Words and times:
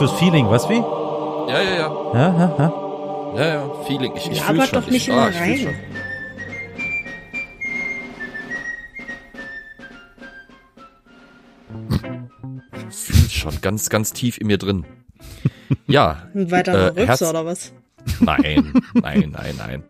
fürs 0.00 0.12
Feeling, 0.18 0.48
was 0.48 0.66
wie? 0.70 0.78
Ja, 0.78 1.60
ja, 1.60 1.74
ja. 1.74 1.88
Ja, 2.14 2.38
ja, 2.38 2.54
ja. 2.58 2.72
Ja, 3.36 3.46
ja, 3.54 3.70
Feeling. 3.86 4.16
Ich, 4.16 4.30
ich 4.30 4.38
Ja, 4.38 4.44
fühl's 4.44 4.60
aber 4.60 4.66
schon. 4.66 4.80
doch 4.80 4.90
nicht 4.90 5.02
ich, 5.02 5.08
immer 5.12 5.24
ah, 5.24 5.28
ich 5.28 5.40
rein. 5.40 5.58
schon. 13.28 13.60
Ganz, 13.60 13.90
ganz 13.90 14.12
tief 14.14 14.38
in 14.38 14.46
mir 14.46 14.58
drin. 14.58 14.84
Ja, 15.86 16.28
Ein 16.34 16.50
weiterer 16.50 16.96
Äh, 16.96 17.02
Rübser 17.02 17.30
oder 17.30 17.44
was? 17.46 17.72
nein, 18.20 18.72
nein, 18.94 19.30
nein, 19.30 19.54
nein. 19.56 19.82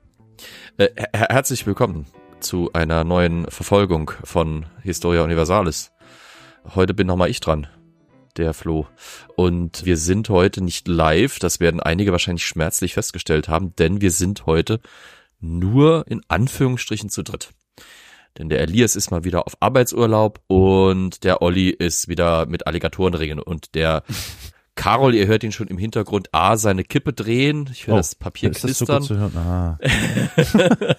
Äh, 0.77 0.89
her 1.15 1.29
herzlich 1.31 1.67
willkommen 1.67 2.05
zu 2.41 2.71
einer 2.75 3.05
neuen 3.05 3.47
Verfolgung 3.51 4.11
von 4.25 4.67
Historia 4.83 5.23
Universalis. 5.23 5.91
Heute 6.75 6.93
bin 6.95 7.07
nochmal 7.07 7.31
ich 7.31 7.41
dran, 7.41 7.67
der 8.37 8.55
Flo. 8.55 8.87
Und 9.37 9.85
wir 9.85 9.97
sind 9.97 10.29
heute 10.29 10.63
nicht 10.63 10.89
live, 10.89 11.39
das 11.39 11.61
werden 11.61 11.81
einige 11.81 12.13
wahrscheinlich 12.13 12.47
schmerzlich 12.47 12.95
festgestellt 12.95 13.49
haben, 13.49 13.75
denn 13.77 14.01
wir 14.01 14.11
sind 14.11 14.47
heute 14.47 14.81
nur 15.41 16.05
in 16.09 16.23
Anführungsstrichen 16.29 17.11
zu 17.11 17.23
dritt. 17.23 17.51
Denn 18.39 18.49
der 18.49 18.61
Elias 18.61 18.97
ist 18.97 19.11
mal 19.11 19.25
wieder 19.25 19.47
auf 19.47 19.55
Arbeitsurlaub 19.61 20.41
und 20.47 21.25
der 21.25 21.43
Olli 21.43 21.71
ist 21.71 22.09
wieder 22.09 22.47
mit 22.47 22.67
Alligatorenringen 22.67 23.41
und 23.41 23.75
der 23.75 24.05
Carol, 24.77 25.15
ihr 25.15 25.27
hört 25.27 25.45
ihn 25.45 25.53
schon 25.53 25.67
im 25.67 25.77
Hintergrund 25.77 26.29
A, 26.33 26.57
seine 26.57 26.85
Kippe 26.85 27.13
drehen, 27.13 27.69
ich 27.73 27.87
höre 27.87 27.95
Oh, 27.95 27.99
das 27.99 28.15
Papier 28.15 28.51
Ist 28.51 28.65
das 28.65 28.79
so 28.79 28.87
knistern 28.87 28.99
gut 29.01 29.09
zu 29.09 29.19
hören? 29.19 29.37
Ah. 29.37 29.79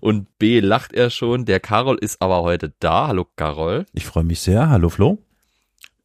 und 0.00 0.38
B, 0.38 0.60
lacht 0.60 0.94
er 0.94 1.10
schon. 1.10 1.44
Der 1.44 1.60
Carol 1.60 1.98
ist 1.98 2.22
aber 2.22 2.42
heute 2.42 2.72
da. 2.78 3.08
Hallo 3.08 3.26
Carol. 3.36 3.84
Ich 3.92 4.06
freue 4.06 4.24
mich 4.24 4.40
sehr. 4.40 4.70
Hallo 4.70 4.88
Flo. 4.88 5.18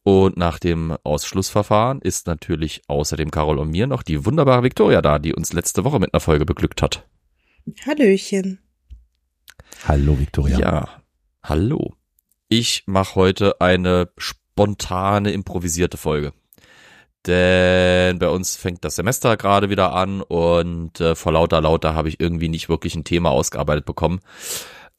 Und 0.06 0.36
nach 0.36 0.60
dem 0.60 0.96
Ausschlussverfahren 1.02 2.00
ist 2.00 2.28
natürlich 2.28 2.82
außer 2.86 3.16
dem 3.16 3.32
Carol 3.32 3.58
und 3.58 3.72
mir 3.72 3.88
noch 3.88 4.04
die 4.04 4.24
wunderbare 4.24 4.62
Victoria 4.62 5.02
da, 5.02 5.18
die 5.18 5.34
uns 5.34 5.52
letzte 5.52 5.82
Woche 5.82 5.98
mit 5.98 6.14
einer 6.14 6.20
Folge 6.20 6.46
beglückt 6.46 6.80
hat. 6.80 7.04
Hallöchen. 7.84 8.60
Hallo 9.88 10.16
Victoria. 10.16 10.60
Ja, 10.60 10.88
hallo. 11.42 11.96
Ich 12.48 12.84
mache 12.86 13.16
heute 13.16 13.60
eine 13.60 14.10
spontane, 14.16 15.32
improvisierte 15.32 15.96
Folge. 15.96 16.32
Denn 17.26 18.20
bei 18.20 18.28
uns 18.28 18.54
fängt 18.54 18.84
das 18.84 18.94
Semester 18.94 19.36
gerade 19.36 19.70
wieder 19.70 19.92
an 19.92 20.22
und 20.22 21.00
äh, 21.00 21.16
vor 21.16 21.32
lauter 21.32 21.60
lauter 21.60 21.96
habe 21.96 22.10
ich 22.10 22.20
irgendwie 22.20 22.48
nicht 22.48 22.68
wirklich 22.68 22.94
ein 22.94 23.02
Thema 23.02 23.30
ausgearbeitet 23.30 23.84
bekommen. 23.84 24.20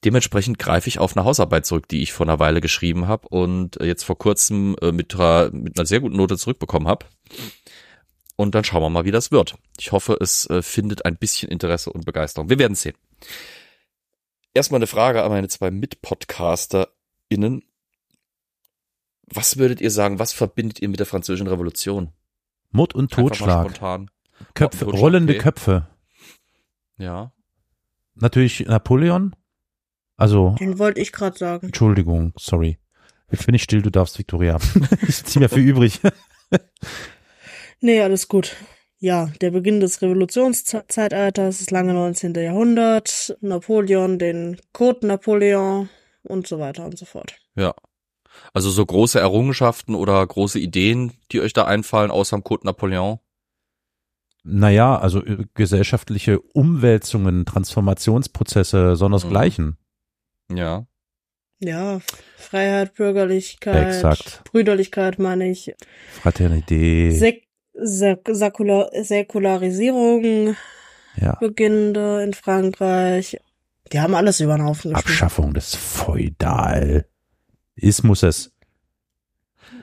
Dementsprechend 0.07 0.57
greife 0.57 0.87
ich 0.87 0.99
auf 0.99 1.17
eine 1.17 1.25
Hausarbeit 1.25 1.65
zurück, 1.65 1.89
die 1.89 2.01
ich 2.01 2.13
vor 2.13 2.25
einer 2.25 2.39
Weile 2.39 2.61
geschrieben 2.61 3.09
habe 3.09 3.27
und 3.27 3.77
äh, 3.81 3.85
jetzt 3.85 4.03
vor 4.03 4.17
kurzem 4.17 4.77
äh, 4.81 4.93
mit, 4.93 5.13
einer- 5.15 5.51
mit 5.51 5.77
einer 5.77 5.85
sehr 5.85 5.99
guten 5.99 6.15
Note 6.15 6.37
zurückbekommen 6.37 6.87
habe. 6.87 7.05
Und 8.37 8.55
dann 8.55 8.63
schauen 8.63 8.81
wir 8.81 8.89
mal, 8.89 9.03
wie 9.03 9.11
das 9.11 9.31
wird. 9.31 9.55
Ich 9.77 9.91
hoffe, 9.91 10.17
es 10.21 10.49
äh, 10.49 10.61
findet 10.61 11.03
ein 11.03 11.17
bisschen 11.17 11.49
Interesse 11.49 11.91
und 11.91 12.05
Begeisterung. 12.05 12.49
Wir 12.49 12.57
werden 12.57 12.75
sehen. 12.75 12.95
Erstmal 14.53 14.79
eine 14.79 14.87
Frage 14.87 15.23
an 15.23 15.29
meine 15.29 15.49
zwei 15.49 15.71
MitpodcasterInnen. 15.71 17.63
Was 19.25 19.57
würdet 19.57 19.81
ihr 19.81 19.91
sagen, 19.91 20.19
was 20.19 20.31
verbindet 20.31 20.81
ihr 20.81 20.87
mit 20.87 20.99
der 20.99 21.05
französischen 21.05 21.47
Revolution? 21.47 22.13
Mord 22.71 22.95
und 22.95 23.11
Totschlag. 23.11 23.71
Spontan. 23.71 24.09
Köpfe, 24.53 24.85
Totschlag, 24.85 25.01
rollende 25.01 25.33
okay. 25.33 25.41
Köpfe. 25.41 25.87
Ja. 26.97 27.33
Natürlich 28.15 28.61
Napoleon. 28.67 29.35
Also, 30.17 30.55
Den 30.59 30.79
wollte 30.79 30.99
ich 30.99 31.11
gerade 31.11 31.37
sagen. 31.37 31.67
Entschuldigung, 31.67 32.33
sorry. 32.37 32.79
Jetzt 33.31 33.45
bin 33.45 33.55
ich 33.55 33.63
still, 33.63 33.81
du 33.81 33.91
darfst, 33.91 34.17
Victoria. 34.17 34.57
ich 35.07 35.23
zieh 35.23 35.39
mir 35.39 35.49
für 35.49 35.59
übrig. 35.59 36.01
Nee, 37.79 38.01
alles 38.01 38.27
gut. 38.27 38.55
Ja, 38.99 39.29
der 39.41 39.51
Beginn 39.51 39.79
des 39.79 40.01
Revolutionszeitalters, 40.01 41.59
das 41.59 41.69
lange 41.69 41.93
19. 41.93 42.33
Jahrhundert, 42.33 43.37
Napoleon, 43.41 44.17
den 44.17 44.57
Code 44.73 45.05
Napoleon 45.05 45.87
und 46.23 46.47
so 46.47 46.57
weiter 46.57 46.85
und 46.85 46.97
so 46.97 47.05
fort. 47.05 47.35
Ja. 47.55 47.75
Also 48.53 48.71
so 48.71 48.83
große 48.83 49.19
Errungenschaften 49.19 49.93
oder 49.93 50.25
große 50.25 50.59
Ideen, 50.59 51.13
die 51.31 51.41
euch 51.41 51.53
da 51.53 51.65
einfallen, 51.65 52.09
außer 52.09 52.35
dem 52.35 52.43
Code 52.43 52.65
Napoleon? 52.65 53.19
Naja, 54.43 54.97
also 54.97 55.23
äh, 55.23 55.45
gesellschaftliche 55.53 56.39
Umwälzungen, 56.39 57.45
Transformationsprozesse, 57.45 58.95
sondersgleichen. 58.95 59.77
Ja. 60.51 60.85
Ja, 61.59 62.01
Freiheit, 62.37 62.93
Bürgerlichkeit, 62.93 63.87
Exakt. 63.87 64.43
Brüderlichkeit 64.43 65.17
meine 65.17 65.49
ich, 65.49 65.73
Fraternität. 66.21 67.17
Sek 67.17 67.47
Sek 67.73 68.27
Säkular 68.29 68.89
Säkularisierung 68.93 70.55
ja. 71.15 71.35
beginnende 71.39 72.23
in 72.23 72.33
Frankreich. 72.33 73.39
Die 73.91 73.99
haben 73.99 74.15
alles 74.15 74.39
über 74.39 74.57
den 74.57 74.65
Haufen 74.65 74.93
geschmissen. 74.93 75.11
Abschaffung 75.11 75.53
des 75.53 75.75
Feudalismus. 75.75 77.05
Ja, 78.21 78.31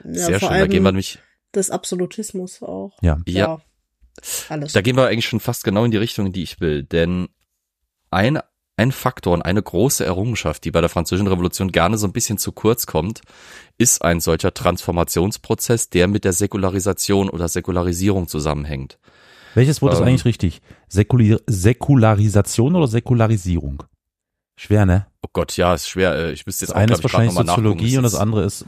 Sehr 0.03 0.39
vor 0.39 0.49
schön. 0.49 0.59
Da 0.59 0.67
gehen 0.67 0.83
wir 0.83 0.91
nämlich, 0.91 1.19
des 1.53 1.71
Absolutismus 1.71 2.61
auch. 2.61 2.97
Ja. 3.01 3.17
Ja. 3.27 3.61
Alles. 4.49 4.73
da 4.73 4.81
gehen 4.81 4.95
wir 4.95 5.07
eigentlich 5.07 5.25
schon 5.25 5.39
fast 5.39 5.63
genau 5.63 5.83
in 5.83 5.91
die 5.91 5.97
Richtung, 5.97 6.27
in 6.27 6.31
die 6.31 6.43
ich 6.43 6.61
will. 6.61 6.83
Denn 6.83 7.27
ein, 8.11 8.39
ein 8.77 8.91
Faktor 8.91 9.33
und 9.33 9.41
eine 9.41 9.61
große 9.63 10.05
Errungenschaft, 10.05 10.63
die 10.65 10.71
bei 10.71 10.81
der 10.81 10.89
französischen 10.89 11.27
Revolution 11.27 11.71
gerne 11.71 11.97
so 11.97 12.07
ein 12.07 12.13
bisschen 12.13 12.37
zu 12.37 12.51
kurz 12.51 12.85
kommt, 12.85 13.21
ist 13.77 14.01
ein 14.03 14.19
solcher 14.19 14.53
Transformationsprozess, 14.53 15.89
der 15.89 16.07
mit 16.07 16.25
der 16.25 16.33
Säkularisation 16.33 17.29
oder 17.29 17.47
Säkularisierung 17.47 18.27
zusammenhängt. 18.27 18.97
Welches 19.53 19.81
Wort 19.81 19.93
ist 19.93 19.99
Ähm. 20.01 20.07
eigentlich 20.07 20.25
richtig? 20.25 20.61
Säkular 20.89 21.39
Säkularisation 21.47 22.75
oder 22.75 22.87
Säkularisierung? 22.87 23.83
Schwer, 24.57 24.85
ne? 24.85 25.07
Oh 25.21 25.29
Gott, 25.33 25.55
ja, 25.57 25.73
ist 25.73 25.87
schwer. 25.89 26.13
Äh, 26.15 26.31
Ich 26.33 26.45
müsste 26.45 26.63
jetzt 26.65 26.69
Das 26.71 26.75
auch, 26.75 26.81
eine 26.81 26.93
ist 26.93 27.03
wahrscheinlich. 27.03 27.33
Soziologie 27.33 27.97
und 27.97 28.03
das 28.03 28.13
ist- 28.13 28.19
andere 28.19 28.43
ist. 28.43 28.65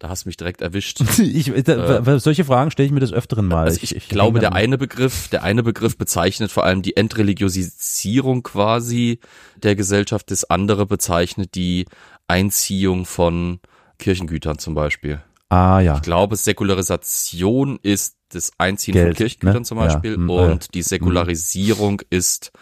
Da 0.00 0.08
hast 0.08 0.24
du 0.24 0.30
mich 0.30 0.38
direkt 0.38 0.62
erwischt. 0.62 1.00
ich, 1.18 1.52
da, 1.64 1.98
Äh. 1.98 2.18
solche 2.20 2.46
Fragen 2.46 2.70
stelle 2.70 2.86
ich 2.86 2.92
mir 2.92 3.00
des 3.00 3.12
Öfteren 3.12 3.46
mal. 3.46 3.64
Also 3.66 3.80
ich, 3.82 4.08
glaube, 4.08 4.40
der 4.40 4.54
eine 4.54 4.78
Begriff, 4.78 5.28
der 5.28 5.42
eine 5.42 5.62
Begriff 5.62 5.98
bezeichnet 5.98 6.50
vor 6.50 6.64
allem 6.64 6.80
die 6.80 6.96
Entreligiosisierung 6.96 8.42
quasi 8.42 9.20
der 9.62 9.76
Gesellschaft, 9.76 10.30
das 10.30 10.48
andere 10.48 10.86
bezeichnet 10.86 11.54
die 11.54 11.84
Einziehung 12.28 13.04
von 13.04 13.60
Kirchengütern 13.98 14.58
zum 14.58 14.74
Beispiel. 14.74 15.20
Ah 15.50 15.80
ja. 15.80 15.96
Ich 15.96 16.02
glaube, 16.02 16.36
Säkularisation 16.36 17.78
ist 17.82 18.16
das 18.30 18.52
Einziehen 18.56 18.94
Geld, 18.94 19.08
von 19.08 19.16
Kirchengütern 19.16 19.56
ne? 19.58 19.62
zum 19.64 19.78
Ja, 19.78 19.84
Beispiel 19.84 20.16
mm, 20.16 20.30
und 20.30 20.74
die 20.74 20.82
Säkularisierung 20.82 22.00
ist 22.08 22.52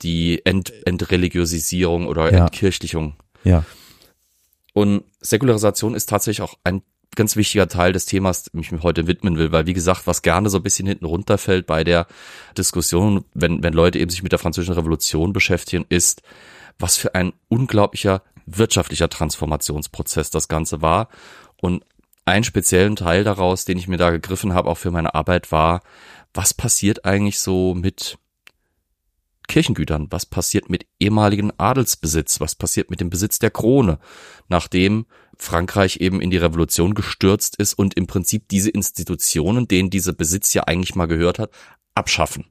die 0.00 0.40
Ent 0.46 0.72
Entreligiosisierung 0.86 2.06
oder 2.06 2.32
Ja. 2.32 2.44
Entkirchlichung. 2.46 3.16
Ja. 3.44 3.64
Und 4.78 5.02
Säkularisation 5.20 5.96
ist 5.96 6.08
tatsächlich 6.08 6.40
auch 6.40 6.56
ein 6.62 6.82
ganz 7.16 7.34
wichtiger 7.34 7.66
Teil 7.66 7.92
des 7.92 8.06
Themas, 8.06 8.44
dem 8.44 8.60
ich 8.60 8.70
mich 8.70 8.84
heute 8.84 9.08
widmen 9.08 9.36
will, 9.36 9.50
weil 9.50 9.66
wie 9.66 9.72
gesagt, 9.72 10.06
was 10.06 10.22
gerne 10.22 10.50
so 10.50 10.58
ein 10.58 10.62
bisschen 10.62 10.86
hinten 10.86 11.04
runterfällt 11.04 11.66
bei 11.66 11.82
der 11.82 12.06
Diskussion, 12.56 13.24
wenn, 13.34 13.60
wenn 13.64 13.72
Leute 13.72 13.98
eben 13.98 14.08
sich 14.08 14.22
mit 14.22 14.30
der 14.30 14.38
französischen 14.38 14.74
Revolution 14.74 15.32
beschäftigen, 15.32 15.84
ist, 15.88 16.22
was 16.78 16.96
für 16.96 17.16
ein 17.16 17.32
unglaublicher 17.48 18.22
wirtschaftlicher 18.46 19.08
Transformationsprozess 19.08 20.30
das 20.30 20.46
Ganze 20.46 20.80
war. 20.80 21.08
Und 21.60 21.84
einen 22.24 22.44
speziellen 22.44 22.94
Teil 22.94 23.24
daraus, 23.24 23.64
den 23.64 23.78
ich 23.78 23.88
mir 23.88 23.96
da 23.96 24.12
gegriffen 24.12 24.54
habe, 24.54 24.70
auch 24.70 24.78
für 24.78 24.92
meine 24.92 25.12
Arbeit, 25.12 25.50
war, 25.50 25.80
was 26.34 26.54
passiert 26.54 27.04
eigentlich 27.04 27.40
so 27.40 27.74
mit 27.74 28.16
Kirchengütern? 29.48 30.06
Was 30.10 30.26
passiert 30.26 30.70
mit 30.70 30.86
ehemaligen 31.00 31.50
Adelsbesitz? 31.58 32.40
Was 32.40 32.54
passiert 32.54 32.90
mit 32.90 33.00
dem 33.00 33.10
Besitz 33.10 33.38
der 33.38 33.50
Krone? 33.50 33.98
Nachdem 34.48 35.06
Frankreich 35.36 35.96
eben 36.00 36.20
in 36.20 36.30
die 36.30 36.36
Revolution 36.36 36.94
gestürzt 36.94 37.56
ist 37.56 37.74
und 37.74 37.94
im 37.94 38.06
Prinzip 38.06 38.48
diese 38.48 38.70
Institutionen, 38.70 39.66
denen 39.68 39.90
dieser 39.90 40.12
Besitz 40.12 40.54
ja 40.54 40.64
eigentlich 40.64 40.94
mal 40.94 41.06
gehört 41.06 41.38
hat, 41.38 41.50
abschaffen. 41.94 42.44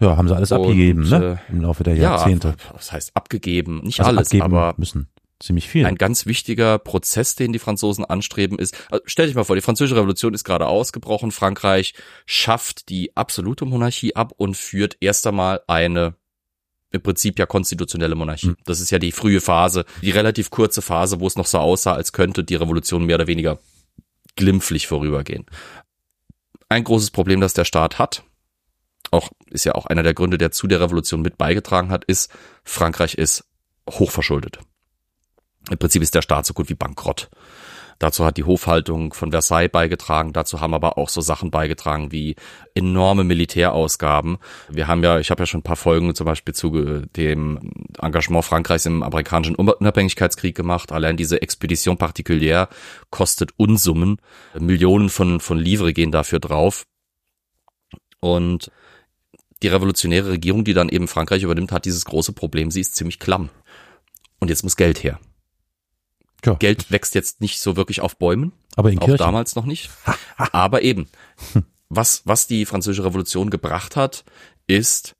Ja, 0.00 0.16
haben 0.16 0.26
sie 0.26 0.34
alles 0.34 0.50
Und, 0.50 0.60
abgegeben, 0.62 1.08
ne? 1.08 1.38
äh, 1.48 1.52
Im 1.52 1.60
Laufe 1.60 1.84
der 1.84 1.94
Ja, 1.94 2.02
Jahrzehnte. 2.16 2.56
was 2.72 2.90
heißt 2.90 3.12
abgegeben? 3.14 3.82
Nicht 3.84 4.00
Also 4.00 4.08
alles, 4.10 4.28
abgeben 4.28 4.42
aber 4.44 4.74
müssen. 4.76 5.08
Ziemlich 5.42 5.68
viel. 5.68 5.84
ein 5.86 5.96
ganz 5.96 6.26
wichtiger 6.26 6.78
Prozess, 6.78 7.34
den 7.34 7.52
die 7.52 7.58
Franzosen 7.58 8.04
anstreben, 8.04 8.58
ist, 8.58 8.76
also 8.90 9.02
stell 9.06 9.26
dich 9.26 9.34
mal 9.34 9.42
vor, 9.42 9.56
die 9.56 9.62
französische 9.62 9.96
Revolution 9.96 10.34
ist 10.34 10.44
gerade 10.44 10.68
ausgebrochen, 10.68 11.32
Frankreich 11.32 11.94
schafft 12.26 12.88
die 12.88 13.16
absolute 13.16 13.64
Monarchie 13.64 14.14
ab 14.14 14.32
und 14.36 14.56
führt 14.56 14.96
erst 15.00 15.26
einmal 15.26 15.60
eine 15.66 16.14
im 16.92 17.02
Prinzip 17.02 17.38
ja 17.38 17.46
konstitutionelle 17.46 18.14
Monarchie. 18.14 18.48
Mhm. 18.48 18.56
Das 18.66 18.80
ist 18.80 18.90
ja 18.90 18.98
die 18.98 19.12
frühe 19.12 19.40
Phase, 19.40 19.84
die 20.02 20.10
relativ 20.10 20.50
kurze 20.50 20.82
Phase, 20.82 21.20
wo 21.20 21.26
es 21.26 21.36
noch 21.36 21.46
so 21.46 21.58
aussah, 21.58 21.94
als 21.94 22.12
könnte 22.12 22.44
die 22.44 22.54
Revolution 22.54 23.04
mehr 23.04 23.16
oder 23.16 23.26
weniger 23.26 23.58
glimpflich 24.36 24.86
vorübergehen. 24.86 25.46
Ein 26.68 26.84
großes 26.84 27.10
Problem, 27.10 27.40
das 27.40 27.54
der 27.54 27.64
Staat 27.64 27.98
hat, 27.98 28.22
auch 29.10 29.30
ist 29.50 29.64
ja 29.64 29.74
auch 29.74 29.86
einer 29.86 30.02
der 30.02 30.14
Gründe, 30.14 30.38
der 30.38 30.52
zu 30.52 30.66
der 30.66 30.80
Revolution 30.80 31.22
mit 31.22 31.36
beigetragen 31.36 31.90
hat, 31.90 32.04
ist, 32.04 32.30
Frankreich 32.62 33.14
ist 33.14 33.44
hochverschuldet. 33.90 34.58
Im 35.70 35.78
Prinzip 35.78 36.02
ist 36.02 36.14
der 36.14 36.22
Staat 36.22 36.46
so 36.46 36.54
gut 36.54 36.68
wie 36.68 36.74
bankrott. 36.74 37.30
Dazu 38.02 38.24
hat 38.24 38.36
die 38.36 38.42
Hofhaltung 38.42 39.14
von 39.14 39.30
Versailles 39.30 39.70
beigetragen. 39.70 40.32
Dazu 40.32 40.60
haben 40.60 40.74
aber 40.74 40.98
auch 40.98 41.08
so 41.08 41.20
Sachen 41.20 41.52
beigetragen 41.52 42.10
wie 42.10 42.34
enorme 42.74 43.22
Militärausgaben. 43.22 44.38
Wir 44.68 44.88
haben 44.88 45.04
ja, 45.04 45.20
ich 45.20 45.30
habe 45.30 45.42
ja 45.42 45.46
schon 45.46 45.60
ein 45.60 45.62
paar 45.62 45.76
Folgen 45.76 46.12
zum 46.12 46.26
Beispiel 46.26 46.52
zu 46.52 47.06
dem 47.14 47.70
Engagement 48.00 48.44
Frankreichs 48.44 48.86
im 48.86 49.04
amerikanischen 49.04 49.54
Unabhängigkeitskrieg 49.54 50.56
gemacht. 50.56 50.90
Allein 50.90 51.16
diese 51.16 51.40
Expedition 51.42 51.96
particulière 51.96 52.66
kostet 53.10 53.52
Unsummen. 53.56 54.16
Millionen 54.58 55.08
von, 55.08 55.38
von 55.38 55.58
Livre 55.58 55.92
gehen 55.92 56.10
dafür 56.10 56.40
drauf. 56.40 56.82
Und 58.18 58.72
die 59.62 59.68
revolutionäre 59.68 60.30
Regierung, 60.30 60.64
die 60.64 60.74
dann 60.74 60.88
eben 60.88 61.06
Frankreich 61.06 61.44
übernimmt, 61.44 61.70
hat 61.70 61.84
dieses 61.84 62.04
große 62.04 62.32
Problem. 62.32 62.72
Sie 62.72 62.80
ist 62.80 62.96
ziemlich 62.96 63.20
klamm. 63.20 63.48
Und 64.40 64.48
jetzt 64.48 64.64
muss 64.64 64.74
Geld 64.74 65.04
her. 65.04 65.20
Ja. 66.44 66.54
Geld 66.54 66.90
wächst 66.90 67.14
jetzt 67.14 67.40
nicht 67.40 67.60
so 67.60 67.76
wirklich 67.76 68.00
auf 68.00 68.16
Bäumen. 68.16 68.52
Aber 68.74 68.90
in 68.90 68.98
auch 68.98 69.06
Kirchen. 69.06 69.18
damals 69.18 69.54
noch 69.54 69.66
nicht. 69.66 69.90
Aber 70.36 70.82
eben, 70.82 71.08
was, 71.88 72.22
was 72.24 72.46
die 72.46 72.66
französische 72.66 73.04
Revolution 73.04 73.50
gebracht 73.50 73.96
hat, 73.96 74.24
ist 74.66 75.14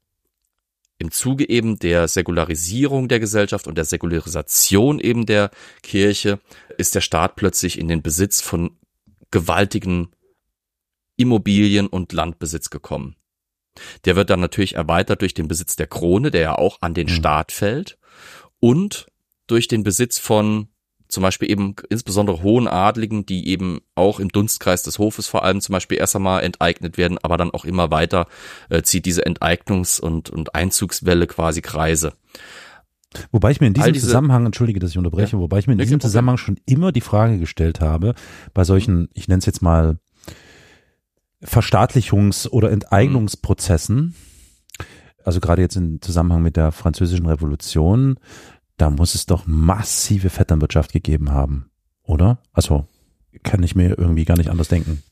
im 0.98 1.10
Zuge 1.10 1.48
eben 1.48 1.78
der 1.78 2.06
Säkularisierung 2.06 3.08
der 3.08 3.20
Gesellschaft 3.20 3.66
und 3.66 3.76
der 3.76 3.84
Säkularisation 3.84 5.00
eben 5.00 5.26
der 5.26 5.50
Kirche, 5.82 6.38
ist 6.78 6.94
der 6.94 7.00
Staat 7.00 7.36
plötzlich 7.36 7.78
in 7.78 7.88
den 7.88 8.02
Besitz 8.02 8.40
von 8.40 8.76
gewaltigen 9.30 10.10
Immobilien 11.16 11.88
und 11.88 12.12
Landbesitz 12.12 12.70
gekommen. 12.70 13.16
Der 14.04 14.16
wird 14.16 14.30
dann 14.30 14.40
natürlich 14.40 14.74
erweitert 14.74 15.22
durch 15.22 15.34
den 15.34 15.48
Besitz 15.48 15.76
der 15.76 15.86
Krone, 15.86 16.30
der 16.30 16.40
ja 16.40 16.54
auch 16.54 16.78
an 16.80 16.94
den 16.94 17.08
mhm. 17.08 17.12
Staat 17.12 17.52
fällt, 17.52 17.98
und 18.60 19.06
durch 19.46 19.66
den 19.66 19.82
Besitz 19.82 20.18
von 20.18 20.68
zum 21.12 21.22
Beispiel 21.22 21.50
eben 21.50 21.76
insbesondere 21.90 22.42
hohen 22.42 22.66
Adligen, 22.66 23.26
die 23.26 23.46
eben 23.48 23.80
auch 23.94 24.18
im 24.18 24.30
Dunstkreis 24.30 24.82
des 24.82 24.98
Hofes 24.98 25.26
vor 25.26 25.44
allem 25.44 25.60
zum 25.60 25.74
Beispiel 25.74 25.98
erst 25.98 26.16
einmal 26.16 26.42
enteignet 26.42 26.96
werden, 26.96 27.18
aber 27.22 27.36
dann 27.36 27.50
auch 27.50 27.66
immer 27.66 27.90
weiter 27.90 28.26
äh, 28.70 28.82
zieht 28.82 29.04
diese 29.04 29.26
Enteignungs- 29.26 30.00
und, 30.00 30.30
und 30.30 30.54
Einzugswelle 30.54 31.26
quasi 31.26 31.60
Kreise. 31.60 32.14
Wobei 33.30 33.50
ich 33.50 33.60
mir 33.60 33.66
in 33.66 33.74
diesem 33.74 33.92
diese, 33.92 34.06
Zusammenhang, 34.06 34.46
entschuldige, 34.46 34.80
dass 34.80 34.92
ich 34.92 34.98
unterbreche, 34.98 35.36
ja, 35.36 35.42
wobei 35.42 35.58
ich 35.58 35.66
mir 35.66 35.74
in 35.74 35.80
diesem 35.80 36.00
Zusammenhang 36.00 36.38
schon 36.38 36.56
immer 36.64 36.92
die 36.92 37.02
Frage 37.02 37.38
gestellt 37.38 37.82
habe, 37.82 38.14
bei 38.54 38.64
solchen, 38.64 39.10
ich 39.12 39.28
nenne 39.28 39.40
es 39.40 39.46
jetzt 39.46 39.60
mal 39.60 39.98
Verstaatlichungs- 41.44 42.48
oder 42.48 42.70
Enteignungsprozessen, 42.70 44.14
also 45.22 45.40
gerade 45.40 45.60
jetzt 45.60 45.76
im 45.76 46.00
Zusammenhang 46.00 46.42
mit 46.42 46.56
der 46.56 46.72
französischen 46.72 47.26
Revolution, 47.26 48.18
da 48.82 48.90
muss 48.90 49.14
es 49.14 49.26
doch 49.26 49.46
massive 49.46 50.28
Vetternwirtschaft 50.28 50.92
gegeben 50.92 51.30
haben, 51.30 51.70
oder? 52.02 52.38
Also 52.52 52.88
kann 53.44 53.62
ich 53.62 53.76
mir 53.76 53.96
irgendwie 53.96 54.24
gar 54.24 54.36
nicht 54.36 54.50
anders 54.50 54.66
denken. 54.66 55.04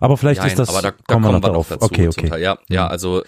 Aber 0.00 0.16
vielleicht 0.16 0.40
Nein, 0.40 0.48
ist 0.48 0.58
das. 0.58 0.70
Aber 0.70 0.82
da, 0.82 0.90
da 0.90 1.14
kommen 1.14 1.24
wir 1.24 1.30
noch 1.30 1.40
darauf. 1.40 1.68
Dazu 1.68 1.84
okay, 1.84 2.08
okay. 2.08 2.42
Ja, 2.42 2.58
ja, 2.68 2.84
mhm. 2.86 2.90
also 2.90 3.22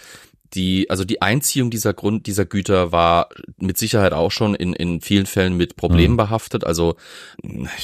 die, 0.54 0.90
also 0.90 1.04
die 1.04 1.22
Einziehung 1.22 1.70
dieser 1.70 1.94
Grund, 1.94 2.26
dieser 2.26 2.44
Güter 2.44 2.90
war 2.90 3.28
mit 3.56 3.78
Sicherheit 3.78 4.12
auch 4.12 4.32
schon 4.32 4.56
in, 4.56 4.72
in 4.72 5.00
vielen 5.00 5.26
Fällen 5.26 5.56
mit 5.56 5.76
Problemen 5.76 6.14
mhm. 6.14 6.18
behaftet. 6.18 6.64
Also 6.64 6.96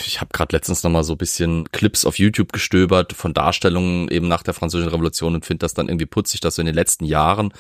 ich 0.05 0.20
habe 0.20 0.31
gerade 0.32 0.56
letztens 0.56 0.82
noch 0.82 0.90
mal 0.90 1.05
so 1.05 1.14
bisschen 1.14 1.70
Clips 1.70 2.05
auf 2.05 2.19
YouTube 2.19 2.52
gestöbert 2.52 3.12
von 3.12 3.35
Darstellungen 3.35 4.08
eben 4.08 4.26
nach 4.26 4.43
der 4.43 4.55
Französischen 4.55 4.90
Revolution 4.90 5.37
und 5.37 5.47
finde 5.47 5.61
das 5.61 5.75
dann 5.75 5.88
irgendwie 5.88 6.06
putzig, 6.06 6.40
dass 6.40 6.56
so 6.56 6.62
in 6.62 6.67
den 6.67 6.75
letzten 6.75 7.05
Jahren 7.05 7.52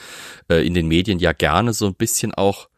äh, 0.48 0.66
in 0.66 0.74
den 0.74 0.88
Medien 0.88 1.20
ja 1.20 1.32
gerne 1.32 1.72
so 1.72 1.86
ein 1.86 1.94
bisschen 1.94 2.34
auch 2.34 2.68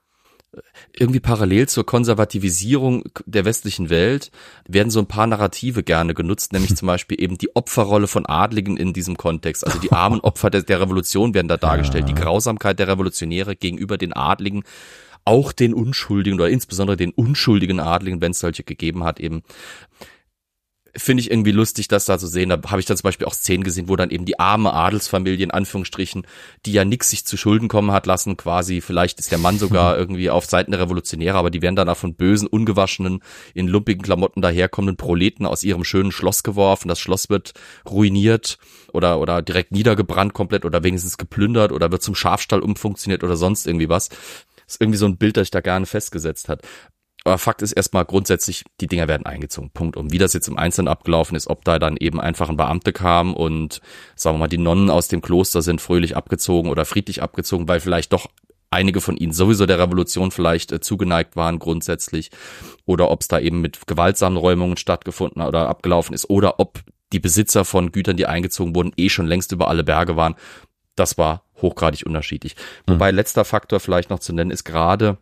irgendwie 0.93 1.21
parallel 1.21 1.69
zur 1.69 1.85
Konservativisierung 1.85 3.05
der 3.27 3.45
westlichen 3.45 3.91
Welt 3.91 4.31
werden 4.67 4.91
so 4.91 5.01
ein 5.01 5.07
paar 5.07 5.27
Narrative 5.27 5.83
gerne 5.83 6.15
genutzt, 6.15 6.53
nämlich 6.53 6.77
zum 6.77 6.87
Beispiel 6.87 7.21
eben 7.21 7.39
die 7.39 7.55
Opferrolle 7.55 8.07
von 8.07 8.27
Adligen 8.27 8.77
in 8.77 8.93
diesem 8.93 9.17
Kontext. 9.17 9.67
Also 9.67 9.79
die 9.79 9.93
armen 9.93 10.21
Opfer 10.23 10.51
der, 10.51 10.63
der 10.63 10.81
Revolution 10.81 11.35
werden 11.35 11.49
da 11.49 11.57
dargestellt, 11.57 12.09
die 12.09 12.15
Grausamkeit 12.15 12.79
der 12.79 12.89
Revolutionäre 12.89 13.57
gegenüber 13.57 13.99
den 13.99 14.13
Adligen 14.13 14.65
auch 15.25 15.53
den 15.53 15.75
Unschuldigen 15.75 16.39
oder 16.39 16.49
insbesondere 16.49 16.97
den 16.97 17.11
unschuldigen 17.11 17.81
Adligen, 17.81 18.21
wenn 18.21 18.31
es 18.31 18.39
solche 18.39 18.63
gegeben 18.63 19.03
hat, 19.03 19.19
eben 19.19 19.43
finde 20.97 21.21
ich 21.21 21.31
irgendwie 21.31 21.53
lustig, 21.53 21.89
das 21.89 22.05
da 22.05 22.19
zu 22.19 22.27
sehen. 22.27 22.49
Da 22.49 22.61
habe 22.67 22.81
ich 22.81 22.87
dann 22.87 22.97
zum 22.97 23.05
Beispiel 23.05 23.27
auch 23.27 23.35
Szenen 23.35 23.65
gesehen, 23.65 23.89
wo 23.89 23.97
dann 23.97 24.11
eben 24.11 24.25
die 24.25 24.39
arme 24.39 24.73
Adelsfamilie 24.73 25.45
in 25.45 25.51
Anführungsstrichen, 25.51 26.27
die 26.65 26.73
ja 26.73 26.85
nix 26.85 27.11
sich 27.11 27.25
zu 27.25 27.37
Schulden 27.37 27.69
kommen 27.69 27.93
hat 27.93 28.07
lassen, 28.07 28.37
quasi, 28.37 28.81
vielleicht 28.81 29.19
ist 29.19 29.31
der 29.31 29.39
Mann 29.39 29.59
sogar 29.59 29.97
irgendwie 29.99 30.31
auf 30.31 30.47
Seiten 30.47 30.71
der 30.73 30.81
Revolutionäre, 30.81 31.37
aber 31.37 31.51
die 31.51 31.63
werden 31.63 31.77
dann 31.77 31.89
auch 31.89 31.97
von 31.97 32.15
bösen, 32.15 32.49
ungewaschenen, 32.49 33.21
in 33.55 33.69
lumpigen 33.69 34.03
Klamotten 34.03 34.43
daherkommenden 34.43 34.97
Proleten 34.97 35.47
aus 35.47 35.63
ihrem 35.63 35.85
schönen 35.85 36.13
Schloss 36.13 36.43
geworfen. 36.43 36.89
Das 36.89 37.01
Schloss 37.01 37.29
wird 37.31 37.53
ruiniert 37.89 38.59
oder, 38.93 39.21
oder 39.21 39.43
direkt 39.43 39.73
niedergebrannt 39.73 40.35
komplett 40.35 40.65
oder 40.65 40.83
wenigstens 40.83 41.19
geplündert 41.19 41.73
oder 41.73 41.91
wird 41.93 42.03
zum 42.03 42.15
Schafstall 42.15 42.61
umfunktioniert 42.61 43.23
oder 43.25 43.37
sonst 43.37 43.67
irgendwie 43.67 43.89
was. 43.89 44.09
Das 44.09 44.75
ist 44.75 44.81
irgendwie 44.81 44.99
so 44.99 45.07
ein 45.07 45.17
Bild, 45.17 45.37
das 45.37 45.45
ich 45.45 45.51
da 45.53 45.61
gerne 45.61 45.87
festgesetzt 45.87 46.49
hat. 46.49 46.63
Aber 47.27 47.39
Fakt 47.39 47.61
ist 47.61 47.73
erstmal 47.73 48.05
grundsätzlich, 48.05 48.65
die 48.81 48.87
Dinger 48.87 49.09
werden 49.09 49.27
eingezogen. 49.27 49.71
Punkt. 49.71 49.97
Und 49.97 50.13
wie 50.13 50.19
das 50.19 50.33
jetzt 50.33 50.47
im 50.47 50.57
Einzelnen 50.57 50.87
abgelaufen 50.87 51.35
ist, 51.35 51.49
ob 51.49 51.65
da 51.65 51.81
dann 51.81 51.97
eben 51.97 52.21
einfach 52.21 52.49
ein 52.49 52.57
Beamte 52.57 52.93
kam 52.93 53.35
und, 53.35 53.81
sagen 54.15 54.37
wir 54.37 54.41
mal, 54.41 54.47
die 54.47 54.59
Nonnen 54.59 54.91
aus 54.91 55.09
dem 55.09 55.23
Kloster 55.23 55.61
sind 55.61 55.81
fröhlich 55.81 56.17
abgezogen 56.17 56.71
oder 56.71 56.85
friedlich 56.85 57.25
abgezogen, 57.25 57.67
weil 57.67 57.81
vielleicht 57.81 58.13
doch 58.13 58.29
einige 58.71 59.01
von 59.01 59.17
ihnen 59.17 59.33
sowieso 59.33 59.67
der 59.67 59.81
Revolution 59.81 60.31
vielleicht 60.31 60.71
äh, 60.71 60.79
zugeneigt 60.79 61.35
waren 61.35 61.59
grundsätzlich 61.59 62.31
oder 62.85 63.11
ob 63.11 63.23
es 63.23 63.29
da 63.29 63.41
eben 63.41 63.61
mit 63.61 63.89
gewaltsamen 63.89 64.39
Räumungen 64.39 64.77
stattgefunden 64.77 65.43
oder 65.43 65.69
abgelaufen 65.69 66.15
ist 66.15 66.31
oder 66.31 66.61
ob 66.61 66.79
die 67.13 67.21
Besitzer 67.21 67.65
von 67.65 67.91
Gütern, 67.91 68.17
die 68.17 68.27
eingezogen 68.27 68.77
wurden, 68.77 68.93
eh 68.97 69.09
schon 69.09 69.27
längst 69.27 69.51
über 69.51 69.67
alle 69.67 69.83
Berge 69.83 70.15
waren. 70.17 70.37
Das 70.95 71.19
war 71.19 71.43
hochgradig 71.61 72.07
unterschiedlich. 72.07 72.55
Mhm. 72.87 72.93
Wobei 72.93 73.11
letzter 73.11 73.45
Faktor 73.45 73.81
vielleicht 73.81 74.11
noch 74.11 74.21
zu 74.21 74.33
nennen 74.33 74.53
ist 74.53 74.63
gerade 74.63 75.19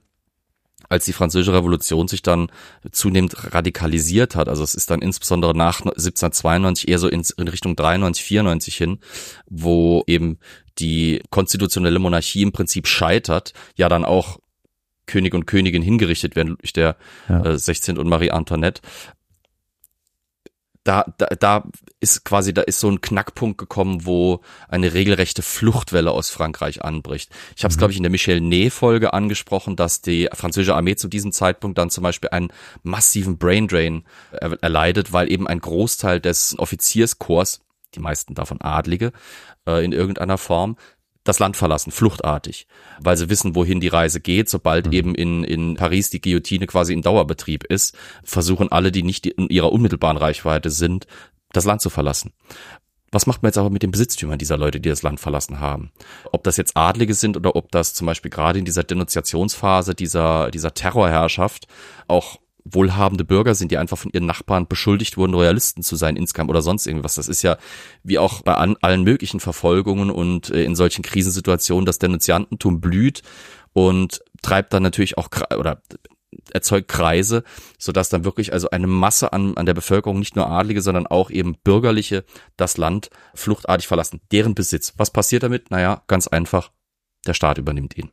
als 0.89 1.05
die 1.05 1.13
französische 1.13 1.55
Revolution 1.55 2.09
sich 2.09 2.23
dann 2.23 2.49
zunehmend 2.91 3.55
radikalisiert 3.55 4.37
hat, 4.37 4.49
also 4.49 4.63
es 4.63 4.75
ist 4.75 4.91
dann 4.91 5.03
insbesondere 5.03 5.57
nach 5.57 5.81
1792 5.81 6.89
eher 6.89 6.99
so 6.99 7.09
in, 7.09 7.23
Richtung 7.39 7.77
93, 7.77 8.25
94 8.25 8.77
hin, 8.77 8.99
wo 9.47 10.05
eben 10.07 10.39
die 10.79 11.23
konstitutionelle 11.31 11.99
Monarchie 11.99 12.43
im 12.43 12.53
Prinzip 12.53 12.87
scheitert, 12.87 13.53
ja 13.77 13.89
dann 13.89 14.05
auch 14.05 14.39
König 15.07 15.35
und 15.35 15.47
Königin 15.47 15.83
hingerichtet 15.83 16.35
werden 16.35 16.57
durch 16.59 16.73
der 16.73 16.97
ja. 17.29 17.45
äh, 17.45 17.59
16. 17.59 17.99
und 17.99 18.09
Marie 18.09 18.31
Antoinette 18.31 18.81
da, 20.85 21.07
da, 21.17 21.27
da 21.27 21.65
ist 22.01 22.25
quasi, 22.25 22.53
da 22.53 22.63
ist 22.63 22.79
so 22.79 22.91
ein 22.91 23.01
Knackpunkt 23.01 23.59
gekommen, 23.59 24.05
wo 24.05 24.41
eine 24.69 24.93
regelrechte 24.93 25.43
Fluchtwelle 25.43 26.11
aus 26.11 26.29
Frankreich 26.29 26.85
anbricht. 26.85 27.31
Ich 27.57 27.65
habe 27.65 27.71
es, 27.71 27.77
mhm. 27.77 27.79
glaube 27.79 27.93
ich, 27.93 27.97
in 27.97 28.03
der 28.03 28.11
Michel 28.11 28.41
Ney-Folge 28.41 29.15
angesprochen, 29.15 29.77
dass 29.77 30.03
die 30.03 30.29
französische 30.33 30.75
Armee 30.75 30.97
zu 30.97 31.09
diesem 31.09 31.33
Zeitpunkt 31.33 31.79
dann 31.79 31.91
zum 31.91 32.03
Beispiel 32.03 32.31
einen 32.31 32.53
massiven 32.83 33.39
Braindrain 33.39 34.05
erleidet, 34.31 35.13
weil 35.13 35.33
eben 35.33 35.49
ein 35.49 35.61
Großteil 35.61 36.21
des 36.21 36.55
Offizierskorps, 36.59 37.61
die 37.95 38.01
meisten 38.01 38.35
davon 38.35 38.61
Adlige, 38.61 39.13
äh, 39.67 39.85
in 39.85 39.93
irgendeiner 39.93 40.37
Form, 40.37 40.77
das 41.25 41.39
Land 41.39 41.57
verlassen, 41.57 41.91
fluchtartig, 41.91 42.67
weil 43.01 43.17
sie 43.17 43.31
wissen, 43.31 43.55
wohin 43.55 43.81
die 43.81 43.89
Reise 43.89 44.21
geht. 44.21 44.49
Sobald 44.49 44.87
mhm. 44.87 44.93
eben 44.93 45.15
in, 45.15 45.45
in 45.45 45.75
Paris 45.75 46.11
die 46.11 46.21
Guillotine 46.21 46.67
quasi 46.67 46.93
in 46.93 47.03
Dauerbetrieb 47.03 47.65
ist, 47.65 47.97
versuchen 48.23 48.71
alle, 48.71 48.93
die 48.93 49.03
nicht 49.03 49.27
in 49.27 49.49
ihrer 49.49 49.73
unmittelbaren 49.73 50.19
Reichweite 50.19 50.71
sind, 50.71 51.07
das 51.53 51.65
Land 51.65 51.81
zu 51.81 51.91
verlassen. 51.91 52.33
Was 53.11 53.27
macht 53.27 53.43
man 53.43 53.49
jetzt 53.49 53.59
aber 53.59 53.71
mit 53.71 53.85
den 53.85 53.93
Besitztümern 53.93 54.39
dieser 54.39 54.57
Leute, 54.57 54.81
die 54.81 54.89
das 54.89 55.03
Land 55.03 55.21
verlassen 55.21 55.61
haben? 55.61 55.93
Ob 56.33 56.43
das 56.43 56.57
jetzt 56.57 56.77
Adlige 56.77 57.15
sind 57.15 57.37
oder 57.37 57.55
ob 57.55 57.71
das 57.71 57.95
zum 57.95 58.09
Beispiel 58.09 58.31
gerade 58.31 58.59
in 58.59 58.65
dieser 58.65 58.83
Denunziationsphase 58.83 59.95
dieser, 59.95 60.51
dieser 60.51 60.75
Terrorherrschaft 60.75 61.69
auch 62.09 62.39
wohlhabende 62.65 63.25
Bürger 63.25 63.55
sind, 63.55 63.71
die 63.71 63.79
einfach 63.79 63.99
von 63.99 64.11
ihren 64.13 64.27
Nachbarn 64.27 64.67
beschuldigt 64.67 65.17
wurden, 65.17 65.35
Royalisten 65.35 65.83
zu 65.83 65.97
sein 65.97 66.17
insgesamt 66.17 66.51
oder 66.51 66.63
sonst 66.63 66.87
irgendwas. 66.87 67.15
Das 67.15 67.29
ist 67.29 67.43
ja 67.43 67.59
wie 68.03 68.19
auch 68.19 68.43
bei 68.43 68.55
an, 68.55 68.77
allen 68.81 69.05
möglichen 69.05 69.41
Verfolgungen 69.41 70.11
und 70.11 70.51
äh, 70.51 70.65
in 70.65 70.75
solchen 70.75 71.03
Krisensituationen 71.03 71.85
das 71.85 71.99
Denunziantentum 71.99 72.81
blüht 72.81 73.23
und 73.73 74.23
treibt 74.43 74.73
dann 74.73 74.83
natürlich 74.83 75.19
auch 75.19 75.29
oder 75.59 75.83
erzeugt 76.53 76.89
Kreise, 76.89 77.45
sodass 77.79 78.09
dann 78.09 78.25
wirklich 78.25 78.53
also 78.53 78.71
eine 78.71 78.87
Masse 78.87 79.33
an, 79.33 79.57
an 79.57 79.67
der 79.67 79.75
Bevölkerung, 79.75 80.19
nicht 80.19 80.37
nur 80.37 80.49
Adlige, 80.49 80.83
sondern 80.83 81.07
auch 81.07 81.31
eben 81.31 81.57
Bürgerliche, 81.63 82.25
das 82.57 82.77
Land 82.77 83.11
fluchtartig 83.35 83.87
verlassen. 83.87 84.21
Deren 84.33 84.55
Besitz. 84.55 84.95
Was 84.97 85.11
passiert 85.11 85.43
damit? 85.43 85.71
Naja, 85.71 86.03
ganz 86.07 86.27
einfach, 86.27 86.71
der 87.27 87.35
Staat 87.35 87.59
übernimmt 87.59 87.97
ihn. 87.97 88.11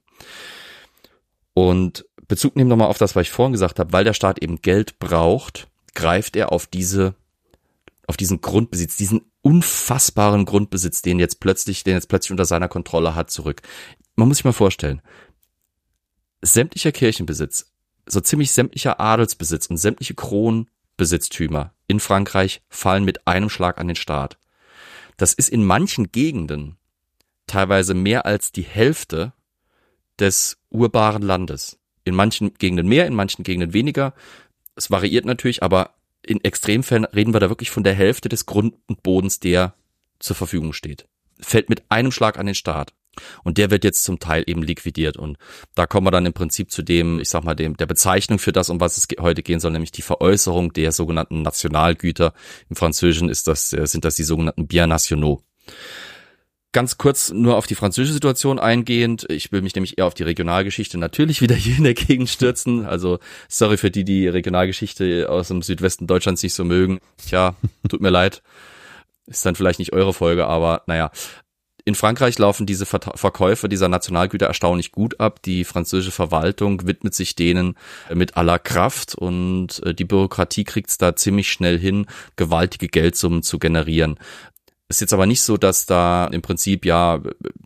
Und 1.54 2.06
Bezug 2.32 2.56
nehmen 2.56 2.70
nochmal 2.70 2.88
auf 2.88 2.98
das, 2.98 3.16
was 3.16 3.24
ich 3.24 3.32
vorhin 3.32 3.54
gesagt 3.54 3.80
habe, 3.80 3.94
weil 3.94 4.04
der 4.04 4.14
Staat 4.14 4.42
eben 4.42 4.62
Geld 4.62 5.00
braucht, 5.00 5.68
greift 5.94 6.36
er 6.36 6.52
auf 6.52 6.66
diese, 6.66 7.14
auf 8.08 8.18
diesen 8.18 8.42
Grundbesitz, 8.42 8.98
diesen 8.98 9.22
unfassbaren 9.42 10.46
Grundbesitz, 10.46 11.02
den 11.02 11.20
jetzt 11.20 11.40
plötzlich, 11.40 11.84
den 11.84 11.94
jetzt 11.94 12.10
plötzlich 12.10 12.32
unter 12.32 12.46
seiner 12.46 12.68
Kontrolle 12.68 13.16
hat, 13.16 13.30
zurück. 13.30 13.62
Man 14.16 14.28
muss 14.28 14.38
sich 14.38 14.46
mal 14.46 14.54
vorstellen, 14.54 15.02
sämtlicher 16.42 16.92
Kirchenbesitz, 16.92 17.72
so 18.06 18.20
ziemlich 18.20 18.52
sämtlicher 18.52 19.00
Adelsbesitz 19.00 19.68
und 19.68 19.78
sämtliche 19.78 20.16
Kronen 20.16 20.68
Grundbesitztümer 21.02 21.74
in 21.88 22.00
Frankreich 22.00 22.62
fallen 22.70 23.04
mit 23.04 23.26
einem 23.26 23.50
Schlag 23.50 23.80
an 23.80 23.88
den 23.88 23.96
Staat. 23.96 24.38
Das 25.18 25.34
ist 25.34 25.50
in 25.50 25.66
manchen 25.66 26.12
Gegenden 26.12 26.78
teilweise 27.48 27.96
mehr 27.96 28.28
als 28.28 28.52
die 28.52 28.62
Hälfte 28.62 29.34
des 30.20 30.58
urbaren 30.70 31.24
Landes. 31.24 31.80
In 32.04 32.16
manchen 32.16 32.54
Gegenden 32.56 32.88
mehr, 32.88 33.06
in 33.06 33.14
manchen 33.14 33.44
Gegenden 33.44 33.74
weniger. 33.74 34.14
Es 34.76 34.90
variiert 34.90 35.26
natürlich, 35.26 35.64
aber 35.64 35.96
in 36.24 36.44
Extremfällen 36.44 37.06
reden 37.06 37.34
wir 37.34 37.40
da 37.40 37.50
wirklich 37.50 37.72
von 37.72 37.84
der 37.84 37.94
Hälfte 37.94 38.30
des 38.30 38.46
Grund 38.46 38.76
und 38.88 39.04
Bodens, 39.04 39.40
der 39.40 39.74
zur 40.20 40.36
Verfügung 40.36 40.74
steht. 40.74 41.08
Fällt 41.40 41.70
mit 41.70 41.84
einem 41.90 42.12
Schlag 42.12 42.38
an 42.38 42.46
den 42.46 42.56
Staat. 42.56 42.94
Und 43.44 43.58
der 43.58 43.72
wird 43.72 43.84
jetzt 43.84 44.04
zum 44.04 44.20
Teil 44.20 44.44
eben 44.48 44.64
liquidiert. 44.64 45.18
Und 45.18 45.38
da 45.76 45.86
kommen 45.86 46.08
wir 46.08 46.12
dann 46.12 46.26
im 46.26 46.34
Prinzip 46.34 46.72
zu 46.72 46.82
dem, 46.82 47.20
ich 47.20 47.30
sag 47.30 47.44
mal, 47.44 47.56
dem, 47.56 47.76
der 47.76 47.86
Bezeichnung 47.86 48.40
für 48.40 48.52
das, 48.52 48.70
um 48.70 48.80
was 48.80 48.98
es 48.98 49.08
heute 49.20 49.44
gehen 49.44 49.60
soll, 49.60 49.72
nämlich 49.72 49.92
die 49.92 50.02
Veräußerung 50.02 50.72
der 50.74 50.92
sogenannten 50.92 51.42
Nationalgüter. 51.42 52.34
Im 52.70 52.76
Französischen 52.76 53.30
ist 53.30 53.48
das, 53.48 53.74
äh, 53.74 53.86
sind 53.86 54.06
das 54.06 54.16
die 54.16 54.24
sogenannten 54.24 54.68
Biens 54.68 54.88
nationaux. 54.88 55.44
Ganz 56.74 56.98
kurz 56.98 57.32
nur 57.32 57.58
auf 57.58 57.68
die 57.68 57.76
französische 57.76 58.14
Situation 58.14 58.58
eingehend. 58.58 59.26
Ich 59.30 59.52
will 59.52 59.62
mich 59.62 59.76
nämlich 59.76 59.98
eher 59.98 60.06
auf 60.06 60.14
die 60.14 60.24
Regionalgeschichte 60.24 60.98
natürlich 60.98 61.42
wieder 61.42 61.56
hier 61.56 61.78
in 61.78 61.84
der 61.84 61.94
Gegend 61.94 62.30
stürzen. 62.30 62.86
Also 62.86 63.20
sorry 63.50 63.76
für 63.76 63.92
die, 63.92 64.06
die 64.06 64.30
Regionalgeschichte 64.30 65.30
aus 65.30 65.50
dem 65.50 65.64
Südwesten 65.64 66.08
Deutschlands 66.08 66.44
nicht 66.44 66.54
so 66.54 66.64
mögen. 66.64 67.00
Tja, 67.18 67.56
tut 67.90 68.00
mir 68.00 68.10
leid. 68.10 68.42
Ist 69.28 69.46
dann 69.46 69.56
vielleicht 69.56 69.80
nicht 69.80 69.92
eure 69.92 70.14
Folge, 70.14 70.48
aber 70.48 70.84
naja. 70.88 71.12
In 71.84 71.96
Frankreich 71.96 72.38
laufen 72.38 72.68
diese 72.68 72.86
Verkäufe 72.86 73.68
dieser 73.68 73.90
Nationalgüter 73.90 74.46
erstaunlich 74.46 74.92
gut 74.92 75.20
ab. 75.20 75.42
Die 75.42 75.64
französische 75.64 76.12
Verwaltung 76.12 76.86
widmet 76.86 77.16
sich 77.16 77.36
denen 77.36 77.76
mit 78.14 78.38
aller 78.38 78.60
Kraft 78.60 79.16
und 79.16 79.82
äh, 79.84 79.94
die 79.96 80.06
Bürokratie 80.06 80.64
kriegt 80.64 80.92
es 80.92 81.00
da 81.00 81.16
ziemlich 81.16 81.52
schnell 81.52 81.80
hin, 81.80 82.06
gewaltige 82.36 82.88
Geldsummen 82.88 83.42
zu 83.42 83.58
generieren. 83.58 84.20
Ist 84.92 85.00
jetzt 85.00 85.14
aber 85.14 85.26
nicht 85.26 85.42
so, 85.42 85.56
dass 85.56 85.86
da 85.86 86.28
im 86.28 86.42
Prinzip 86.42 86.86
ja, 86.86 87.22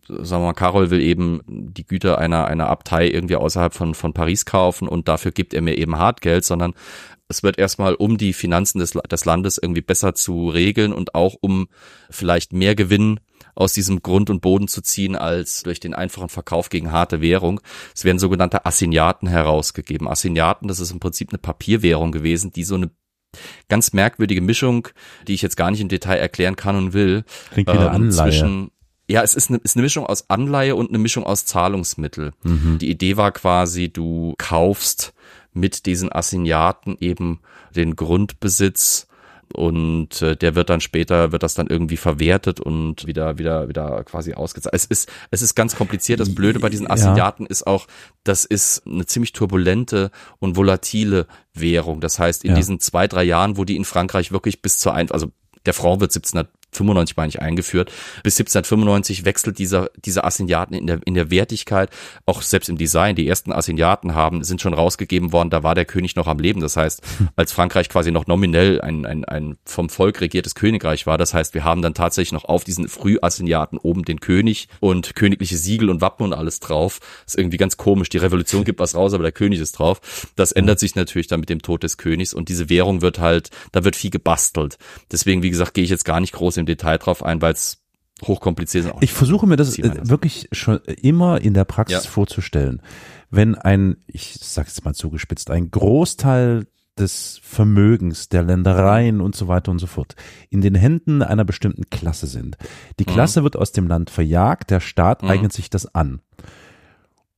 sagen 0.07 0.43
wir 0.43 0.47
mal, 0.47 0.53
Carol 0.53 0.91
will 0.91 1.01
eben 1.01 1.41
die 1.47 1.83
Güter 1.83 2.19
einer, 2.19 2.45
einer 2.45 2.69
Abtei 2.69 3.07
irgendwie 3.09 3.35
außerhalb 3.35 3.73
von, 3.73 3.95
von 3.95 4.13
Paris 4.13 4.45
kaufen 4.45 4.87
und 4.87 5.07
dafür 5.07 5.31
gibt 5.31 5.55
er 5.55 5.63
mir 5.63 5.75
eben 5.75 5.97
Hartgeld, 5.97 6.45
sondern 6.45 6.75
es 7.27 7.41
wird 7.41 7.57
erstmal, 7.57 7.95
um 7.95 8.19
die 8.19 8.31
Finanzen 8.31 8.77
des, 8.77 8.91
des 8.91 9.25
Landes 9.25 9.57
irgendwie 9.57 9.81
besser 9.81 10.13
zu 10.13 10.49
regeln 10.49 10.93
und 10.93 11.15
auch 11.15 11.35
um 11.41 11.67
vielleicht 12.11 12.53
mehr 12.53 12.75
Gewinn 12.75 13.19
aus 13.55 13.73
diesem 13.73 14.03
Grund 14.03 14.29
und 14.29 14.41
Boden 14.41 14.67
zu 14.67 14.83
ziehen 14.83 15.15
als 15.15 15.63
durch 15.63 15.79
den 15.79 15.95
einfachen 15.95 16.29
Verkauf 16.29 16.69
gegen 16.69 16.91
harte 16.91 17.21
Währung. 17.21 17.59
Es 17.95 18.05
werden 18.05 18.19
sogenannte 18.19 18.67
Assignaten 18.67 19.27
herausgegeben. 19.27 20.07
Assignaten, 20.07 20.67
das 20.67 20.79
ist 20.79 20.91
im 20.91 20.99
Prinzip 20.99 21.29
eine 21.31 21.39
Papierwährung 21.39 22.11
gewesen, 22.11 22.51
die 22.51 22.63
so 22.63 22.75
eine 22.75 22.91
ganz 23.69 23.93
merkwürdige 23.93 24.41
Mischung, 24.41 24.87
die 25.27 25.33
ich 25.33 25.41
jetzt 25.41 25.57
gar 25.57 25.71
nicht 25.71 25.81
im 25.81 25.89
Detail 25.89 26.17
erklären 26.17 26.55
kann 26.55 26.75
und 26.75 26.93
will. 26.93 27.23
Klingt 27.51 27.69
wieder 27.69 27.87
ähm, 27.87 27.95
Anleihe. 27.95 28.31
Zwischen, 28.31 28.71
ja, 29.07 29.21
es 29.21 29.35
ist 29.35 29.49
eine, 29.49 29.59
ist 29.59 29.75
eine 29.75 29.83
Mischung 29.83 30.05
aus 30.05 30.29
Anleihe 30.29 30.75
und 30.75 30.89
eine 30.89 30.97
Mischung 30.97 31.23
aus 31.23 31.45
Zahlungsmittel. 31.45 32.31
Mhm. 32.43 32.77
Die 32.79 32.89
Idee 32.89 33.17
war 33.17 33.31
quasi, 33.31 33.89
du 33.89 34.33
kaufst 34.37 35.13
mit 35.53 35.85
diesen 35.85 36.11
Assignaten 36.11 36.97
eben 36.99 37.39
den 37.75 37.95
Grundbesitz 37.95 39.07
und 39.53 40.21
äh, 40.21 40.35
der 40.35 40.55
wird 40.55 40.69
dann 40.69 40.81
später 40.81 41.31
wird 41.31 41.43
das 41.43 41.53
dann 41.53 41.67
irgendwie 41.67 41.97
verwertet 41.97 42.59
und 42.59 43.05
wieder 43.05 43.37
wieder 43.37 43.67
wieder 43.69 44.03
quasi 44.03 44.33
ausgezahlt. 44.33 44.73
Es 44.73 44.85
ist 44.85 45.11
es 45.31 45.41
ist 45.41 45.55
ganz 45.55 45.75
kompliziert. 45.75 46.19
Das 46.19 46.33
Blöde 46.33 46.59
bei 46.59 46.69
diesen 46.69 46.89
Assignaten 46.89 47.43
ja. 47.43 47.49
ist 47.49 47.67
auch, 47.67 47.87
das 48.23 48.45
ist 48.45 48.83
eine 48.85 49.05
ziemlich 49.05 49.33
turbulente 49.33 50.11
und 50.39 50.55
volatile 50.55 51.27
Währung. 51.53 52.01
Das 52.01 52.19
heißt, 52.19 52.43
in 52.43 52.51
ja. 52.51 52.55
diesen 52.55 52.79
zwei 52.79 53.07
drei 53.07 53.23
Jahren, 53.23 53.57
wo 53.57 53.63
die 53.63 53.75
in 53.75 53.85
Frankreich 53.85 54.31
wirklich 54.31 54.61
bis 54.61 54.77
zur 54.79 54.93
ein 54.93 55.11
also 55.11 55.31
der 55.65 55.73
Franc 55.73 55.99
wird 55.99 56.11
1700 56.11 56.49
95 56.75 57.17
meine 57.17 57.29
ich 57.29 57.41
eingeführt. 57.41 57.91
Bis 58.23 58.39
1795 58.39 59.25
wechselt 59.25 59.57
dieser, 59.57 59.89
diese 60.03 60.23
Assignaten 60.23 60.73
in 60.73 60.87
der, 60.87 60.99
in 61.05 61.13
der 61.13 61.31
Wertigkeit, 61.31 61.89
auch 62.25 62.41
selbst 62.41 62.69
im 62.69 62.77
Design. 62.77 63.15
Die 63.15 63.27
ersten 63.27 63.51
Assignaten 63.51 64.15
haben, 64.15 64.43
sind 64.43 64.61
schon 64.61 64.73
rausgegeben 64.73 65.31
worden, 65.31 65.49
da 65.49 65.63
war 65.63 65.75
der 65.75 65.85
König 65.85 66.15
noch 66.15 66.27
am 66.27 66.39
Leben. 66.39 66.61
Das 66.61 66.77
heißt, 66.77 67.01
als 67.35 67.51
Frankreich 67.51 67.89
quasi 67.89 68.11
noch 68.11 68.27
nominell 68.27 68.81
ein, 68.81 69.05
ein, 69.05 69.25
ein 69.25 69.57
vom 69.65 69.89
Volk 69.89 70.21
regiertes 70.21 70.55
Königreich 70.55 71.07
war, 71.07 71.17
das 71.17 71.33
heißt, 71.33 71.53
wir 71.53 71.63
haben 71.63 71.81
dann 71.81 71.93
tatsächlich 71.93 72.33
noch 72.33 72.45
auf 72.45 72.63
diesen 72.63 72.87
Frühassignaten 72.87 73.77
oben 73.77 74.03
den 74.03 74.19
König 74.19 74.67
und 74.79 75.15
königliche 75.15 75.57
Siegel 75.57 75.89
und 75.89 76.01
Wappen 76.01 76.23
und 76.23 76.33
alles 76.33 76.59
drauf. 76.59 76.99
Das 77.25 77.35
ist 77.35 77.39
irgendwie 77.39 77.57
ganz 77.57 77.77
komisch. 77.77 78.09
Die 78.09 78.17
Revolution 78.17 78.63
gibt 78.63 78.79
was 78.79 78.95
raus, 78.95 79.13
aber 79.13 79.23
der 79.23 79.31
König 79.31 79.59
ist 79.59 79.73
drauf. 79.73 80.27
Das 80.35 80.51
ändert 80.51 80.79
sich 80.79 80.95
natürlich 80.95 81.27
dann 81.27 81.39
mit 81.39 81.49
dem 81.49 81.61
Tod 81.61 81.83
des 81.83 81.97
Königs 81.97 82.33
und 82.33 82.49
diese 82.49 82.69
Währung 82.69 83.01
wird 83.01 83.19
halt, 83.19 83.49
da 83.71 83.83
wird 83.83 83.95
viel 83.95 84.11
gebastelt. 84.11 84.77
Deswegen, 85.11 85.43
wie 85.43 85.49
gesagt, 85.49 85.73
gehe 85.73 85.83
ich 85.83 85.89
jetzt 85.89 86.05
gar 86.05 86.19
nicht 86.19 86.33
groß 86.33 86.57
im 86.65 86.67
Detail 86.67 86.97
drauf 86.97 87.23
ein, 87.23 87.41
weil 87.41 87.53
es 87.53 87.83
hochkompliziert 88.23 88.85
ist. 88.85 88.93
Ich 89.01 89.13
versuche 89.13 89.45
mir 89.45 89.57
das 89.57 89.77
äh, 89.77 90.09
wirklich 90.09 90.47
schon 90.51 90.79
immer 91.01 91.41
in 91.41 91.53
der 91.53 91.65
Praxis 91.65 92.05
ja. 92.05 92.09
vorzustellen. 92.09 92.81
Wenn 93.29 93.55
ein, 93.55 93.97
ich 94.07 94.37
sage 94.41 94.67
jetzt 94.67 94.83
mal 94.85 94.93
zugespitzt, 94.93 95.51
ein 95.51 95.69
Großteil 95.69 96.67
des 96.97 97.41
Vermögens, 97.43 98.29
der 98.29 98.43
Ländereien 98.43 99.19
und 99.19 99.35
so 99.35 99.49
weiter 99.49 99.71
und 99.71 99.79
so 99.79 99.87
fort 99.87 100.15
in 100.49 100.61
den 100.61 100.75
Händen 100.75 101.21
einer 101.21 101.43
bestimmten 101.43 101.89
Klasse 101.89 102.25
sind. 102.25 102.57
Die 102.99 103.03
mhm. 103.03 103.13
Klasse 103.13 103.41
mhm. 103.41 103.43
wird 103.43 103.57
aus 103.57 103.73
dem 103.73 103.87
Land 103.87 104.09
verjagt, 104.09 104.71
der 104.71 104.79
Staat 104.79 105.21
mhm. 105.21 105.29
eignet 105.29 105.53
sich 105.53 105.69
das 105.69 105.93
an 105.93 106.21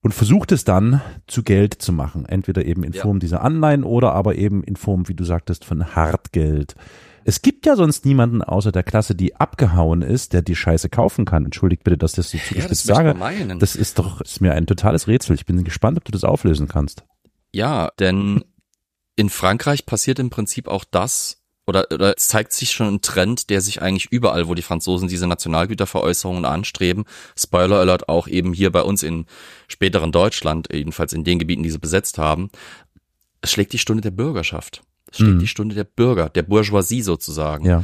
und 0.01 0.13
versucht 0.13 0.51
es 0.51 0.63
dann 0.63 1.01
zu 1.25 1.43
Geld 1.43 1.73
zu 1.73 1.91
machen, 1.91 2.25
entweder 2.25 2.65
eben 2.65 2.83
in 2.83 2.93
Form 2.93 3.17
ja. 3.17 3.21
dieser 3.21 3.41
Anleihen 3.41 3.83
oder 3.83 4.13
aber 4.13 4.35
eben 4.35 4.63
in 4.63 4.75
Form, 4.75 5.07
wie 5.07 5.15
du 5.15 5.23
sagtest, 5.23 5.65
von 5.65 5.95
Hartgeld, 5.95 6.75
es 7.25 7.41
gibt 7.41 7.65
ja 7.65 7.75
sonst 7.75 8.05
niemanden 8.05 8.41
außer 8.41 8.71
der 8.71 8.83
Klasse, 8.83 9.15
die 9.15 9.35
abgehauen 9.35 10.01
ist, 10.01 10.33
der 10.33 10.41
die 10.41 10.55
Scheiße 10.55 10.89
kaufen 10.89 11.25
kann. 11.25 11.45
Entschuldigt 11.45 11.83
bitte, 11.83 11.97
dass 11.97 12.11
ich 12.11 12.17
das 12.17 12.31
so 12.31 12.37
zugespitzt 12.37 12.87
ja, 12.87 12.95
sage. 12.95 13.57
Das 13.59 13.75
ist 13.75 13.99
doch 13.99 14.21
ist 14.21 14.41
mir 14.41 14.53
ein 14.53 14.65
totales 14.65 15.07
Rätsel. 15.07 15.35
Ich 15.35 15.45
bin 15.45 15.63
gespannt, 15.63 15.97
ob 15.97 16.05
du 16.05 16.11
das 16.11 16.23
auflösen 16.23 16.67
kannst. 16.67 17.03
Ja, 17.53 17.91
denn 17.99 18.43
in 19.15 19.29
Frankreich 19.29 19.85
passiert 19.85 20.19
im 20.19 20.29
Prinzip 20.29 20.67
auch 20.67 20.83
das, 20.83 21.41
oder, 21.65 21.87
oder 21.91 22.15
es 22.15 22.29
zeigt 22.29 22.53
sich 22.53 22.71
schon 22.71 22.95
ein 22.95 23.01
Trend, 23.01 23.49
der 23.49 23.59
sich 23.59 23.81
eigentlich 23.81 24.09
überall, 24.09 24.47
wo 24.47 24.53
die 24.53 24.61
Franzosen 24.61 25.09
diese 25.09 25.27
Nationalgüterveräußerungen 25.27 26.45
anstreben, 26.45 27.03
Spoiler 27.37 27.79
Alert 27.79 28.07
auch 28.07 28.27
eben 28.27 28.53
hier 28.53 28.71
bei 28.71 28.81
uns 28.81 29.03
in 29.03 29.25
späteren 29.67 30.13
Deutschland, 30.13 30.69
jedenfalls 30.71 31.11
in 31.11 31.25
den 31.25 31.39
Gebieten, 31.39 31.63
die 31.63 31.69
sie 31.69 31.79
besetzt 31.79 32.17
haben, 32.17 32.49
es 33.41 33.51
schlägt 33.51 33.73
die 33.73 33.79
Stunde 33.79 34.01
der 34.01 34.11
Bürgerschaft. 34.11 34.81
Steht 35.11 35.27
mhm. 35.27 35.39
die 35.39 35.47
Stunde 35.47 35.75
der 35.75 35.83
Bürger, 35.83 36.29
der 36.29 36.43
Bourgeoisie 36.43 37.01
sozusagen. 37.01 37.65
Ja. 37.65 37.83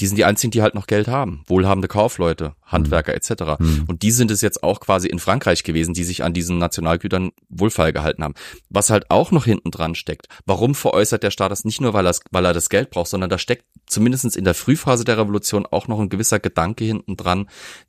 Die 0.00 0.06
sind 0.06 0.16
die 0.16 0.26
einzigen, 0.26 0.50
die 0.50 0.60
halt 0.60 0.74
noch 0.74 0.86
Geld 0.86 1.08
haben. 1.08 1.42
Wohlhabende 1.46 1.88
Kaufleute, 1.88 2.54
Handwerker 2.64 3.12
mhm. 3.12 3.16
etc. 3.16 3.58
Mhm. 3.58 3.84
Und 3.86 4.02
die 4.02 4.10
sind 4.10 4.30
es 4.30 4.42
jetzt 4.42 4.62
auch 4.62 4.80
quasi 4.80 5.08
in 5.08 5.18
Frankreich 5.18 5.64
gewesen, 5.64 5.94
die 5.94 6.04
sich 6.04 6.22
an 6.22 6.34
diesen 6.34 6.58
Nationalgütern 6.58 7.30
wohlfeil 7.48 7.92
gehalten 7.92 8.22
haben. 8.22 8.34
Was 8.68 8.90
halt 8.90 9.10
auch 9.10 9.30
noch 9.30 9.46
hinten 9.46 9.70
dran 9.70 9.94
steckt. 9.94 10.26
Warum 10.44 10.74
veräußert 10.74 11.22
der 11.22 11.30
Staat 11.30 11.50
das 11.50 11.64
nicht 11.64 11.80
nur, 11.80 11.94
weil, 11.94 12.06
er, 12.06 12.14
weil 12.30 12.44
er 12.44 12.52
das 12.52 12.68
Geld 12.68 12.90
braucht, 12.90 13.08
sondern 13.08 13.30
da 13.30 13.38
steckt 13.38 13.64
zumindest 13.86 14.36
in 14.36 14.44
der 14.44 14.54
Frühphase 14.54 15.04
der 15.04 15.16
Revolution 15.16 15.64
auch 15.64 15.88
noch 15.88 16.00
ein 16.00 16.10
gewisser 16.10 16.40
Gedanke 16.40 16.84
hinten 16.84 17.16
dran, 17.16 17.48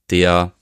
der 0.10 0.54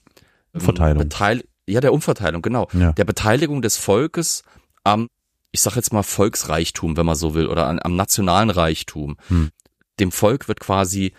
ähm, 0.53 0.61
Verteilung. 0.61 1.43
ja, 1.67 1.81
der 1.81 1.93
Umverteilung, 1.93 2.41
genau. 2.41 2.67
Ja. 2.73 2.93
Der 2.93 3.05
Beteiligung 3.05 3.61
des 3.61 3.77
Volkes 3.77 4.43
am 4.83 5.09
ich 5.55 5.61
sag 5.61 5.77
jetzt 5.77 5.93
mal 5.93 6.03
Volksreichtum, 6.03 6.97
wenn 6.97 7.05
man 7.05 7.15
so 7.15 7.33
will, 7.33 7.47
oder 7.47 7.67
an, 7.67 7.79
am 7.81 7.95
nationalen 7.95 8.49
Reichtum. 8.49 9.15
Hm. 9.29 9.51
Dem 10.01 10.11
Volk 10.11 10.49
wird 10.49 10.59
quasi, 10.59 11.13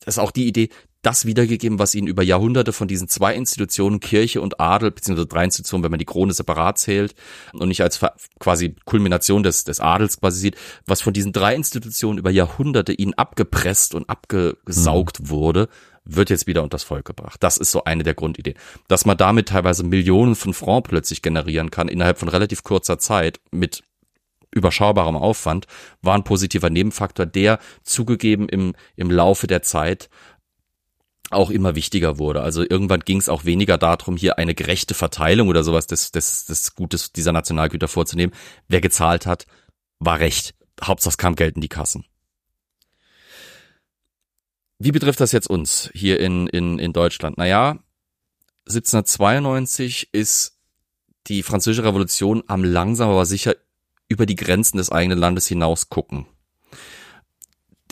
das 0.00 0.16
ist 0.16 0.18
auch 0.18 0.30
die 0.30 0.48
Idee, 0.48 0.70
das 1.02 1.26
wiedergegeben, 1.26 1.78
was 1.78 1.94
ihnen 1.94 2.06
über 2.06 2.22
Jahrhunderte 2.22 2.72
von 2.72 2.88
diesen 2.88 3.08
zwei 3.08 3.34
Institutionen, 3.34 4.00
Kirche 4.00 4.40
und 4.40 4.58
Adel, 4.58 4.90
beziehungsweise 4.90 5.28
drei 5.28 5.44
Institutionen, 5.44 5.84
wenn 5.84 5.90
man 5.90 5.98
die 5.98 6.06
Krone 6.06 6.32
separat 6.32 6.78
zählt 6.78 7.14
und 7.52 7.68
nicht 7.68 7.82
als 7.82 8.00
quasi 8.40 8.74
Kulmination 8.86 9.42
des, 9.42 9.64
des 9.64 9.80
Adels 9.80 10.18
quasi 10.18 10.40
sieht, 10.40 10.56
was 10.86 11.02
von 11.02 11.12
diesen 11.12 11.32
drei 11.32 11.54
Institutionen 11.54 12.18
über 12.18 12.30
Jahrhunderte 12.30 12.94
ihnen 12.94 13.12
abgepresst 13.12 13.94
und 13.94 14.08
abgesaugt 14.08 15.20
mhm. 15.20 15.28
wurde, 15.28 15.68
wird 16.06 16.30
jetzt 16.30 16.46
wieder 16.46 16.62
unter 16.62 16.76
das 16.76 16.84
Volk 16.84 17.04
gebracht. 17.04 17.42
Das 17.42 17.56
ist 17.56 17.72
so 17.72 17.84
eine 17.84 18.02
der 18.02 18.14
Grundideen. 18.14 18.56
Dass 18.88 19.04
man 19.04 19.16
damit 19.16 19.48
teilweise 19.48 19.84
Millionen 19.84 20.36
von 20.36 20.54
Francs 20.54 20.88
plötzlich 20.88 21.20
generieren 21.20 21.70
kann 21.70 21.88
innerhalb 21.88 22.18
von 22.18 22.28
relativ 22.28 22.62
kurzer 22.62 22.98
Zeit 22.98 23.40
mit 23.50 23.82
überschaubarem 24.52 25.16
Aufwand, 25.16 25.66
war 26.00 26.14
ein 26.14 26.24
positiver 26.24 26.70
Nebenfaktor, 26.70 27.26
der 27.26 27.58
zugegeben 27.82 28.48
im, 28.48 28.74
im 28.94 29.10
Laufe 29.10 29.46
der 29.46 29.62
Zeit 29.62 30.08
auch 31.30 31.50
immer 31.50 31.74
wichtiger 31.74 32.18
wurde. 32.18 32.40
Also 32.42 32.62
irgendwann 32.62 33.00
ging 33.00 33.18
es 33.18 33.28
auch 33.28 33.44
weniger 33.44 33.78
darum, 33.78 34.16
hier 34.16 34.38
eine 34.38 34.54
gerechte 34.54 34.94
Verteilung 34.94 35.48
oder 35.48 35.64
sowas 35.64 35.86
des, 35.86 36.12
des, 36.12 36.46
des 36.46 36.74
Gutes 36.74 37.12
dieser 37.12 37.32
Nationalgüter 37.32 37.88
vorzunehmen. 37.88 38.32
Wer 38.68 38.80
gezahlt 38.80 39.26
hat, 39.26 39.46
war 39.98 40.20
recht. 40.20 40.54
Hauptsache 40.82 41.10
es 41.10 41.18
kam 41.18 41.34
Geld 41.34 41.56
in 41.56 41.62
die 41.62 41.68
Kassen. 41.68 42.04
Wie 44.78 44.92
betrifft 44.92 45.20
das 45.20 45.32
jetzt 45.32 45.48
uns 45.48 45.90
hier 45.94 46.20
in, 46.20 46.46
in, 46.48 46.78
in 46.78 46.92
Deutschland? 46.92 47.38
Naja, 47.38 47.78
1792 48.66 50.10
ist 50.12 50.58
die 51.28 51.42
französische 51.42 51.84
Revolution 51.84 52.42
am 52.46 52.62
langsam 52.64 53.10
aber 53.10 53.26
sicher 53.26 53.54
über 54.08 54.26
die 54.26 54.36
Grenzen 54.36 54.76
des 54.76 54.90
eigenen 54.90 55.18
Landes 55.18 55.46
hinaus 55.46 55.88
gucken. 55.88 56.26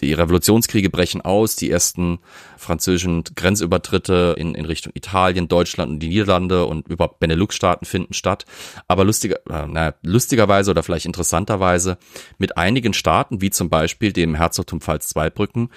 die 0.01 0.13
Revolutionskriege 0.13 0.91
brechen 0.91 1.23
aus, 1.23 1.57
die 1.57 1.71
ersten 1.71 2.19
französischen 2.59 3.25
Grenzübertritte 3.25 4.35
in, 4.37 4.55
in 4.55 4.65
Richtung 4.67 4.93
Italien, 4.95 5.49
Deutschland 5.49 5.91
und 5.91 6.01
die 6.01 6.09
Niederlande 6.09 6.67
und 6.67 6.89
überhaupt 6.89 7.21
Benelux-Staaten 7.21 7.87
finden 7.87 8.13
statt. 8.13 8.45
Aber 8.89 9.05
lustiger, 9.05 9.37
äh, 9.49 9.67
na, 9.69 9.95
lustigerweise 10.03 10.73
oder 10.73 10.83
vielleicht 10.83 11.07
interessanterweise 11.07 11.97
mit 12.39 12.57
einigen 12.59 12.93
Staaten, 12.93 13.41
wie 13.41 13.51
zum 13.51 13.71
Beispiel 13.71 14.13
dem 14.13 14.35
Herzogtum 14.35 14.81
Pfalz-Zweibrücken, 14.81 15.71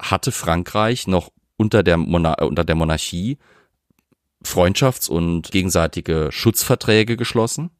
hatte 0.00 0.32
Frankreich 0.32 1.06
noch 1.06 1.30
unter 1.56 1.82
der, 1.82 1.96
Monar 1.96 2.42
unter 2.42 2.64
der 2.64 2.74
Monarchie 2.74 3.38
Freundschafts- 4.44 5.10
und 5.10 5.50
gegenseitige 5.50 6.30
Schutzverträge 6.32 7.16
geschlossen. 7.16 7.70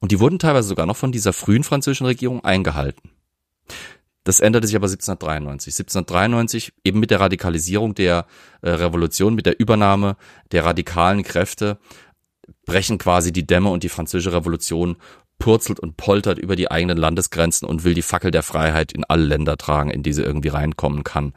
Und 0.00 0.10
die 0.10 0.18
wurden 0.18 0.40
teilweise 0.40 0.68
sogar 0.68 0.86
noch 0.86 0.96
von 0.96 1.12
dieser 1.12 1.32
frühen 1.32 1.62
französischen 1.62 2.06
Regierung 2.06 2.44
eingehalten. 2.44 3.10
Das 4.24 4.40
änderte 4.40 4.66
sich 4.66 4.76
aber 4.76 4.86
1793. 4.86 5.72
1793 5.74 6.72
eben 6.84 7.00
mit 7.00 7.10
der 7.10 7.20
Radikalisierung 7.20 7.94
der 7.94 8.26
äh, 8.62 8.70
Revolution, 8.70 9.34
mit 9.34 9.46
der 9.46 9.58
Übernahme 9.58 10.16
der 10.50 10.64
radikalen 10.64 11.22
Kräfte 11.22 11.78
brechen 12.66 12.98
quasi 12.98 13.32
die 13.32 13.46
Dämme 13.46 13.70
und 13.70 13.82
die 13.82 13.88
französische 13.88 14.32
Revolution 14.32 14.96
purzelt 15.42 15.80
und 15.80 15.96
poltert 15.96 16.38
über 16.38 16.54
die 16.54 16.70
eigenen 16.70 16.96
Landesgrenzen 16.96 17.66
und 17.66 17.82
will 17.82 17.94
die 17.94 18.02
Fackel 18.02 18.30
der 18.30 18.44
Freiheit 18.44 18.92
in 18.92 19.02
alle 19.02 19.24
Länder 19.24 19.56
tragen, 19.56 19.90
in 19.90 20.04
die 20.04 20.12
sie 20.12 20.22
irgendwie 20.22 20.50
reinkommen 20.50 21.02
kann. 21.02 21.34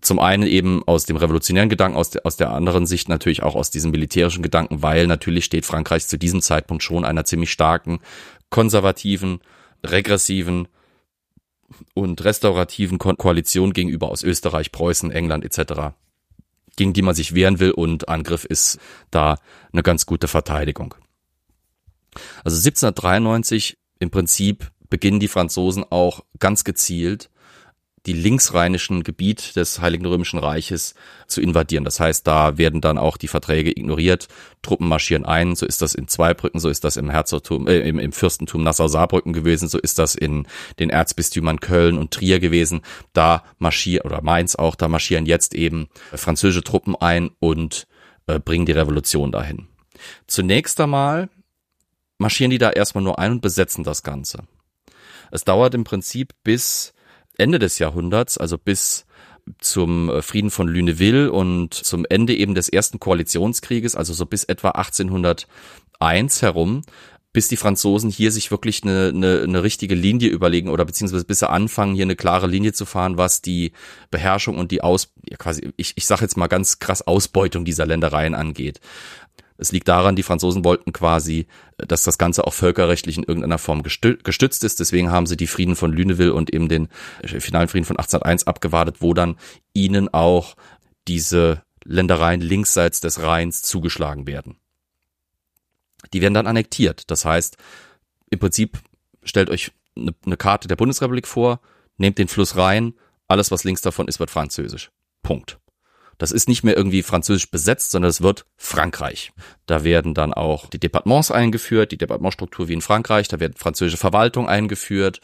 Zum 0.00 0.18
einen 0.18 0.42
eben 0.42 0.82
aus 0.88 1.06
dem 1.06 1.16
revolutionären 1.16 1.68
Gedanken, 1.68 1.96
aus 1.96 2.10
der, 2.10 2.26
aus 2.26 2.36
der 2.36 2.50
anderen 2.50 2.84
Sicht 2.84 3.08
natürlich 3.08 3.44
auch 3.44 3.54
aus 3.54 3.70
diesem 3.70 3.92
militärischen 3.92 4.42
Gedanken, 4.42 4.82
weil 4.82 5.06
natürlich 5.06 5.44
steht 5.44 5.64
Frankreich 5.66 6.08
zu 6.08 6.18
diesem 6.18 6.42
Zeitpunkt 6.42 6.82
schon 6.82 7.04
einer 7.04 7.24
ziemlich 7.24 7.52
starken, 7.52 8.00
konservativen, 8.50 9.38
regressiven 9.84 10.66
und 11.94 12.24
restaurativen 12.24 12.98
Ko 12.98 13.14
Koalition 13.14 13.72
gegenüber 13.72 14.10
aus 14.10 14.24
Österreich, 14.24 14.72
Preußen, 14.72 15.12
England 15.12 15.44
etc., 15.44 15.94
gegen 16.74 16.92
die 16.92 17.02
man 17.02 17.14
sich 17.14 17.36
wehren 17.36 17.60
will 17.60 17.70
und 17.70 18.08
Angriff 18.08 18.44
ist 18.44 18.80
da 19.12 19.38
eine 19.72 19.84
ganz 19.84 20.06
gute 20.06 20.26
Verteidigung. 20.26 20.96
Also 22.44 22.56
1793 22.56 23.78
im 23.98 24.10
Prinzip 24.10 24.70
beginnen 24.88 25.20
die 25.20 25.28
Franzosen 25.28 25.84
auch 25.90 26.24
ganz 26.38 26.64
gezielt 26.64 27.30
die 28.06 28.12
linksrheinischen 28.12 29.02
Gebiet 29.02 29.56
des 29.56 29.80
Heiligen 29.80 30.06
Römischen 30.06 30.38
Reiches 30.38 30.94
zu 31.26 31.40
invadieren. 31.40 31.84
Das 31.84 31.98
heißt, 31.98 32.26
da 32.26 32.56
werden 32.56 32.80
dann 32.80 32.98
auch 32.98 33.16
die 33.16 33.26
Verträge 33.26 33.70
ignoriert, 33.70 34.28
Truppen 34.62 34.88
marschieren 34.88 35.24
ein, 35.24 35.56
so 35.56 35.66
ist 35.66 35.82
das 35.82 35.94
in 35.94 36.06
Zweibrücken, 36.06 36.60
so 36.60 36.68
ist 36.68 36.84
das 36.84 36.96
im 36.96 37.10
Herzogtum, 37.10 37.66
äh, 37.66 37.80
im, 37.80 37.98
im 37.98 38.12
Fürstentum 38.12 38.62
Nassau-Saarbrücken 38.62 39.32
gewesen, 39.32 39.68
so 39.68 39.78
ist 39.78 39.98
das 39.98 40.14
in 40.14 40.46
den 40.78 40.90
Erzbistümern 40.90 41.60
Köln 41.60 41.98
und 41.98 42.12
Trier 42.12 42.38
gewesen. 42.38 42.82
Da 43.12 43.42
marschieren, 43.58 44.06
oder 44.06 44.22
Mainz 44.22 44.54
auch, 44.54 44.76
da 44.76 44.86
marschieren 44.86 45.26
jetzt 45.26 45.54
eben 45.54 45.88
französische 46.14 46.62
Truppen 46.62 46.94
ein 46.94 47.30
und 47.40 47.88
äh, 48.28 48.38
bringen 48.38 48.66
die 48.66 48.72
Revolution 48.72 49.32
dahin. 49.32 49.66
Zunächst 50.28 50.80
einmal 50.80 51.28
marschieren 52.18 52.50
die 52.50 52.58
da 52.58 52.70
erstmal 52.70 53.04
nur 53.04 53.18
ein 53.18 53.32
und 53.32 53.42
besetzen 53.42 53.84
das 53.84 54.02
Ganze. 54.02 54.44
Es 55.30 55.44
dauert 55.44 55.74
im 55.74 55.84
Prinzip 55.84 56.32
bis 56.44 56.94
Ende 57.36 57.58
des 57.58 57.78
Jahrhunderts, 57.78 58.38
also 58.38 58.58
bis 58.58 59.06
zum 59.58 60.10
äh, 60.10 60.22
Frieden 60.22 60.50
von 60.50 60.68
Lüneville 60.68 61.30
und 61.30 61.74
zum 61.74 62.04
Ende 62.08 62.34
eben 62.34 62.54
des 62.54 62.68
ersten 62.68 62.98
Koalitionskrieges, 62.98 63.94
also 63.94 64.12
so 64.12 64.26
bis 64.26 64.44
etwa 64.44 64.70
1801 64.70 66.42
herum, 66.42 66.82
bis 67.32 67.48
die 67.48 67.58
Franzosen 67.58 68.10
hier 68.10 68.32
sich 68.32 68.50
wirklich 68.50 68.82
eine, 68.82 69.12
eine, 69.14 69.42
eine 69.42 69.62
richtige 69.62 69.94
Linie 69.94 70.30
überlegen 70.30 70.70
oder 70.70 70.86
beziehungsweise 70.86 71.24
bis 71.24 71.40
sie 71.40 71.50
anfangen, 71.50 71.94
hier 71.94 72.06
eine 72.06 72.16
klare 72.16 72.46
Linie 72.46 72.72
zu 72.72 72.86
fahren, 72.86 73.18
was 73.18 73.42
die 73.42 73.72
Beherrschung 74.10 74.56
und 74.56 74.70
die 74.70 74.80
Aus, 74.80 75.12
ja 75.28 75.36
quasi, 75.36 75.70
ich, 75.76 75.92
ich 75.96 76.06
sage 76.06 76.22
jetzt 76.22 76.38
mal 76.38 76.46
ganz 76.46 76.78
krass 76.78 77.06
Ausbeutung 77.06 77.66
dieser 77.66 77.84
Ländereien 77.84 78.34
angeht. 78.34 78.80
Es 79.58 79.72
liegt 79.72 79.88
daran, 79.88 80.16
die 80.16 80.22
Franzosen 80.22 80.64
wollten 80.64 80.92
quasi, 80.92 81.46
dass 81.78 82.02
das 82.02 82.18
Ganze 82.18 82.46
auch 82.46 82.52
völkerrechtlich 82.52 83.16
in 83.16 83.24
irgendeiner 83.24 83.58
Form 83.58 83.82
gestützt 83.82 84.64
ist. 84.64 84.80
Deswegen 84.80 85.10
haben 85.10 85.26
sie 85.26 85.36
die 85.36 85.46
Frieden 85.46 85.76
von 85.76 85.92
Lüneville 85.92 86.34
und 86.34 86.52
eben 86.52 86.68
den 86.68 86.88
äh, 87.22 87.40
finalen 87.40 87.68
Frieden 87.68 87.86
von 87.86 87.96
1801 87.96 88.46
abgewartet, 88.46 88.96
wo 89.00 89.14
dann 89.14 89.36
ihnen 89.72 90.12
auch 90.12 90.56
diese 91.08 91.62
Ländereien 91.84 92.40
linksseits 92.40 93.00
des 93.00 93.22
Rheins 93.22 93.62
zugeschlagen 93.62 94.26
werden. 94.26 94.56
Die 96.12 96.20
werden 96.20 96.34
dann 96.34 96.46
annektiert. 96.46 97.10
Das 97.10 97.24
heißt, 97.24 97.56
im 98.30 98.38
Prinzip 98.38 98.78
stellt 99.22 99.50
euch 99.50 99.72
eine, 99.96 100.14
eine 100.24 100.36
Karte 100.36 100.68
der 100.68 100.76
Bundesrepublik 100.76 101.26
vor, 101.26 101.60
nehmt 101.96 102.18
den 102.18 102.28
Fluss 102.28 102.56
Rhein, 102.56 102.94
alles 103.28 103.50
was 103.50 103.64
links 103.64 103.80
davon 103.80 104.08
ist, 104.08 104.20
wird 104.20 104.30
französisch. 104.30 104.90
Punkt. 105.22 105.58
Das 106.18 106.32
ist 106.32 106.48
nicht 106.48 106.64
mehr 106.64 106.76
irgendwie 106.76 107.02
französisch 107.02 107.50
besetzt, 107.50 107.90
sondern 107.90 108.10
es 108.10 108.22
wird 108.22 108.46
Frankreich. 108.56 109.32
Da 109.66 109.84
werden 109.84 110.14
dann 110.14 110.32
auch 110.32 110.66
die 110.66 110.78
Departements 110.78 111.30
eingeführt, 111.30 111.92
die 111.92 111.98
Departementstruktur 111.98 112.68
wie 112.68 112.74
in 112.74 112.80
Frankreich, 112.80 113.28
da 113.28 113.40
werden 113.40 113.54
französische 113.56 113.98
Verwaltung 113.98 114.48
eingeführt 114.48 115.20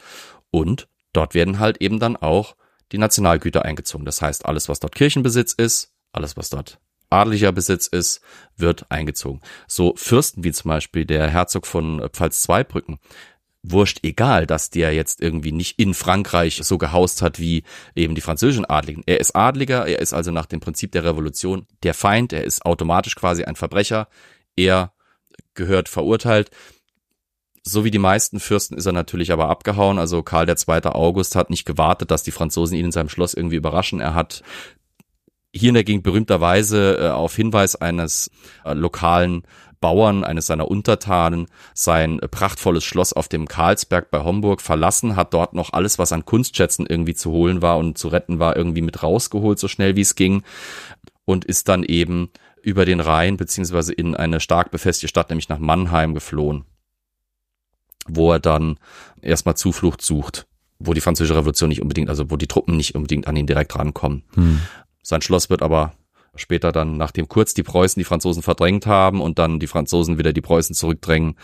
und 0.51 0.87
dort 1.13 1.33
werden 1.33 1.59
halt 1.59 1.81
eben 1.81 1.99
dann 1.99 2.15
auch 2.15 2.55
die 2.91 2.97
Nationalgüter 2.97 3.65
eingezogen. 3.65 4.05
Das 4.05 4.21
heißt, 4.21 4.45
alles, 4.45 4.69
was 4.69 4.79
dort 4.79 4.95
Kirchenbesitz 4.95 5.53
ist, 5.53 5.93
alles, 6.11 6.37
was 6.37 6.49
dort 6.49 6.79
adlicher 7.09 7.51
Besitz 7.51 7.87
ist, 7.87 8.21
wird 8.57 8.89
eingezogen. 8.89 9.41
So 9.67 9.93
Fürsten 9.95 10.43
wie 10.43 10.51
zum 10.51 10.69
Beispiel 10.69 11.05
der 11.05 11.29
Herzog 11.29 11.67
von 11.67 12.09
Pfalz-Zweibrücken, 12.11 12.99
wurscht 13.63 13.99
egal, 14.03 14.45
dass 14.45 14.69
der 14.69 14.93
jetzt 14.93 15.21
irgendwie 15.21 15.53
nicht 15.53 15.79
in 15.79 15.93
Frankreich 15.93 16.59
so 16.61 16.77
gehaust 16.77 17.21
hat 17.21 17.39
wie 17.39 17.63
eben 17.95 18.13
die 18.13 18.21
französischen 18.21 18.65
Adligen. 18.65 19.03
Er 19.05 19.19
ist 19.19 19.35
Adliger, 19.35 19.87
er 19.87 19.99
ist 19.99 20.13
also 20.13 20.31
nach 20.31 20.45
dem 20.45 20.59
Prinzip 20.59 20.91
der 20.91 21.05
Revolution 21.05 21.65
der 21.81 21.93
Feind, 21.93 22.33
er 22.33 22.43
ist 22.43 22.65
automatisch 22.65 23.15
quasi 23.15 23.45
ein 23.45 23.55
Verbrecher, 23.55 24.09
er 24.57 24.91
gehört 25.53 25.87
verurteilt. 25.87 26.51
So 27.65 27.85
wie 27.85 27.91
die 27.91 27.99
meisten 27.99 28.41
Fürsten 28.41 28.77
ist 28.77 28.85
er 28.85 28.91
natürlich 28.91 29.31
aber 29.31 29.47
abgehauen. 29.47 29.97
Also 29.97 30.21
Karl 30.21 30.49
II. 30.49 30.81
August 30.83 31.37
hat 31.37 31.49
nicht 31.49 31.63
gewartet, 31.63 32.11
dass 32.11 32.23
die 32.23 32.31
Franzosen 32.31 32.77
ihn 32.77 32.85
in 32.85 32.91
seinem 32.91 33.07
Schloss 33.07 33.33
irgendwie 33.33 33.55
überraschen. 33.55 34.01
Er 34.01 34.13
hat 34.13 34.43
hier 35.53 35.69
in 35.69 35.75
der 35.75 35.85
Gegend 35.85 36.03
berühmterweise 36.03 36.97
äh, 36.97 37.09
auf 37.09 37.35
Hinweis 37.35 37.77
eines 37.77 38.31
äh, 38.65 38.73
lokalen 38.73 39.43
Bauern, 39.83 40.23
eines 40.23 40.47
seiner 40.47 40.71
Untertanen, 40.71 41.47
sein 41.73 42.21
prachtvolles 42.31 42.85
Schloss 42.85 43.11
auf 43.11 43.27
dem 43.27 43.49
Karlsberg 43.49 44.09
bei 44.11 44.23
Homburg 44.23 44.61
verlassen, 44.61 45.17
hat 45.17 45.33
dort 45.33 45.53
noch 45.53 45.73
alles, 45.73 45.99
was 45.99 46.13
an 46.13 46.23
Kunstschätzen 46.23 46.85
irgendwie 46.85 47.15
zu 47.15 47.31
holen 47.31 47.61
war 47.61 47.77
und 47.77 47.97
zu 47.97 48.07
retten 48.07 48.39
war, 48.39 48.55
irgendwie 48.55 48.81
mit 48.81 49.03
rausgeholt, 49.03 49.59
so 49.59 49.67
schnell 49.67 49.97
wie 49.97 50.01
es 50.01 50.15
ging, 50.15 50.43
und 51.25 51.43
ist 51.43 51.67
dann 51.67 51.83
eben 51.83 52.29
über 52.61 52.85
den 52.85 53.01
Rhein 53.01 53.35
beziehungsweise 53.35 53.91
in 53.91 54.15
eine 54.15 54.39
stark 54.39 54.71
befestigte 54.71 55.09
Stadt, 55.09 55.29
nämlich 55.29 55.49
nach 55.49 55.59
Mannheim 55.59 56.13
geflohen, 56.13 56.63
wo 58.07 58.31
er 58.31 58.39
dann 58.39 58.79
erstmal 59.21 59.57
Zuflucht 59.57 60.01
sucht, 60.01 60.47
wo 60.79 60.93
die 60.93 61.01
französische 61.01 61.35
Revolution 61.35 61.67
nicht 61.67 61.81
unbedingt, 61.81 62.07
also 62.07 62.31
wo 62.31 62.37
die 62.37 62.47
Truppen 62.47 62.77
nicht 62.77 62.95
unbedingt 62.95 63.27
an 63.27 63.35
ihn 63.35 63.47
direkt 63.47 63.75
rankommen. 63.75 64.23
Hm. 64.35 64.61
Sein 65.01 65.21
Schloss 65.21 65.49
wird 65.49 65.61
aber 65.61 65.91
Später 66.35 66.71
dann, 66.71 66.97
nachdem 66.97 67.27
kurz 67.27 67.53
die 67.53 67.63
Preußen 67.63 67.99
die 67.99 68.05
Franzosen 68.05 68.41
verdrängt 68.41 68.87
haben 68.87 69.21
und 69.21 69.37
dann 69.39 69.59
die 69.59 69.67
Franzosen 69.67 70.17
wieder 70.17 70.33
die 70.33 70.41
Preußen 70.41 70.75
zurückdrängen, 70.75 71.35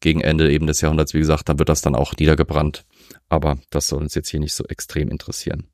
gegen 0.00 0.20
Ende 0.20 0.50
eben 0.50 0.66
des 0.66 0.80
Jahrhunderts, 0.80 1.14
wie 1.14 1.18
gesagt, 1.18 1.48
dann 1.48 1.58
wird 1.58 1.68
das 1.68 1.82
dann 1.82 1.94
auch 1.94 2.14
niedergebrannt. 2.16 2.84
Aber 3.28 3.58
das 3.70 3.88
soll 3.88 4.00
uns 4.00 4.14
jetzt 4.14 4.28
hier 4.28 4.40
nicht 4.40 4.54
so 4.54 4.64
extrem 4.64 5.08
interessieren. 5.08 5.64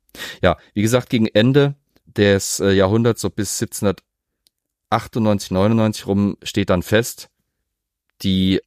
Ja, 0.41 0.57
wie 0.73 0.81
gesagt, 0.81 1.09
gegen 1.09 1.27
Ende 1.27 1.75
des 2.05 2.59
äh, 2.59 2.71
Jahrhunderts, 2.71 3.21
so 3.21 3.29
bis 3.29 3.61
1798, 3.61 5.51
99 5.51 6.07
rum, 6.07 6.37
steht 6.41 6.69
dann 6.69 6.81
fest, 6.81 7.29
die 8.21 8.61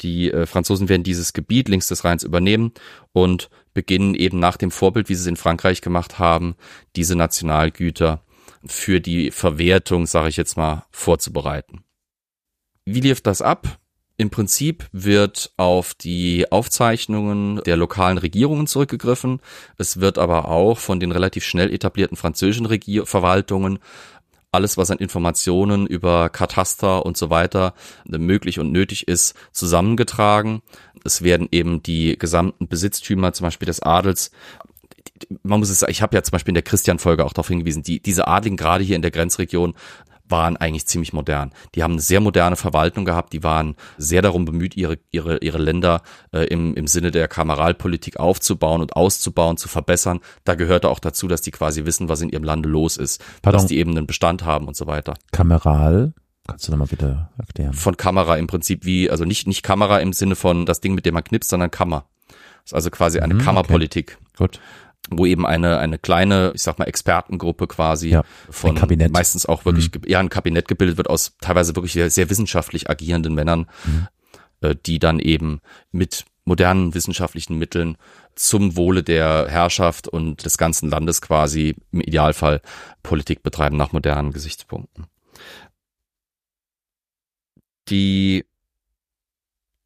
die 0.00 0.32
äh, 0.32 0.46
Franzosen 0.46 0.88
werden 0.88 1.04
dieses 1.04 1.32
Gebiet 1.32 1.68
links 1.68 1.86
des 1.86 2.04
Rheins 2.04 2.24
übernehmen 2.24 2.72
und 3.12 3.50
beginnen 3.72 4.14
eben 4.16 4.40
nach 4.40 4.56
dem 4.56 4.72
Vorbild, 4.72 5.08
wie 5.08 5.14
sie 5.14 5.22
es 5.22 5.26
in 5.28 5.36
Frankreich 5.36 5.80
gemacht 5.80 6.18
haben, 6.18 6.56
diese 6.96 7.14
Nationalgüter 7.14 8.22
für 8.66 9.00
die 9.00 9.30
Verwertung, 9.30 10.06
sage 10.06 10.28
ich 10.28 10.36
jetzt 10.36 10.56
mal, 10.56 10.84
vorzubereiten. 10.90 11.84
Wie 12.84 13.00
lief 13.00 13.20
das 13.20 13.42
ab? 13.42 13.78
Im 14.18 14.30
Prinzip 14.30 14.88
wird 14.92 15.52
auf 15.56 15.94
die 15.94 16.50
Aufzeichnungen 16.52 17.62
der 17.64 17.76
lokalen 17.76 18.18
Regierungen 18.18 18.66
zurückgegriffen. 18.66 19.40
Es 19.78 20.00
wird 20.00 20.18
aber 20.18 20.48
auch 20.48 20.78
von 20.78 21.00
den 21.00 21.12
relativ 21.12 21.44
schnell 21.44 21.72
etablierten 21.72 22.16
französischen 22.16 22.66
Regier 22.66 23.06
Verwaltungen 23.06 23.78
alles, 24.52 24.76
was 24.76 24.90
an 24.90 24.98
Informationen 24.98 25.86
über 25.86 26.28
Kataster 26.28 27.06
und 27.06 27.16
so 27.16 27.30
weiter 27.30 27.72
möglich 28.04 28.58
und 28.58 28.70
nötig 28.70 29.08
ist, 29.08 29.34
zusammengetragen. 29.50 30.60
Es 31.04 31.22
werden 31.22 31.48
eben 31.50 31.82
die 31.82 32.18
gesamten 32.18 32.68
Besitztümer, 32.68 33.32
zum 33.32 33.46
Beispiel 33.46 33.66
des 33.66 33.80
Adels, 33.80 34.30
man 35.42 35.60
muss 35.60 35.70
es 35.70 35.80
sagen, 35.80 35.90
ich 35.90 36.02
habe 36.02 36.16
ja 36.16 36.22
zum 36.22 36.32
Beispiel 36.32 36.50
in 36.52 36.56
der 36.56 36.62
Christian-Folge 36.62 37.24
auch 37.24 37.32
darauf 37.32 37.48
hingewiesen, 37.48 37.82
die, 37.82 38.00
diese 38.00 38.26
Adligen 38.26 38.56
gerade 38.56 38.84
hier 38.84 38.96
in 38.96 39.02
der 39.02 39.10
Grenzregion 39.10 39.74
waren 40.32 40.56
eigentlich 40.56 40.86
ziemlich 40.86 41.12
modern. 41.12 41.52
Die 41.74 41.82
haben 41.82 41.92
eine 41.92 42.00
sehr 42.00 42.20
moderne 42.20 42.56
Verwaltung 42.56 43.04
gehabt, 43.04 43.32
die 43.32 43.42
waren 43.44 43.76
sehr 43.98 44.22
darum 44.22 44.44
bemüht, 44.44 44.76
ihre, 44.76 44.98
ihre, 45.10 45.38
ihre 45.38 45.58
Länder 45.58 46.02
äh, 46.32 46.46
im, 46.46 46.74
im 46.74 46.86
Sinne 46.88 47.10
der 47.10 47.28
Kameralpolitik 47.28 48.18
aufzubauen 48.18 48.80
und 48.80 48.96
auszubauen, 48.96 49.56
zu 49.56 49.68
verbessern. 49.68 50.20
Da 50.44 50.54
gehörte 50.54 50.88
auch 50.88 50.98
dazu, 50.98 51.28
dass 51.28 51.42
die 51.42 51.50
quasi 51.50 51.84
wissen, 51.84 52.08
was 52.08 52.20
in 52.22 52.30
ihrem 52.30 52.44
Lande 52.44 52.68
los 52.68 52.96
ist, 52.96 53.22
Pardon. 53.42 53.60
dass 53.60 53.68
die 53.68 53.78
eben 53.78 53.90
einen 53.90 54.06
Bestand 54.06 54.44
haben 54.44 54.66
und 54.66 54.76
so 54.76 54.86
weiter. 54.86 55.14
Kameral? 55.32 56.14
Kannst 56.48 56.66
du 56.66 56.72
nochmal 56.72 56.88
bitte 56.88 57.28
erklären? 57.38 57.72
Von 57.72 57.96
Kamera 57.96 58.36
im 58.36 58.48
Prinzip 58.48 58.84
wie, 58.84 59.10
also 59.10 59.24
nicht, 59.24 59.46
nicht 59.46 59.62
Kamera 59.62 59.98
im 59.98 60.12
Sinne 60.12 60.34
von 60.34 60.66
das 60.66 60.80
Ding, 60.80 60.94
mit 60.94 61.06
dem 61.06 61.14
man 61.14 61.22
knipst, 61.22 61.50
sondern 61.50 61.70
Kammer. 61.70 62.06
Das 62.26 62.70
ist 62.70 62.74
also 62.74 62.90
quasi 62.90 63.20
eine 63.20 63.34
mhm, 63.34 63.38
Kammerpolitik. 63.38 64.18
Okay. 64.18 64.36
Gut 64.38 64.60
wo 65.10 65.26
eben 65.26 65.46
eine 65.46 65.78
eine 65.78 65.98
kleine, 65.98 66.52
ich 66.54 66.62
sag 66.62 66.78
mal 66.78 66.84
Expertengruppe 66.86 67.66
quasi 67.66 68.10
ja, 68.10 68.22
von 68.50 68.80
meistens 69.10 69.46
auch 69.46 69.64
wirklich 69.64 69.90
mhm. 69.92 70.02
ja 70.06 70.20
ein 70.20 70.28
Kabinett 70.28 70.68
gebildet 70.68 70.96
wird 70.96 71.10
aus 71.10 71.36
teilweise 71.40 71.74
wirklich 71.74 71.92
sehr, 71.92 72.10
sehr 72.10 72.30
wissenschaftlich 72.30 72.88
agierenden 72.88 73.34
Männern, 73.34 73.66
mhm. 73.84 74.08
äh, 74.60 74.76
die 74.86 74.98
dann 74.98 75.18
eben 75.18 75.60
mit 75.90 76.24
modernen 76.44 76.94
wissenschaftlichen 76.94 77.58
Mitteln 77.58 77.96
zum 78.34 78.76
Wohle 78.76 79.02
der 79.02 79.46
Herrschaft 79.48 80.08
und 80.08 80.44
des 80.44 80.58
ganzen 80.58 80.88
Landes 80.88 81.20
quasi 81.20 81.76
im 81.92 82.00
Idealfall 82.00 82.60
Politik 83.02 83.42
betreiben 83.42 83.76
nach 83.76 83.92
modernen 83.92 84.32
Gesichtspunkten. 84.32 85.06
Die 87.88 88.44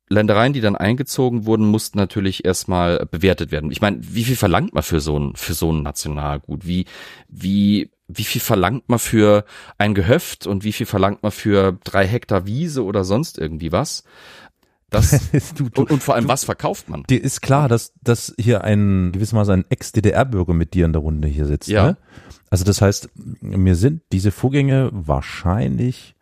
Ländereien, 0.08 0.52
die 0.52 0.60
dann 0.60 0.76
eingezogen 0.76 1.46
wurden, 1.46 1.66
mussten 1.66 1.98
natürlich 1.98 2.44
erstmal 2.44 3.06
bewertet 3.06 3.50
werden. 3.50 3.72
Ich 3.72 3.80
meine, 3.80 3.98
wie 4.00 4.24
viel 4.24 4.36
verlangt 4.36 4.72
man 4.72 4.82
für 4.82 5.00
so 5.00 5.18
ein 5.18 5.34
für 5.34 5.54
so 5.54 5.72
ein 5.72 5.82
Nationalgut? 5.82 6.66
Wie 6.66 6.86
wie 7.28 7.90
wie 8.08 8.24
viel 8.24 8.40
verlangt 8.40 8.88
man 8.88 9.00
für 9.00 9.44
ein 9.78 9.94
Gehöft 9.94 10.46
und 10.46 10.62
wie 10.62 10.72
viel 10.72 10.86
verlangt 10.86 11.22
man 11.22 11.32
für 11.32 11.78
drei 11.82 12.06
Hektar 12.06 12.46
Wiese 12.46 12.84
oder 12.84 13.04
sonst 13.04 13.38
irgendwie 13.38 13.72
was? 13.72 14.04
Das, 14.90 15.30
du, 15.56 15.68
du, 15.68 15.82
und, 15.82 15.90
und, 15.90 16.02
vor 16.02 16.14
allem, 16.14 16.24
du, 16.24 16.30
was 16.30 16.44
verkauft 16.44 16.88
man? 16.88 17.02
Dir 17.04 17.22
ist 17.22 17.42
klar, 17.42 17.68
dass, 17.68 17.92
dass 18.02 18.32
hier 18.38 18.62
ein 18.62 19.10
gewissermaßen 19.12 19.52
ein 19.54 19.64
Ex-DDR-Bürger 19.68 20.54
mit 20.54 20.74
dir 20.74 20.84
in 20.84 20.92
der 20.92 21.02
Runde 21.02 21.26
hier 21.26 21.46
sitzt. 21.46 21.68
Ja. 21.68 21.86
Ne? 21.86 21.96
Also 22.50 22.64
das 22.64 22.80
heißt, 22.80 23.10
mir 23.40 23.74
sind 23.74 24.02
diese 24.12 24.30
Vorgänge 24.30 24.90
wahrscheinlich 24.92 26.15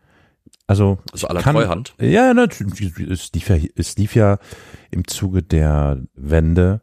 also, 0.66 0.98
also 1.12 1.28
aller 1.28 1.42
kann, 1.42 1.54
Treuhand. 1.54 1.94
Ja, 2.00 2.32
natürlich. 2.32 2.98
Es 2.98 3.32
lief 3.32 3.48
ja, 3.48 3.56
es 3.76 3.96
lief 3.96 4.14
ja 4.14 4.38
im 4.90 5.06
Zuge 5.06 5.42
der 5.42 6.02
Wende 6.14 6.80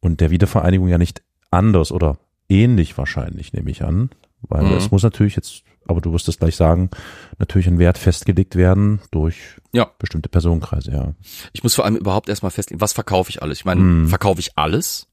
und 0.00 0.20
der 0.20 0.30
Wiedervereinigung 0.30 0.88
ja 0.88 0.98
nicht 0.98 1.22
anders 1.50 1.90
oder 1.92 2.18
ähnlich 2.48 2.98
wahrscheinlich, 2.98 3.52
nehme 3.52 3.70
ich 3.70 3.82
an. 3.82 4.10
Weil 4.42 4.64
mhm. 4.64 4.76
es 4.76 4.90
muss 4.90 5.02
natürlich 5.02 5.36
jetzt, 5.36 5.62
aber 5.86 6.00
du 6.00 6.12
wirst 6.12 6.28
es 6.28 6.38
gleich 6.38 6.56
sagen, 6.56 6.90
natürlich 7.38 7.68
ein 7.68 7.78
Wert 7.78 7.96
festgelegt 7.96 8.56
werden 8.56 9.00
durch 9.10 9.60
ja. 9.72 9.90
bestimmte 9.98 10.28
Personenkreise, 10.28 10.90
ja. 10.90 11.14
Ich 11.52 11.62
muss 11.62 11.74
vor 11.74 11.84
allem 11.84 11.96
überhaupt 11.96 12.28
erstmal 12.28 12.50
festlegen, 12.50 12.80
was 12.80 12.92
verkaufe 12.92 13.30
ich 13.30 13.40
alles? 13.40 13.58
Ich 13.58 13.64
meine, 13.64 13.80
mhm. 13.80 14.08
verkaufe 14.08 14.40
ich 14.40 14.58
alles? 14.58 15.06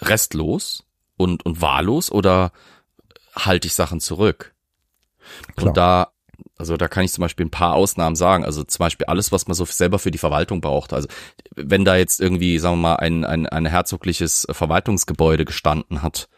Restlos 0.00 0.84
und, 1.16 1.44
und 1.44 1.60
wahllos 1.60 2.10
oder 2.10 2.52
halte 3.34 3.66
ich 3.66 3.74
Sachen 3.74 4.00
zurück? 4.00 4.54
Klar. 5.54 5.66
Und 5.68 5.76
da 5.76 6.12
also 6.56 6.76
da 6.76 6.88
kann 6.88 7.04
ich 7.04 7.12
zum 7.12 7.22
Beispiel 7.22 7.46
ein 7.46 7.50
paar 7.50 7.74
Ausnahmen 7.74 8.16
sagen. 8.16 8.44
Also 8.44 8.64
zum 8.64 8.78
Beispiel 8.78 9.06
alles, 9.06 9.32
was 9.32 9.46
man 9.46 9.54
so 9.54 9.64
selber 9.64 9.98
für 9.98 10.10
die 10.10 10.18
Verwaltung 10.18 10.60
braucht. 10.60 10.92
Also 10.92 11.08
wenn 11.54 11.84
da 11.84 11.96
jetzt 11.96 12.20
irgendwie, 12.20 12.58
sagen 12.58 12.76
wir 12.76 12.88
mal, 12.88 12.96
ein, 12.96 13.24
ein, 13.24 13.46
ein 13.46 13.66
herzogliches 13.66 14.46
Verwaltungsgebäude 14.50 15.44
gestanden 15.44 16.02
hat, 16.02 16.28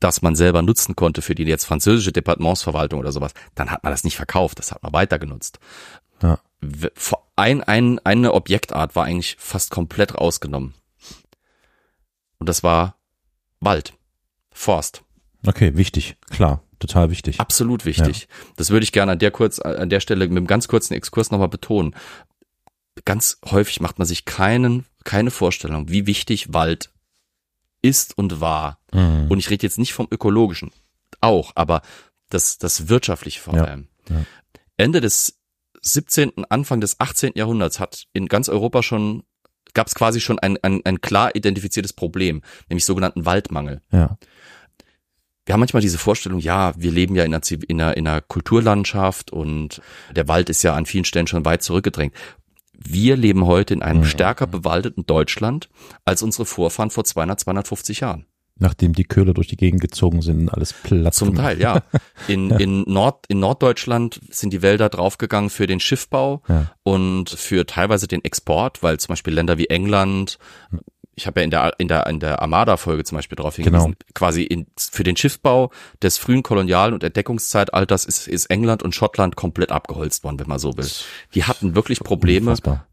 das 0.00 0.22
man 0.22 0.36
selber 0.36 0.62
nutzen 0.62 0.96
konnte 0.96 1.22
für 1.22 1.34
die 1.34 1.44
jetzt 1.44 1.64
französische 1.64 2.12
Departementsverwaltung 2.12 3.00
oder 3.00 3.12
sowas, 3.12 3.32
dann 3.54 3.70
hat 3.70 3.82
man 3.82 3.92
das 3.92 4.04
nicht 4.04 4.16
verkauft, 4.16 4.58
das 4.58 4.72
hat 4.72 4.82
man 4.82 4.92
weiter 4.92 5.18
genutzt. 5.18 5.58
Ja. 6.22 6.38
Ein, 7.36 7.62
ein, 7.62 8.00
eine 8.00 8.34
Objektart 8.34 8.96
war 8.96 9.04
eigentlich 9.04 9.36
fast 9.38 9.70
komplett 9.70 10.16
rausgenommen. 10.16 10.74
Und 12.38 12.48
das 12.48 12.62
war 12.62 12.96
Wald, 13.60 13.94
Forst. 14.52 15.02
Okay, 15.46 15.76
wichtig, 15.76 16.16
klar 16.30 16.62
total 16.78 17.10
wichtig. 17.10 17.40
Absolut 17.40 17.84
wichtig. 17.84 18.22
Ja. 18.22 18.52
Das 18.56 18.70
würde 18.70 18.84
ich 18.84 18.92
gerne 18.92 19.12
an 19.12 19.18
der 19.18 19.30
kurz, 19.30 19.58
an 19.58 19.90
der 19.90 20.00
Stelle 20.00 20.26
mit 20.28 20.36
einem 20.36 20.46
ganz 20.46 20.68
kurzen 20.68 20.94
Exkurs 20.94 21.30
nochmal 21.30 21.48
betonen. 21.48 21.94
Ganz 23.04 23.38
häufig 23.44 23.80
macht 23.80 23.98
man 23.98 24.06
sich 24.06 24.24
keinen, 24.24 24.84
keine 25.04 25.30
Vorstellung, 25.30 25.88
wie 25.88 26.06
wichtig 26.06 26.52
Wald 26.52 26.90
ist 27.82 28.16
und 28.18 28.40
war. 28.40 28.80
Mhm. 28.92 29.26
Und 29.28 29.38
ich 29.38 29.50
rede 29.50 29.64
jetzt 29.64 29.78
nicht 29.78 29.92
vom 29.92 30.08
ökologischen, 30.10 30.72
auch, 31.20 31.52
aber 31.54 31.82
das, 32.28 32.58
das 32.58 32.88
wirtschaftliche 32.88 33.40
vor 33.40 33.54
allem. 33.54 33.88
Ja. 34.08 34.16
Ja. 34.16 34.24
Ende 34.76 35.00
des 35.00 35.38
17., 35.80 36.44
Anfang 36.48 36.80
des 36.80 36.98
18. 36.98 37.32
Jahrhunderts 37.36 37.78
hat 37.78 38.06
in 38.12 38.26
ganz 38.26 38.48
Europa 38.48 38.82
schon 38.82 39.22
gab 39.74 39.86
es 39.86 39.94
quasi 39.94 40.20
schon 40.20 40.38
ein, 40.38 40.56
ein, 40.62 40.80
ein 40.84 41.00
klar 41.00 41.36
identifiziertes 41.36 41.92
Problem, 41.92 42.42
nämlich 42.68 42.84
sogenannten 42.84 43.26
Waldmangel. 43.26 43.82
Ja 43.92 44.16
wir 45.48 45.54
haben 45.54 45.60
manchmal 45.60 45.80
diese 45.80 45.96
Vorstellung, 45.96 46.40
ja, 46.40 46.74
wir 46.76 46.92
leben 46.92 47.16
ja 47.16 47.24
in 47.24 47.32
einer, 47.32 47.42
in 47.50 47.80
einer, 47.80 47.96
in 47.96 48.06
einer 48.06 48.20
Kulturlandschaft 48.20 49.32
und 49.32 49.80
der 50.14 50.28
Wald 50.28 50.50
ist 50.50 50.62
ja 50.62 50.74
an 50.74 50.84
vielen 50.84 51.06
Stellen 51.06 51.26
schon 51.26 51.46
weit 51.46 51.62
zurückgedrängt. 51.62 52.12
Wir 52.74 53.16
leben 53.16 53.46
heute 53.46 53.72
in 53.72 53.80
einem 53.80 54.00
mhm. 54.00 54.04
stärker 54.04 54.46
bewaldeten 54.46 55.06
Deutschland 55.06 55.70
als 56.04 56.22
unsere 56.22 56.44
Vorfahren 56.44 56.90
vor 56.90 57.04
200, 57.04 57.40
250 57.40 58.00
Jahren. 58.00 58.26
Nachdem 58.58 58.92
die 58.92 59.04
Köhler 59.04 59.32
durch 59.32 59.46
die 59.46 59.56
Gegend 59.56 59.80
gezogen 59.80 60.20
sind 60.20 60.40
und 60.40 60.48
alles 60.50 60.74
platt 60.74 61.14
Zum 61.14 61.30
gemacht. 61.30 61.46
Teil, 61.46 61.60
ja. 61.62 61.82
In, 62.28 62.50
ja. 62.50 62.56
in, 62.58 62.82
Nord, 62.82 63.24
in 63.28 63.40
Norddeutschland 63.40 64.20
sind 64.28 64.52
die 64.52 64.60
Wälder 64.60 64.90
draufgegangen 64.90 65.48
für 65.48 65.66
den 65.66 65.80
Schiffbau 65.80 66.42
ja. 66.46 66.70
und 66.82 67.30
für 67.30 67.64
teilweise 67.64 68.06
den 68.06 68.22
Export, 68.22 68.82
weil 68.82 69.00
zum 69.00 69.14
Beispiel 69.14 69.32
Länder 69.32 69.56
wie 69.56 69.68
England, 69.68 70.38
ich 71.18 71.26
habe 71.26 71.40
ja 71.40 71.44
in 71.44 71.50
der 71.50 71.74
in 71.78 71.88
der 71.88 72.06
in 72.06 72.20
der 72.20 72.40
Armada-Folge 72.40 73.02
zum 73.04 73.16
Beispiel 73.16 73.36
darauf 73.36 73.56
hingewiesen, 73.56 73.96
genau. 73.98 74.12
quasi 74.14 74.44
in, 74.44 74.66
für 74.76 75.02
den 75.02 75.16
Schiffbau 75.16 75.70
des 76.00 76.16
frühen 76.16 76.44
Kolonial- 76.44 76.94
und 76.94 77.02
Entdeckungszeitalters 77.02 78.04
ist, 78.04 78.28
ist 78.28 78.46
England 78.46 78.84
und 78.84 78.94
Schottland 78.94 79.34
komplett 79.34 79.72
abgeholzt 79.72 80.22
worden, 80.22 80.38
wenn 80.38 80.48
man 80.48 80.60
so 80.60 80.76
will. 80.76 80.88
Die 81.34 81.44
hatten 81.44 81.74
wirklich 81.74 82.00
Probleme. 82.00 82.50
Unfassbar. 82.50 82.86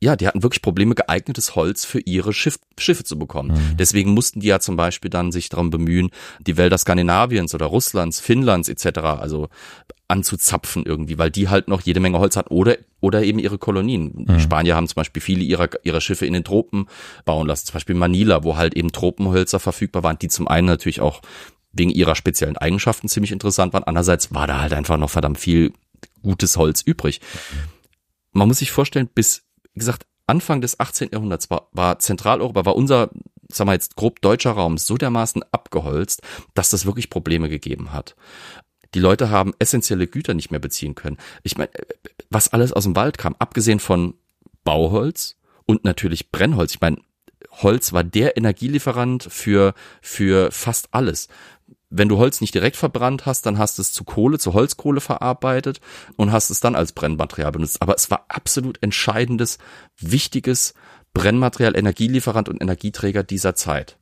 Ja, 0.00 0.14
die 0.14 0.28
hatten 0.28 0.44
wirklich 0.44 0.62
Probleme, 0.62 0.94
geeignetes 0.94 1.56
Holz 1.56 1.84
für 1.84 1.98
ihre 1.98 2.32
Schiff, 2.32 2.58
Schiffe 2.78 3.02
zu 3.02 3.18
bekommen. 3.18 3.50
Mhm. 3.50 3.76
Deswegen 3.78 4.10
mussten 4.10 4.38
die 4.38 4.46
ja 4.46 4.60
zum 4.60 4.76
Beispiel 4.76 5.10
dann 5.10 5.32
sich 5.32 5.48
darum 5.48 5.70
bemühen, 5.70 6.10
die 6.40 6.56
Wälder 6.56 6.78
Skandinaviens 6.78 7.52
oder 7.52 7.66
Russlands, 7.66 8.20
Finnlands 8.20 8.68
etc. 8.68 8.98
also 8.98 9.48
anzuzapfen 10.08 10.84
irgendwie, 10.84 11.18
weil 11.18 11.30
die 11.30 11.48
halt 11.48 11.68
noch 11.68 11.82
jede 11.82 12.00
Menge 12.00 12.18
Holz 12.18 12.36
hat 12.36 12.50
oder 12.50 12.78
oder 13.00 13.22
eben 13.22 13.38
ihre 13.38 13.58
Kolonien. 13.58 14.12
Mhm. 14.14 14.26
Die 14.26 14.40
Spanier 14.40 14.74
haben 14.74 14.88
zum 14.88 14.96
Beispiel 14.96 15.22
viele 15.22 15.44
ihrer 15.44 15.68
ihrer 15.84 16.00
Schiffe 16.00 16.26
in 16.26 16.32
den 16.32 16.44
Tropen 16.44 16.86
bauen 17.24 17.46
lassen, 17.46 17.66
zum 17.66 17.74
Beispiel 17.74 17.94
Manila, 17.94 18.42
wo 18.42 18.56
halt 18.56 18.74
eben 18.74 18.90
Tropenhölzer 18.90 19.60
verfügbar 19.60 20.02
waren, 20.02 20.18
die 20.18 20.28
zum 20.28 20.48
einen 20.48 20.66
natürlich 20.66 21.00
auch 21.00 21.20
wegen 21.72 21.90
ihrer 21.90 22.14
speziellen 22.14 22.56
Eigenschaften 22.56 23.08
ziemlich 23.08 23.32
interessant 23.32 23.72
waren. 23.74 23.84
Andererseits 23.84 24.34
war 24.34 24.46
da 24.46 24.60
halt 24.60 24.72
einfach 24.72 24.96
noch 24.96 25.10
verdammt 25.10 25.38
viel 25.38 25.72
gutes 26.22 26.56
Holz 26.56 26.82
übrig. 26.82 27.20
Man 28.32 28.48
muss 28.48 28.58
sich 28.58 28.70
vorstellen, 28.70 29.08
bis 29.14 29.42
wie 29.74 29.78
gesagt 29.78 30.06
Anfang 30.26 30.60
des 30.60 30.78
18. 30.78 31.10
Jahrhunderts 31.12 31.48
war, 31.50 31.68
war 31.72 31.98
Zentraleuropa, 31.98 32.66
war 32.66 32.76
unser, 32.76 33.10
sagen 33.50 33.68
wir 33.68 33.74
jetzt 33.74 33.96
grob 33.96 34.20
deutscher 34.20 34.50
Raum 34.52 34.76
so 34.76 34.96
dermaßen 34.98 35.42
abgeholzt, 35.52 36.22
dass 36.54 36.70
das 36.70 36.84
wirklich 36.84 37.08
Probleme 37.08 37.48
gegeben 37.48 37.92
hat. 37.92 38.14
Die 38.94 39.00
Leute 39.00 39.30
haben 39.30 39.54
essentielle 39.58 40.06
Güter 40.06 40.34
nicht 40.34 40.50
mehr 40.50 40.60
beziehen 40.60 40.94
können. 40.94 41.18
Ich 41.42 41.56
meine, 41.58 41.70
was 42.30 42.52
alles 42.52 42.72
aus 42.72 42.84
dem 42.84 42.96
Wald 42.96 43.18
kam, 43.18 43.36
abgesehen 43.38 43.80
von 43.80 44.14
Bauholz 44.64 45.36
und 45.66 45.84
natürlich 45.84 46.30
Brennholz. 46.30 46.74
Ich 46.74 46.80
meine, 46.80 46.98
Holz 47.50 47.92
war 47.92 48.04
der 48.04 48.36
Energielieferant 48.36 49.26
für, 49.30 49.74
für 50.00 50.50
fast 50.50 50.88
alles. 50.92 51.28
Wenn 51.90 52.08
du 52.08 52.18
Holz 52.18 52.40
nicht 52.40 52.54
direkt 52.54 52.76
verbrannt 52.76 53.24
hast, 53.24 53.46
dann 53.46 53.58
hast 53.58 53.78
du 53.78 53.82
es 53.82 53.92
zu 53.92 54.04
Kohle, 54.04 54.38
zu 54.38 54.52
Holzkohle 54.52 55.00
verarbeitet 55.00 55.80
und 56.16 56.32
hast 56.32 56.50
es 56.50 56.60
dann 56.60 56.74
als 56.74 56.92
Brennmaterial 56.92 57.52
benutzt. 57.52 57.80
Aber 57.80 57.94
es 57.94 58.10
war 58.10 58.26
absolut 58.28 58.82
entscheidendes, 58.82 59.58
wichtiges 59.96 60.74
Brennmaterial, 61.14 61.76
Energielieferant 61.76 62.48
und 62.48 62.60
Energieträger 62.60 63.22
dieser 63.22 63.54
Zeit. 63.54 63.98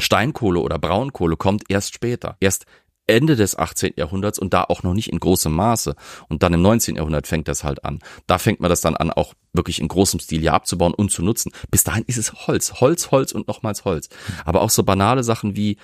Steinkohle 0.00 0.60
oder 0.60 0.78
Braunkohle 0.78 1.36
kommt 1.36 1.70
erst 1.70 1.94
später. 1.94 2.36
Erst 2.40 2.66
Ende 3.06 3.36
des 3.36 3.56
18. 3.56 3.94
Jahrhunderts 3.96 4.38
und 4.38 4.52
da 4.52 4.64
auch 4.64 4.82
noch 4.82 4.94
nicht 4.94 5.12
in 5.12 5.20
großem 5.20 5.52
Maße. 5.52 5.94
Und 6.28 6.42
dann 6.42 6.52
im 6.54 6.62
19. 6.62 6.96
Jahrhundert 6.96 7.26
fängt 7.26 7.48
das 7.48 7.64
halt 7.64 7.84
an. 7.84 8.00
Da 8.26 8.38
fängt 8.38 8.60
man 8.60 8.68
das 8.70 8.80
dann 8.80 8.96
an, 8.96 9.10
auch 9.10 9.34
wirklich 9.52 9.80
in 9.80 9.88
großem 9.88 10.20
Stil 10.20 10.42
ja 10.42 10.52
abzubauen 10.52 10.94
und 10.94 11.10
zu 11.10 11.22
nutzen. 11.22 11.52
Bis 11.70 11.84
dahin 11.84 12.04
ist 12.06 12.18
es 12.18 12.46
Holz, 12.46 12.80
Holz, 12.80 13.10
Holz 13.10 13.32
und 13.32 13.48
nochmals 13.48 13.84
Holz. 13.84 14.08
Aber 14.44 14.60
auch 14.62 14.70
so 14.70 14.82
banale 14.82 15.22
Sachen 15.22 15.56
wie 15.56 15.76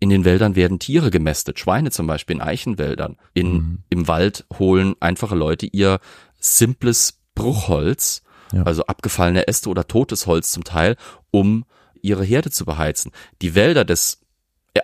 in 0.00 0.10
den 0.10 0.24
Wäldern 0.24 0.56
werden 0.56 0.80
Tiere 0.80 1.12
gemästet, 1.12 1.60
Schweine 1.60 1.92
zum 1.92 2.08
Beispiel 2.08 2.36
in 2.36 2.42
Eichenwäldern. 2.42 3.18
In, 3.34 3.52
mhm. 3.52 3.78
Im 3.88 4.08
Wald 4.08 4.46
holen 4.58 4.96
einfache 4.98 5.36
Leute 5.36 5.66
ihr 5.66 6.00
simples 6.40 7.20
Bruchholz, 7.36 8.22
ja. 8.52 8.64
also 8.64 8.84
abgefallene 8.86 9.46
Äste 9.46 9.68
oder 9.68 9.86
totes 9.86 10.26
Holz 10.26 10.50
zum 10.50 10.64
Teil, 10.64 10.96
um 11.30 11.64
ihre 12.02 12.24
Herde 12.24 12.50
zu 12.50 12.64
beheizen. 12.64 13.12
Die 13.42 13.54
Wälder 13.54 13.84
des 13.84 14.22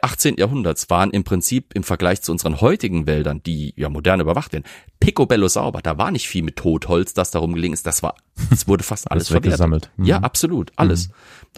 18. 0.03 0.37
Jahrhunderts 0.37 0.91
waren 0.91 1.11
im 1.11 1.25
Prinzip 1.25 1.75
im 1.75 1.83
Vergleich 1.83 2.21
zu 2.21 2.31
unseren 2.33 2.61
heutigen 2.61 3.07
Wäldern, 3.07 3.43
die 3.43 3.73
ja 3.77 3.89
modern 3.89 4.21
überwacht 4.21 4.53
werden, 4.53 4.65
picobello 5.01 5.49
sauber. 5.49 5.81
Da 5.81 5.97
war 5.97 6.11
nicht 6.11 6.29
viel 6.29 6.43
mit 6.43 6.57
Totholz, 6.57 7.15
das 7.15 7.31
darum 7.31 7.55
gelegen 7.55 7.73
ist. 7.73 7.87
Das 7.87 8.03
war, 8.03 8.15
es 8.51 8.69
wurde 8.69 8.85
fast 8.85 9.11
alles 9.11 9.33
weggesammelt. 9.33 9.91
Mhm. 9.97 10.05
Ja, 10.05 10.19
absolut, 10.19 10.73
alles. 10.77 11.09
Mhm. 11.09 11.13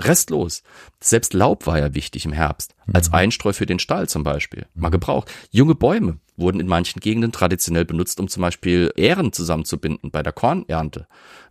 Restlos. 0.04 0.62
Selbst 1.00 1.34
Laub 1.34 1.66
war 1.66 1.78
ja 1.78 1.94
wichtig 1.94 2.24
im 2.24 2.32
Herbst. 2.32 2.74
Als 2.92 3.08
mhm. 3.08 3.16
Einstreu 3.16 3.52
für 3.52 3.66
den 3.66 3.80
Stall 3.80 4.08
zum 4.08 4.22
Beispiel. 4.22 4.66
Mal 4.74 4.88
mhm. 4.88 4.92
gebraucht. 4.92 5.30
Junge 5.50 5.74
Bäume 5.74 6.18
wurden 6.36 6.60
in 6.60 6.68
manchen 6.68 7.00
Gegenden 7.00 7.32
traditionell 7.32 7.84
benutzt, 7.84 8.20
um 8.20 8.28
zum 8.28 8.40
Beispiel 8.42 8.92
Ähren 8.96 9.32
zusammenzubinden 9.32 10.10
bei 10.10 10.22
der 10.22 10.32
Kornernte. 10.32 11.06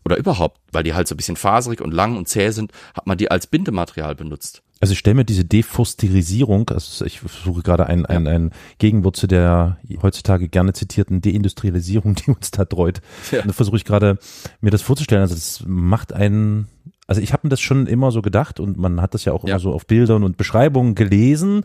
Oder 0.05 0.17
überhaupt, 0.17 0.61
weil 0.71 0.83
die 0.83 0.93
halt 0.93 1.07
so 1.07 1.13
ein 1.13 1.17
bisschen 1.17 1.35
faserig 1.35 1.81
und 1.81 1.91
lang 1.91 2.17
und 2.17 2.27
zäh 2.27 2.51
sind, 2.51 2.71
hat 2.93 3.05
man 3.05 3.17
die 3.17 3.29
als 3.29 3.47
Bindematerial 3.47 4.15
benutzt. 4.15 4.63
Also 4.81 4.93
ich 4.93 4.99
stelle 4.99 5.15
mir 5.15 5.25
diese 5.25 5.43
Defosterisierung, 5.43 6.69
also 6.69 7.03
ich 7.03 7.19
versuche 7.19 7.61
gerade 7.63 7.87
ein, 7.87 8.05
ein, 8.05 8.27
ein 8.27 8.51
Gegenwort 8.77 9.17
zu 9.17 9.27
der 9.27 9.77
heutzutage 10.01 10.47
gerne 10.47 10.71
zitierten 10.71 11.19
Deindustrialisierung, 11.19 12.15
die 12.27 12.31
uns 12.31 12.51
da 12.51 12.63
dreut, 12.63 13.01
ja. 13.31 13.41
versuche 13.51 13.75
ich 13.75 13.83
gerade 13.83 14.17
mir 14.61 14.71
das 14.71 14.81
vorzustellen. 14.81 15.21
Also 15.21 15.35
das 15.35 15.63
macht 15.65 16.13
einen, 16.13 16.67
also 17.07 17.19
ich 17.19 17.33
habe 17.33 17.47
mir 17.47 17.49
das 17.49 17.59
schon 17.59 17.87
immer 17.87 18.11
so 18.11 18.21
gedacht 18.21 18.61
und 18.61 18.77
man 18.77 19.01
hat 19.01 19.13
das 19.13 19.25
ja 19.25 19.33
auch 19.33 19.43
ja. 19.43 19.49
immer 19.49 19.59
so 19.59 19.73
auf 19.73 19.85
Bildern 19.85 20.23
und 20.23 20.37
Beschreibungen 20.37 20.95
gelesen, 20.95 21.63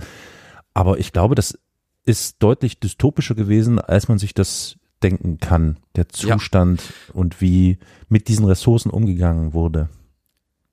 aber 0.72 0.98
ich 0.98 1.12
glaube, 1.12 1.36
das 1.36 1.56
ist 2.04 2.42
deutlich 2.42 2.80
dystopischer 2.80 3.36
gewesen, 3.36 3.78
als 3.78 4.08
man 4.08 4.18
sich 4.18 4.34
das 4.34 4.76
denken 5.04 5.38
kann, 5.38 5.78
der 5.94 6.08
Zustand 6.08 6.82
ja. 6.82 7.14
und 7.14 7.40
wie 7.40 7.78
mit 8.08 8.26
diesen 8.26 8.44
Ressourcen 8.44 8.90
umgegangen 8.90 9.52
wurde. 9.52 9.88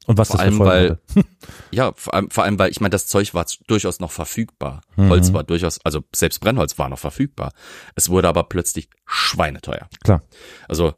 Und 0.07 0.17
was 0.17 0.29
vor 0.29 0.37
das 0.37 0.45
allem, 0.45 0.59
weil, 0.59 0.99
ja, 1.71 1.93
vor 1.95 2.13
allem, 2.13 2.29
vor 2.31 2.43
allem, 2.43 2.57
weil 2.57 2.71
ich 2.71 2.81
meine, 2.81 2.89
das 2.89 3.07
Zeug 3.07 3.33
war 3.33 3.45
durchaus 3.67 3.99
noch 3.99 4.11
verfügbar. 4.11 4.81
Mhm. 4.95 5.09
Holz 5.09 5.31
war 5.33 5.43
durchaus, 5.43 5.79
also 5.85 6.03
selbst 6.13 6.39
Brennholz 6.39 6.79
war 6.79 6.89
noch 6.89 6.99
verfügbar. 6.99 7.53
Es 7.95 8.09
wurde 8.09 8.27
aber 8.27 8.43
plötzlich 8.45 8.89
schweineteuer. 9.05 9.87
Klar. 10.03 10.23
Also 10.67 10.93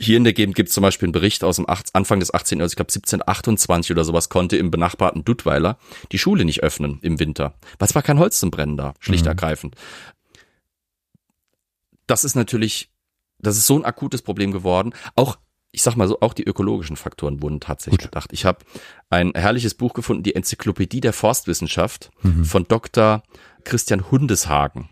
hier 0.00 0.16
in 0.16 0.24
der 0.24 0.32
Gegend 0.32 0.54
gibt 0.54 0.68
es 0.68 0.74
zum 0.74 0.82
Beispiel 0.82 1.06
einen 1.06 1.12
Bericht 1.12 1.42
aus 1.42 1.56
dem 1.56 1.68
8, 1.68 1.94
Anfang 1.94 2.20
des 2.20 2.32
18. 2.32 2.60
Also 2.60 2.72
ich 2.72 2.76
glaube 2.76 2.90
1728 2.90 3.90
oder 3.90 4.04
sowas 4.04 4.28
konnte 4.28 4.56
im 4.56 4.70
benachbarten 4.70 5.24
Duttweiler 5.24 5.78
die 6.12 6.18
Schule 6.18 6.44
nicht 6.44 6.62
öffnen 6.62 7.00
im 7.02 7.18
Winter. 7.18 7.54
Weil 7.78 7.88
es 7.88 7.94
war 7.94 8.02
kein 8.02 8.20
Holz 8.20 8.38
zum 8.38 8.52
Brennen 8.52 8.76
da, 8.76 8.94
schlicht 9.00 9.24
mhm. 9.24 9.30
ergreifend. 9.30 9.74
Das 12.06 12.24
ist 12.24 12.36
natürlich, 12.36 12.90
das 13.38 13.56
ist 13.56 13.66
so 13.66 13.76
ein 13.76 13.84
akutes 13.84 14.22
Problem 14.22 14.52
geworden. 14.52 14.94
Auch 15.16 15.38
ich 15.78 15.84
sag 15.84 15.94
mal 15.94 16.08
so, 16.08 16.18
auch 16.22 16.34
die 16.34 16.42
ökologischen 16.42 16.96
Faktoren 16.96 17.40
wurden 17.40 17.60
tatsächlich 17.60 18.00
Gut. 18.00 18.10
bedacht. 18.10 18.32
Ich 18.32 18.44
habe 18.44 18.64
ein 19.10 19.30
herrliches 19.36 19.74
Buch 19.74 19.94
gefunden, 19.94 20.24
die 20.24 20.34
Enzyklopädie 20.34 21.00
der 21.00 21.12
Forstwissenschaft 21.12 22.10
mhm. 22.22 22.44
von 22.44 22.64
Dr. 22.64 23.22
Christian 23.62 24.10
Hundeshagen. 24.10 24.88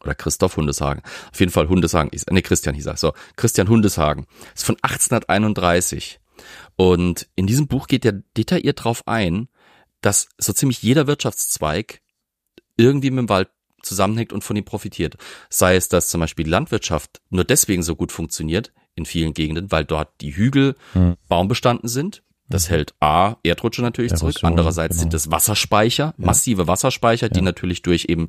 Oder 0.00 0.14
Christoph 0.14 0.56
Hundeshagen. 0.56 1.02
Auf 1.32 1.40
jeden 1.40 1.50
Fall 1.50 1.68
Hundeshagen. 1.68 2.16
Ne, 2.30 2.40
Christian 2.40 2.76
hieß 2.76 2.86
er. 2.86 2.96
So, 2.96 3.14
Christian 3.34 3.68
Hundeshagen. 3.68 4.26
ist 4.54 4.64
von 4.64 4.76
1831. 4.80 6.20
Und 6.76 7.26
in 7.34 7.48
diesem 7.48 7.66
Buch 7.66 7.88
geht 7.88 8.04
er 8.04 8.12
detailliert 8.36 8.84
drauf 8.84 9.02
ein, 9.08 9.48
dass 10.02 10.28
so 10.38 10.52
ziemlich 10.52 10.82
jeder 10.82 11.08
Wirtschaftszweig 11.08 12.00
irgendwie 12.76 13.10
mit 13.10 13.24
dem 13.24 13.28
Wald 13.28 13.48
zusammenhängt 13.82 14.32
und 14.32 14.44
von 14.44 14.54
ihm 14.54 14.64
profitiert. 14.64 15.16
Sei 15.50 15.74
es, 15.74 15.88
dass 15.88 16.10
zum 16.10 16.20
Beispiel 16.20 16.48
Landwirtschaft 16.48 17.20
nur 17.30 17.42
deswegen 17.42 17.82
so 17.82 17.96
gut 17.96 18.12
funktioniert, 18.12 18.72
in 18.98 19.06
vielen 19.06 19.32
Gegenden, 19.32 19.70
weil 19.72 19.84
dort 19.84 20.08
die 20.20 20.36
Hügel 20.36 20.74
hm. 20.92 21.16
baumbestanden 21.28 21.88
sind. 21.88 22.22
Das 22.50 22.68
hm. 22.68 22.76
hält 22.76 22.94
A, 23.00 23.36
Erdrutsche 23.42 23.82
natürlich 23.82 24.12
Erosion, 24.12 24.32
zurück. 24.32 24.44
Andererseits 24.44 24.96
genau. 24.96 25.02
sind 25.02 25.14
es 25.14 25.30
Wasserspeicher, 25.30 26.14
massive 26.16 26.66
Wasserspeicher, 26.66 27.28
die 27.28 27.38
ja. 27.38 27.44
natürlich 27.44 27.82
durch 27.82 28.06
eben 28.08 28.28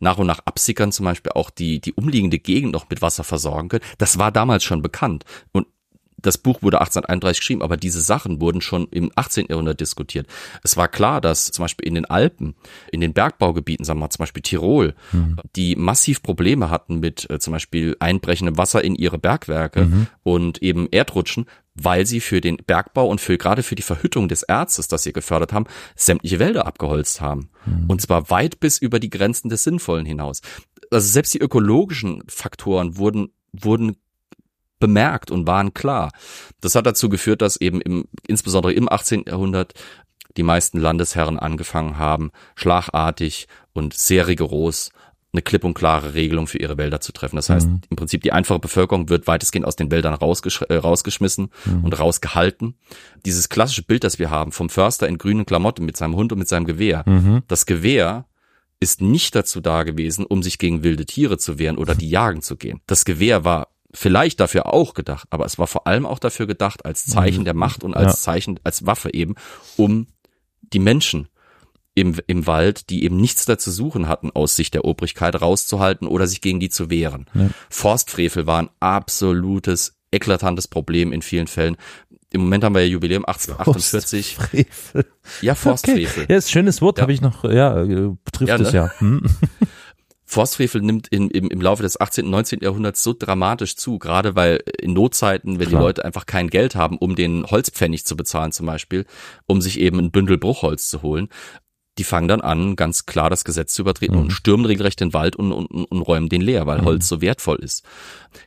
nach 0.00 0.18
und 0.18 0.26
nach 0.26 0.40
absickern 0.44 0.92
zum 0.92 1.04
Beispiel 1.04 1.32
auch 1.32 1.50
die, 1.50 1.80
die 1.80 1.92
umliegende 1.94 2.38
Gegend 2.38 2.72
noch 2.72 2.88
mit 2.90 3.02
Wasser 3.02 3.24
versorgen 3.24 3.68
können. 3.68 3.84
Das 3.98 4.18
war 4.18 4.32
damals 4.32 4.64
schon 4.64 4.82
bekannt. 4.82 5.24
Und 5.52 5.66
das 6.24 6.38
Buch 6.38 6.62
wurde 6.62 6.80
1831 6.80 7.40
geschrieben, 7.40 7.62
aber 7.62 7.76
diese 7.76 8.00
Sachen 8.00 8.40
wurden 8.40 8.60
schon 8.60 8.88
im 8.90 9.12
18. 9.14 9.46
Jahrhundert 9.48 9.80
diskutiert. 9.80 10.26
Es 10.62 10.76
war 10.76 10.88
klar, 10.88 11.20
dass 11.20 11.50
zum 11.50 11.64
Beispiel 11.64 11.86
in 11.86 11.94
den 11.94 12.06
Alpen, 12.06 12.54
in 12.90 13.00
den 13.00 13.12
Bergbaugebieten, 13.12 13.84
sagen 13.84 13.98
wir 13.98 14.06
mal 14.06 14.10
zum 14.10 14.22
Beispiel 14.22 14.42
Tirol, 14.42 14.94
mhm. 15.12 15.36
die 15.54 15.76
massiv 15.76 16.22
Probleme 16.22 16.70
hatten 16.70 16.98
mit 16.98 17.28
äh, 17.30 17.38
zum 17.38 17.52
Beispiel 17.52 17.96
einbrechendem 18.00 18.56
Wasser 18.56 18.82
in 18.82 18.94
ihre 18.94 19.18
Bergwerke 19.18 19.84
mhm. 19.84 20.06
und 20.22 20.62
eben 20.62 20.88
Erdrutschen, 20.90 21.46
weil 21.74 22.06
sie 22.06 22.20
für 22.20 22.40
den 22.40 22.56
Bergbau 22.56 23.06
und 23.08 23.20
für 23.20 23.36
gerade 23.36 23.62
für 23.62 23.74
die 23.74 23.82
Verhüttung 23.82 24.28
des 24.28 24.42
Erzes, 24.44 24.88
das 24.88 25.02
sie 25.02 25.12
gefördert 25.12 25.52
haben, 25.52 25.66
sämtliche 25.94 26.38
Wälder 26.38 26.66
abgeholzt 26.66 27.20
haben. 27.20 27.50
Mhm. 27.66 27.84
Und 27.88 28.00
zwar 28.00 28.30
weit 28.30 28.60
bis 28.60 28.78
über 28.78 28.98
die 28.98 29.10
Grenzen 29.10 29.50
des 29.50 29.64
Sinnvollen 29.64 30.06
hinaus. 30.06 30.40
Also 30.90 31.06
selbst 31.06 31.34
die 31.34 31.40
ökologischen 31.40 32.22
Faktoren 32.28 32.96
wurden 32.96 33.28
wurden 33.56 33.96
bemerkt 34.84 35.30
und 35.30 35.46
waren 35.46 35.72
klar. 35.72 36.12
Das 36.60 36.74
hat 36.74 36.84
dazu 36.84 37.08
geführt, 37.08 37.40
dass 37.40 37.56
eben 37.56 37.80
im, 37.80 38.04
insbesondere 38.26 38.74
im 38.74 38.92
18. 38.92 39.24
Jahrhundert 39.26 39.72
die 40.36 40.42
meisten 40.42 40.78
Landesherren 40.78 41.38
angefangen 41.38 41.96
haben, 41.96 42.32
schlagartig 42.54 43.48
und 43.72 43.94
sehr 43.94 44.26
rigoros 44.26 44.90
eine 45.32 45.40
klipp 45.42 45.64
und 45.64 45.74
klare 45.74 46.14
Regelung 46.14 46.46
für 46.46 46.58
ihre 46.58 46.78
Wälder 46.78 47.00
zu 47.00 47.12
treffen. 47.12 47.36
Das 47.36 47.48
heißt, 47.50 47.66
mhm. 47.66 47.80
im 47.88 47.96
Prinzip 47.96 48.22
die 48.22 48.32
einfache 48.32 48.60
Bevölkerung 48.60 49.08
wird 49.08 49.26
weitestgehend 49.26 49.66
aus 49.66 49.74
den 49.74 49.90
Wäldern 49.90 50.14
rausgesch 50.14 50.62
äh, 50.68 50.76
rausgeschmissen 50.76 51.48
mhm. 51.64 51.84
und 51.84 51.98
rausgehalten. 51.98 52.74
Dieses 53.24 53.48
klassische 53.48 53.82
Bild, 53.82 54.04
das 54.04 54.20
wir 54.20 54.30
haben 54.30 54.52
vom 54.52 54.68
Förster 54.68 55.08
in 55.08 55.18
grünen 55.18 55.44
Klamotten 55.44 55.84
mit 55.86 55.96
seinem 55.96 56.14
Hund 56.14 56.30
und 56.30 56.38
mit 56.38 56.46
seinem 56.46 56.66
Gewehr. 56.66 57.02
Mhm. 57.06 57.42
Das 57.48 57.66
Gewehr 57.66 58.26
ist 58.78 59.00
nicht 59.00 59.34
dazu 59.34 59.60
da 59.60 59.82
gewesen, 59.82 60.24
um 60.26 60.42
sich 60.42 60.58
gegen 60.58 60.84
wilde 60.84 61.06
Tiere 61.06 61.38
zu 61.38 61.58
wehren 61.58 61.78
oder 61.78 61.94
die 61.96 62.10
jagen 62.10 62.42
zu 62.42 62.56
gehen. 62.56 62.80
Das 62.86 63.04
Gewehr 63.04 63.44
war 63.44 63.73
vielleicht 63.94 64.40
dafür 64.40 64.66
auch 64.66 64.92
gedacht, 64.92 65.28
aber 65.30 65.46
es 65.46 65.58
war 65.58 65.66
vor 65.66 65.86
allem 65.86 66.04
auch 66.04 66.18
dafür 66.18 66.46
gedacht 66.46 66.84
als 66.84 67.06
Zeichen 67.06 67.40
mhm. 67.40 67.44
der 67.44 67.54
Macht 67.54 67.84
und 67.84 67.94
als 67.94 68.12
ja. 68.12 68.18
Zeichen, 68.18 68.60
als 68.64 68.84
Waffe 68.84 69.14
eben, 69.14 69.36
um 69.76 70.08
die 70.60 70.80
Menschen 70.80 71.28
im, 71.94 72.16
im 72.26 72.46
Wald, 72.46 72.90
die 72.90 73.04
eben 73.04 73.16
nichts 73.16 73.44
dazu 73.44 73.70
suchen 73.70 74.08
hatten, 74.08 74.32
aus 74.32 74.56
Sicht 74.56 74.74
der 74.74 74.84
Obrigkeit 74.84 75.40
rauszuhalten 75.40 76.08
oder 76.08 76.26
sich 76.26 76.40
gegen 76.40 76.58
die 76.58 76.68
zu 76.68 76.90
wehren. 76.90 77.26
Ja. 77.34 77.50
Forstfrevel 77.70 78.46
war 78.46 78.62
ein 78.62 78.70
absolutes, 78.80 79.96
eklatantes 80.10 80.66
Problem 80.66 81.12
in 81.12 81.22
vielen 81.22 81.46
Fällen. 81.46 81.76
Im 82.30 82.40
Moment 82.40 82.64
haben 82.64 82.74
wir 82.74 82.82
ja 82.82 82.88
Jubiläum 82.88 83.24
1848. 83.24 84.34
Forstfrevel. 84.36 85.06
Ja, 85.40 85.54
Forstfrevel. 85.54 86.24
Okay. 86.24 86.26
Ja, 86.28 86.36
ist 86.36 86.48
ein 86.48 86.52
schönes 86.52 86.82
Wort, 86.82 86.98
ja. 86.98 87.02
habe 87.02 87.12
ich 87.12 87.20
noch, 87.20 87.44
ja, 87.44 87.80
äh, 87.80 88.10
trifft 88.32 88.48
ja, 88.48 88.58
ne? 88.58 88.64
es 88.64 88.72
ja. 88.72 88.90
Hm. 88.98 89.22
Forstfrevel 90.26 90.80
nimmt 90.80 91.08
in, 91.08 91.30
im, 91.30 91.48
im 91.48 91.60
Laufe 91.60 91.82
des 91.82 92.00
18. 92.00 92.24
und 92.24 92.30
19. 92.30 92.60
Jahrhunderts 92.62 93.02
so 93.02 93.14
dramatisch 93.16 93.76
zu, 93.76 93.98
gerade 93.98 94.34
weil 94.34 94.62
in 94.80 94.94
Notzeiten, 94.94 95.58
wenn 95.58 95.68
Klar. 95.68 95.80
die 95.80 95.86
Leute 95.86 96.04
einfach 96.04 96.26
kein 96.26 96.48
Geld 96.48 96.74
haben, 96.74 96.96
um 96.98 97.14
den 97.14 97.44
Holzpfennig 97.46 98.04
zu 98.06 98.16
bezahlen 98.16 98.52
zum 98.52 98.66
Beispiel, 98.66 99.04
um 99.46 99.60
sich 99.60 99.78
eben 99.78 99.98
ein 99.98 100.10
Bündel 100.10 100.38
Bruchholz 100.38 100.88
zu 100.88 101.02
holen, 101.02 101.28
die 101.98 102.04
fangen 102.04 102.26
dann 102.26 102.40
an, 102.40 102.74
ganz 102.74 103.06
klar 103.06 103.30
das 103.30 103.44
Gesetz 103.44 103.74
zu 103.74 103.82
übertreten 103.82 104.16
mhm. 104.16 104.22
und 104.22 104.30
stürmen 104.32 104.66
regelrecht 104.66 105.00
den 105.00 105.12
Wald 105.12 105.36
und, 105.36 105.52
und, 105.52 105.66
und 105.66 106.02
räumen 106.02 106.28
den 106.28 106.40
leer, 106.40 106.66
weil 106.66 106.80
mhm. 106.80 106.86
Holz 106.86 107.08
so 107.08 107.20
wertvoll 107.20 107.58
ist. 107.62 107.84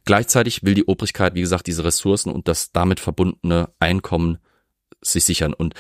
Gleichzeitig 0.04 0.64
will 0.64 0.74
die 0.74 0.86
Obrigkeit, 0.86 1.36
wie 1.36 1.42
gesagt, 1.42 1.68
diese 1.68 1.84
Ressourcen 1.84 2.32
und 2.32 2.48
das 2.48 2.72
damit 2.72 3.00
verbundene 3.00 3.70
Einkommen 3.80 4.40
sich 5.02 5.24
sichern. 5.24 5.54
Und 5.54 5.76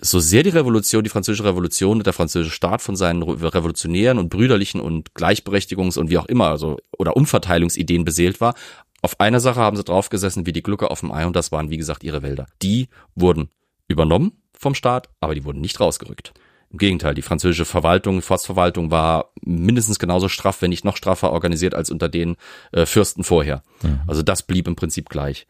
so 0.00 0.20
sehr 0.20 0.42
die 0.42 0.50
Revolution, 0.50 1.04
die 1.04 1.10
französische 1.10 1.44
Revolution 1.44 1.98
und 1.98 2.06
der 2.06 2.12
französische 2.12 2.54
Staat 2.54 2.82
von 2.82 2.96
seinen 2.96 3.22
revolutionären 3.22 4.18
und 4.18 4.28
brüderlichen 4.28 4.80
und 4.80 5.10
Gleichberechtigungs- 5.14 5.98
und 5.98 6.10
wie 6.10 6.18
auch 6.18 6.26
immer, 6.26 6.48
also 6.48 6.78
oder 6.98 7.16
Umverteilungsideen 7.16 8.04
beseelt 8.04 8.40
war, 8.40 8.54
auf 9.02 9.20
einer 9.20 9.40
Sache 9.40 9.60
haben 9.60 9.76
sie 9.76 9.84
draufgesessen 9.84 10.46
wie 10.46 10.52
die 10.52 10.62
Glucke 10.62 10.90
auf 10.90 11.00
dem 11.00 11.12
Ei 11.12 11.26
und 11.26 11.36
das 11.36 11.52
waren, 11.52 11.70
wie 11.70 11.76
gesagt, 11.76 12.02
ihre 12.02 12.22
Wälder. 12.22 12.46
Die 12.62 12.88
wurden 13.14 13.50
übernommen 13.88 14.42
vom 14.52 14.74
Staat, 14.74 15.08
aber 15.20 15.34
die 15.34 15.44
wurden 15.44 15.60
nicht 15.60 15.78
rausgerückt. 15.78 16.32
Im 16.70 16.78
Gegenteil, 16.78 17.14
die 17.14 17.22
französische 17.22 17.64
Verwaltung, 17.64 18.22
Forstverwaltung 18.22 18.90
war 18.90 19.30
mindestens 19.42 19.98
genauso 19.98 20.28
straff, 20.28 20.60
wenn 20.62 20.70
nicht 20.70 20.84
noch 20.84 20.96
straffer 20.96 21.30
organisiert 21.30 21.74
als 21.74 21.90
unter 21.90 22.08
den 22.08 22.36
äh, 22.72 22.86
Fürsten 22.86 23.22
vorher. 23.22 23.62
Mhm. 23.82 24.00
Also 24.06 24.22
das 24.22 24.42
blieb 24.42 24.66
im 24.66 24.74
Prinzip 24.74 25.08
gleich. 25.08 25.46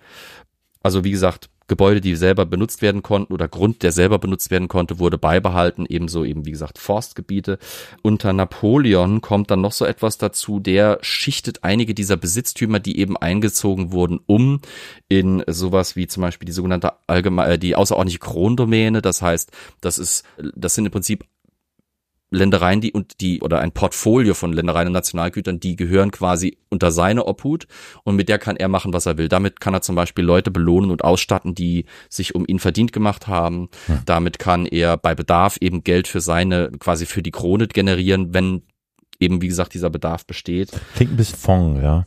Also 0.82 1.04
wie 1.04 1.10
gesagt, 1.10 1.48
Gebäude, 1.68 2.00
die 2.00 2.14
selber 2.16 2.46
benutzt 2.46 2.82
werden 2.82 3.02
konnten 3.02 3.32
oder 3.32 3.48
Grund, 3.48 3.82
der 3.82 3.92
selber 3.92 4.18
benutzt 4.18 4.50
werden 4.50 4.68
konnte, 4.68 4.98
wurde 4.98 5.18
beibehalten. 5.18 5.86
Ebenso 5.88 6.24
eben, 6.24 6.46
wie 6.46 6.52
gesagt, 6.52 6.78
Forstgebiete. 6.78 7.58
Unter 8.02 8.32
Napoleon 8.32 9.20
kommt 9.20 9.50
dann 9.50 9.60
noch 9.60 9.72
so 9.72 9.84
etwas 9.84 10.18
dazu, 10.18 10.60
der 10.60 10.98
schichtet 11.02 11.64
einige 11.64 11.94
dieser 11.94 12.16
Besitztümer, 12.16 12.78
die 12.78 12.98
eben 12.98 13.16
eingezogen 13.16 13.92
wurden, 13.92 14.20
um 14.26 14.60
in 15.08 15.42
sowas 15.46 15.96
wie 15.96 16.06
zum 16.06 16.22
Beispiel 16.22 16.46
die 16.46 16.52
sogenannte 16.52 16.92
allgemeine, 17.06 17.54
äh, 17.54 17.58
die 17.58 17.76
außerordentliche 17.76 18.20
Krondomäne. 18.20 19.02
Das 19.02 19.22
heißt, 19.22 19.50
das 19.80 19.98
ist, 19.98 20.24
das 20.54 20.74
sind 20.74 20.86
im 20.86 20.92
Prinzip 20.92 21.24
Ländereien, 22.30 22.80
die 22.80 22.92
und 22.92 23.20
die 23.20 23.40
oder 23.40 23.60
ein 23.60 23.72
Portfolio 23.72 24.34
von 24.34 24.52
Ländereien 24.52 24.88
und 24.88 24.92
Nationalgütern, 24.92 25.60
die 25.60 25.76
gehören 25.76 26.10
quasi 26.10 26.58
unter 26.70 26.90
seine 26.90 27.26
Obhut 27.26 27.66
und 28.02 28.16
mit 28.16 28.28
der 28.28 28.38
kann 28.38 28.56
er 28.56 28.68
machen, 28.68 28.92
was 28.92 29.06
er 29.06 29.16
will. 29.16 29.28
Damit 29.28 29.60
kann 29.60 29.74
er 29.74 29.82
zum 29.82 29.94
Beispiel 29.94 30.24
Leute 30.24 30.50
belohnen 30.50 30.90
und 30.90 31.04
ausstatten, 31.04 31.54
die 31.54 31.86
sich 32.08 32.34
um 32.34 32.44
ihn 32.46 32.58
verdient 32.58 32.92
gemacht 32.92 33.28
haben. 33.28 33.68
Hm. 33.86 34.00
Damit 34.06 34.38
kann 34.38 34.66
er 34.66 34.96
bei 34.96 35.14
Bedarf 35.14 35.56
eben 35.60 35.84
Geld 35.84 36.08
für 36.08 36.20
seine, 36.20 36.72
quasi 36.78 37.06
für 37.06 37.22
die 37.22 37.30
Krone 37.30 37.68
generieren, 37.68 38.34
wenn 38.34 38.62
eben, 39.20 39.40
wie 39.40 39.48
gesagt, 39.48 39.74
dieser 39.74 39.90
Bedarf 39.90 40.26
besteht. 40.26 40.72
Klingt 40.94 41.12
ein 41.12 41.16
bisschen 41.16 41.38
Fond, 41.38 41.82
ja. 41.82 42.06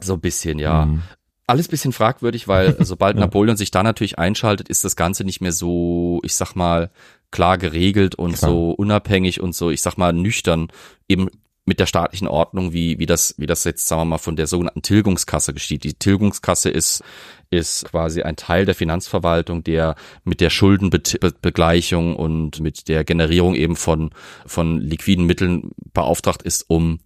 So 0.00 0.14
ein 0.14 0.20
bisschen, 0.20 0.58
ja. 0.58 0.84
Hm 0.84 1.02
alles 1.46 1.68
bisschen 1.68 1.92
fragwürdig, 1.92 2.48
weil 2.48 2.76
sobald 2.84 3.16
ja. 3.16 3.20
Napoleon 3.20 3.56
sich 3.56 3.70
da 3.70 3.82
natürlich 3.82 4.18
einschaltet, 4.18 4.68
ist 4.68 4.84
das 4.84 4.96
Ganze 4.96 5.24
nicht 5.24 5.40
mehr 5.40 5.52
so, 5.52 6.20
ich 6.24 6.34
sag 6.34 6.54
mal, 6.54 6.90
klar 7.30 7.58
geregelt 7.58 8.14
und 8.14 8.34
klar. 8.34 8.50
so 8.50 8.70
unabhängig 8.70 9.40
und 9.40 9.54
so, 9.54 9.70
ich 9.70 9.82
sag 9.82 9.96
mal, 9.96 10.12
nüchtern 10.12 10.68
eben 11.08 11.28
mit 11.68 11.80
der 11.80 11.86
staatlichen 11.86 12.28
Ordnung, 12.28 12.72
wie, 12.72 13.00
wie 13.00 13.06
das, 13.06 13.34
wie 13.38 13.46
das 13.46 13.64
jetzt, 13.64 13.86
sagen 13.86 14.02
wir 14.02 14.04
mal, 14.04 14.18
von 14.18 14.36
der 14.36 14.46
sogenannten 14.46 14.82
Tilgungskasse 14.82 15.52
geschieht. 15.52 15.82
Die 15.82 15.94
Tilgungskasse 15.94 16.70
ist, 16.70 17.02
ist 17.50 17.86
quasi 17.90 18.22
ein 18.22 18.36
Teil 18.36 18.64
der 18.64 18.76
Finanzverwaltung, 18.76 19.64
der 19.64 19.96
mit 20.22 20.40
der 20.40 20.50
Schuldenbegleichung 20.50 22.14
und 22.14 22.60
mit 22.60 22.86
der 22.86 23.02
Generierung 23.02 23.56
eben 23.56 23.74
von, 23.74 24.10
von 24.46 24.78
liquiden 24.78 25.26
Mitteln 25.26 25.72
beauftragt 25.92 26.42
ist, 26.42 26.66
um 26.68 27.00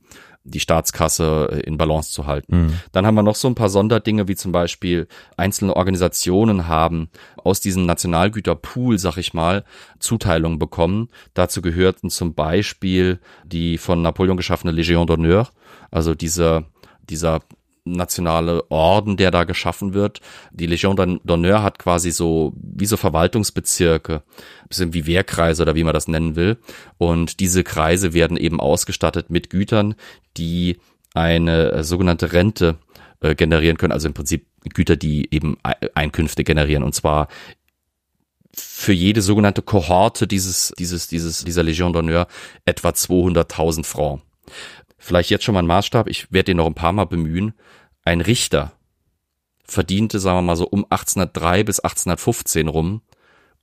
die 0.44 0.60
Staatskasse 0.60 1.48
äh, 1.52 1.60
in 1.60 1.76
Balance 1.76 2.12
zu 2.12 2.26
halten. 2.26 2.56
Mhm. 2.56 2.72
Dann 2.92 3.06
haben 3.06 3.14
wir 3.14 3.22
noch 3.22 3.34
so 3.34 3.48
ein 3.48 3.54
paar 3.54 3.68
Sonderdinge, 3.68 4.28
wie 4.28 4.36
zum 4.36 4.52
Beispiel 4.52 5.06
einzelne 5.36 5.76
Organisationen 5.76 6.66
haben 6.66 7.10
aus 7.36 7.60
diesem 7.60 7.86
Nationalgüterpool, 7.86 8.98
sag 8.98 9.16
ich 9.16 9.34
mal, 9.34 9.64
Zuteilungen 9.98 10.58
bekommen. 10.58 11.08
Dazu 11.34 11.62
gehörten 11.62 12.10
zum 12.10 12.34
Beispiel 12.34 13.20
die 13.44 13.78
von 13.78 14.02
Napoleon 14.02 14.36
geschaffene 14.36 14.72
Légion 14.72 15.06
d'honneur, 15.06 15.48
also 15.90 16.14
dieser 16.14 16.64
dieser 17.10 17.40
nationale 17.84 18.70
Orden, 18.70 19.16
der 19.16 19.30
da 19.30 19.44
geschaffen 19.44 19.94
wird. 19.94 20.20
Die 20.52 20.66
Legion 20.66 20.96
d'honneur 20.96 21.62
hat 21.62 21.78
quasi 21.78 22.10
so 22.10 22.52
wie 22.56 22.86
so 22.86 22.96
Verwaltungsbezirke, 22.96 24.22
bisschen 24.68 24.94
wie 24.94 25.06
Wehrkreise 25.06 25.62
oder 25.62 25.74
wie 25.74 25.84
man 25.84 25.94
das 25.94 26.08
nennen 26.08 26.36
will. 26.36 26.58
Und 26.98 27.40
diese 27.40 27.64
Kreise 27.64 28.12
werden 28.12 28.36
eben 28.36 28.60
ausgestattet 28.60 29.30
mit 29.30 29.50
Gütern, 29.50 29.94
die 30.36 30.78
eine 31.14 31.72
äh, 31.72 31.84
sogenannte 31.84 32.32
Rente 32.32 32.76
äh, 33.20 33.34
generieren 33.34 33.76
können, 33.76 33.92
also 33.92 34.08
im 34.08 34.14
Prinzip 34.14 34.46
Güter, 34.74 34.96
die 34.96 35.32
eben 35.34 35.56
Einkünfte 35.94 36.44
generieren 36.44 36.82
und 36.82 36.94
zwar 36.94 37.28
für 38.52 38.92
jede 38.92 39.22
sogenannte 39.22 39.62
Kohorte 39.62 40.26
dieses, 40.26 40.72
dieses, 40.78 41.08
dieses, 41.08 41.44
dieser 41.44 41.62
Legion 41.62 41.94
d'honneur 41.94 42.26
etwa 42.64 42.90
200.000 42.90 43.84
Francs. 43.84 44.22
Vielleicht 45.02 45.30
jetzt 45.30 45.44
schon 45.44 45.54
mal 45.54 45.62
ein 45.62 45.66
Maßstab, 45.66 46.08
ich 46.08 46.30
werde 46.30 46.52
den 46.52 46.58
noch 46.58 46.66
ein 46.66 46.74
paar 46.74 46.92
Mal 46.92 47.06
bemühen. 47.06 47.54
Ein 48.04 48.20
Richter 48.20 48.72
verdiente, 49.64 50.20
sagen 50.20 50.38
wir 50.38 50.42
mal 50.42 50.56
so, 50.56 50.68
um 50.68 50.84
1803 50.84 51.64
bis 51.64 51.80
1815 51.80 52.68
rum, 52.68 53.00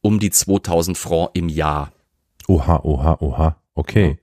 um 0.02 0.20
die 0.20 0.32
2000 0.32 0.98
Francs 0.98 1.32
im 1.36 1.48
Jahr. 1.48 1.92
Oha, 2.48 2.80
oha, 2.84 3.18
oha. 3.20 3.58
Okay. 3.76 4.18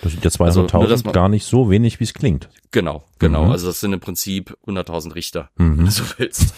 Das 0.00 0.12
sind 0.12 0.24
ja 0.24 0.30
200.000 0.30 0.90
also, 0.90 1.12
gar 1.12 1.28
nicht 1.28 1.44
so 1.44 1.70
wenig, 1.70 2.00
wie 2.00 2.04
es 2.04 2.14
klingt. 2.14 2.48
Genau, 2.70 3.04
genau. 3.18 3.46
Mhm. 3.46 3.50
Also 3.50 3.66
das 3.66 3.80
sind 3.80 3.92
im 3.92 4.00
Prinzip 4.00 4.56
100.000 4.66 5.14
Richter, 5.14 5.50
mhm. 5.56 5.78
wenn 5.78 5.84
du 5.84 5.90
so 5.90 6.04
willst. 6.16 6.54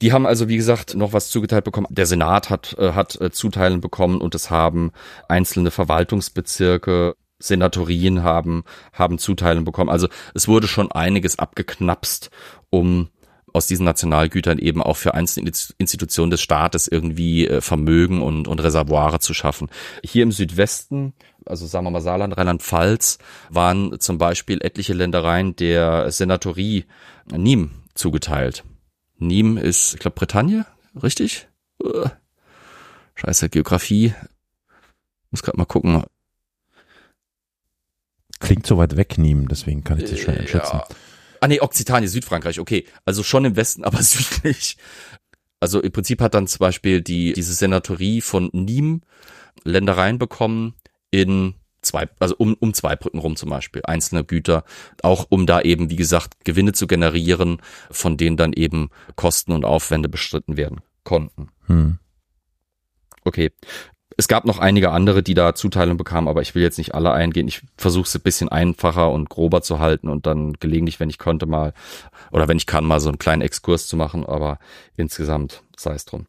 Die 0.00 0.12
haben 0.12 0.26
also, 0.26 0.48
wie 0.48 0.56
gesagt, 0.56 0.94
noch 0.94 1.12
was 1.12 1.28
zugeteilt 1.28 1.64
bekommen. 1.64 1.86
Der 1.90 2.06
Senat 2.06 2.50
hat, 2.50 2.76
äh, 2.78 2.92
hat 2.92 3.20
äh, 3.20 3.30
Zuteilen 3.30 3.80
bekommen 3.80 4.20
und 4.20 4.34
es 4.34 4.50
haben 4.50 4.92
einzelne 5.28 5.70
Verwaltungsbezirke 5.70 7.16
Senatorien 7.38 8.22
haben, 8.22 8.64
haben 8.92 9.18
Zuteilung 9.18 9.64
bekommen. 9.64 9.90
Also 9.90 10.08
es 10.34 10.48
wurde 10.48 10.68
schon 10.68 10.90
einiges 10.92 11.38
abgeknapst, 11.38 12.30
um 12.70 13.08
aus 13.54 13.68
diesen 13.68 13.84
Nationalgütern 13.84 14.58
eben 14.58 14.82
auch 14.82 14.96
für 14.96 15.14
einzelne 15.14 15.52
Institutionen 15.78 16.32
des 16.32 16.42
Staates 16.42 16.88
irgendwie 16.88 17.46
äh, 17.46 17.60
Vermögen 17.60 18.20
und, 18.20 18.48
und 18.48 18.62
Reservoire 18.62 19.20
zu 19.20 19.32
schaffen. 19.32 19.68
Hier 20.04 20.24
im 20.24 20.32
Südwesten, 20.32 21.14
also 21.46 21.64
sagen 21.66 21.86
wir 21.86 21.92
mal 21.92 22.00
Saarland, 22.00 22.36
Rheinland-Pfalz, 22.36 23.18
waren 23.50 24.00
zum 24.00 24.18
Beispiel 24.18 24.58
etliche 24.60 24.92
Ländereien 24.92 25.54
der 25.54 26.10
Senatorie 26.10 26.84
Nîmes 27.30 27.70
zugeteilt. 27.94 28.64
Nîmes 29.20 29.60
ist, 29.60 29.94
ich 29.94 30.00
glaube, 30.00 30.16
Bretagne, 30.16 30.66
richtig? 31.00 31.46
Scheiße, 33.14 33.48
Geografie. 33.50 34.14
Muss 35.30 35.44
gerade 35.44 35.58
mal 35.58 35.64
gucken 35.64 36.04
klingt 38.44 38.66
so 38.66 38.78
weit 38.78 38.96
weg, 38.96 39.14
Nîmes, 39.18 39.48
deswegen 39.48 39.84
kann 39.84 39.98
ich 39.98 40.10
das 40.10 40.20
schon 40.20 40.34
einschätzen. 40.34 40.76
Ja. 40.76 40.88
Ah 41.40 41.48
nee, 41.48 41.60
Okzitanie, 41.60 42.06
Südfrankreich, 42.06 42.60
okay. 42.60 42.86
Also 43.04 43.22
schon 43.22 43.44
im 43.44 43.56
Westen, 43.56 43.84
aber 43.84 44.02
südlich. 44.02 44.76
Also 45.60 45.80
im 45.80 45.92
Prinzip 45.92 46.20
hat 46.20 46.34
dann 46.34 46.46
zum 46.46 46.58
Beispiel 46.58 47.00
die, 47.00 47.32
diese 47.32 47.54
Senatorie 47.54 48.20
von 48.20 48.50
Nîmes 48.50 49.00
Ländereien 49.64 50.18
bekommen 50.18 50.74
in 51.10 51.54
zwei, 51.82 52.08
also 52.18 52.34
um, 52.38 52.54
um 52.54 52.74
zwei 52.74 52.96
Brücken 52.96 53.18
rum 53.18 53.36
zum 53.36 53.50
Beispiel, 53.50 53.82
einzelne 53.84 54.24
Güter, 54.24 54.64
auch 55.02 55.26
um 55.28 55.46
da 55.46 55.60
eben, 55.60 55.90
wie 55.90 55.96
gesagt, 55.96 56.44
Gewinne 56.44 56.72
zu 56.72 56.86
generieren, 56.86 57.60
von 57.90 58.16
denen 58.16 58.36
dann 58.36 58.52
eben 58.52 58.90
Kosten 59.16 59.52
und 59.52 59.64
Aufwände 59.64 60.08
bestritten 60.08 60.56
werden 60.56 60.80
konnten. 61.04 61.48
Hm. 61.66 61.98
Okay, 63.24 63.52
es 64.16 64.28
gab 64.28 64.44
noch 64.44 64.58
einige 64.58 64.90
andere, 64.90 65.22
die 65.22 65.34
da 65.34 65.54
Zuteilung 65.54 65.96
bekamen, 65.96 66.28
aber 66.28 66.42
ich 66.42 66.54
will 66.54 66.62
jetzt 66.62 66.78
nicht 66.78 66.94
alle 66.94 67.12
eingehen. 67.12 67.48
Ich 67.48 67.62
versuche 67.76 68.06
es 68.06 68.14
ein 68.14 68.22
bisschen 68.22 68.48
einfacher 68.48 69.10
und 69.10 69.28
grober 69.28 69.62
zu 69.62 69.80
halten 69.80 70.08
und 70.08 70.26
dann 70.26 70.54
gelegentlich, 70.54 71.00
wenn 71.00 71.10
ich 71.10 71.18
konnte, 71.18 71.46
mal 71.46 71.72
oder 72.30 72.48
wenn 72.48 72.56
ich 72.56 72.66
kann, 72.66 72.84
mal 72.84 73.00
so 73.00 73.08
einen 73.08 73.18
kleinen 73.18 73.42
Exkurs 73.42 73.86
zu 73.86 73.96
machen, 73.96 74.24
aber 74.24 74.58
insgesamt 74.96 75.62
sei 75.76 75.94
es 75.94 76.04
drum. 76.04 76.26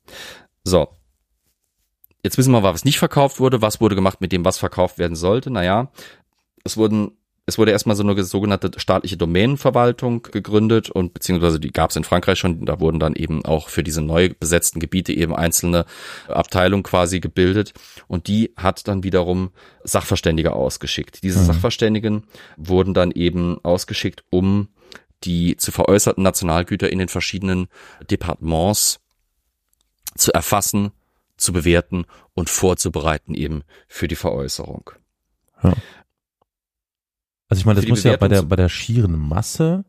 So. 0.63 0.87
Jetzt 2.23 2.39
wissen 2.39 2.51
wir, 2.51 2.63
was 2.63 2.85
nicht 2.85 2.97
verkauft 2.97 3.39
wurde, 3.39 3.61
was 3.61 3.79
wurde 3.79 3.93
gemacht 3.93 4.19
mit 4.19 4.31
dem, 4.31 4.45
was 4.45 4.57
verkauft 4.57 4.97
werden 4.97 5.15
sollte. 5.15 5.51
Naja, 5.51 5.91
es 6.63 6.75
wurden 6.75 7.11
es 7.47 7.59
wurde 7.59 7.71
erstmal 7.71 7.95
so 7.95 8.01
eine 8.01 8.23
sogenannte 8.23 8.71
staatliche 8.77 9.17
Domänenverwaltung 9.17 10.23
gegründet 10.23 10.89
und 10.89 11.13
beziehungsweise 11.13 11.59
die 11.59 11.71
gab 11.71 11.91
es 11.91 11.95
in 11.95 12.03
Frankreich 12.03 12.39
schon. 12.39 12.65
Da 12.65 12.79
wurden 12.79 12.99
dann 12.99 13.15
eben 13.15 13.45
auch 13.45 13.69
für 13.69 13.83
diese 13.83 14.01
neu 14.01 14.29
besetzten 14.39 14.79
Gebiete 14.79 15.13
eben 15.13 15.35
einzelne 15.35 15.85
Abteilungen 16.27 16.81
quasi 16.81 17.19
gebildet 17.19 17.73
und 18.07 18.27
die 18.27 18.51
hat 18.57 18.87
dann 18.87 19.03
wiederum 19.03 19.51
Sachverständige 19.83 20.53
ausgeschickt. 20.53 21.21
Diese 21.21 21.39
mhm. 21.39 21.45
Sachverständigen 21.45 22.23
wurden 22.57 22.95
dann 22.95 23.11
eben 23.11 23.63
ausgeschickt, 23.63 24.23
um 24.31 24.69
die 25.23 25.55
zu 25.57 25.71
veräußerten 25.71 26.23
Nationalgüter 26.23 26.91
in 26.91 26.97
den 26.97 27.09
verschiedenen 27.09 27.67
Departements 28.09 28.99
zu 30.15 30.31
erfassen, 30.33 30.91
zu 31.37 31.53
bewerten 31.53 32.05
und 32.33 32.49
vorzubereiten 32.49 33.35
eben 33.35 33.63
für 33.87 34.07
die 34.07 34.15
Veräußerung. 34.15 34.89
Ja. 35.63 35.73
Also 37.55 37.61
ich 37.61 37.65
meine, 37.65 37.79
das 37.79 37.89
muss 37.89 38.03
ja 38.03 38.17
bei 38.17 38.27
der, 38.27 38.41
bei 38.41 38.57
der 38.57 38.67
schieren 38.67 39.17
Masse, 39.17 39.85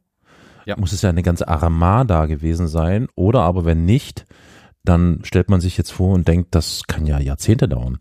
ja. 0.67 0.77
muss 0.77 0.93
es 0.93 1.03
ja 1.03 1.11
eine 1.11 1.25
ganze 1.25 1.49
Armada 1.49 2.27
gewesen 2.27 2.69
sein. 2.69 3.09
Oder 3.17 3.41
aber 3.41 3.65
wenn 3.65 3.85
nicht, 3.85 4.25
dann 4.85 5.21
stellt 5.25 5.51
man 5.51 5.61
sich 5.61 5.77
jetzt 5.77 5.91
vor 5.91 6.15
und 6.15 6.29
denkt, 6.29 6.55
das 6.55 6.85
kann 6.87 7.07
ja 7.07 7.19
Jahrzehnte 7.19 7.69
dauern. 7.69 7.99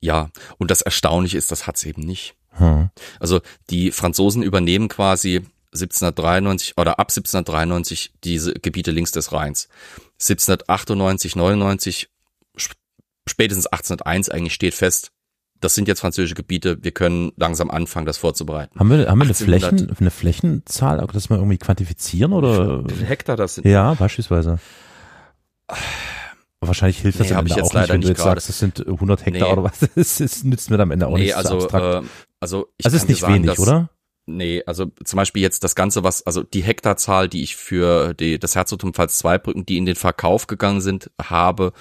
Ja, 0.00 0.30
und 0.58 0.72
das 0.72 0.82
Erstaunliche 0.82 1.38
ist, 1.38 1.52
das 1.52 1.68
hat's 1.68 1.84
eben 1.84 2.02
nicht. 2.02 2.34
Hm. 2.50 2.90
Also 3.20 3.40
die 3.70 3.92
Franzosen 3.92 4.42
übernehmen 4.42 4.88
quasi 4.88 5.46
1793 5.72 6.76
oder 6.76 6.98
ab 6.98 7.10
1793 7.10 8.12
diese 8.24 8.54
Gebiete 8.54 8.90
links 8.90 9.12
des 9.12 9.32
Rheins. 9.32 9.68
1798, 10.14 11.36
99, 11.36 12.08
spätestens 13.26 13.66
1801 13.66 14.30
eigentlich 14.30 14.54
steht 14.54 14.74
fest, 14.74 15.12
das 15.64 15.74
sind 15.74 15.88
jetzt 15.88 16.00
französische 16.00 16.34
Gebiete, 16.34 16.84
wir 16.84 16.92
können 16.92 17.32
langsam 17.36 17.70
anfangen, 17.70 18.04
das 18.04 18.18
vorzubereiten. 18.18 18.78
Haben 18.78 18.90
wir, 18.90 19.08
haben 19.08 19.18
wir 19.18 19.24
eine, 19.24 19.34
Flächen, 19.34 19.96
eine 19.98 20.10
Flächenzahl, 20.10 21.04
das 21.12 21.30
mal 21.30 21.36
irgendwie 21.36 21.56
quantifizieren 21.56 22.34
oder? 22.34 22.84
Hektar 23.06 23.36
das 23.36 23.54
sind? 23.56 23.66
Ja, 23.66 23.94
beispielsweise. 23.94 24.58
Wahrscheinlich 26.60 26.98
hilft 26.98 27.20
das 27.20 27.30
nee, 27.30 27.34
am 27.34 27.46
Ende 27.46 27.62
auch 27.62 27.72
nicht, 27.72 27.88
wenn 27.88 28.00
du 28.02 28.08
jetzt 28.08 28.22
sagst, 28.22 28.48
das 28.48 28.58
sind 28.58 28.86
100 28.86 29.24
Hektar 29.24 29.48
nee. 29.48 29.52
oder 29.52 29.64
was. 29.64 29.80
Das, 29.94 30.44
nützt 30.44 30.70
mir 30.70 30.78
am 30.78 30.90
Ende 30.90 31.06
auch 31.06 31.16
nee, 31.16 31.24
nicht. 31.24 31.36
Also, 31.36 31.66
äh, 31.68 32.02
also 32.40 32.66
ich 32.76 32.84
also 32.84 32.96
ist 32.98 33.08
nicht 33.08 33.20
sagen, 33.20 33.34
wenig, 33.34 33.46
dass, 33.46 33.58
oder? 33.58 33.88
Nee, 34.26 34.62
also 34.66 34.86
zum 35.02 35.16
Beispiel 35.16 35.42
jetzt 35.42 35.64
das 35.64 35.74
Ganze, 35.74 36.04
was, 36.04 36.26
also 36.26 36.42
die 36.42 36.62
Hektarzahl, 36.62 37.28
die 37.28 37.42
ich 37.42 37.56
für 37.56 38.14
die, 38.14 38.38
das 38.38 38.54
Herzogtum 38.54 38.92
Pfalz 38.92 39.18
Zweibrücken, 39.18 39.66
die 39.66 39.78
in 39.78 39.86
den 39.86 39.96
Verkauf 39.96 40.46
gegangen 40.46 40.80
sind, 40.80 41.10
habe, 41.20 41.72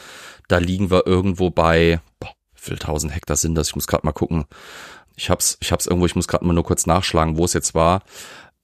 da 0.47 0.57
liegen 0.57 0.89
wir 0.91 1.05
irgendwo 1.05 1.49
bei, 1.49 2.01
boah, 2.19 2.33
viel 2.63 2.77
tausend 2.77 3.13
Hektar 3.15 3.35
sind 3.37 3.55
das? 3.55 3.69
Ich 3.69 3.75
muss 3.75 3.87
gerade 3.87 4.05
mal 4.05 4.11
gucken. 4.13 4.45
Ich 5.15 5.29
hab's, 5.29 5.57
ich 5.61 5.71
hab's 5.71 5.85
irgendwo, 5.85 6.05
ich 6.07 6.15
muss 6.15 6.27
gerade 6.27 6.45
mal 6.45 6.53
nur 6.53 6.63
kurz 6.63 6.85
nachschlagen, 6.85 7.37
wo 7.37 7.45
es 7.45 7.53
jetzt 7.53 7.75
war. 7.75 8.01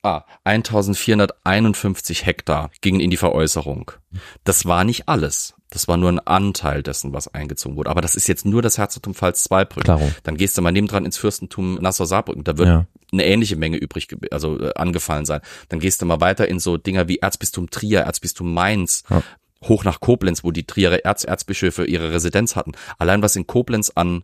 Ah, 0.02 0.24
1451 0.46 2.26
Hektar 2.26 2.72
gingen 2.82 3.00
in 3.00 3.10
die 3.10 3.18
Veräußerung. 3.18 3.92
Das 4.44 4.66
war 4.66 4.84
nicht 4.84 5.08
alles. 5.10 5.54
Das 5.72 5.88
war 5.88 5.98
nur 5.98 6.10
ein 6.12 6.20
Anteil 6.20 6.82
dessen, 6.82 7.14
was 7.14 7.28
eingezogen 7.34 7.76
wurde. 7.76 7.92
Aber 7.92 8.02
das 8.02 8.16
ist 8.16 8.28
jetzt 8.28 8.44
nur 8.44 8.64
das 8.64 8.80
Herzogtum 8.80 9.14
Pfalz-Zweibrücken. 9.14 9.84
Klaro. 9.84 10.12
Dann 10.24 10.36
gehst 10.36 10.58
du 10.58 10.64
mal 10.64 10.72
nebendran 10.72 11.06
ins 11.06 11.18
Fürstentum 11.18 11.76
Nassau-Saarbrücken. 11.76 12.44
Da 12.44 12.58
wird 12.58 12.68
Ja. 12.70 12.86
eine 13.12 13.26
ähnliche 13.26 13.56
Menge 13.56 13.78
übrig, 13.78 14.08
also 14.32 14.60
äh, 14.60 14.74
angefallen 14.76 15.26
sein. 15.26 15.42
Dann 15.68 15.80
gehst 15.80 16.02
du 16.02 16.08
mal 16.08 16.22
weiter 16.22 16.48
in 16.48 16.60
so 16.60 16.78
Dinger 16.78 17.08
wie 17.08 17.18
Erzbistum 17.20 17.70
Trier, 17.70 18.00
Erzbistum 18.02 18.52
Mainz, 18.52 19.04
Ja. 19.12 19.22
Hoch 19.64 19.84
nach 19.84 20.00
Koblenz, 20.00 20.44
wo 20.44 20.52
die 20.52 20.66
Trierer 20.66 21.04
Erz 21.06 21.24
Erzbischöfe 21.24 21.86
ihre 21.86 22.12
Residenz 22.12 22.56
hatten. 22.56 22.72
Allein 22.98 23.22
was 23.22 23.36
in 23.36 23.48
Koblenz 23.48 23.92
an 23.96 24.24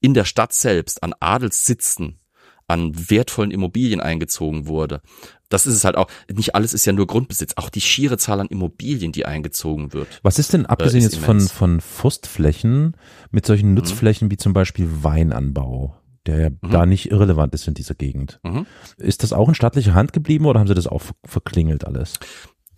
in 0.00 0.14
der 0.14 0.24
Stadt 0.24 0.52
selbst 0.52 1.02
an 1.02 1.14
Adelssitzen, 1.20 2.20
an 2.68 2.92
wertvollen 3.10 3.50
Immobilien 3.50 4.00
eingezogen 4.00 4.66
wurde. 4.66 5.00
Das 5.48 5.66
ist 5.66 5.74
es 5.74 5.84
halt 5.84 5.96
auch. 5.96 6.08
Nicht 6.30 6.54
alles 6.54 6.74
ist 6.74 6.84
ja 6.84 6.92
nur 6.92 7.06
Grundbesitz. 7.06 7.54
Auch 7.56 7.70
die 7.70 7.80
schiere 7.80 8.18
Zahl 8.18 8.40
an 8.40 8.48
Immobilien, 8.48 9.10
die 9.12 9.24
eingezogen 9.24 9.94
wird. 9.94 10.20
Was 10.22 10.38
ist 10.38 10.52
denn 10.52 10.66
abgesehen 10.66 11.02
Äh, 11.02 11.06
ist 11.06 11.12
jetzt 11.14 11.24
von, 11.24 11.36
immens. 11.38 11.50
von 11.52 11.80
Forstflächen 11.80 12.94
mit 13.30 13.46
solchen 13.46 13.72
Nutzflächen 13.72 14.30
wie 14.30 14.36
zum 14.36 14.52
Beispiel 14.52 14.86
Weinanbau, 15.02 15.96
der 16.26 16.38
ja 16.38 16.50
da 16.60 16.84
nicht 16.84 17.10
irrelevant 17.10 17.54
ist 17.54 17.66
in 17.66 17.72
dieser 17.74 17.94
Gegend? 17.94 18.38
Mhm. 18.44 18.66
Ist 18.98 19.22
das 19.22 19.32
auch 19.32 19.48
in 19.48 19.54
staatlicher 19.54 19.94
Hand 19.94 20.12
geblieben 20.12 20.44
oder 20.44 20.60
haben 20.60 20.68
sie 20.68 20.74
das 20.74 20.86
auch 20.86 21.00
ver- 21.00 21.14
verklingelt 21.24 21.86
alles? 21.86 22.20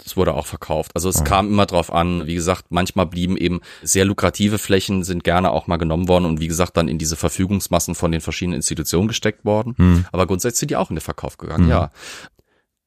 Das 0.03 0.17
wurde 0.17 0.35
auch 0.35 0.47
verkauft. 0.47 0.93
Also 0.95 1.09
es 1.09 1.21
Ah. 1.21 1.25
kam 1.25 1.49
immer 1.49 1.67
drauf 1.67 1.93
an. 1.93 2.27
Wie 2.27 2.35
gesagt, 2.35 2.67
manchmal 2.71 3.07
blieben 3.07 3.37
eben 3.37 3.61
sehr 3.83 4.05
lukrative 4.05 4.59
Flächen, 4.59 5.05
sind 5.05 5.25
gerne 5.25 5.51
auch 5.51 5.67
mal 5.67 5.77
genommen 5.77 6.09
worden 6.09 6.25
und 6.25 6.41
wie 6.41 6.49
gesagt 6.49 6.77
dann 6.77 6.89
in 6.89 6.99
diese 6.99 7.17
Verfügungsmassen 7.17 7.95
von 7.95 8.11
den 8.13 8.21
verschiedenen 8.21 8.57
Institutionen 8.57 9.09
gesteckt 9.09 9.45
worden. 9.45 9.75
Hm. 9.77 10.07
Aber 10.13 10.27
grundsätzlich 10.27 10.61
sind 10.61 10.71
die 10.71 10.77
auch 10.77 10.91
in 10.91 10.97
den 10.97 11.03
Verkauf 11.03 11.37
gegangen, 11.39 11.69
ja. 11.69 11.91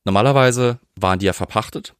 Normalerweise 0.06 0.80
waren 1.00 1.20
die 1.20 1.26
ja 1.28 1.34
verpachtet 1.34 1.96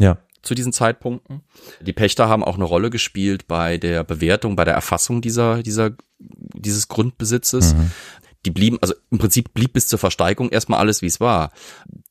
Ja. 0.00 0.18
zu 0.42 0.54
diesen 0.54 0.72
Zeitpunkten. 0.72 1.42
Die 1.80 1.92
Pächter 1.92 2.28
haben 2.28 2.42
auch 2.44 2.56
eine 2.56 2.64
Rolle 2.64 2.90
gespielt 2.90 3.46
bei 3.46 3.78
der 3.78 4.04
Bewertung, 4.04 4.56
bei 4.56 4.64
der 4.64 4.74
Erfassung 4.74 5.20
dieser, 5.20 5.62
dieser, 5.62 5.90
dieses 6.18 6.88
Grundbesitzes. 6.88 7.74
Mhm. 7.74 7.90
Die 8.44 8.50
blieben, 8.50 8.78
also 8.80 8.94
im 9.10 9.18
Prinzip 9.18 9.54
blieb 9.54 9.72
bis 9.72 9.88
zur 9.88 9.98
Versteigerung 9.98 10.50
erstmal 10.50 10.78
alles, 10.80 11.02
wie 11.02 11.06
es 11.06 11.20
war. 11.20 11.50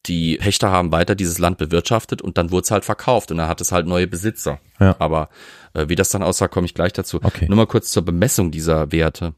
Die 0.05 0.37
Pächter 0.37 0.69
haben 0.71 0.91
weiter 0.91 1.15
dieses 1.15 1.39
Land 1.39 1.57
bewirtschaftet 1.57 2.21
und 2.21 2.37
dann 2.37 2.51
wurde 2.51 2.65
es 2.65 2.71
halt 2.71 2.85
verkauft 2.85 3.31
und 3.31 3.37
dann 3.37 3.47
hat 3.47 3.61
es 3.61 3.71
halt 3.71 3.87
neue 3.87 4.07
Besitzer. 4.07 4.59
Ja. 4.79 4.95
Aber 4.99 5.29
äh, 5.73 5.89
wie 5.89 5.95
das 5.95 6.09
dann 6.09 6.23
aussah, 6.23 6.47
komme 6.47 6.65
ich 6.65 6.73
gleich 6.73 6.93
dazu. 6.93 7.19
Okay. 7.23 7.47
Nur 7.47 7.57
mal 7.57 7.67
kurz 7.67 7.91
zur 7.91 8.05
Bemessung 8.05 8.51
dieser 8.51 8.91
Werte. 8.91 9.33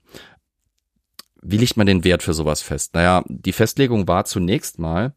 Wie 1.41 1.57
legt 1.57 1.78
man 1.78 1.88
den 1.88 2.03
Wert 2.03 2.24
für 2.24 2.34
sowas 2.34 2.61
fest? 2.61 2.93
Naja, 2.95 3.24
die 3.28 3.53
Festlegung 3.53 4.07
war 4.07 4.26
zunächst 4.26 4.80
mal, 4.80 5.13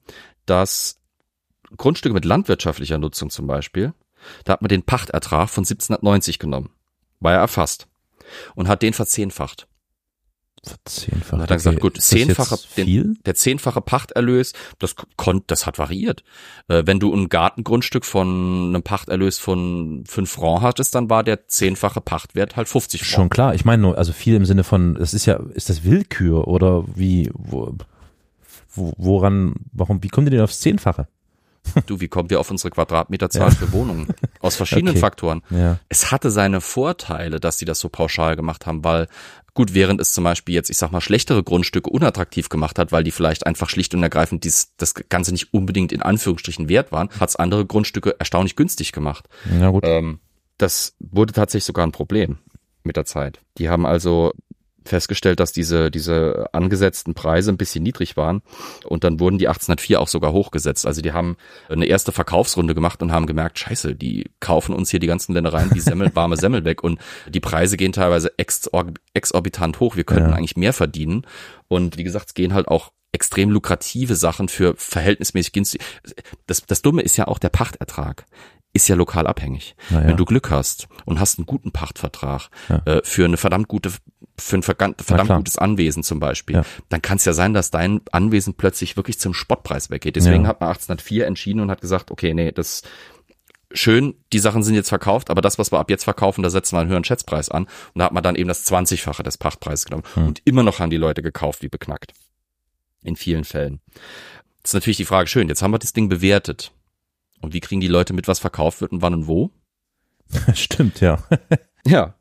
dass 0.47 1.01
Grundstücke 1.77 2.15
mit 2.15 2.25
landwirtschaftlicher 2.25 2.99
Nutzung 2.99 3.31
zum 3.31 3.47
Beispiel, 3.47 3.95
da 4.45 4.53
hat 4.53 4.63
man 4.63 4.69
den 4.69 4.83
Pachtertrag 4.83 5.49
von 5.49 5.63
1790 5.63 6.39
genommen, 6.39 6.71
war 7.21 7.33
er 7.33 7.41
erfasst 7.41 7.89
und 8.55 8.69
hat 8.69 8.83
den 8.83 8.93
verzehnfacht. 8.93 9.67
Verzehnfacht. 10.63 11.33
Und 11.33 11.43
hat 11.43 11.51
dann 11.51 11.57
gesagt, 11.57 11.81
gut, 11.81 11.97
das 11.97 12.09
zehnfache, 12.09 12.59
den, 12.77 12.85
viel? 12.85 13.15
der 13.25 13.35
zehnfache 13.35 13.81
Pachterlös, 13.81 14.53
das 14.79 14.95
konnte, 15.17 15.45
das 15.47 15.67
hat 15.67 15.79
variiert. 15.79 16.23
Äh, 16.69 16.83
wenn 16.85 17.01
du 17.01 17.15
ein 17.15 17.31
Gartengrundstück 17.31 18.05
von 18.05 18.69
einem 18.69 18.83
Pachterlös 18.83 19.39
von 19.39 20.05
fünf 20.07 20.31
Francs 20.31 20.63
hattest, 20.63 20.95
dann 20.95 21.09
war 21.09 21.25
der 21.25 21.49
zehnfache 21.49 22.03
Pachtwert 22.03 22.57
halt 22.57 22.69
50 22.69 23.01
Francs. 23.01 23.11
Schon 23.11 23.31
klar, 23.31 23.55
ich 23.55 23.65
meine 23.65 23.81
nur, 23.81 23.97
also 23.97 24.13
viel 24.13 24.35
im 24.35 24.45
Sinne 24.45 24.63
von, 24.63 24.97
es 24.97 25.15
ist 25.15 25.25
ja, 25.25 25.41
ist 25.55 25.71
das 25.71 25.85
Willkür 25.85 26.47
oder 26.47 26.85
wie, 26.95 27.31
wo, 27.33 27.75
wo, 28.75 28.93
woran, 28.99 29.55
warum, 29.73 30.03
wie 30.03 30.09
kommt 30.09 30.27
ihr 30.27 30.33
denn 30.33 30.41
aufs 30.43 30.61
Zehnfache? 30.61 31.09
Du, 31.87 32.01
wie 32.01 32.09
kommen 32.09 32.31
wir 32.31 32.41
auf 32.41 32.51
unsere 32.51 32.71
Quadratmeterzahl 32.71 33.51
für 33.51 33.73
Wohnungen? 33.73 34.09
Aus 34.41 34.57
verschiedenen 34.57 34.89
Okay. 34.93 35.01
Faktoren. 35.01 35.43
Ja. 35.51 35.79
Es 35.89 36.11
hatte 36.11 36.31
seine 36.31 36.61
Vorteile, 36.61 37.39
dass 37.39 37.59
sie 37.59 37.65
das 37.65 37.81
so 37.81 37.89
pauschal 37.89 38.35
gemacht 38.35 38.67
haben, 38.67 38.83
weil 38.83 39.09
gut, 39.61 39.75
während 39.75 40.01
es 40.01 40.13
zum 40.13 40.25
Beispiel 40.25 40.55
jetzt, 40.55 40.71
ich 40.71 40.79
sag 40.79 40.91
mal, 40.91 41.03
schlechtere 41.03 41.43
Grundstücke 41.43 41.91
unattraktiv 41.91 42.49
gemacht 42.49 42.79
hat, 42.79 42.93
weil 42.93 43.05
die 43.05 43.11
vielleicht 43.11 43.47
einfach 43.47 43.69
schlicht 43.69 43.95
und 43.95 44.03
ergreifend 44.03 44.45
dies, 44.45 44.73
das 44.79 44.95
Ganze 44.95 45.33
nicht 45.33 45.53
unbedingt 45.53 45.93
in 45.93 46.01
Anführungsstrichen 46.01 46.71
wert 46.71 46.93
waren, 46.93 47.11
hat 47.21 47.29
es 47.29 47.37
andere 47.37 47.67
Grundstücke 47.67 48.17
erstaunlich 48.19 48.57
günstig 48.57 48.93
gemacht. 48.93 49.29
Ja 49.61 49.69
gut. 49.69 49.85
Ähm, 49.87 50.21
das 50.57 50.95
wurde 50.99 51.35
tatsächlich 51.35 51.67
sogar 51.67 51.87
ein 51.87 51.93
Problem 51.93 52.39
mit 52.85 52.97
der 52.97 53.05
Zeit. 53.05 53.43
Die 53.59 53.69
haben 53.69 53.85
also 53.85 54.33
festgestellt, 54.85 55.41
dass 55.41 55.53
diese, 55.53 55.91
diese 55.91 56.47
angesetzten 56.53 57.15
Preise 57.15 57.51
ein 57.53 57.57
bisschen 57.57 57.83
niedrig 57.83 58.17
waren 58.17 58.43
und 58.85 59.05
dann 59.05 59.21
wurden 59.21 59.39
die 59.39 59.49
1804 59.49 60.01
auch 60.01 60.09
sogar 60.09 60.33
hochgesetzt. 60.33 60.87
Also 60.87 61.03
die 61.03 61.13
haben 61.13 61.37
eine 61.69 61.87
erste 61.87 62.13
Verkaufsrunde 62.13 62.75
gemacht 62.75 63.03
und 63.03 63.13
haben 63.13 63.27
gemerkt, 63.27 63.59
scheiße, 63.59 63.95
die 63.95 64.31
kaufen 64.41 64.75
uns 64.75 64.91
hier 64.91 65.01
die 65.01 65.07
ganzen 65.07 65.35
Ländereien 65.35 65.71
wie 65.75 65.81
Semmel, 65.81 66.11
warme 66.15 66.37
Semmel 66.37 66.65
weg 66.65 66.83
und 66.83 66.99
die 67.29 67.41
Preise 67.41 67.77
gehen 67.77 67.93
teilweise 67.93 68.33
exor 68.39 68.87
exorbitant 69.15 69.81
hoch. 69.81 69.97
Wir 69.97 70.05
könnten 70.05 70.31
Ja. 70.31 70.37
eigentlich 70.37 70.57
mehr 70.57 70.73
verdienen 70.73 71.27
und 71.69 71.99
wie 71.99 72.05
gesagt, 72.05 72.29
es 72.29 72.35
gehen 72.35 72.55
halt 72.55 72.69
auch 72.69 72.91
extrem 73.13 73.51
lukrative 73.51 74.15
Sachen 74.15 74.49
für 74.49 74.75
verhältnismäßig 74.77 75.53
günstig. 75.53 75.83
Das, 76.47 76.65
das 76.65 76.81
Dumme 76.83 77.03
ist 77.03 77.17
ja 77.17 77.27
auch 77.27 77.39
der 77.39 77.49
Pachtertrag 77.49 78.25
ist 78.73 78.89
ja 78.89 78.95
lokal 78.95 79.27
abhängig. 79.27 79.75
Ja. 79.91 80.07
Wenn 80.07 80.17
du 80.17 80.25
Glück 80.25 80.51
hast 80.51 80.89
und 81.05 81.19
hast 81.19 81.39
einen 81.39 81.47
guten 81.47 81.73
Pachtvertrag 81.73 82.49
Ja. 82.69 82.77
äh, 82.87 83.01
für 83.05 83.25
eine 83.25 83.37
verdammt 83.37 83.67
gute, 83.69 83.91
für 84.39 84.57
ein 84.57 84.63
verdammt, 84.63 85.29
gutes 85.37 85.59
Anwesen 85.59 86.03
zum 86.03 86.21
Beispiel, 86.21 86.57
Ja. 86.57 86.65
dann 86.89 87.03
kann 87.03 87.17
es 87.17 87.25
ja 87.25 87.33
sein, 87.33 87.53
dass 87.53 87.71
dein 87.71 88.01
Anwesen 88.13 88.55
plötzlich 88.55 88.97
wirklich 88.97 89.19
zum 89.19 89.35
Spottpreis 89.35 89.91
weggeht. 89.91 90.17
Deswegen 90.17 90.47
hat 90.47 90.61
man 90.61 90.69
1804 90.71 91.27
entschieden 91.27 91.61
und 91.61 91.71
hat 91.71 91.81
gesagt, 91.81 92.11
okay, 92.11 92.33
nee, 92.33 92.53
das 92.53 92.83
schön, 93.73 94.15
die 94.33 94.39
Sachen 94.39 94.63
sind 94.63 94.75
jetzt 94.75 94.89
verkauft, 94.89 95.31
aber 95.31 95.43
das, 95.43 95.59
was 95.59 95.73
wir 95.73 95.79
ab 95.79 95.91
jetzt 95.91 96.05
verkaufen, 96.05 96.43
da 96.43 96.51
setzen 96.51 96.77
wir 96.77 96.81
einen 96.81 96.89
höheren 96.91 97.05
Schätzpreis 97.05 97.49
an. 97.49 97.65
Und 97.65 97.99
da 97.99 98.05
hat 98.07 98.13
man 98.13 98.23
dann 98.23 98.35
eben 98.37 98.49
das 98.49 98.67
20-fache 98.71 99.23
des 99.23 99.39
Pachtpreises 99.39 99.85
genommen. 99.85 100.05
Hm. 100.15 100.27
Und 100.29 100.43
immer 100.45 100.63
noch 100.63 100.79
haben 100.81 100.91
die 100.91 100.97
Leute 100.97 101.23
gekauft, 101.23 101.63
wie 101.63 101.69
beknackt. 101.69 102.13
In 103.03 103.17
vielen 103.17 103.45
Fällen. 103.45 103.81
Das 104.63 104.71
ist 104.71 104.75
natürlich 104.75 104.97
die 104.99 105.05
Frage, 105.05 105.29
schön, 105.29 105.49
jetzt 105.49 105.63
haben 105.63 105.71
wir 105.73 105.79
das 105.79 105.93
Ding 105.93 106.09
bewertet. 106.09 106.73
Und 107.41 107.55
wie 107.55 107.61
kriegen 107.61 107.81
die 107.81 107.89
Leute 107.89 108.13
mit, 108.13 108.29
was 108.29 108.39
verkauft 108.39 108.81
wird 108.81 108.93
und 108.93 109.03
wann 109.03 109.15
und 109.15 109.27
wo? 109.27 109.51
Stimmt, 110.55 111.01
ja. 111.01 111.23
Ja. 111.87 112.15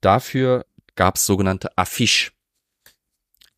Dafür 0.00 0.64
gab 0.94 1.16
es 1.16 1.26
sogenannte 1.26 1.76
Affiche. 1.76 2.32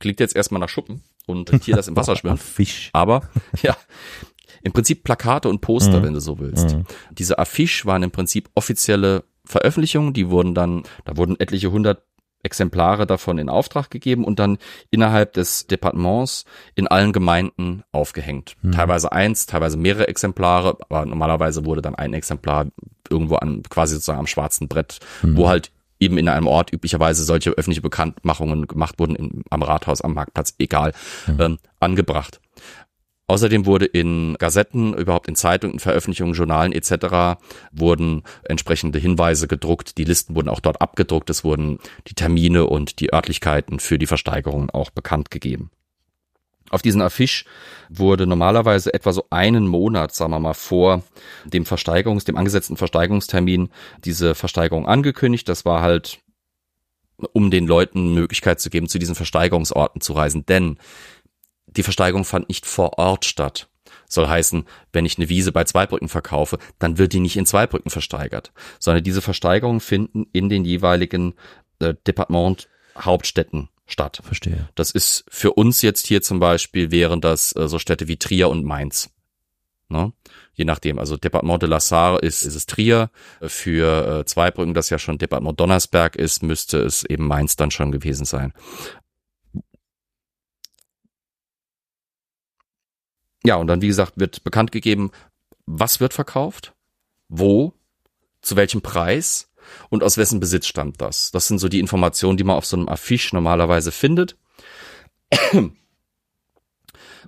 Klingt 0.01 0.21
jetzt 0.21 0.35
erstmal 0.37 0.61
nach 0.61 0.69
Schuppen 0.69 1.03
und 1.27 1.51
Tier, 1.63 1.77
das 1.77 1.89
im 1.89 1.97
Wasser 1.97 2.17
schwimmt. 2.17 2.41
Fisch. 2.41 2.91
Aber 2.93 3.31
ja, 3.63 3.77
im 4.63 4.73
Prinzip 4.73 5.05
Plakate 5.05 5.49
und 5.49 5.61
Poster, 5.61 6.01
Mhm. 6.01 6.05
wenn 6.05 6.15
du 6.15 6.21
so 6.21 6.39
willst. 6.41 6.75
Mhm. 6.75 6.85
Diese 7.13 7.39
Affiche 7.39 7.87
waren 7.87 8.03
im 8.03 8.11
Prinzip 8.11 8.51
offizielle 8.55 9.25
Veröffentlichungen, 9.47 10.13
die 10.13 10.29
wurden 10.31 10.55
dann, 10.55 10.83
da 11.05 11.17
wurden 11.17 11.39
etliche 11.39 11.71
hundert 11.71 12.03
Exemplare 12.45 13.07
davon 13.07 13.39
in 13.39 13.49
Auftrag 13.49 13.91
gegeben 13.91 14.25
und 14.25 14.39
dann 14.39 14.59
innerhalb 14.91 15.33
des 15.33 15.67
Departements 15.67 16.45
in 16.75 16.87
allen 16.87 17.13
Gemeinden 17.13 17.83
aufgehängt. 17.91 18.55
Mhm. 18.63 18.73
Teilweise 18.73 19.11
eins, 19.13 19.47
teilweise 19.47 19.77
mehrere 19.77 20.07
Exemplare, 20.09 20.77
aber 20.89 21.05
normalerweise 21.07 21.65
wurde 21.65 21.83
dann 21.83 21.95
ein 21.95 22.15
Exemplar 22.15 22.67
irgendwo 23.11 23.37
an, 23.37 23.63
quasi 23.69 23.95
sozusagen 23.95 24.21
am 24.21 24.27
schwarzen 24.27 24.69
Brett, 24.69 25.01
Mhm. 25.23 25.37
wo 25.37 25.49
halt 25.49 25.71
eben 26.01 26.19
in 26.19 26.29
einem 26.29 26.47
Ort 26.47 26.73
üblicherweise 26.73 27.25
solche 27.25 27.51
öffentliche 27.51 27.81
Bekanntmachungen 27.81 28.67
gemacht 28.67 28.99
wurden, 28.99 29.17
im, 29.17 29.43
am 29.51 29.63
Rathaus, 29.63 30.01
am 30.03 30.15
Marktplatz, 30.15 30.55
egal, 30.59 30.93
Mhm. 31.27 31.41
ähm, 31.41 31.59
angebracht. 31.81 32.41
Außerdem 33.27 33.65
wurde 33.65 33.87
in 33.87 34.37
Gazetten, 34.39 34.93
überhaupt 34.93 35.29
in 35.29 35.37
Zeitungen, 35.37 35.79
Veröffentlichungen, 35.79 36.35
Journalen 36.35 36.73
etc. 36.73 37.41
wurden 37.73 38.23
entsprechende 38.45 38.99
Hinweise 38.99 39.49
gedruckt. 39.49 39.97
Die 39.97 40.05
Listen 40.05 40.35
wurden 40.35 40.51
auch 40.51 40.61
dort 40.61 40.83
abgedruckt. 40.83 41.31
Es 41.31 41.43
wurden 41.43 41.79
die 42.07 42.15
Termine 42.15 42.67
und 42.67 43.01
die 43.01 43.15
Örtlichkeiten 43.15 43.81
für 43.81 43.99
die 43.99 44.07
Versteigerungen 44.07 44.69
auch 44.69 44.91
bekannt 44.91 45.31
gegeben. 45.31 45.71
Auf 46.71 46.83
diesen 46.83 47.03
Affiche 47.03 47.45
wurde 47.89 48.27
normalerweise 48.27 48.93
etwa 48.93 49.13
so 49.13 49.27
einen 49.31 49.69
Monat, 49.69 50.15
sagen 50.15 50.33
wir 50.33 50.41
mal, 50.41 50.55
vor 50.55 51.03
dem 51.45 51.65
Versteigerungs-, 51.65 52.25
dem 52.25 52.37
angesetzten 52.37 52.77
Versteigerungstermin 52.77 53.71
diese 54.05 54.35
Versteigerung 54.35 54.87
angekündigt. 54.87 55.49
Das 55.49 55.65
war 55.65 55.83
halt, 55.83 56.19
um 57.33 57.51
den 57.51 57.67
Leuten 57.67 58.13
Möglichkeit 58.15 58.61
zu 58.61 58.71
geben, 58.71 58.89
zu 58.89 58.99
diesen 58.99 59.15
Versteigerungsorten 59.15 60.01
zu 60.01 60.15
reisen. 60.15 60.47
Denn 60.47 60.79
die 61.77 61.83
Versteigerung 61.83 62.25
fand 62.25 62.49
nicht 62.49 62.67
vor 62.67 62.99
Ort 62.99 63.25
statt. 63.25 63.69
Soll 64.09 64.29
heißen, 64.29 64.65
wenn 64.93 65.07
ich 65.07 65.19
eine 65.19 65.29
Wiese 65.29 65.53
bei 65.53 65.65
Zweibrücken 65.65 66.09
verkaufe, 66.09 66.59
dann 66.79 66.99
wird 66.99 67.13
die 67.13 67.21
nicht 67.21 67.37
in 67.37 67.47
Zweibrücken 67.47 67.91
versteigert, 67.91 68.53
sondern 68.79 69.03
diese 69.03 69.23
Versteigerungen 69.23 69.81
finden 69.81 70.27
in 70.33 70.49
den 70.49 70.65
jeweiligen 70.65 71.35
äh, 71.81 71.95
Departement 72.07 72.69
Hauptstädten 72.97 73.69
statt. 73.87 74.21
Verstehe. 74.23 74.69
Das 74.75 74.91
ist 74.91 75.25
für 75.29 75.53
uns 75.55 75.83
jetzt 75.83 76.07
hier 76.07 76.23
zum 76.23 76.39
Beispiel 76.39 76.91
wären 76.91 77.21
das 77.21 77.55
äh, 77.57 77.69
so 77.69 77.79
Städte 77.79 78.09
wie 78.09 78.17
Trier 78.17 78.49
und 78.49 78.65
Mainz. 78.65 79.11
Ne? 79.89 80.13
Je 80.55 80.65
nachdem, 80.65 80.99
also 80.99 81.17
Departement 81.17 81.61
de 81.63 81.69
la 81.69 81.81
Sarre 81.81 82.19
ist, 82.21 82.43
ist 82.43 82.55
es 82.55 82.67
Trier. 82.67 83.11
Für 83.43 84.21
äh, 84.21 84.25
Zweibrücken, 84.25 84.75
das 84.75 84.91
ja 84.91 84.99
schon 84.99 85.19
Departement 85.19 85.59
Donnersberg 85.59 86.17
ist, 86.17 86.43
müsste 86.43 86.79
es 86.79 87.05
eben 87.05 87.27
Mainz 87.27 87.57
dann 87.57 87.71
schon 87.71 87.93
gewesen 87.93 88.25
sein. 88.25 88.53
Ja, 93.47 93.57
und 93.57 93.67
dann, 93.67 93.83
wie 93.83 93.89
gesagt, 93.89 94.15
wird 94.17 94.43
bekannt 94.45 94.73
gegeben, 94.73 95.11
was 95.67 96.01
wird 96.01 96.15
verkauft, 96.15 96.75
wo, 97.29 97.75
zu 98.41 98.57
welchem 98.57 98.81
Preis 98.81 99.53
und 99.91 100.03
aus 100.03 100.17
wessen 100.17 100.41
Besitz 100.41 100.67
stammt 100.67 101.01
das. 101.01 101.31
Das 101.31 101.47
sind 101.47 101.59
so 101.59 101.69
die 101.69 101.81
Informationen, 101.81 102.37
die 102.37 102.45
man 102.45 102.57
auf 102.57 102.67
so 102.67 102.77
einem 102.77 102.89
Affiche 102.89 103.35
normalerweise 103.35 103.93
findet. 103.93 104.37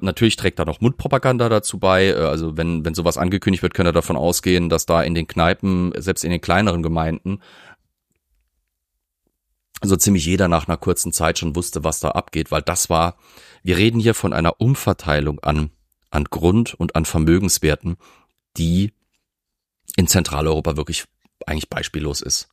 Natürlich 0.01 0.37
trägt 0.37 0.59
da 0.59 0.67
noch 0.67 0.81
Mundpropaganda 0.83 1.49
dazu 1.49 1.79
bei. 1.79 2.09
Äh, 2.09 2.15
also 2.15 2.57
wenn, 2.57 2.85
wenn 2.85 2.95
sowas 2.95 3.17
angekündigt 3.17 3.63
wird, 3.63 3.75
können 3.75 3.89
wir 3.89 3.93
davon 3.93 4.17
ausgehen, 4.17 4.69
dass 4.69 4.87
da 4.87 5.03
in 5.03 5.15
den 5.15 5.27
Kneipen, 5.27 5.93
selbst 5.97 6.25
in 6.25 6.31
den 6.31 6.41
kleineren 6.41 6.83
Gemeinden, 6.83 7.41
so 9.83 9.97
ziemlich 9.97 10.25
jeder 10.25 10.49
nach 10.49 10.69
einer 10.69 10.77
kurzen 10.77 11.13
Zeit 11.13 11.39
schon 11.39 11.57
wusste, 11.57 11.85
was 11.85 12.01
da 12.01 12.11
abgeht, 12.11 12.51
weil 12.51 12.63
das 12.63 12.89
war, 12.89 13.17
wir 13.63 13.77
reden 13.77 14.01
hier 14.01 14.15
von 14.15 14.33
einer 14.33 14.61
Umverteilung 14.61 15.41
an, 15.41 15.71
an 16.11 16.25
Grund 16.25 16.75
und 16.75 16.97
an 16.97 17.05
Vermögenswerten, 17.05 17.97
die 18.57 18.93
in 19.97 20.07
Zentraleuropa 20.09 20.77
wirklich 20.77 21.05
eigentlich 21.47 21.69
beispiellos 21.69 22.23
ist. 22.23 22.49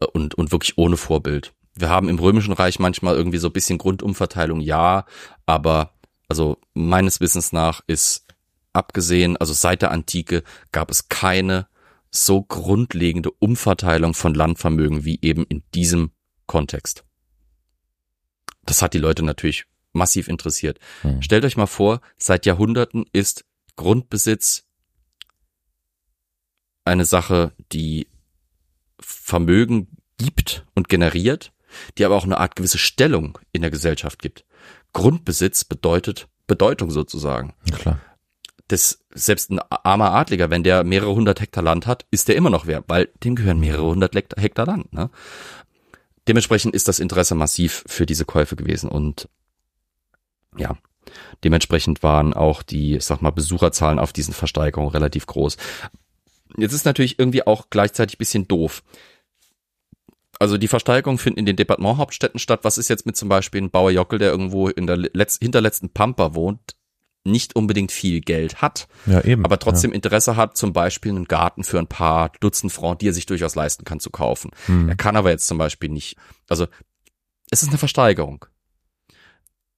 Äh, 0.00 0.06
und, 0.06 0.34
und 0.34 0.52
wirklich 0.52 0.78
ohne 0.78 0.96
Vorbild. 0.96 1.52
Wir 1.74 1.88
haben 1.88 2.08
im 2.08 2.18
Römischen 2.18 2.52
Reich 2.52 2.78
manchmal 2.78 3.14
irgendwie 3.14 3.38
so 3.38 3.48
ein 3.48 3.52
bisschen 3.52 3.78
Grundumverteilung, 3.78 4.60
ja, 4.60 5.06
aber 5.46 5.94
also 6.28 6.58
meines 6.74 7.20
Wissens 7.20 7.52
nach 7.52 7.80
ist 7.86 8.26
abgesehen, 8.72 9.36
also 9.36 9.52
seit 9.52 9.82
der 9.82 9.92
Antike 9.92 10.42
gab 10.72 10.90
es 10.90 11.08
keine 11.08 11.68
so 12.10 12.42
grundlegende 12.42 13.30
Umverteilung 13.30 14.14
von 14.14 14.34
Landvermögen 14.34 15.04
wie 15.04 15.18
eben 15.22 15.44
in 15.44 15.62
diesem 15.74 16.10
Kontext. 16.46 17.04
Das 18.64 18.82
hat 18.82 18.94
die 18.94 18.98
Leute 18.98 19.24
natürlich 19.24 19.66
massiv 19.98 20.28
interessiert. 20.28 20.78
Hm. 21.02 21.20
Stellt 21.22 21.44
euch 21.44 21.56
mal 21.56 21.66
vor, 21.66 22.00
seit 22.16 22.46
Jahrhunderten 22.46 23.04
ist 23.12 23.44
Grundbesitz 23.76 24.64
eine 26.84 27.04
Sache, 27.04 27.52
die 27.72 28.08
Vermögen 28.98 29.88
gibt 30.16 30.64
und 30.74 30.88
generiert, 30.88 31.52
die 31.96 32.04
aber 32.04 32.16
auch 32.16 32.24
eine 32.24 32.38
Art 32.38 32.56
gewisse 32.56 32.78
Stellung 32.78 33.38
in 33.52 33.62
der 33.62 33.70
Gesellschaft 33.70 34.20
gibt. 34.20 34.44
Grundbesitz 34.92 35.64
bedeutet 35.64 36.28
Bedeutung 36.46 36.90
sozusagen. 36.90 37.54
Klar. 37.70 38.00
Das, 38.68 39.04
selbst 39.14 39.50
ein 39.50 39.60
armer 39.70 40.12
Adliger, 40.12 40.50
wenn 40.50 40.62
der 40.62 40.84
mehrere 40.84 41.14
hundert 41.14 41.40
Hektar 41.40 41.62
Land 41.62 41.86
hat, 41.86 42.06
ist 42.10 42.28
der 42.28 42.36
immer 42.36 42.50
noch 42.50 42.66
wert, 42.66 42.84
weil 42.88 43.10
dem 43.22 43.34
gehören 43.34 43.60
mehrere 43.60 43.86
hundert 43.86 44.14
Hektar 44.14 44.66
Land. 44.66 44.92
Ne? 44.92 45.10
Dementsprechend 46.26 46.74
ist 46.74 46.88
das 46.88 46.98
Interesse 46.98 47.34
massiv 47.34 47.84
für 47.86 48.04
diese 48.04 48.26
Käufe 48.26 48.56
gewesen 48.56 48.90
und 48.90 49.28
ja, 50.58 50.76
dementsprechend 51.44 52.02
waren 52.02 52.34
auch 52.34 52.62
die, 52.62 52.96
ich 52.96 53.04
sag 53.04 53.22
mal, 53.22 53.30
Besucherzahlen 53.30 53.98
auf 53.98 54.12
diesen 54.12 54.34
Versteigerungen 54.34 54.92
relativ 54.92 55.26
groß. 55.26 55.56
Jetzt 56.56 56.72
ist 56.72 56.84
natürlich 56.84 57.18
irgendwie 57.18 57.46
auch 57.46 57.66
gleichzeitig 57.70 58.18
bisschen 58.18 58.48
doof. 58.48 58.82
Also 60.38 60.56
die 60.56 60.68
Versteigerungen 60.68 61.18
finden 61.18 61.40
in 61.40 61.46
den 61.46 61.56
Departementhauptstädten 61.56 62.38
statt. 62.38 62.60
Was 62.62 62.78
ist 62.78 62.88
jetzt 62.88 63.06
mit 63.06 63.16
zum 63.16 63.28
Beispiel 63.28 63.60
ein 63.60 63.70
Bauer 63.70 63.90
Jockel, 63.90 64.18
der 64.18 64.30
irgendwo 64.30 64.68
in 64.68 64.86
der 64.86 64.96
letz 64.96 65.38
hinterletzten 65.40 65.90
Pampa 65.90 66.34
wohnt, 66.34 66.76
nicht 67.24 67.56
unbedingt 67.56 67.92
viel 67.92 68.20
Geld 68.20 68.62
hat, 68.62 68.88
ja, 69.06 69.22
eben, 69.22 69.44
aber 69.44 69.58
trotzdem 69.58 69.90
ja. 69.90 69.96
Interesse 69.96 70.36
hat, 70.36 70.56
zum 70.56 70.72
Beispiel 70.72 71.10
einen 71.12 71.26
Garten 71.26 71.64
für 71.64 71.78
ein 71.78 71.86
paar 71.86 72.32
Dutzend 72.40 72.72
Franc, 72.72 73.00
die 73.00 73.08
er 73.08 73.12
sich 73.12 73.26
durchaus 73.26 73.54
leisten 73.54 73.84
kann, 73.84 74.00
zu 74.00 74.10
kaufen. 74.10 74.50
Hm. 74.66 74.88
Er 74.88 74.96
kann 74.96 75.16
aber 75.16 75.30
jetzt 75.30 75.46
zum 75.46 75.58
Beispiel 75.58 75.90
nicht. 75.90 76.16
Also 76.48 76.66
es 77.50 77.62
ist 77.62 77.68
eine 77.68 77.78
Versteigerung. 77.78 78.46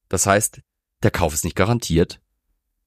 Das 0.09 0.25
heißt, 0.25 0.61
der 1.03 1.11
Kauf 1.11 1.33
ist 1.33 1.43
nicht 1.43 1.55
garantiert. 1.55 2.19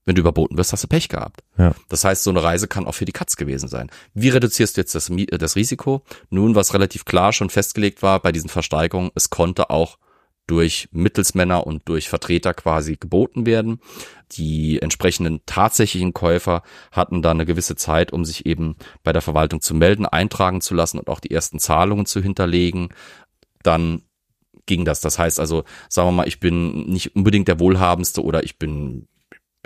Wenn 0.05 0.15
du 0.15 0.21
überboten 0.21 0.59
wirst, 0.59 0.73
hast 0.73 0.85
du 0.85 0.89
Pech 0.89 1.09
gehabt. 1.09 1.43
Ja. 1.57 1.75
Das 1.89 2.05
heißt, 2.05 2.25
so 2.25 2.31
eine 2.31 2.43
Reise 2.43 2.69
kann 2.69 2.87
auch 2.87 2.95
für 2.95 3.07
die 3.07 3.13
Katz 3.13 3.37
gewesen 3.37 3.69
sein. 3.69 3.91
Wie 4.13 4.29
reduzierst 4.29 4.77
du 4.77 4.83
jetzt 4.83 4.95
das, 4.95 5.09
äh, 5.09 5.39
das 5.39 5.57
Risiko? 5.57 6.03
Nun, 6.29 6.55
was 6.55 6.75
relativ 6.75 7.07
klar 7.07 7.33
schon 7.33 7.49
festgelegt 7.49 8.03
war 8.03 8.21
bei 8.21 8.31
diesen 8.31 8.51
Versteigerungen, 8.51 9.11
es 9.15 9.31
konnte 9.31 9.71
auch 9.71 9.99
durch 10.47 10.91
Mittelsmänner 10.93 11.67
und 11.67 11.89
durch 11.89 12.11
Vertreter 12.11 12.53
quasi 12.53 12.97
geboten 12.97 13.47
werden. 13.47 13.81
Die 14.33 14.81
entsprechenden 14.83 15.41
tatsächlichen 15.47 16.13
Käufer 16.13 16.63
hatten 16.93 17.23
da 17.23 17.31
eine 17.31 17.47
gewisse 17.47 17.77
Zeit, 17.77 18.13
um 18.13 18.27
sich 18.27 18.45
eben 18.45 18.77
bei 19.03 19.15
der 19.15 19.23
Verwaltung 19.23 19.63
zu 19.63 19.75
melden, 19.75 20.05
eintragen 20.05 20.61
zu 20.61 20.75
lassen 20.75 20.99
und 20.99 21.09
auch 21.09 21.21
die 21.21 21.31
ersten 21.31 21.59
Zahlungen 21.59 22.05
zu 22.05 22.21
hinterlegen. 22.21 22.91
Dann 23.63 24.03
ging 24.67 24.85
das. 24.85 25.01
Das 25.01 25.19
heißt 25.19 25.41
also, 25.41 25.65
sagen 25.89 26.09
wir 26.09 26.13
mal, 26.13 26.29
ich 26.29 26.41
bin 26.41 26.87
nicht 26.87 27.17
unbedingt 27.17 27.49
der 27.49 27.61
Wohlhabendste 27.61 28.23
oder 28.23 28.45
ich 28.45 28.59
bin 28.59 29.09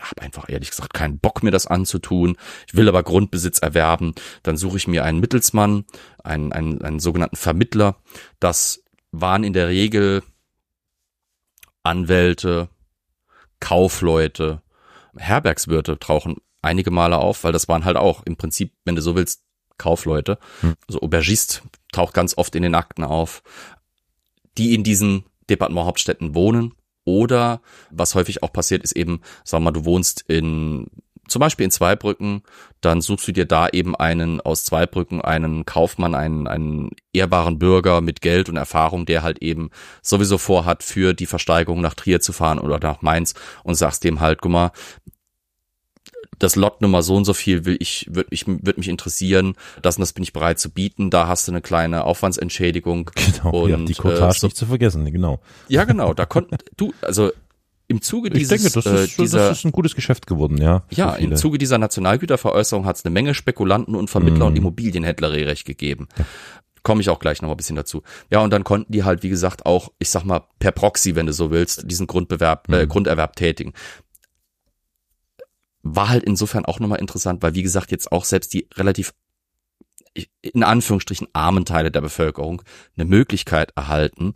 habe 0.01 0.23
einfach 0.23 0.49
ehrlich 0.49 0.71
gesagt 0.71 0.95
keinen 0.95 1.19
Bock 1.19 1.43
mir 1.43 1.51
das 1.51 1.67
anzutun. 1.67 2.37
Ich 2.69 2.77
will 2.77 2.89
aber 2.89 3.03
Grundbesitz 3.03 3.59
erwerben. 3.59 4.15
Dann 4.45 4.57
suche 4.57 4.77
ich 4.77 4.87
mir 4.87 5.05
einen 5.05 5.19
Mittelsmann, 5.19 5.85
einen, 6.23 6.53
einen, 6.53 6.83
einen 6.83 7.01
sogenannten 7.01 7.35
Vermittler. 7.35 7.97
Das 8.39 8.85
waren 9.11 9.43
in 9.43 9.55
der 9.55 9.69
Regel 9.69 10.23
Anwälte, 11.83 12.69
Kaufleute, 13.61 14.63
Herbergswirte 15.17 15.99
tauchen 15.99 16.37
einige 16.63 16.91
Male 16.91 17.19
auf, 17.19 17.45
weil 17.45 17.53
das 17.53 17.69
waren 17.69 17.85
halt 17.85 17.97
auch 17.97 18.23
im 18.25 18.37
Prinzip, 18.37 18.75
wenn 18.85 18.95
du 18.95 19.03
so 19.03 19.17
willst, 19.17 19.43
Kaufleute. 19.79 20.39
Hm. 20.61 20.75
Also 20.89 21.01
Aubergist 21.01 21.63
taucht 21.93 22.15
ganz 22.15 22.37
oft 22.37 22.55
in 22.57 22.63
den 22.63 22.75
Akten 22.75 23.05
auf, 23.05 23.43
die 24.59 24.75
in 24.75 24.83
diesen 24.83 25.25
Departementhauptstädten 25.49 26.35
wohnen. 26.35 26.75
Oder 27.05 27.63
was 27.91 28.15
häufig 28.15 28.43
auch 28.43 28.53
passiert, 28.53 28.83
ist 28.83 28.93
eben, 28.93 29.23
sag 29.43 29.63
mal, 29.63 29.71
du 29.71 29.87
wohnst 29.87 30.25
in 30.29 30.89
zum 31.29 31.41
Beispiel 31.41 31.65
in 31.65 31.71
Zweibrücken, 31.71 32.43
dann 32.81 33.01
suchst 33.01 33.29
du 33.29 33.33
dir 33.33 33.45
da 33.45 33.69
eben 33.69 33.95
einen 33.95 34.41
aus 34.41 34.65
Zweibrücken, 34.65 35.21
einen 35.21 35.67
Kaufmann, 35.67 36.15
einen, 36.15 36.49
einen 36.49 36.91
ehrbaren 37.13 37.59
Bürger 37.59 38.01
mit 38.01 38.23
Geld 38.23 38.49
und 38.49 38.57
Erfahrung, 38.57 39.07
der 39.07 39.23
halt 39.23 39.43
eben 39.43 39.71
sowieso 40.03 40.39
vorhat, 40.39 40.83
für 40.83 41.13
die 41.15 41.27
Versteigerung 41.27 41.81
nach 41.81 41.95
Trier 41.95 42.21
zu 42.21 42.33
fahren 42.33 42.59
oder 42.59 42.79
nach 42.79 43.03
Mainz 43.03 43.35
und 43.63 43.75
sagst 43.75 44.05
dem 44.05 44.21
halt, 44.21 44.41
guck 44.41 44.53
mal, 44.53 44.71
das 46.39 46.57
Lot 46.57 46.81
Nummer 46.81 47.03
so 47.03 47.17
und 47.17 47.25
so 47.25 47.35
viel 47.35 47.65
will 47.65 47.77
ich, 47.81 48.07
würde 48.11 48.29
ich, 48.31 48.47
würde 48.47 48.75
mich 48.77 48.89
interessieren, 48.89 49.55
das 49.83 49.97
und 49.97 50.01
das 50.01 50.13
bin 50.13 50.23
ich 50.23 50.33
bereit 50.33 50.59
zu 50.59 50.71
bieten, 50.71 51.11
da 51.11 51.27
hast 51.27 51.49
du 51.49 51.53
eine 51.53 51.61
kleine 51.61 52.05
Aufwandsentschädigung. 52.05 53.11
Genau, 53.29 53.65
und, 53.65 53.71
ja, 53.71 53.77
die 53.77 53.95
Cottage 53.95 54.37
äh, 54.37 54.39
so, 54.39 54.47
nicht 54.47 54.57
zu 54.57 54.67
vergessen, 54.67 55.05
genau. 55.13 55.41
Ja, 55.69 55.85
genau, 55.85 56.15
da 56.15 56.25
konnten, 56.25 56.57
du, 56.77 56.93
also 57.03 57.31
im 57.89 58.01
Zuge 58.01 58.31
dieses, 58.31 58.53
ich 58.65 58.73
denke, 58.73 58.75
das 58.75 58.87
ist, 58.87 59.19
äh, 59.19 59.23
dieser, 59.23 59.49
das 59.49 59.59
ist 59.59 59.65
ein 59.65 59.73
gutes 59.73 59.95
Geschäft 59.95 60.27
geworden, 60.27 60.59
ja. 60.59 60.85
Ja, 60.91 61.15
im 61.15 61.37
Zuge 61.37 61.59
dieser 61.59 61.79
Nationalgüterveräußerung 61.79 62.87
hat 62.87 62.97
es 62.97 63.05
eine 63.05 63.13
Menge 63.13 63.35
Spekulanten 63.35 63.95
und 63.95 64.09
Vermittler 64.09 64.47
mm. 64.47 64.49
und 64.49 64.57
Immobilienhändler 64.57 65.33
recht 65.33 65.67
gegeben. 65.67 66.09
Ja. 66.17 66.25
Komme 66.83 67.01
ich 67.01 67.11
auch 67.11 67.19
gleich 67.19 67.43
noch 67.43 67.49
mal 67.49 67.55
ein 67.55 67.59
bisschen 67.59 67.77
dazu. 67.77 68.03
Ja, 68.31 68.41
und 68.41 68.53
dann 68.53 68.65
konnten 68.65 68.93
die 68.93 69.05
halt, 69.05 69.23
wie 69.23 69.29
gesagt, 69.29 69.67
auch, 69.67 69.91
ich 69.99 70.11
sag 70.11 70.25
mal, 70.25 70.43
per 70.59 70.73
Proxy, 70.73 71.17
wenn 71.17 71.27
du 71.27 71.33
so 71.33 71.51
willst, 71.51 71.91
diesen 71.91 72.07
Grundbewerb, 72.07 72.73
äh, 72.73 72.85
mhm. 72.85 72.89
Grunderwerb 72.89 73.37
tätigen 73.37 73.73
war 75.95 76.09
halt 76.09 76.25
insofern 76.25 76.65
auch 76.65 76.81
nochmal 76.81 77.01
interessant, 77.01 77.43
weil 77.43 77.55
wie 77.55 77.63
gesagt 77.63 77.91
jetzt 77.91 78.13
auch 78.13 78.25
selbst 78.25 78.53
die 78.53 78.69
relativ 78.75 79.15
in 80.41 80.65
Anführungsstrichen 80.65 81.29
armen 81.33 81.65
Teile 81.65 81.91
der 81.91 82.01
Bevölkerung 82.01 82.63
eine 82.97 83.05
Möglichkeit 83.05 83.73
erhalten, 83.77 84.35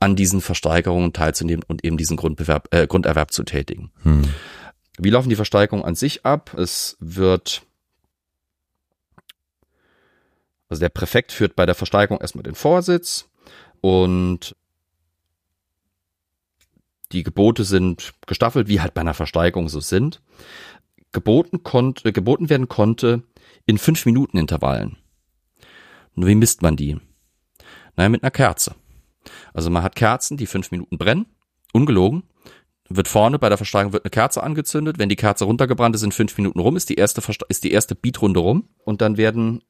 an 0.00 0.16
diesen 0.16 0.40
Versteigerungen 0.40 1.12
teilzunehmen 1.12 1.64
und 1.66 1.84
eben 1.84 1.96
diesen 1.96 2.16
Grundbewerb, 2.16 2.68
äh, 2.74 2.86
Grunderwerb 2.86 3.32
zu 3.32 3.44
tätigen. 3.44 3.92
Hm. 4.02 4.22
Wie 4.98 5.10
laufen 5.10 5.28
die 5.28 5.36
Versteigerungen 5.36 5.84
an 5.84 5.94
sich 5.94 6.24
ab? 6.24 6.54
Es 6.54 6.96
wird, 7.00 7.62
also 10.68 10.80
der 10.80 10.88
Präfekt 10.88 11.32
führt 11.32 11.54
bei 11.54 11.66
der 11.66 11.74
Versteigerung 11.74 12.20
erstmal 12.20 12.42
den 12.42 12.54
Vorsitz 12.54 13.28
und 13.82 14.56
die 17.12 17.22
Gebote 17.22 17.64
sind 17.64 18.12
gestaffelt, 18.26 18.68
wie 18.68 18.80
halt 18.80 18.94
bei 18.94 19.00
einer 19.00 19.14
Versteigerung 19.14 19.68
so 19.68 19.80
sind. 19.80 20.22
Geboten, 21.12 21.62
konnte, 21.62 22.08
äh, 22.08 22.12
geboten 22.12 22.48
werden 22.48 22.68
konnte 22.68 23.22
in 23.66 23.78
fünf 23.78 24.06
Minuten 24.06 24.38
Intervallen. 24.38 24.96
Nur 26.14 26.28
wie 26.28 26.34
misst 26.34 26.62
man 26.62 26.76
die? 26.76 26.98
Naja, 27.96 28.08
mit 28.08 28.22
einer 28.22 28.30
Kerze. 28.30 28.74
Also 29.52 29.70
man 29.70 29.82
hat 29.82 29.96
Kerzen, 29.96 30.36
die 30.36 30.46
fünf 30.46 30.70
Minuten 30.70 30.98
brennen, 30.98 31.26
ungelogen. 31.72 32.22
Wird 32.88 33.06
vorne 33.06 33.38
bei 33.38 33.48
der 33.48 33.58
Versteigerung 33.58 33.92
wird 33.92 34.04
eine 34.04 34.10
Kerze 34.10 34.42
angezündet. 34.42 34.98
Wenn 34.98 35.08
die 35.08 35.16
Kerze 35.16 35.44
runtergebrannt 35.44 35.94
ist, 35.94 36.02
in 36.02 36.10
fünf 36.10 36.36
Minuten 36.36 36.58
rum, 36.58 36.76
ist 36.76 36.88
die 36.88 36.96
erste, 36.96 37.22
ist 37.48 37.62
die 37.62 37.70
erste 37.70 37.94
Beatrunde 37.94 38.40
rum. 38.40 38.68
Und 38.84 39.00
dann 39.00 39.16
werden 39.16 39.62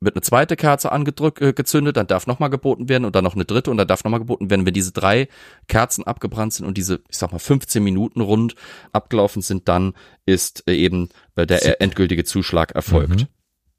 wird 0.00 0.16
eine 0.16 0.22
zweite 0.22 0.56
Kerze 0.56 0.92
angedrückt, 0.92 1.40
äh, 1.40 1.52
gezündet, 1.52 1.96
dann 1.96 2.06
darf 2.06 2.26
nochmal 2.26 2.50
geboten 2.50 2.88
werden 2.88 3.04
und 3.04 3.14
dann 3.14 3.24
noch 3.24 3.34
eine 3.34 3.44
dritte 3.44 3.70
und 3.70 3.76
dann 3.76 3.88
darf 3.88 4.04
nochmal 4.04 4.20
geboten 4.20 4.50
werden. 4.50 4.66
Wenn 4.66 4.74
diese 4.74 4.92
drei 4.92 5.28
Kerzen 5.68 6.04
abgebrannt 6.04 6.52
sind 6.52 6.66
und 6.66 6.76
diese, 6.76 7.00
ich 7.08 7.16
sag 7.16 7.32
mal, 7.32 7.38
15 7.38 7.82
Minuten 7.82 8.20
rund 8.20 8.54
abgelaufen 8.92 9.42
sind, 9.42 9.68
dann 9.68 9.94
ist 10.26 10.64
äh, 10.66 10.74
eben 10.74 11.08
der 11.36 11.80
endgültige 11.80 12.24
Zuschlag 12.24 12.72
erfolgt 12.72 13.22
mhm. 13.22 13.26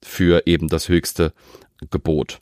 für 0.03 0.43
eben 0.45 0.67
das 0.67 0.89
höchste 0.89 1.33
Gebot. 1.89 2.41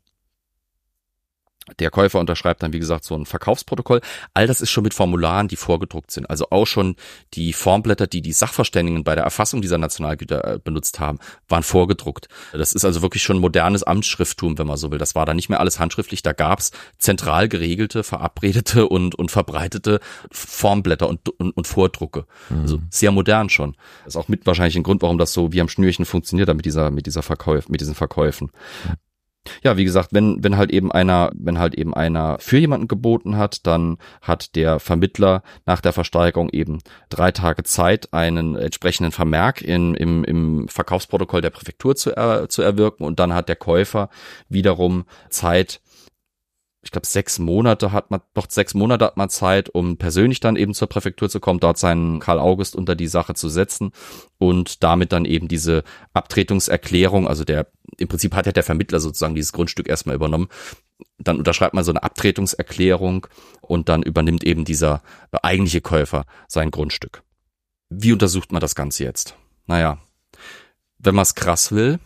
Der 1.79 1.89
Käufer 1.89 2.19
unterschreibt 2.19 2.63
dann, 2.63 2.73
wie 2.73 2.79
gesagt, 2.79 3.03
so 3.03 3.15
ein 3.15 3.25
Verkaufsprotokoll. 3.25 4.01
All 4.33 4.47
das 4.47 4.61
ist 4.61 4.69
schon 4.69 4.83
mit 4.83 4.93
Formularen, 4.93 5.47
die 5.47 5.55
vorgedruckt 5.55 6.11
sind. 6.11 6.29
Also 6.29 6.47
auch 6.49 6.65
schon 6.65 6.95
die 7.33 7.53
Formblätter, 7.53 8.07
die 8.07 8.21
die 8.21 8.33
Sachverständigen 8.33 9.03
bei 9.03 9.15
der 9.15 9.23
Erfassung 9.23 9.61
dieser 9.61 9.77
Nationalgüter 9.77 10.55
äh, 10.55 10.59
benutzt 10.59 10.99
haben, 10.99 11.19
waren 11.47 11.63
vorgedruckt. 11.63 12.27
Das 12.51 12.73
ist 12.73 12.85
also 12.85 13.01
wirklich 13.01 13.23
schon 13.23 13.39
modernes 13.39 13.83
Amtsschrifttum, 13.83 14.57
wenn 14.57 14.67
man 14.67 14.77
so 14.77 14.91
will. 14.91 14.99
Das 14.99 15.15
war 15.15 15.25
da 15.25 15.33
nicht 15.33 15.49
mehr 15.49 15.59
alles 15.59 15.79
handschriftlich. 15.79 16.21
Da 16.21 16.33
gab's 16.33 16.71
zentral 16.97 17.49
geregelte, 17.49 18.03
verabredete 18.03 18.87
und, 18.87 19.15
und 19.15 19.31
verbreitete 19.31 19.99
Formblätter 20.31 21.07
und, 21.07 21.29
und, 21.29 21.55
und 21.55 21.67
Vordrucke. 21.67 22.25
Mhm. 22.49 22.61
Also 22.61 22.79
sehr 22.89 23.11
modern 23.11 23.49
schon. 23.49 23.75
Das 24.03 24.15
ist 24.15 24.17
auch 24.17 24.27
mit 24.27 24.45
wahrscheinlich 24.45 24.75
ein 24.75 24.83
Grund, 24.83 25.01
warum 25.01 25.17
das 25.17 25.33
so 25.33 25.51
wie 25.53 25.61
am 25.61 25.69
Schnürchen 25.69 26.05
funktioniert, 26.05 26.53
mit 26.53 26.65
dieser, 26.65 26.91
mit 26.91 27.05
dieser 27.05 27.23
Verkäuf, 27.23 27.69
mit 27.69 27.81
diesen 27.81 27.95
Verkäufen. 27.95 28.51
Ja, 29.61 29.75
wie 29.77 29.83
gesagt, 29.83 30.09
wenn, 30.11 30.41
wenn 30.43 30.57
halt 30.57 30.71
eben 30.71 30.91
einer, 30.91 31.31
wenn 31.35 31.59
halt 31.59 31.75
eben 31.75 31.93
einer 31.93 32.37
für 32.39 32.57
jemanden 32.57 32.87
geboten 32.87 33.37
hat, 33.37 33.67
dann 33.67 33.97
hat 34.21 34.55
der 34.55 34.79
Vermittler 34.79 35.43
nach 35.65 35.81
der 35.81 35.91
Versteigerung 35.91 36.49
eben 36.49 36.79
drei 37.09 37.31
Tage 37.31 37.63
Zeit, 37.63 38.13
einen 38.13 38.55
entsprechenden 38.55 39.11
Vermerk 39.11 39.61
in, 39.61 39.95
im, 39.95 40.23
im 40.23 40.67
Verkaufsprotokoll 40.69 41.41
der 41.41 41.49
Präfektur 41.49 41.95
zu, 41.95 42.11
er, 42.15 42.47
zu 42.47 42.61
erwirken 42.61 43.03
und 43.03 43.19
dann 43.19 43.33
hat 43.33 43.49
der 43.49 43.57
Käufer 43.57 44.09
wiederum 44.47 45.05
Zeit, 45.29 45.81
ich 46.83 46.91
glaube, 46.91 47.07
sechs 47.07 47.39
Monate 47.39 47.93
hat 47.93 48.11
man, 48.11 48.21
doch 48.33 48.45
sechs 48.49 48.73
Monate 48.73 49.05
hat 49.05 49.17
man 49.17 49.29
Zeit, 49.29 49.69
um 49.69 49.97
persönlich 49.97 50.41
dann 50.41 50.57
eben 50.57 50.73
zur 50.73 50.89
Präfektur 50.89 51.29
zu 51.29 51.39
kommen, 51.39 51.61
dort 51.61 51.77
seinen 51.77 52.19
Karl 52.19 52.39
August 52.39 52.75
unter 52.75 52.95
die 52.95 53.07
Sache 53.07 53.33
zu 53.35 53.47
setzen 53.47 53.91
und 54.37 54.83
damit 54.83 55.13
dann 55.13 55.23
eben 55.23 55.47
diese 55.47 55.83
Abtretungserklärung, 56.13 57.25
also 57.27 57.45
der, 57.45 57.67
im 57.97 58.07
Prinzip 58.07 58.33
hat 58.35 58.45
ja 58.45 58.51
der 58.51 58.63
Vermittler 58.63 58.99
sozusagen 58.99 59.35
dieses 59.35 59.53
Grundstück 59.53 59.87
erstmal 59.87 60.15
übernommen. 60.15 60.47
Dann 61.17 61.37
unterschreibt 61.37 61.73
man 61.73 61.83
so 61.83 61.91
eine 61.91 62.03
Abtretungserklärung 62.03 63.27
und 63.61 63.89
dann 63.89 64.03
übernimmt 64.03 64.43
eben 64.43 64.65
dieser 64.65 65.01
eigentliche 65.31 65.81
Käufer 65.81 66.25
sein 66.47 66.71
Grundstück. 66.71 67.23
Wie 67.89 68.13
untersucht 68.13 68.51
man 68.51 68.61
das 68.61 68.75
Ganze 68.75 69.03
jetzt? 69.03 69.35
Naja, 69.65 69.99
wenn 70.97 71.15
man 71.15 71.23
es 71.23 71.35
krass 71.35 71.71
will, 71.71 71.99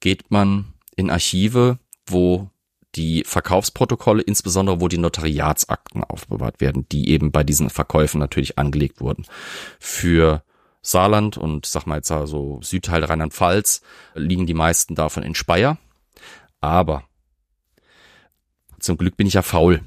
geht 0.00 0.30
man 0.30 0.74
in 0.96 1.10
Archive, 1.10 1.78
wo 2.06 2.50
die 2.94 3.24
Verkaufsprotokolle, 3.24 4.22
insbesondere 4.22 4.80
wo 4.80 4.88
die 4.88 4.98
Notariatsakten 4.98 6.04
aufbewahrt 6.04 6.60
werden, 6.60 6.86
die 6.92 7.08
eben 7.08 7.32
bei 7.32 7.42
diesen 7.42 7.70
Verkäufen 7.70 8.18
natürlich 8.18 8.58
angelegt 8.58 9.00
wurden. 9.00 9.24
Für 9.80 10.44
Saarland 10.82 11.38
und 11.38 11.64
sag 11.64 11.86
mal 11.86 11.96
jetzt 11.96 12.10
also 12.10 12.60
Südteil 12.62 13.04
Rheinland-Pfalz 13.04 13.82
liegen 14.14 14.46
die 14.46 14.54
meisten 14.54 14.94
davon 14.94 15.22
in 15.22 15.34
Speyer. 15.34 15.78
Aber 16.60 17.04
zum 18.80 18.98
Glück 18.98 19.16
bin 19.16 19.26
ich 19.26 19.34
ja 19.34 19.42
faul. 19.42 19.80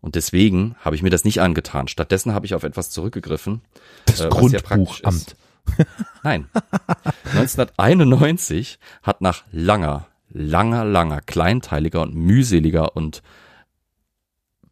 Und 0.00 0.14
deswegen 0.14 0.76
habe 0.80 0.96
ich 0.96 1.02
mir 1.02 1.10
das 1.10 1.24
nicht 1.24 1.40
angetan. 1.40 1.86
Stattdessen 1.86 2.34
habe 2.34 2.46
ich 2.46 2.54
auf 2.54 2.64
etwas 2.64 2.90
zurückgegriffen. 2.90 3.62
Das 4.06 4.20
äh, 4.20 4.28
Grundbuchamt. 4.28 5.36
Nein. 6.22 6.48
1991 7.24 8.78
hat 9.02 9.20
nach 9.20 9.44
langer, 9.52 10.08
langer, 10.30 10.84
langer, 10.84 11.20
kleinteiliger 11.20 12.02
und 12.02 12.14
mühseliger 12.14 12.96
und 12.96 13.22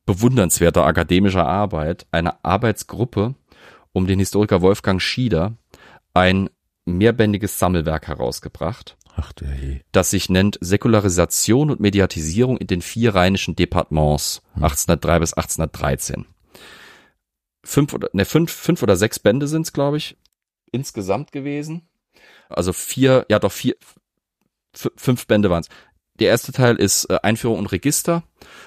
bewundernswerter 0.06 0.84
akademischer 0.84 1.46
Arbeit 1.46 2.06
eine 2.10 2.42
Arbeitsgruppe 2.42 3.34
um 3.98 4.06
den 4.06 4.18
Historiker 4.18 4.62
Wolfgang 4.62 5.02
Schieder 5.02 5.56
ein 6.14 6.48
mehrbändiges 6.86 7.58
Sammelwerk 7.58 8.08
herausgebracht. 8.08 8.96
Ach. 9.16 9.32
Das 9.92 10.10
sich 10.10 10.30
nennt 10.30 10.58
Säkularisation 10.60 11.70
und 11.70 11.80
Mediatisierung 11.80 12.56
in 12.56 12.68
den 12.68 12.80
vier 12.80 13.14
rheinischen 13.14 13.56
Departements 13.56 14.42
hm. 14.54 14.62
1803 14.64 15.18
bis 15.18 15.32
1813. 15.34 16.26
Fünf 17.64 17.92
oder, 17.92 18.08
ne, 18.12 18.24
fünf, 18.24 18.52
fünf 18.52 18.82
oder 18.82 18.96
sechs 18.96 19.18
Bände 19.18 19.48
sind 19.48 19.62
es, 19.62 19.72
glaube 19.72 19.96
ich, 19.96 20.16
insgesamt 20.70 21.32
gewesen. 21.32 21.88
Also 22.48 22.72
vier, 22.72 23.26
ja 23.28 23.40
doch 23.40 23.52
vier, 23.52 23.74
fünf 24.72 25.26
Bände 25.26 25.50
waren 25.50 25.62
es. 25.62 25.68
Der 26.20 26.28
erste 26.28 26.52
Teil 26.52 26.76
ist 26.76 27.04
äh, 27.10 27.18
Einführung 27.22 27.58
und 27.58 27.66
Register 27.66 28.22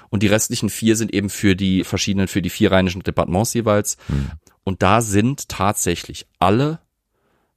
und 0.10 0.24
die 0.24 0.28
restlichen 0.28 0.70
vier 0.70 0.96
sind 0.96 1.14
eben 1.14 1.30
für 1.30 1.56
die 1.56 1.84
verschiedenen, 1.84 2.28
für 2.28 2.42
die 2.42 2.50
vier 2.50 2.72
rheinischen 2.72 3.04
Departements 3.04 3.54
jeweils. 3.54 3.98
Hm. 4.08 4.32
Und 4.64 4.84
da 4.84 5.02
sind 5.02 5.50
tatsächlich 5.50 6.28
alle 6.40 6.80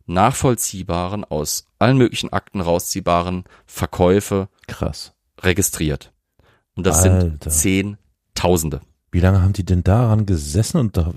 nachvollziehbaren, 0.07 1.24
aus 1.24 1.66
allen 1.78 1.98
möglichen 1.98 2.32
Akten 2.32 2.61
rausziehbaren 2.61 3.44
Verkäufe 3.66 4.48
Krass. 4.66 5.14
registriert. 5.40 6.12
Und 6.76 6.86
das 6.86 7.02
Alter. 7.02 7.50
sind 7.50 7.98
Zehntausende. 8.34 8.80
Wie 9.11 9.20
lange 9.20 9.42
haben 9.42 9.52
die 9.52 9.64
denn 9.64 9.84
daran 9.84 10.26
gesessen 10.26 10.78
und 10.78 10.96
da 10.96 11.12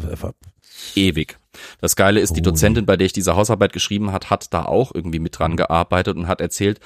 ewig. 0.96 1.40
Das 1.82 1.96
Geile 1.96 2.20
ist, 2.20 2.36
die 2.36 2.42
Dozentin, 2.42 2.86
bei 2.86 2.98
der 2.98 3.08
ich 3.08 3.14
diese 3.14 3.36
Hausarbeit 3.36 3.74
geschrieben 3.74 4.12
hat, 4.12 4.30
hat 4.30 4.54
da 4.54 4.66
auch 4.66 4.94
irgendwie 4.94 5.20
mit 5.20 5.40
dran 5.40 5.58
gearbeitet 5.58 6.16
und 6.16 6.28
hat 6.28 6.40
erzählt, 6.40 6.80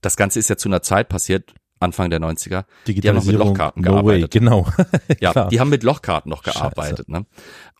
das 0.00 0.16
Ganze 0.16 0.38
ist 0.38 0.48
ja 0.48 0.56
zu 0.56 0.68
einer 0.68 0.82
Zeit 0.82 1.08
passiert, 1.08 1.52
Anfang 1.80 2.10
der 2.10 2.20
90er. 2.20 2.64
Die 2.86 3.08
haben 3.08 3.16
noch 3.16 3.24
mit 3.24 3.36
Lochkarten 3.36 3.82
no 3.82 3.90
gearbeitet. 3.90 4.34
Way, 4.34 4.40
genau. 4.40 4.66
ja, 5.20 5.48
die 5.48 5.58
haben 5.58 5.70
mit 5.70 5.82
Lochkarten 5.82 6.30
noch 6.30 6.44
gearbeitet. 6.44 7.08
Ne? 7.08 7.26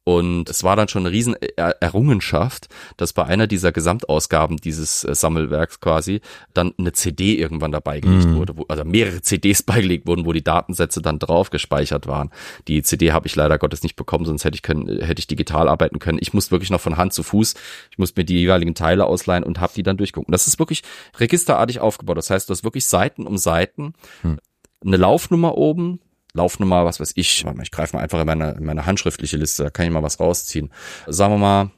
Und 0.04 0.50
es 0.50 0.64
war 0.64 0.74
dann 0.74 0.88
schon 0.88 1.06
eine 1.06 1.14
riesen 1.14 1.36
Errungenschaft, 1.56 2.68
dass 2.96 3.12
bei 3.12 3.24
einer 3.24 3.46
dieser 3.46 3.70
Gesamtausgaben 3.70 4.56
dieses 4.56 5.04
äh, 5.04 5.14
Sammelwerks 5.14 5.78
quasi 5.78 6.20
dann 6.54 6.74
eine 6.76 6.92
CD 6.92 7.36
irgendwann 7.36 7.70
dabei 7.70 8.00
gelegt 8.00 8.26
mm. 8.26 8.34
wurde, 8.34 8.56
wo, 8.56 8.64
also 8.68 8.84
mehrere 8.84 9.22
CDs 9.22 9.62
beigelegt 9.62 10.08
wurden, 10.08 10.26
wo 10.26 10.32
die 10.32 10.42
Datensätze 10.42 11.02
dann 11.02 11.20
drauf 11.20 11.50
gespeichert 11.50 12.08
waren. 12.08 12.30
Die 12.66 12.82
CD 12.82 13.12
habe 13.12 13.28
ich 13.28 13.36
leider 13.36 13.58
Gottes 13.58 13.84
nicht 13.84 13.94
bekommen, 13.94 14.24
sonst 14.24 14.44
hätte 14.44 14.56
ich 14.56 14.62
können, 14.62 14.88
hätte 14.88 15.20
ich 15.20 15.28
digital 15.28 15.68
arbeiten 15.68 16.00
können. 16.00 16.18
Ich 16.20 16.34
muss 16.34 16.50
wirklich 16.50 16.70
noch 16.70 16.80
von 16.80 16.96
Hand 16.96 17.12
zu 17.12 17.22
Fuß, 17.22 17.54
ich 17.92 17.98
muss 17.98 18.16
mir 18.16 18.24
die 18.24 18.40
jeweiligen 18.40 18.74
Teile 18.74 19.06
ausleihen 19.06 19.44
und 19.44 19.60
habe 19.60 19.72
die 19.76 19.84
dann 19.84 19.98
durchgucken. 19.98 20.32
Das 20.32 20.48
ist 20.48 20.58
wirklich 20.58 20.82
registerartig 21.20 21.78
aufgebaut. 21.78 22.16
Das 22.16 22.30
heißt, 22.30 22.48
du 22.48 22.52
hast 22.52 22.64
wirklich 22.64 22.86
Seiten 22.86 23.24
um 23.24 23.38
Seiten, 23.38 23.94
hm. 24.22 24.38
eine 24.84 24.96
Laufnummer 24.96 25.56
oben, 25.56 26.00
Laufnummer, 26.34 26.84
was 26.84 26.98
weiß 26.98 27.12
ich, 27.16 27.44
ich 27.62 27.70
greife 27.70 27.96
mal 27.96 28.02
einfach 28.02 28.20
in 28.20 28.26
meine, 28.26 28.52
in 28.52 28.64
meine 28.64 28.86
handschriftliche 28.86 29.36
Liste, 29.36 29.64
da 29.64 29.70
kann 29.70 29.86
ich 29.86 29.92
mal 29.92 30.02
was 30.02 30.18
rausziehen. 30.18 30.72
Sagen 31.06 31.34
wir 31.34 31.38
mal, 31.38 31.70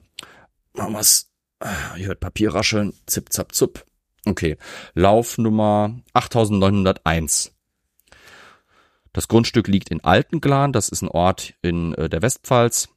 machen 0.74 0.92
wir 0.92 1.00
es, 1.00 1.30
ah, 1.60 1.96
ihr 1.96 2.06
hört 2.06 2.20
Papier 2.20 2.54
rascheln, 2.54 2.92
zip, 3.06 3.32
zap, 3.32 3.54
zup. 3.54 3.84
Okay, 4.26 4.56
Laufnummer 4.94 6.00
8901. 6.14 7.52
Das 9.12 9.28
Grundstück 9.28 9.68
liegt 9.68 9.90
in 9.90 10.02
Altenglan, 10.02 10.72
das 10.72 10.88
ist 10.88 11.02
ein 11.02 11.08
Ort 11.08 11.54
in 11.62 11.94
äh, 11.94 12.08
der 12.08 12.22
Westpfalz. 12.22 12.88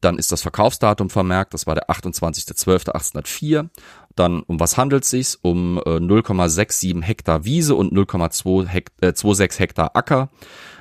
Dann 0.00 0.18
ist 0.18 0.32
das 0.32 0.42
Verkaufsdatum 0.42 1.10
vermerkt, 1.10 1.52
das 1.54 1.66
war 1.66 1.74
der 1.74 1.90
28.12.1804. 1.90 3.68
Dann 4.16 4.42
um 4.42 4.60
was 4.60 4.76
handelt 4.76 5.04
es 5.04 5.10
sich? 5.10 5.38
Um 5.42 5.78
äh, 5.78 5.96
0,67 5.96 7.02
Hektar 7.02 7.44
Wiese 7.44 7.74
und 7.74 7.92
0,26 7.92 8.66
Hekt, 8.66 8.92
äh, 9.02 9.58
Hektar 9.58 9.96
Acker 9.96 10.30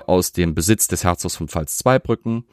aus 0.05 0.31
dem 0.33 0.53
Besitz 0.55 0.87
des 0.87 1.03
Herzogs 1.03 1.35
von 1.35 1.47
Pfalz-Zweibrücken. 1.47 2.45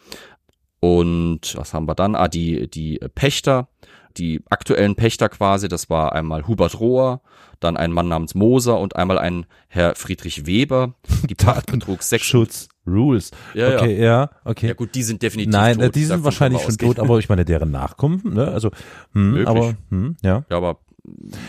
Und 0.80 1.56
was 1.56 1.74
haben 1.74 1.86
wir 1.86 1.94
dann? 1.94 2.14
Ah, 2.14 2.28
die, 2.28 2.68
die 2.70 2.98
Pächter, 3.14 3.68
die 4.16 4.42
aktuellen 4.48 4.94
Pächter 4.94 5.28
quasi, 5.28 5.68
das 5.68 5.90
war 5.90 6.12
einmal 6.12 6.46
Hubert 6.46 6.78
Rohr, 6.78 7.20
dann 7.60 7.76
ein 7.76 7.92
Mann 7.92 8.08
namens 8.08 8.34
Moser 8.34 8.78
und 8.78 8.94
einmal 8.94 9.18
ein 9.18 9.46
Herr 9.68 9.96
Friedrich 9.96 10.46
Weber. 10.46 10.94
Die 11.28 11.34
Pacht 11.36 11.66
betrug 11.66 12.02
sechs. 12.02 12.26
Schutz. 12.26 12.68
Rules. 12.88 13.30
Ja, 13.54 13.76
okay, 13.76 13.96
ja. 13.98 14.04
ja, 14.04 14.30
okay. 14.44 14.68
Ja 14.68 14.74
gut, 14.74 14.94
die 14.94 15.02
sind 15.02 15.22
definitiv 15.22 15.52
Nein, 15.52 15.78
tot. 15.78 15.94
die 15.94 16.04
sind 16.04 16.24
wahrscheinlich 16.24 16.62
schon 16.62 16.76
tot, 16.76 16.98
aber 16.98 17.18
ich 17.18 17.28
meine, 17.28 17.44
deren 17.44 17.70
Nachkommen, 17.70 18.22
ne? 18.24 18.48
Also, 18.48 18.70
hm, 19.12 19.30
Möglich. 19.32 19.48
aber, 19.48 19.74
hm, 19.90 20.16
ja. 20.22 20.44
Ja, 20.50 20.56
aber 20.56 20.78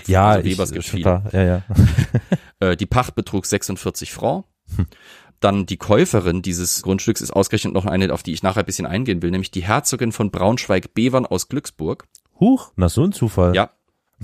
ja, 0.07 0.29
also 0.29 0.49
Webers 0.49 0.71
ich, 0.71 0.91
klar, 0.91 1.23
ja, 1.33 1.43
ja. 1.43 1.63
Äh, 2.61 2.75
die 2.75 2.85
Pacht 2.85 3.15
betrug 3.15 3.45
46 3.45 4.11
Francs. 4.11 4.45
Hm. 4.75 4.85
Dann 5.39 5.65
die 5.65 5.77
Käuferin 5.77 6.41
dieses 6.41 6.81
Grundstücks 6.81 7.21
ist 7.21 7.31
ausgerechnet 7.31 7.73
noch 7.73 7.85
eine, 7.85 8.13
auf 8.13 8.21
die 8.21 8.33
ich 8.33 8.43
nachher 8.43 8.63
ein 8.63 8.65
bisschen 8.65 8.85
eingehen 8.85 9.21
will, 9.21 9.31
nämlich 9.31 9.51
die 9.51 9.63
Herzogin 9.63 10.11
von 10.11 10.29
Braunschweig-Bevern 10.29 11.25
aus 11.25 11.47
Glücksburg. 11.47 12.05
Huch, 12.39 12.73
na 12.75 12.89
so 12.89 13.03
ein 13.03 13.13
Zufall. 13.13 13.55
Ja, 13.55 13.71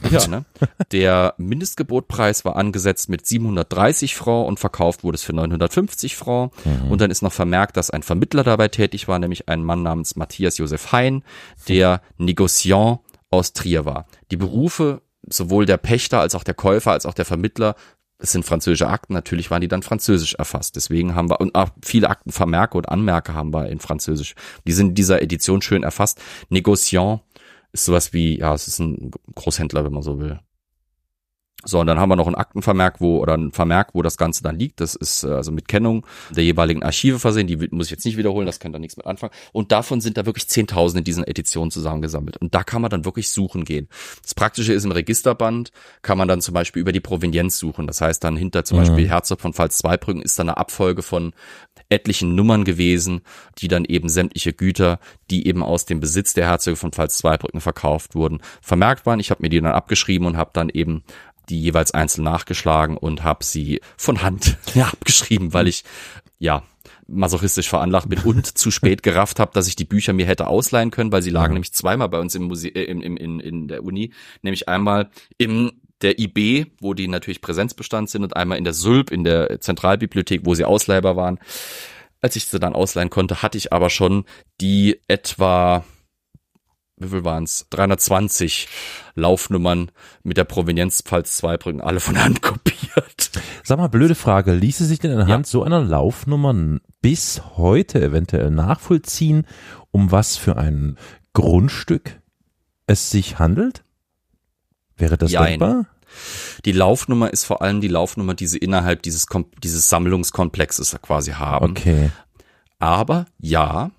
ja, 0.09 0.27
ne? 0.27 0.45
Der 0.91 1.33
Mindestgebotpreis 1.37 2.45
war 2.45 2.55
angesetzt 2.55 3.09
mit 3.09 3.25
730 3.25 4.15
Francs 4.15 4.47
und 4.47 4.59
verkauft 4.59 5.03
wurde 5.03 5.15
es 5.15 5.23
für 5.23 5.33
950 5.33 6.15
Francs. 6.15 6.55
Mhm. 6.65 6.91
Und 6.91 7.01
dann 7.01 7.11
ist 7.11 7.21
noch 7.21 7.33
vermerkt, 7.33 7.77
dass 7.77 7.89
ein 7.89 8.03
Vermittler 8.03 8.43
dabei 8.43 8.67
tätig 8.67 9.07
war, 9.07 9.19
nämlich 9.19 9.49
ein 9.49 9.63
Mann 9.63 9.83
namens 9.83 10.15
Matthias 10.15 10.57
Josef 10.57 10.91
Hein, 10.91 11.23
der 11.67 12.01
Negociant 12.17 12.99
aus 13.29 13.53
Trier 13.53 13.85
war. 13.85 14.07
Die 14.31 14.37
Berufe 14.37 15.01
sowohl 15.27 15.65
der 15.65 15.77
Pächter 15.77 16.19
als 16.19 16.35
auch 16.35 16.43
der 16.43 16.53
Käufer 16.53 16.91
als 16.91 17.05
auch 17.05 17.13
der 17.13 17.25
Vermittler 17.25 17.75
es 18.17 18.31
sind 18.31 18.45
französische 18.45 18.87
Akten, 18.87 19.13
natürlich 19.13 19.51
waren 19.51 19.61
die 19.61 19.67
dann 19.67 19.83
französisch 19.83 20.35
erfasst. 20.35 20.75
Deswegen 20.75 21.15
haben 21.15 21.29
wir, 21.29 21.41
und 21.41 21.53
auch 21.53 21.69
viele 21.83 22.09
Aktenvermerke 22.09 22.77
und 22.77 22.87
Anmerke 22.87 23.33
haben 23.33 23.53
wir 23.53 23.69
in 23.69 23.79
Französisch. 23.79 24.35
Die 24.65 24.71
sind 24.71 24.89
in 24.89 24.95
dieser 24.95 25.21
Edition 25.21 25.61
schön 25.61 25.83
erfasst. 25.83 26.21
Negociant 26.49 27.21
ist 27.75 27.85
sowas 27.85 28.13
wie, 28.13 28.39
ja, 28.39 28.53
es 28.53 28.67
ist 28.67 28.79
ein 28.79 29.11
Großhändler, 29.35 29.83
wenn 29.83 29.93
man 29.93 30.01
so 30.01 30.19
will. 30.19 30.39
So, 31.67 31.79
und 31.79 31.87
dann 31.87 31.99
haben 31.99 32.09
wir 32.09 32.15
noch 32.15 32.27
einen 32.27 32.35
Aktenvermerk, 32.35 33.01
wo, 33.01 33.17
oder 33.17 33.33
ein 33.33 33.51
Vermerk, 33.51 33.89
wo 33.93 34.03
das 34.03 34.17
Ganze 34.17 34.43
dann 34.43 34.57
liegt. 34.57 34.79
Das 34.81 34.93
ist 34.93 35.23
äh, 35.23 35.29
also 35.29 35.51
mit 35.51 35.67
Kennung 35.67 36.05
der 36.29 36.43
jeweiligen 36.43 36.83
Archive 36.83 37.17
versehen. 37.17 37.47
Die 37.47 37.57
muss 37.71 37.87
ich 37.87 37.91
jetzt 37.91 38.05
nicht 38.05 38.17
wiederholen, 38.17 38.45
das 38.45 38.59
kann 38.59 38.71
da 38.71 38.77
nichts 38.77 38.97
mit 38.97 39.07
anfangen. 39.07 39.33
Und 39.51 39.71
davon 39.71 39.99
sind 39.99 40.17
da 40.17 40.27
wirklich 40.27 40.45
10.000 40.45 40.99
in 40.99 41.03
diesen 41.03 41.23
Editionen 41.23 41.71
zusammengesammelt. 41.71 42.37
Und 42.37 42.53
da 42.53 42.63
kann 42.63 42.83
man 42.83 42.91
dann 42.91 43.03
wirklich 43.03 43.29
suchen 43.29 43.65
gehen. 43.65 43.87
Das 44.21 44.35
Praktische 44.35 44.73
ist 44.73 44.85
im 44.85 44.91
Registerband, 44.91 45.71
kann 46.03 46.19
man 46.19 46.27
dann 46.27 46.41
zum 46.41 46.53
Beispiel 46.53 46.81
über 46.81 46.91
die 46.91 46.99
Provenienz 46.99 47.57
suchen. 47.57 47.87
Das 47.87 47.99
heißt 47.99 48.23
dann 48.23 48.37
hinter 48.37 48.63
zum 48.63 48.77
mhm. 48.77 48.83
Beispiel 48.83 49.09
Herzog 49.09 49.41
von 49.41 49.53
Pfalz-Zweibrücken 49.53 50.21
ist 50.21 50.37
dann 50.37 50.49
eine 50.49 50.57
Abfolge 50.57 51.01
von 51.01 51.33
etlichen 51.89 52.35
Nummern 52.35 52.63
gewesen, 52.63 53.21
die 53.57 53.67
dann 53.67 53.85
eben 53.85 54.09
sämtliche 54.09 54.53
Güter, 54.53 54.99
die 55.29 55.47
eben 55.47 55.63
aus 55.63 55.85
dem 55.85 55.99
Besitz 55.99 56.33
der 56.33 56.47
Herzöge 56.47 56.77
von 56.77 56.91
Pfalz-Zweibrücken 56.91 57.61
verkauft 57.61 58.15
wurden, 58.15 58.41
vermerkt 58.61 59.05
waren. 59.05 59.19
Ich 59.19 59.31
habe 59.31 59.43
mir 59.43 59.49
die 59.49 59.61
dann 59.61 59.71
abgeschrieben 59.71 60.27
und 60.27 60.37
habe 60.37 60.51
dann 60.53 60.69
eben 60.69 61.03
die 61.49 61.61
jeweils 61.61 61.91
einzeln 61.91 62.23
nachgeschlagen 62.23 62.97
und 62.97 63.23
habe 63.23 63.43
sie 63.43 63.81
von 63.97 64.21
Hand 64.21 64.57
ja, 64.73 64.87
abgeschrieben, 64.87 65.53
weil 65.53 65.67
ich 65.67 65.83
ja 66.39 66.63
masochistisch 67.07 67.69
veranlagt 67.69 68.09
bin 68.09 68.19
und 68.19 68.57
zu 68.57 68.71
spät 68.71 69.03
gerafft 69.03 69.39
habe, 69.39 69.51
dass 69.53 69.67
ich 69.67 69.75
die 69.75 69.85
Bücher 69.85 70.13
mir 70.13 70.25
hätte 70.25 70.47
ausleihen 70.47 70.91
können, 70.91 71.11
weil 71.11 71.21
sie 71.21 71.29
lagen 71.29 71.51
ja. 71.51 71.55
nämlich 71.55 71.73
zweimal 71.73 72.09
bei 72.09 72.19
uns 72.19 72.33
im 72.33 72.43
Museum, 72.43 72.75
äh, 72.75 72.83
im, 72.83 73.01
im, 73.01 73.17
in, 73.17 73.39
in 73.39 73.67
der 73.67 73.83
Uni, 73.83 74.11
nämlich 74.41 74.67
einmal 74.67 75.09
im 75.37 75.71
der 76.01 76.19
IB, 76.19 76.67
wo 76.79 76.93
die 76.93 77.07
natürlich 77.07 77.41
Präsenzbestand 77.41 78.09
sind 78.09 78.23
und 78.23 78.35
einmal 78.35 78.57
in 78.57 78.63
der 78.63 78.73
SULB, 78.73 79.11
in 79.11 79.23
der 79.23 79.59
Zentralbibliothek, 79.59 80.41
wo 80.45 80.53
sie 80.55 80.65
Ausleihbar 80.65 81.15
waren. 81.15 81.39
Als 82.21 82.35
ich 82.35 82.45
sie 82.45 82.59
dann 82.59 82.73
ausleihen 82.73 83.09
konnte, 83.09 83.41
hatte 83.41 83.57
ich 83.57 83.71
aber 83.71 83.89
schon 83.89 84.25
die 84.59 84.99
etwa 85.07 85.85
wie 86.97 87.09
viel 87.09 87.25
waren 87.25 87.43
es? 87.43 87.67
320 87.71 88.67
Laufnummern 89.15 89.91
mit 90.23 90.37
der 90.37 90.45
Provenienz 90.45 91.01
Pfalz 91.01 91.37
Zweibrücken, 91.37 91.81
alle 91.81 91.99
von 91.99 92.21
Hand 92.21 92.41
kopiert. 92.41 93.31
Sag 93.63 93.77
mal, 93.77 93.87
blöde 93.87 94.15
Frage, 94.15 94.53
ließe 94.53 94.85
sich 94.85 94.99
denn 94.99 95.11
anhand 95.11 95.45
ja. 95.47 95.51
so 95.51 95.63
einer 95.63 95.81
Laufnummer 95.81 96.79
bis 97.01 97.41
heute 97.57 98.01
eventuell 98.01 98.49
nachvollziehen, 98.49 99.45
um 99.91 100.11
was 100.11 100.37
für 100.37 100.55
ein 100.57 100.97
Grundstück 101.33 102.21
es 102.87 103.09
sich 103.09 103.39
handelt? 103.39 103.84
Wäre 104.97 105.17
das 105.17 105.31
Jein. 105.31 105.59
denkbar? 105.59 105.85
Die 106.63 106.71
Laufnummer 106.71 107.31
ist 107.31 107.43
vor 107.43 107.61
allem 107.61 107.81
die 107.81 107.87
Laufnummer, 107.87 108.33
die 108.33 108.47
sie 108.47 108.57
innerhalb 108.57 109.01
dieses, 109.01 109.25
dieses 109.63 109.89
Sammlungskomplexes 109.89 110.95
quasi 111.01 111.31
haben. 111.31 111.71
Okay. 111.71 112.11
Aber 112.79 113.25
ja, 113.39 113.91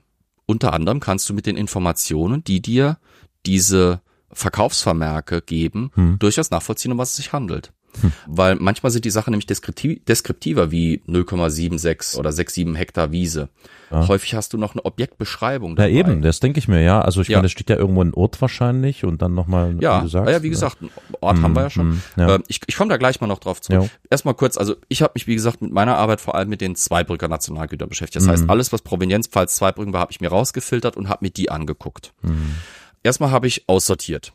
unter 0.46 0.72
anderem 0.72 1.00
kannst 1.00 1.28
du 1.28 1.34
mit 1.34 1.46
den 1.46 1.56
Informationen, 1.56 2.44
die 2.44 2.60
dir 2.62 2.98
diese 3.44 4.00
Verkaufsvermerke 4.32 5.42
geben, 5.42 5.90
hm. 5.94 6.18
durchaus 6.18 6.50
nachvollziehen, 6.50 6.92
um 6.92 6.98
was 6.98 7.10
es 7.10 7.16
sich 7.16 7.32
handelt. 7.32 7.72
Hm. 8.00 8.12
Weil 8.26 8.56
manchmal 8.56 8.90
sind 8.92 9.04
die 9.04 9.10
Sachen 9.10 9.30
nämlich 9.30 9.46
deskriptiv, 9.46 10.04
deskriptiver 10.04 10.70
wie 10.70 11.02
0,76 11.08 12.16
oder 12.16 12.30
6,7 12.30 12.74
Hektar 12.74 13.12
Wiese. 13.12 13.48
Ja. 13.90 14.08
Häufig 14.08 14.34
hast 14.34 14.52
du 14.52 14.58
noch 14.58 14.74
eine 14.74 14.84
Objektbeschreibung. 14.84 15.76
Dabei. 15.76 15.88
Ja, 15.88 15.98
eben, 16.00 16.22
das 16.22 16.40
denke 16.40 16.58
ich 16.58 16.66
mir, 16.66 16.82
ja. 16.82 17.00
Also 17.00 17.20
ich 17.20 17.28
ja. 17.28 17.38
meine, 17.38 17.46
es 17.46 17.52
steht 17.52 17.70
ja 17.70 17.76
irgendwo 17.76 18.02
ein 18.02 18.14
Ort 18.14 18.40
wahrscheinlich 18.40 19.04
und 19.04 19.22
dann 19.22 19.34
nochmal, 19.34 19.76
ja, 19.80 20.00
wie 20.00 20.04
du 20.04 20.08
sagst. 20.08 20.32
Ja, 20.32 20.42
wie 20.42 20.50
gesagt, 20.50 20.78
einen 20.80 20.90
Ort 21.20 21.36
hm, 21.36 21.44
haben 21.44 21.56
wir 21.56 21.62
ja 21.62 21.70
schon. 21.70 21.90
Hm, 21.92 22.02
ja. 22.16 22.34
Ähm, 22.34 22.42
ich 22.48 22.60
ich 22.66 22.76
komme 22.76 22.90
da 22.90 22.96
gleich 22.96 23.20
mal 23.20 23.26
noch 23.28 23.38
drauf 23.38 23.60
zurück. 23.60 23.84
Ja. 23.84 23.88
Erstmal 24.10 24.34
kurz, 24.34 24.56
also 24.56 24.74
ich 24.88 25.02
habe 25.02 25.12
mich, 25.14 25.26
wie 25.26 25.34
gesagt, 25.34 25.62
mit 25.62 25.72
meiner 25.72 25.96
Arbeit 25.96 26.20
vor 26.20 26.34
allem 26.34 26.48
mit 26.48 26.60
den 26.60 26.74
Zweibrücker 26.74 27.28
Nationalgütern 27.28 27.88
beschäftigt. 27.88 28.22
Das 28.22 28.28
heißt, 28.28 28.42
hm. 28.44 28.50
alles, 28.50 28.72
was 28.72 28.82
Provenienz, 28.82 29.28
Pfalz, 29.28 29.56
Zweibrücken 29.56 29.92
war, 29.92 30.00
habe 30.00 30.12
ich 30.12 30.20
mir 30.20 30.28
rausgefiltert 30.28 30.96
und 30.96 31.08
habe 31.08 31.24
mir 31.24 31.30
die 31.30 31.50
angeguckt. 31.50 32.12
Hm. 32.22 32.56
Erstmal 33.02 33.30
habe 33.30 33.46
ich 33.46 33.68
aussortiert, 33.68 34.32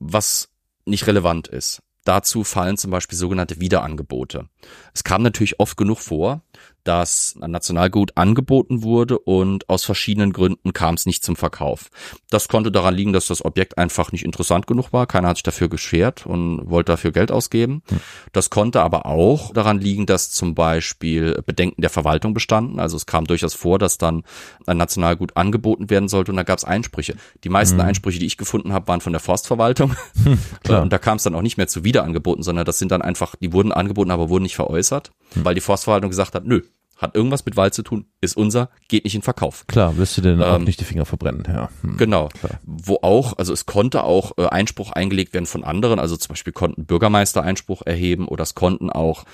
was 0.00 0.48
nicht 0.86 1.06
relevant 1.06 1.46
ist. 1.48 1.82
Dazu 2.06 2.44
fallen 2.44 2.76
zum 2.76 2.92
Beispiel 2.92 3.18
sogenannte 3.18 3.60
Wiederangebote. 3.60 4.48
Es 4.94 5.02
kam 5.02 5.22
natürlich 5.22 5.58
oft 5.58 5.76
genug 5.76 5.98
vor, 5.98 6.40
dass 6.86 7.36
ein 7.40 7.50
Nationalgut 7.50 8.12
angeboten 8.16 8.82
wurde 8.82 9.18
und 9.18 9.68
aus 9.68 9.84
verschiedenen 9.84 10.32
Gründen 10.32 10.72
kam 10.72 10.94
es 10.94 11.06
nicht 11.06 11.24
zum 11.24 11.36
Verkauf. 11.36 11.90
Das 12.30 12.48
konnte 12.48 12.70
daran 12.70 12.94
liegen, 12.94 13.12
dass 13.12 13.26
das 13.26 13.44
Objekt 13.44 13.78
einfach 13.78 14.12
nicht 14.12 14.24
interessant 14.24 14.66
genug 14.66 14.92
war. 14.92 15.06
Keiner 15.06 15.28
hat 15.28 15.36
sich 15.36 15.42
dafür 15.42 15.68
geschert 15.68 16.26
und 16.26 16.70
wollte 16.70 16.92
dafür 16.92 17.12
Geld 17.12 17.32
ausgeben. 17.32 17.82
Hm. 17.88 18.00
Das 18.32 18.50
konnte 18.50 18.82
aber 18.82 19.06
auch 19.06 19.52
daran 19.52 19.80
liegen, 19.80 20.06
dass 20.06 20.30
zum 20.30 20.54
Beispiel 20.54 21.42
Bedenken 21.44 21.82
der 21.82 21.90
Verwaltung 21.90 22.34
bestanden. 22.34 22.78
Also 22.78 22.96
es 22.96 23.06
kam 23.06 23.24
durchaus 23.26 23.54
vor, 23.54 23.78
dass 23.78 23.98
dann 23.98 24.22
ein 24.66 24.76
Nationalgut 24.76 25.36
angeboten 25.36 25.90
werden 25.90 26.08
sollte 26.08 26.30
und 26.30 26.36
da 26.36 26.42
gab 26.42 26.58
es 26.58 26.64
Einsprüche. 26.64 27.16
Die 27.44 27.48
meisten 27.48 27.76
mhm. 27.76 27.82
Einsprüche, 27.82 28.18
die 28.18 28.26
ich 28.26 28.36
gefunden 28.36 28.72
habe, 28.72 28.86
waren 28.88 29.00
von 29.00 29.12
der 29.12 29.20
Forstverwaltung. 29.20 29.96
Klar. 30.62 30.82
Und 30.82 30.92
da 30.92 30.98
kam 30.98 31.16
es 31.16 31.22
dann 31.22 31.34
auch 31.34 31.42
nicht 31.42 31.56
mehr 31.56 31.68
zu 31.68 31.84
Wiederangeboten, 31.84 32.42
sondern 32.42 32.64
das 32.64 32.78
sind 32.78 32.92
dann 32.92 33.02
einfach, 33.02 33.34
die 33.36 33.52
wurden 33.52 33.72
angeboten, 33.72 34.10
aber 34.10 34.28
wurden 34.28 34.44
nicht 34.44 34.56
veräußert, 34.56 35.10
mhm. 35.34 35.44
weil 35.44 35.54
die 35.54 35.60
Forstverwaltung 35.60 36.10
gesagt 36.10 36.34
hat, 36.34 36.44
nö, 36.44 36.62
hat 36.96 37.14
irgendwas 37.14 37.44
mit 37.44 37.56
Wald 37.56 37.74
zu 37.74 37.82
tun, 37.82 38.06
ist 38.20 38.36
unser, 38.36 38.70
geht 38.88 39.04
nicht 39.04 39.14
in 39.14 39.22
Verkauf. 39.22 39.66
Klar, 39.66 39.96
wirst 39.96 40.16
du 40.16 40.22
denn 40.22 40.40
ähm, 40.40 40.42
auch 40.42 40.58
nicht 40.58 40.80
die 40.80 40.84
Finger 40.84 41.04
verbrennen, 41.04 41.44
ja. 41.46 41.68
Hm. 41.82 41.96
Genau. 41.96 42.28
Klar. 42.28 42.60
Wo 42.64 42.98
auch, 43.02 43.36
also 43.38 43.52
es 43.52 43.66
konnte 43.66 44.04
auch 44.04 44.32
äh, 44.38 44.46
Einspruch 44.46 44.92
eingelegt 44.92 45.34
werden 45.34 45.46
von 45.46 45.64
anderen, 45.64 45.98
also 45.98 46.16
zum 46.16 46.30
Beispiel 46.30 46.52
konnten 46.52 46.86
Bürgermeister 46.86 47.42
Einspruch 47.42 47.82
erheben 47.84 48.26
oder 48.26 48.42
es 48.42 48.54
konnten 48.54 48.90
auch 48.90 49.24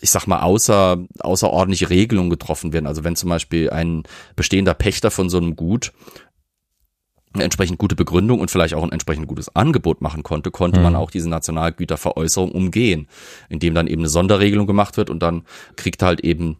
ich 0.00 0.10
sag 0.10 0.26
mal, 0.26 0.42
außer, 0.42 0.98
außerordentliche 1.20 1.90
Regelungen 1.90 2.30
getroffen 2.30 2.72
werden. 2.72 2.86
Also 2.86 3.02
wenn 3.04 3.16
zum 3.16 3.30
Beispiel 3.30 3.70
ein 3.70 4.04
bestehender 4.36 4.74
Pächter 4.74 5.10
von 5.10 5.28
so 5.28 5.38
einem 5.38 5.56
Gut 5.56 5.92
eine 7.34 7.44
entsprechend 7.44 7.78
gute 7.78 7.96
Begründung 7.96 8.40
und 8.40 8.50
vielleicht 8.50 8.74
auch 8.74 8.82
ein 8.82 8.92
entsprechend 8.92 9.26
gutes 9.26 9.54
Angebot 9.54 10.00
machen 10.00 10.22
konnte, 10.22 10.50
konnte 10.50 10.78
mhm. 10.78 10.84
man 10.84 10.96
auch 10.96 11.10
diese 11.10 11.28
Nationalgüterveräußerung 11.28 12.50
umgehen, 12.52 13.08
indem 13.48 13.74
dann 13.74 13.86
eben 13.86 14.02
eine 14.02 14.08
Sonderregelung 14.08 14.66
gemacht 14.66 14.96
wird 14.96 15.10
und 15.10 15.22
dann 15.22 15.42
kriegt 15.76 16.02
halt 16.02 16.20
eben 16.20 16.58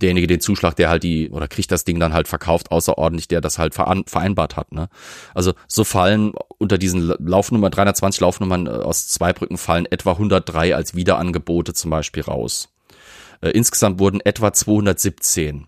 derjenige 0.00 0.26
den 0.26 0.40
Zuschlag, 0.40 0.76
der 0.76 0.88
halt 0.88 1.02
die, 1.02 1.30
oder 1.30 1.48
kriegt 1.48 1.70
das 1.70 1.84
Ding 1.84 2.00
dann 2.00 2.12
halt 2.12 2.28
verkauft, 2.28 2.70
außerordentlich, 2.70 3.28
der 3.28 3.40
das 3.40 3.58
halt 3.58 3.74
vereinbart 3.74 4.56
hat. 4.56 4.72
Ne? 4.72 4.88
Also 5.34 5.52
so 5.68 5.84
fallen 5.84 6.32
unter 6.58 6.78
diesen 6.78 7.12
Laufnummern, 7.18 7.70
320 7.70 8.20
Laufnummern 8.20 8.66
äh, 8.66 8.70
aus 8.70 9.08
Zweibrücken 9.08 9.58
fallen 9.58 9.86
etwa 9.86 10.12
103 10.12 10.74
als 10.74 10.94
Wiederangebote 10.94 11.74
zum 11.74 11.90
Beispiel 11.90 12.22
raus. 12.22 12.72
Äh, 13.40 13.50
insgesamt 13.50 13.98
wurden 13.98 14.20
etwa 14.20 14.52
217 14.52 15.66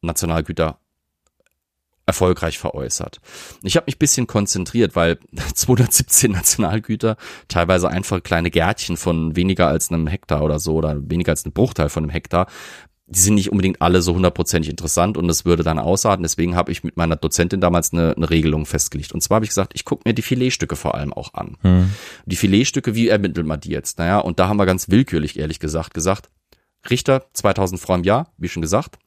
Nationalgüter 0.00 0.78
erfolgreich 2.06 2.58
veräußert. 2.58 3.20
Ich 3.62 3.76
habe 3.76 3.86
mich 3.86 3.98
bisschen 3.98 4.26
konzentriert, 4.26 4.94
weil 4.96 5.18
217 5.54 6.32
Nationalgüter, 6.32 7.16
teilweise 7.48 7.88
einfach 7.88 8.22
kleine 8.22 8.50
Gärtchen 8.50 8.96
von 8.96 9.36
weniger 9.36 9.68
als 9.68 9.90
einem 9.90 10.06
Hektar 10.06 10.42
oder 10.42 10.58
so 10.58 10.74
oder 10.74 10.96
weniger 11.10 11.32
als 11.32 11.44
einem 11.44 11.52
Bruchteil 11.52 11.88
von 11.88 12.04
einem 12.04 12.10
Hektar, 12.10 12.46
die 13.06 13.18
sind 13.18 13.34
nicht 13.34 13.52
unbedingt 13.52 13.82
alle 13.82 14.00
so 14.00 14.14
hundertprozentig 14.14 14.70
interessant 14.70 15.18
und 15.18 15.28
das 15.28 15.44
würde 15.44 15.62
dann 15.62 15.78
ausarten. 15.78 16.22
Deswegen 16.22 16.56
habe 16.56 16.72
ich 16.72 16.84
mit 16.84 16.96
meiner 16.96 17.16
Dozentin 17.16 17.60
damals 17.60 17.92
eine, 17.92 18.16
eine 18.16 18.30
Regelung 18.30 18.64
festgelegt. 18.64 19.12
Und 19.12 19.20
zwar 19.20 19.36
habe 19.36 19.44
ich 19.44 19.50
gesagt, 19.50 19.72
ich 19.74 19.84
gucke 19.84 20.02
mir 20.06 20.14
die 20.14 20.22
Filetstücke 20.22 20.74
vor 20.74 20.94
allem 20.94 21.12
auch 21.12 21.34
an. 21.34 21.58
Hm. 21.60 21.90
Die 22.24 22.36
Filetstücke, 22.36 22.94
wie 22.94 23.08
ermittelt 23.08 23.46
man 23.46 23.60
die 23.60 23.70
jetzt? 23.70 23.98
Naja, 23.98 24.20
und 24.20 24.38
da 24.38 24.48
haben 24.48 24.56
wir 24.56 24.64
ganz 24.64 24.88
willkürlich, 24.88 25.38
ehrlich 25.38 25.60
gesagt, 25.60 25.92
gesagt, 25.92 26.30
Richter, 26.88 27.26
2000 27.34 27.80
Frau 27.80 27.94
im 27.94 28.04
Jahr, 28.04 28.32
wie 28.38 28.48
schon 28.48 28.62
gesagt, 28.62 28.98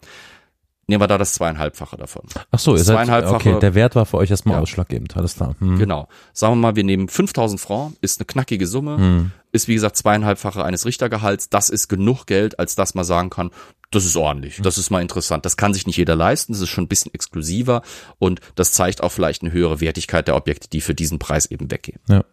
Nehmen 0.90 1.02
wir 1.02 1.08
da 1.08 1.18
das 1.18 1.34
zweieinhalbfache 1.34 1.98
davon. 1.98 2.24
Ach 2.50 2.60
so, 2.60 2.74
ihr 2.78 2.84
seid, 2.84 3.10
okay, 3.26 3.60
der 3.60 3.76
Wert 3.76 3.96
war 3.96 4.06
für 4.06 4.18
euch 4.18 4.32
erstmal 4.32 4.56
ja. 4.56 4.62
ausschlaggebend, 4.62 5.18
alles 5.18 5.36
klar. 5.36 5.54
Hm. 5.60 5.78
Genau. 5.78 6.08
Sagen 6.32 6.54
wir 6.54 6.62
mal, 6.62 6.76
wir 6.78 6.86
nehmen 6.86 7.10
5000 7.10 7.60
Francs, 7.60 7.98
ist 8.00 8.22
eine 8.22 8.26
knackige 8.26 8.66
Summe, 8.68 8.98
hm. 8.98 9.32
ist 9.52 9.68
wie 9.68 9.74
gesagt 9.74 9.98
zweieinhalbfache 9.98 10.64
eines 10.64 10.86
Richtergehalts, 10.86 11.50
das 11.50 11.70
ist 11.70 11.90
genug 11.90 12.26
Geld, 12.26 12.58
als 12.58 12.76
dass 12.76 12.96
man 12.96 13.04
sagen 13.04 13.30
kann, 13.30 13.52
das 13.92 14.06
ist 14.06 14.16
ordentlich, 14.16 14.62
das 14.62 14.78
ist 14.78 14.90
mal 14.90 15.02
interessant. 15.02 15.46
Das 15.46 15.58
kann 15.58 15.74
sich 15.74 15.88
nicht 15.88 15.98
jeder 15.98 16.16
leisten, 16.16 16.54
das 16.54 16.62
ist 16.62 16.70
schon 16.70 16.86
ein 16.86 16.90
bisschen 16.90 17.14
exklusiver 17.14 17.82
und 18.18 18.40
das 18.56 18.72
zeigt 18.72 19.04
auch 19.04 19.12
vielleicht 19.12 19.42
eine 19.42 19.52
höhere 19.52 19.82
Wertigkeit 19.82 20.30
der 20.30 20.38
Objekte, 20.38 20.70
die 20.70 20.80
für 20.80 20.96
diesen 20.96 21.20
Preis 21.20 21.48
eben 21.48 21.70
weggehen. 21.70 22.00
Ja. 22.08 22.24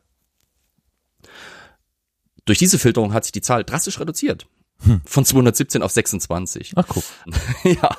Durch 2.45 2.59
diese 2.59 2.79
Filterung 2.79 3.13
hat 3.15 3.25
sich 3.25 3.33
die 3.33 3.41
Zahl 3.41 3.65
drastisch 3.65 3.99
reduziert. 3.99 4.47
Hm. 4.85 5.01
Von 5.05 5.25
217 5.25 5.83
auf 5.83 5.91
26. 5.91 6.75
Ach 6.77 6.87
guck. 6.87 7.05
ja. 7.65 7.97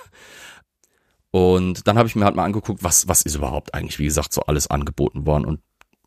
Und 1.36 1.86
dann 1.86 1.98
habe 1.98 2.08
ich 2.08 2.16
mir 2.16 2.24
halt 2.24 2.38
mal 2.38 2.46
angeguckt, 2.46 2.82
was, 2.82 3.10
was 3.10 3.24
ist 3.24 3.36
überhaupt 3.36 3.74
eigentlich, 3.74 4.00
wie 4.00 4.06
gesagt, 4.06 4.32
so 4.32 4.44
alles 4.44 4.68
angeboten 4.68 5.26
worden. 5.26 5.44
Und 5.44 5.60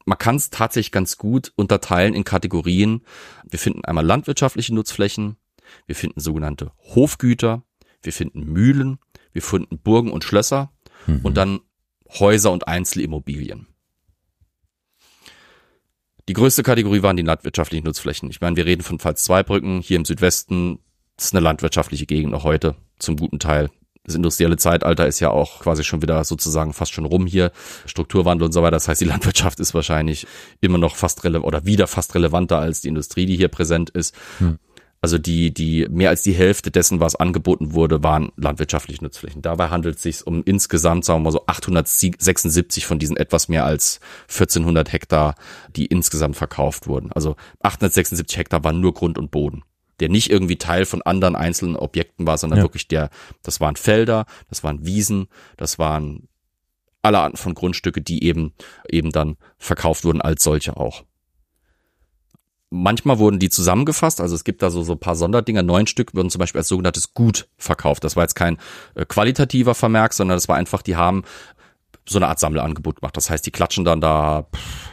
man 0.07 0.17
kann 0.17 0.37
es 0.37 0.49
tatsächlich 0.49 0.91
ganz 0.91 1.19
gut 1.19 1.53
unterteilen 1.55 2.15
in 2.15 2.25
Kategorien. 2.25 3.03
Wir 3.45 3.59
finden 3.59 3.85
einmal 3.85 4.07
landwirtschaftliche 4.07 4.75
Nutzflächen, 4.75 5.37
wir 5.85 5.97
finden 5.97 6.19
sogenannte 6.21 6.73
Hofgüter, 6.79 7.63
wir 8.03 8.15
finden 8.15 8.43
Mühlen, 8.43 9.01
wir 9.35 9.43
finden 9.43 9.79
Burgen 9.79 10.13
und 10.13 10.25
Schlösser 10.25 10.73
mhm. 11.07 11.21
und 11.23 11.37
dann 11.37 11.61
Häuser 12.09 12.51
und 12.51 12.67
Einzelimmobilien. 12.67 13.67
Die 16.27 16.33
größte 16.33 16.63
Kategorie 16.63 17.03
waren 17.03 17.19
die 17.19 17.23
landwirtschaftlichen 17.23 17.85
Nutzflächen. 17.85 18.31
Ich 18.31 18.41
meine, 18.41 18.57
wir 18.57 18.65
reden 18.65 18.83
von 18.83 18.99
Pfalz-Zweibrücken 18.99 19.83
hier 19.83 19.99
im 19.99 20.07
Südwesten. 20.07 20.79
Das 21.17 21.27
ist 21.27 21.35
eine 21.35 21.45
landwirtschaftliche 21.45 22.07
Gegend 22.07 22.33
noch 22.33 22.45
heute, 22.45 22.77
zum 22.99 23.19
guten 23.19 23.39
Teil 23.39 23.69
das 24.09 24.17
industrielle 24.17 24.57
Zeitalter 24.57 25.07
ist 25.07 25.21
ja 25.21 25.31
auch 25.31 25.61
quasi 25.61 25.85
schon 25.85 26.03
wieder 26.03 26.25
sozusagen 26.25 26.73
fast 26.73 26.93
schon 26.93 27.05
rum 27.05 27.27
hier, 27.27 27.53
Strukturwandel 27.87 28.47
und 28.47 28.53
so 28.53 28.63
weiter. 28.63 28.73
Das 28.73 28.89
heißt, 28.89 29.01
die 29.01 29.05
Landwirtschaft 29.07 29.61
ist 29.61 29.75
wahrscheinlich 29.75 30.27
immer 30.61 30.79
noch 30.79 30.97
fast 30.97 31.23
relevant 31.25 31.47
oder 31.47 31.67
wieder 31.67 31.87
fast 31.87 32.15
relevanter 32.15 32.59
als 32.59 32.81
die 32.81 32.89
Industrie, 32.89 33.27
die 33.27 33.37
hier 33.37 33.49
präsent 33.49 33.91
ist. 33.91 34.15
Hm. 34.39 34.59
Also 35.01 35.17
die, 35.17 35.55
die 35.55 35.87
mehr 35.89 36.11
als 36.11 36.23
die 36.23 36.33
Hälfte 36.33 36.73
dessen, 36.73 36.99
was 36.99 37.15
angeboten 37.15 37.73
wurde, 37.73 38.03
waren 38.03 38.33
landwirtschaftliche 38.37 39.05
Nutzflächen. 39.05 39.43
Dabei 39.43 39.69
handelt 39.69 39.97
es 39.97 40.03
sich 40.03 40.27
um 40.27 40.43
insgesamt, 40.45 41.05
sagen 41.05 41.21
wir 41.21 41.25
mal 41.25 41.33
so 41.33 41.45
876 41.47 42.85
von 42.85 42.99
diesen 42.99 43.17
etwas 43.17 43.49
mehr 43.49 43.65
als 43.65 44.01
1400 44.29 44.93
Hektar, 44.93 45.37
die 45.77 45.87
insgesamt 45.87 46.35
verkauft 46.35 46.89
wurden. 46.89 47.13
Also 47.13 47.37
876 47.61 48.39
Hektar 48.39 48.65
waren 48.65 48.81
nur 48.81 48.93
Grund 48.93 49.19
und 49.19 49.31
Boden 49.31 49.63
der 50.01 50.09
nicht 50.09 50.31
irgendwie 50.31 50.57
Teil 50.57 50.87
von 50.87 51.03
anderen 51.03 51.37
einzelnen 51.37 51.77
Objekten 51.77 52.27
war, 52.27 52.39
sondern 52.39 52.59
ja. 52.59 52.65
wirklich 52.65 52.89
der, 52.89 53.11
das 53.43 53.61
waren 53.61 53.77
Felder, 53.77 54.27
das 54.49 54.65
waren 54.65 54.85
Wiesen, 54.85 55.29
das 55.57 55.79
waren 55.79 56.29
alle 57.03 57.21
Arten 57.21 57.37
von 57.37 57.55
Grundstücke, 57.55 58.01
die 58.01 58.25
eben, 58.25 58.53
eben 58.89 59.11
dann 59.11 59.37
verkauft 59.59 60.05
wurden 60.05 60.21
als 60.21 60.43
solche 60.43 60.77
auch. 60.77 61.05
Manchmal 62.71 63.19
wurden 63.19 63.39
die 63.39 63.49
zusammengefasst, 63.49 64.21
also 64.21 64.35
es 64.35 64.45
gibt 64.45 64.63
da 64.63 64.69
so, 64.69 64.83
so 64.83 64.93
ein 64.93 65.01
paar 65.01 65.17
Sonderdinger. 65.17 65.63
Neun 65.63 65.87
Stück 65.87 66.15
wurden 66.15 66.29
zum 66.29 66.41
Beispiel 66.41 66.59
als 66.59 66.69
sogenanntes 66.69 67.15
Gut 67.15 67.49
verkauft. 67.57 68.05
Das 68.05 68.15
war 68.15 68.25
jetzt 68.25 68.35
kein 68.35 68.59
äh, 68.95 69.07
qualitativer 69.07 69.75
Vermerk, 69.75 70.13
sondern 70.13 70.37
das 70.37 70.49
war 70.49 70.57
einfach, 70.57 70.83
die 70.83 70.97
haben 70.97 71.25
so 72.07 72.19
eine 72.19 72.29
Art 72.29 72.39
Sammelangebot 72.39 72.97
gemacht. 72.97 73.17
Das 73.17 73.31
heißt, 73.31 73.47
die 73.47 73.51
klatschen 73.51 73.87
dann 73.87 74.03
da 74.03 74.49
pff, 74.55 74.88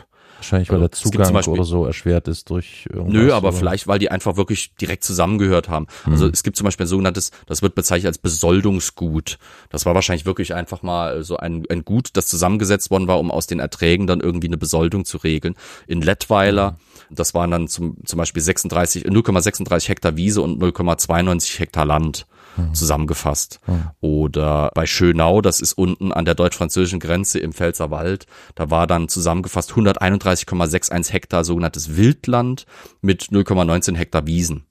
Wahrscheinlich, 0.46 0.70
weil 0.70 0.76
also, 0.76 0.88
der 0.88 0.92
Zugang 0.92 1.34
Beispiel, 1.34 1.54
oder 1.54 1.64
so 1.64 1.86
erschwert 1.86 2.28
ist 2.28 2.50
durch 2.50 2.88
irgendwas. 2.92 3.14
Nö, 3.14 3.34
aber 3.34 3.50
oder? 3.50 3.58
vielleicht, 3.58 3.88
weil 3.88 3.98
die 3.98 4.12
einfach 4.12 4.38
wirklich 4.38 4.76
direkt 4.76 5.04
zusammengehört 5.04 5.70
haben. 5.70 5.88
Mhm. 6.06 6.12
Also 6.14 6.28
es 6.28 6.44
gibt 6.44 6.56
zum 6.56 6.66
Beispiel 6.66 6.86
ein 6.86 6.90
sogenanntes, 6.90 7.32
das 7.48 7.62
wird 7.62 7.74
bezeichnet 7.74 8.08
als 8.08 8.20
Besoldungsgut. 8.20 9.40
Das 9.70 9.86
war 9.86 9.96
wahrscheinlich 9.96 10.26
wirklich 10.26 10.54
einfach 10.54 10.84
mal 10.84 11.24
so 11.24 11.38
ein, 11.38 11.66
ein 11.70 11.84
Gut, 11.84 12.10
das 12.14 12.28
zusammengesetzt 12.28 12.92
worden 12.92 13.08
war, 13.08 13.20
um 13.20 13.32
aus 13.32 13.48
den 13.48 13.60
Erträgen 13.60 14.06
dann 14.06 14.20
irgendwie 14.22 14.48
eine 14.48 14.58
Besoldung 14.58 15.06
zu 15.06 15.18
regeln. 15.18 15.56
In 15.88 16.02
Lettweiler, 16.02 16.72
mhm. 17.10 17.16
das 17.16 17.34
waren 17.34 17.50
dann 17.50 17.68
zum, 17.68 17.98
zum 18.06 18.18
Beispiel 18.18 18.42
36, 18.42 19.06
0,36 19.06 19.90
Hektar 19.90 20.16
Wiese 20.16 20.42
und 20.42 20.62
0,92 20.62 21.60
Hektar 21.60 21.86
Land 21.86 22.28
zusammengefasst. 22.74 23.60
Oder 24.02 24.72
bei 24.74 24.86
Schönau, 24.86 25.42
das 25.42 25.62
ist 25.62 25.74
unten 25.74 26.12
an 26.12 26.26
der 26.26 26.36
deutsch-französischen 26.36 27.00
Grenze 27.00 27.40
im 27.40 27.54
Pfälzerwald, 27.54 28.26
da 28.56 28.70
war 28.70 28.88
dann 28.88 29.10
zusammengefasst 29.10 29.72
131,61 29.74 31.12
Hektar 31.12 31.44
sogenanntes 31.44 31.96
Wildland 31.96 32.66
mit 33.02 33.26
0,19 33.26 33.96
Hektar 33.96 34.28
Wiesen. 34.28 34.66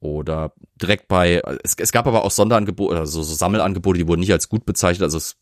Oder 0.00 0.52
direkt 0.76 1.08
bei, 1.08 1.40
es, 1.62 1.76
es 1.78 1.90
gab 1.90 2.06
aber 2.06 2.24
auch 2.24 2.30
Sonderangebote, 2.30 2.98
also 2.98 3.22
so 3.22 3.34
Sammelangebote, 3.34 3.98
die 3.98 4.06
wurden 4.06 4.20
nicht 4.20 4.32
als 4.32 4.50
gut 4.50 4.66
bezeichnet, 4.66 5.04
also 5.04 5.16
es 5.16 5.36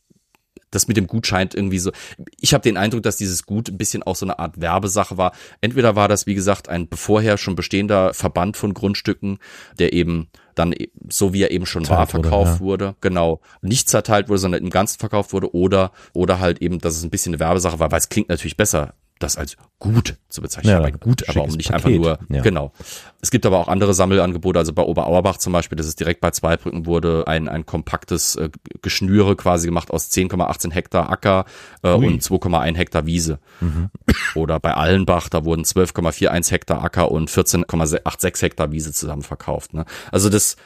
das 0.72 0.88
mit 0.88 0.96
dem 0.96 1.06
Gut 1.06 1.26
scheint 1.26 1.54
irgendwie 1.54 1.78
so. 1.78 1.92
Ich 2.40 2.52
habe 2.54 2.62
den 2.62 2.76
Eindruck, 2.76 3.04
dass 3.04 3.16
dieses 3.16 3.46
Gut 3.46 3.68
ein 3.68 3.78
bisschen 3.78 4.02
auch 4.02 4.16
so 4.16 4.26
eine 4.26 4.40
Art 4.40 4.60
Werbesache 4.60 5.16
war. 5.16 5.32
Entweder 5.60 5.94
war 5.94 6.08
das, 6.08 6.26
wie 6.26 6.34
gesagt, 6.34 6.68
ein 6.68 6.88
bevorher 6.88 7.38
schon 7.38 7.54
bestehender 7.54 8.12
Verband 8.14 8.56
von 8.56 8.74
Grundstücken, 8.74 9.38
der 9.78 9.92
eben 9.92 10.28
dann 10.54 10.72
e, 10.72 10.88
so 11.08 11.32
wie 11.32 11.42
er 11.42 11.50
eben 11.50 11.66
schon 11.66 11.88
war 11.88 12.06
verkauft 12.06 12.60
wurde, 12.60 12.84
ja. 12.84 12.90
wurde, 12.90 12.96
genau, 13.00 13.40
nicht 13.60 13.88
zerteilt 13.88 14.28
wurde, 14.28 14.38
sondern 14.38 14.62
im 14.62 14.70
Ganzen 14.70 14.98
verkauft 14.98 15.32
wurde 15.32 15.54
oder 15.54 15.92
oder 16.12 16.40
halt 16.40 16.60
eben, 16.60 16.78
dass 16.78 16.96
es 16.96 17.04
ein 17.04 17.10
bisschen 17.10 17.32
eine 17.32 17.40
Werbesache 17.40 17.78
war, 17.78 17.90
weil 17.90 17.98
es 17.98 18.08
klingt 18.08 18.28
natürlich 18.28 18.56
besser 18.56 18.94
das 19.22 19.36
als 19.36 19.56
gut 19.78 20.16
zu 20.28 20.42
bezeichnen. 20.42 20.70
Ja, 20.70 20.78
aber 20.78 20.92
gut, 20.92 21.28
aber 21.28 21.46
nicht 21.46 21.70
Paket. 21.70 21.72
einfach 21.72 21.90
nur, 21.90 22.18
ja. 22.28 22.42
genau. 22.42 22.72
Es 23.20 23.30
gibt 23.30 23.46
aber 23.46 23.58
auch 23.58 23.68
andere 23.68 23.94
Sammelangebote, 23.94 24.58
also 24.58 24.72
bei 24.72 24.82
Oberauerbach 24.82 25.36
zum 25.36 25.52
Beispiel, 25.52 25.76
das 25.76 25.86
ist 25.86 26.00
direkt 26.00 26.20
bei 26.20 26.30
Zweibrücken 26.30 26.86
wurde 26.86 27.24
ein, 27.26 27.48
ein 27.48 27.66
kompaktes 27.66 28.36
äh, 28.36 28.50
Geschnüre 28.82 29.36
quasi 29.36 29.66
gemacht 29.66 29.90
aus 29.90 30.10
10,18 30.10 30.72
Hektar 30.72 31.10
Acker 31.10 31.44
äh, 31.82 31.92
und 31.92 32.22
2,1 32.22 32.76
Hektar 32.76 33.06
Wiese. 33.06 33.38
Mhm. 33.60 33.90
Oder 34.34 34.60
bei 34.60 34.74
Allenbach, 34.74 35.28
da 35.28 35.44
wurden 35.44 35.64
12,41 35.64 36.50
Hektar 36.50 36.82
Acker 36.82 37.10
und 37.10 37.30
14,86 37.30 38.42
Hektar 38.42 38.72
Wiese 38.72 38.92
zusammen 38.92 39.22
verkauft. 39.22 39.74
Ne? 39.74 39.84
Also 40.10 40.28
das, 40.28 40.56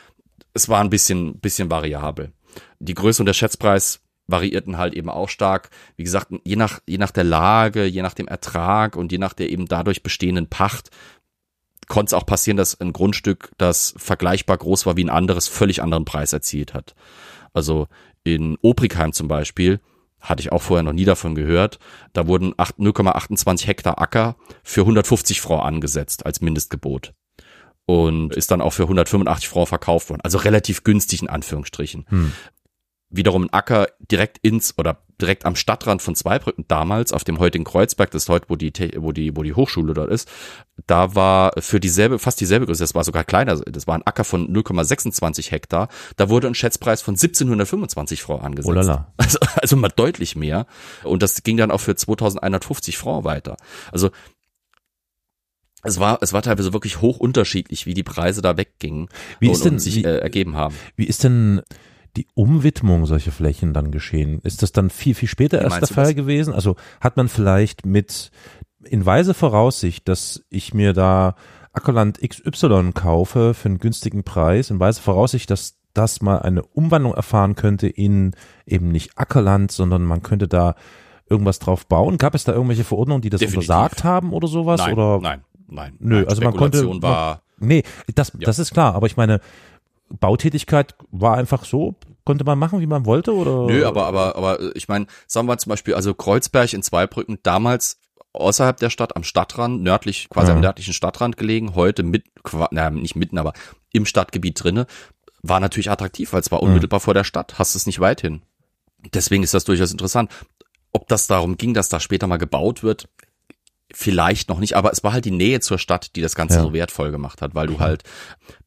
es 0.55 0.69
war 0.69 0.81
ein 0.81 0.91
bisschen, 0.91 1.39
bisschen 1.39 1.71
variabel. 1.71 2.33
Die 2.79 2.95
Größe 2.95 3.23
und 3.23 3.27
der 3.27 3.35
Schätzpreis 3.35 4.01
variierten 4.27 4.77
halt 4.77 4.95
eben 4.95 5.09
auch 5.09 5.29
stark. 5.29 5.71
Wie 5.97 6.05
gesagt, 6.05 6.29
je 6.45 6.57
nach, 6.57 6.81
je 6.87 6.99
nach 6.99 7.11
der 7.11 7.25
Lage, 7.25 7.85
je 7.85 8.03
nach 8.03 8.15
dem 8.15 8.29
Ertrag 8.29 8.97
und 8.97 9.13
je 9.13 9.19
nach 9.19 9.33
der 9.33 9.51
eben 9.51 9.67
dadurch 9.67 10.03
bestehenden 10.03 10.49
Pacht 10.49 10.91
konnte 11.89 12.11
es 12.11 12.15
auch 12.15 12.27
passieren, 12.27 12.57
dass 12.57 12.81
ein 12.81 12.93
Grundstück, 12.93 13.51
das 13.59 13.95
vergleichbar 13.97 14.59
groß 14.59 14.87
war 14.87 14.97
wie 14.97 15.05
ein 15.05 15.11
anderes, 15.11 15.49
völlig 15.49 15.83
anderen 15.83 16.05
Preis 16.05 16.33
erzielt 16.33 16.75
hat. 16.75 16.95
Also 17.53 17.87
in 18.25 18.59
Obrigheim 18.61 19.13
zum 19.13 19.29
Beispiel, 19.29 19.81
hatte 20.21 20.41
ich 20.41 20.51
auch 20.51 20.63
vorher 20.63 20.83
noch 20.83 20.93
nie 20.93 21.05
davon 21.05 21.35
gehört, 21.35 21.79
da 22.13 22.27
wurden 22.27 22.55
0,28 22.55 23.67
Hektar 23.67 24.01
Acker 24.01 24.37
für 24.65 24.81
150 24.81 25.41
Franc 25.41 25.65
angesetzt 25.65 26.27
als 26.27 26.41
Mindestgebot 26.41 27.13
und 27.87 28.35
ist 28.35 28.51
dann 28.51 28.61
auch 28.61 28.73
für 28.73 28.83
185 28.83 29.49
Franc 29.49 29.69
verkauft 29.69 30.11
worden. 30.11 30.23
Also 30.23 30.39
relativ 30.39 30.83
günstig 30.83 31.23
in 31.23 31.29
Anführungsstrichen. 31.29 32.07
Hm 32.09 32.33
wiederum 33.11 33.45
ein 33.45 33.53
Acker 33.53 33.89
direkt 34.11 34.39
ins 34.39 34.77
oder 34.79 34.99
direkt 35.21 35.47
am 35.47 35.57
Stadtrand 35.57 36.03
von 36.03 36.15
Zweibrücken 36.15 36.67
damals 36.69 37.13
auf 37.13 37.25
dem 37.25 37.39
heutigen 37.39 37.65
Kreuzberg, 37.65 38.11
das 38.11 38.25
ist 38.25 38.29
heute, 38.29 38.47
wo 38.49 38.57
die, 38.57 38.73
wo 38.99 39.13
die, 39.13 39.35
wo 39.35 39.43
die 39.43 39.55
Hochschule 39.55 39.95
dort 39.95 40.11
ist, 40.11 40.29
da 40.87 41.15
war 41.15 41.53
für 41.59 41.81
dieselbe, 41.81 42.19
fast 42.19 42.41
dieselbe 42.41 42.67
Größe, 42.67 42.83
das 42.83 42.95
war 42.95 43.05
sogar 43.05 43.25
kleiner, 43.25 43.57
das 43.57 43.87
war 43.87 43.95
ein 43.95 44.03
Acker 44.03 44.25
von 44.25 44.53
0,26 44.53 45.51
Hektar, 45.51 45.89
da 46.17 46.29
wurde 46.29 46.49
ein 46.49 46.55
Schätzpreis 46.55 47.01
von 47.01 47.15
1725 47.15 48.23
Franc 48.23 48.43
angesetzt. 48.45 48.69
Olala. 48.69 49.13
Also, 49.27 49.39
also 49.61 49.77
mal 49.77 49.89
deutlich 49.89 50.37
mehr. 50.37 50.67
Und 51.03 51.23
das 51.23 51.43
ging 51.43 51.57
dann 51.57 51.73
auch 51.73 51.81
für 51.81 51.97
2150 51.97 52.97
Franc 52.97 53.25
weiter. 53.25 53.57
Also 53.91 54.11
es 55.83 55.99
war, 55.99 56.19
es 56.21 56.33
war 56.33 56.43
teilweise 56.43 56.73
wirklich 56.73 57.01
hoch 57.01 57.19
unterschiedlich, 57.19 57.87
wie 57.87 57.95
die 57.95 58.03
Preise 58.03 58.43
da 58.43 58.57
weggingen 58.57 59.09
wie 59.41 59.51
ist 59.51 59.59
und, 59.59 59.65
denn, 59.65 59.73
und 59.75 59.79
sich 59.81 59.97
wie, 59.97 60.05
äh, 60.05 60.19
ergeben 60.19 60.57
haben. 60.57 60.75
Wie 60.97 61.07
ist 61.07 61.25
denn 61.25 61.63
die 62.17 62.27
Umwidmung 62.35 63.07
solcher 63.07 63.33
Flächen 63.33 63.73
dann 63.73 63.91
geschehen? 63.91 64.41
Ist 64.43 64.63
das 64.63 64.73
dann 64.73 64.91
viel, 64.91 65.15
viel 65.15 65.29
später 65.29 65.61
Wie 65.61 65.65
erst 65.65 65.81
der 65.81 65.89
Fall 65.89 66.05
das? 66.07 66.15
gewesen? 66.15 66.55
Also 66.55 66.77
hat 67.01 67.17
man 67.17 67.29
vielleicht 67.29 67.87
mit 67.87 68.31
in 68.85 69.05
weise 69.05 69.35
Voraussicht, 69.35 70.09
dass 70.09 70.45
ich 70.49 70.75
mir 70.75 70.93
da 70.93 71.35
Ackerland 71.73 72.21
XY 72.21 72.93
kaufe 72.95 73.53
für 73.53 73.69
einen 73.69 73.79
günstigen 73.79 74.25
Preis, 74.25 74.71
in 74.71 74.81
weise 74.81 75.03
Voraussicht, 75.03 75.51
dass 75.51 75.77
das 75.93 76.21
mal 76.21 76.39
eine 76.39 76.63
Umwandlung 76.63 77.15
erfahren 77.15 77.55
könnte 77.55 77.89
in 77.89 78.35
eben 78.67 78.89
nicht 78.89 79.17
Ackerland, 79.17 79.73
sondern 79.73 80.03
man 80.03 80.23
könnte 80.23 80.49
da 80.49 80.75
irgendwas 81.29 81.59
drauf 81.59 81.87
bauen. 81.87 82.19
Gab 82.19 82.35
es 82.35 82.45
da 82.45 82.53
irgendwelche 82.53 82.85
Verordnungen, 82.85 83.23
die 83.23 83.31
das 83.31 83.41
Definitiv. 83.41 83.71
untersagt 83.71 84.05
haben 84.05 84.33
oder 84.33 84.47
sowas? 84.49 84.81
Nein, 84.81 84.93
oder? 84.93 85.21
nein, 85.21 85.45
nein. 85.67 85.97
Nö, 85.99 86.17
nein, 86.17 86.29
also 86.29 86.43
man 86.43 86.55
konnte. 86.55 86.87
War, 87.03 87.43
nee, 87.59 87.83
das, 88.15 88.33
ja. 88.35 88.41
das 88.41 88.59
ist 88.59 88.73
klar, 88.73 88.95
aber 88.95 89.07
ich 89.07 89.17
meine, 89.17 89.41
Bautätigkeit 90.09 90.95
war 91.11 91.37
einfach 91.37 91.65
so, 91.65 91.97
konnte 92.25 92.45
man 92.45 92.59
machen, 92.59 92.81
wie 92.81 92.87
man 92.87 93.07
wollte, 93.07 93.35
oder? 93.35 93.67
Nö, 93.67 93.87
aber, 93.87 94.07
aber, 94.07 94.37
aber 94.37 94.77
ich 94.77 94.89
meine, 94.89 95.07
sagen 95.27 95.49
wir 95.49 95.59
zum 95.59 95.71
Beispiel, 95.71 95.95
also 95.95 96.15
Kreuzberg 96.15 96.73
in 96.73 96.83
Zweibrücken, 96.83 97.39
damals 97.43 98.01
außerhalb 98.33 98.77
der 98.77 98.91
Stadt, 98.91 99.17
am 99.17 99.25
Stadtrand, 99.25 99.83
nördlich, 99.83 100.29
quasi 100.29 100.49
ja. 100.49 100.55
am 100.55 100.61
nördlichen 100.61 100.93
Stadtrand 100.93 101.37
gelegen, 101.37 101.75
heute 101.75 102.03
mit, 102.03 102.25
naja, 102.71 102.91
nicht 102.91 103.17
mitten, 103.17 103.39
aber 103.39 103.53
im 103.93 104.07
Stadtgebiet 104.07 104.63
drinne, 104.63 104.87
war 105.43 105.61
natürlich 105.61 105.91
attraktiv, 105.91 106.33
weil 106.33 106.41
es 106.41 106.51
war 106.51 106.63
unmittelbar 106.63 107.01
mhm. 107.01 107.05
vor 107.05 107.15
der 107.15 107.25
Stadt, 107.25 107.59
hast 107.59 107.75
es 107.75 107.87
nicht 107.87 108.01
weit 108.01 108.21
hin. 108.21 108.43
Deswegen 109.15 109.43
ist 109.43 109.55
das 109.55 109.65
durchaus 109.65 109.93
interessant. 109.93 110.31
Ob 110.93 111.09
das 111.09 111.27
darum 111.27 111.57
ging, 111.57 111.75
dass 111.75 111.89
da 111.89 112.01
später 112.01 112.27
mal 112.27 112.39
gebaut 112.39 112.83
wird, 112.83 113.09
vielleicht 113.97 114.51
noch 114.51 114.59
nicht, 114.59 114.77
aber 114.77 114.93
es 114.93 115.03
war 115.03 115.15
halt 115.15 115.25
die 115.25 115.31
Nähe 115.31 115.61
zur 115.61 115.79
Stadt, 115.79 116.15
die 116.17 116.21
das 116.21 116.35
Ganze 116.35 116.57
ja. 116.57 116.63
so 116.63 116.75
wertvoll 116.75 117.11
gemacht 117.11 117.41
hat, 117.41 117.55
weil 117.55 117.67
du 117.67 117.81
halt 117.81 118.03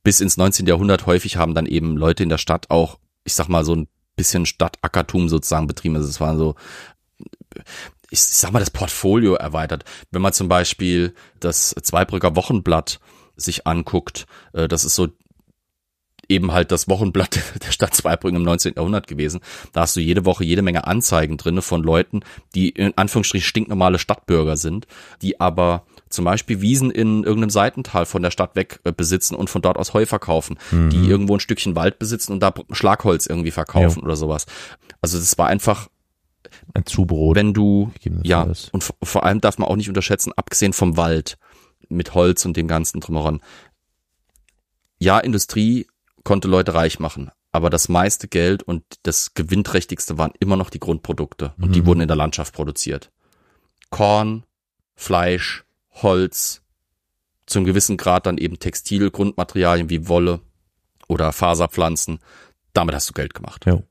bis 0.02 0.22
ins 0.22 0.38
19. 0.38 0.66
Jahrhundert 0.66 1.06
häufig 1.06 1.38
haben 1.38 1.54
dann 1.54 1.68
eben 1.68 1.98
Leute 1.98 2.24
in 2.24 2.30
der 2.30 2.40
Stadt 2.40 2.72
auch, 2.72 2.98
ich 3.24 3.36
sag 3.36 3.48
mal, 3.48 3.64
so 3.64 3.76
ein 3.76 3.88
bisschen 4.16 4.48
Stadtackertum 4.48 5.30
sozusagen 5.30 5.68
betrieben. 5.68 5.96
Also 5.96 6.10
es 6.10 6.20
war 6.20 6.36
so, 6.36 6.56
ich 8.10 8.22
sag 8.22 8.52
mal, 8.52 8.60
das 8.60 8.72
Portfolio 8.72 9.36
erweitert. 9.36 9.86
Wenn 10.10 10.24
man 10.24 10.34
zum 10.34 10.48
Beispiel 10.48 11.14
das 11.40 11.76
Zweibrücker 11.80 12.36
Wochenblatt 12.36 13.00
sich 13.36 13.68
anguckt, 13.68 14.26
äh, 14.54 14.68
das 14.68 14.84
ist 14.84 14.96
so 14.96 15.10
eben 16.30 16.52
halt 16.52 16.72
das 16.72 16.88
Wochenblatt 16.88 17.40
der 17.66 17.72
Stadt 17.72 17.94
Zweibrücken 17.94 18.38
im 18.38 18.44
19. 18.44 18.74
Jahrhundert 18.76 19.08
gewesen. 19.08 19.42
Da 19.74 19.82
hast 19.82 19.96
du 19.96 20.00
jede 20.00 20.26
Woche 20.26 20.44
jede 20.46 20.62
Menge 20.62 20.86
Anzeigen 20.88 21.38
drinne 21.38 21.62
von 21.62 21.84
Leuten, 21.84 22.22
die 22.56 22.70
in 22.70 22.96
Anführungsstrichen 22.96 23.46
stinknormale 23.46 24.00
Stadtbürger 24.00 24.56
sind, 24.56 24.88
die 25.22 25.40
aber 25.40 25.84
zum 26.10 26.26
Beispiel 26.26 26.62
Wiesen 26.62 26.92
in 26.92 27.24
irgendeinem 27.24 27.50
Seitental 27.50 28.06
von 28.06 28.22
der 28.22 28.32
Stadt 28.32 28.56
weg 28.56 28.80
äh, 28.84 28.92
besitzen 28.92 29.36
und 29.36 29.50
von 29.50 29.62
dort 29.62 29.78
aus 29.78 29.94
Heu 29.94 30.06
verkaufen, 30.06 30.58
mhm. 30.72 30.90
die 30.90 31.08
irgendwo 31.08 31.36
ein 31.36 31.40
Stückchen 31.40 31.76
Wald 31.76 32.00
besitzen 32.00 32.34
und 32.34 32.40
da 32.40 32.54
Schlagholz 32.72 33.26
irgendwie 33.26 33.52
verkaufen 33.52 34.00
ja. 34.00 34.06
oder 34.06 34.16
sowas. 34.16 34.46
Also 35.02 35.18
das 35.18 35.38
war 35.38 35.48
einfach 35.48 35.88
ein 36.74 36.86
Zubrot. 36.86 37.36
Wenn 37.36 37.54
du, 37.54 37.92
ja, 38.24 38.48
und 38.72 38.94
vor 39.04 39.24
allem 39.24 39.42
darf 39.42 39.58
man 39.58 39.68
auch 39.68 39.76
nicht 39.76 39.90
unterschätzen, 39.90 40.34
abgesehen 40.36 40.74
vom 40.74 40.98
Wald 40.98 41.38
mit 41.90 42.14
Holz 42.14 42.46
und 42.46 42.58
dem 42.58 42.68
ganzen 42.68 43.00
drumherum. 43.02 43.42
Ja, 45.00 45.20
Industrie 45.20 45.88
konnte 46.24 46.48
Leute 46.48 46.74
reich 46.74 47.00
machen. 47.00 47.32
aber 47.52 47.72
das 47.72 47.90
meiste 47.90 48.28
Geld 48.28 48.62
und 48.62 48.84
das 49.02 49.34
gewinnträchtigste 49.34 50.20
waren 50.20 50.34
immer 50.40 50.56
noch 50.56 50.70
die 50.70 50.80
Grundprodukte 50.80 51.56
und 51.60 51.74
die 51.74 51.82
Mhm. 51.82 51.86
wurden 51.88 52.02
in 52.02 52.08
der 52.08 52.16
Landschaft 52.16 52.54
produziert. 52.54 53.10
Korn, 53.90 54.44
Fleisch, 54.96 55.64
Holz, 55.94 56.62
zum 57.48 57.64
gewissen 57.66 57.98
Grad 57.98 58.28
dann 58.28 58.38
eben 58.38 58.60
Textilgrundmaterialien 58.60 59.90
wie 59.90 60.08
Wolle 60.08 60.42
oder 61.08 61.32
Faserpflanzen. 61.34 62.20
Damit 62.74 62.94
hast 62.94 63.10
du 63.10 63.14
Geld 63.14 63.34
gemacht. 63.34 63.66
Jo. 63.66 63.82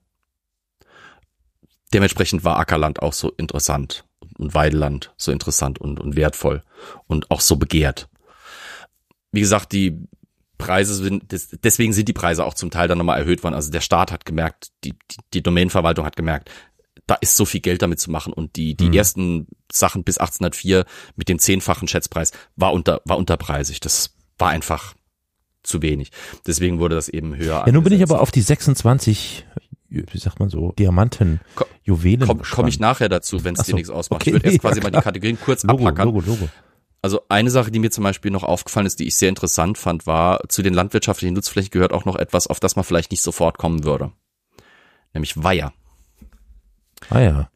Dementsprechend 1.93 2.45
war 2.45 2.59
Ackerland 2.59 3.03
auch 3.03 3.13
so 3.13 3.31
interessant 3.37 4.05
und 4.39 4.55
Weideland 4.55 5.13
so 5.17 5.33
interessant 5.33 5.81
und, 5.81 5.99
und 5.99 6.15
wertvoll 6.17 6.63
und 7.07 7.31
auch 7.33 7.41
so 7.41 7.57
begehrt. 7.57 8.09
Wie 9.33 9.41
gesagt, 9.41 9.73
die 9.73 9.99
Preise 10.59 10.95
sind, 10.95 11.33
des- 11.33 11.49
deswegen 11.63 11.93
sind 11.93 12.09
die 12.09 12.13
Preise 12.13 12.45
auch 12.45 12.55
zum 12.55 12.71
Teil 12.71 12.89
dann 12.89 12.99
nochmal 12.99 13.19
erhöht 13.19 13.43
worden. 13.45 13.55
Also 13.55 13.71
der 13.71 13.81
Staat 13.81 14.13
hat 14.13 14.25
gemerkt, 14.27 14.69
die, 14.85 14.93
die, 14.93 15.17
die 15.35 15.43
Domänenverwaltung 15.43 16.05
hat 16.05 16.17
gemerkt, 16.17 16.51
da 17.07 17.15
ist 17.15 17.37
so 17.37 17.47
viel 17.47 17.61
Geld 17.61 17.81
damit 17.81 18.01
zu 18.01 18.11
machen 18.11 18.33
und 18.35 18.57
die, 18.57 18.75
die 18.75 18.89
Mhm. 18.89 18.93
ersten 18.93 19.47
Sachen 19.73 20.05
bis 20.05 20.19
1804 20.19 20.85
mit 21.17 21.29
dem 21.31 21.39
zehnfachen 21.39 21.89
Schätzpreis 21.89 22.33
war 22.57 22.73
unter, 22.75 23.01
war 23.07 23.17
unterpreisig. 23.17 23.81
Das 23.81 24.15
war 24.37 24.51
einfach 24.51 24.95
zu 25.63 25.81
wenig. 25.81 26.11
Deswegen 26.47 26.79
wurde 26.81 26.97
das 26.97 27.09
eben 27.09 27.35
höher. 27.37 27.65
Ja, 27.67 27.73
nun 27.73 27.83
bin 27.85 27.93
ich 27.95 28.03
aber 28.03 28.21
auf 28.21 28.31
die 28.31 28.43
26, 28.43 29.47
wie 29.89 30.19
sagt 30.19 30.39
man 30.41 30.51
so, 30.51 30.73
Diamanten, 30.73 31.41
Juwelen. 31.83 32.27
Komm, 32.27 32.43
komm 32.43 32.67
ich 32.69 32.79
nachher 32.79 33.09
dazu, 33.09 33.43
wenn 33.45 33.55
es 33.55 33.61
Ach 33.61 33.65
dir 33.65 33.71
so, 33.71 33.77
nichts 33.77 33.91
ausmacht. 33.91 34.23
okay, 34.23 34.31
ich 34.31 34.35
würde 34.35 34.45
erst 34.47 34.57
ja, 34.57 34.61
quasi 34.61 34.81
mal 34.83 34.91
die. 34.91 35.01
Kategorien 35.01 35.39
kurz 35.43 35.63
Logo, 35.65 35.85
abhackern. 35.87 36.07
Logo, 36.09 36.21
Logo. 36.21 36.49
Also 37.01 37.23
eine 37.29 37.51
Sache, 37.51 37.71
die 37.71 37.79
mir 37.79 37.91
zum 37.91 38.05
Beispiel 38.05 38.31
noch 38.31 38.43
aufgefallen 38.43 38.87
ist, 38.87 38.99
die 38.99 39.07
ich 39.07 39.17
sehr 39.17 39.29
interessant 39.29 39.79
fand, 39.79 40.07
war, 40.07 40.41
zu 40.49 40.63
den 40.63 40.75
landwirtschaftlichen 40.75 41.35
Nutzflächen 41.35 41.71
gehört 41.71 41.93
auch 41.93 42.05
noch 42.05 42.17
etwas, 42.17 42.49
auf 42.49 42.59
das 42.59 42.75
man 42.77 42.85
vielleicht 42.85 43.11
nicht 43.13 43.23
sofort 43.23 43.57
kommen 43.57 43.85
würde. 43.85 44.13
Nämlich 45.15 45.43
Weiher. 45.43 45.73
Ah 47.11 47.21
ja. 47.21 47.51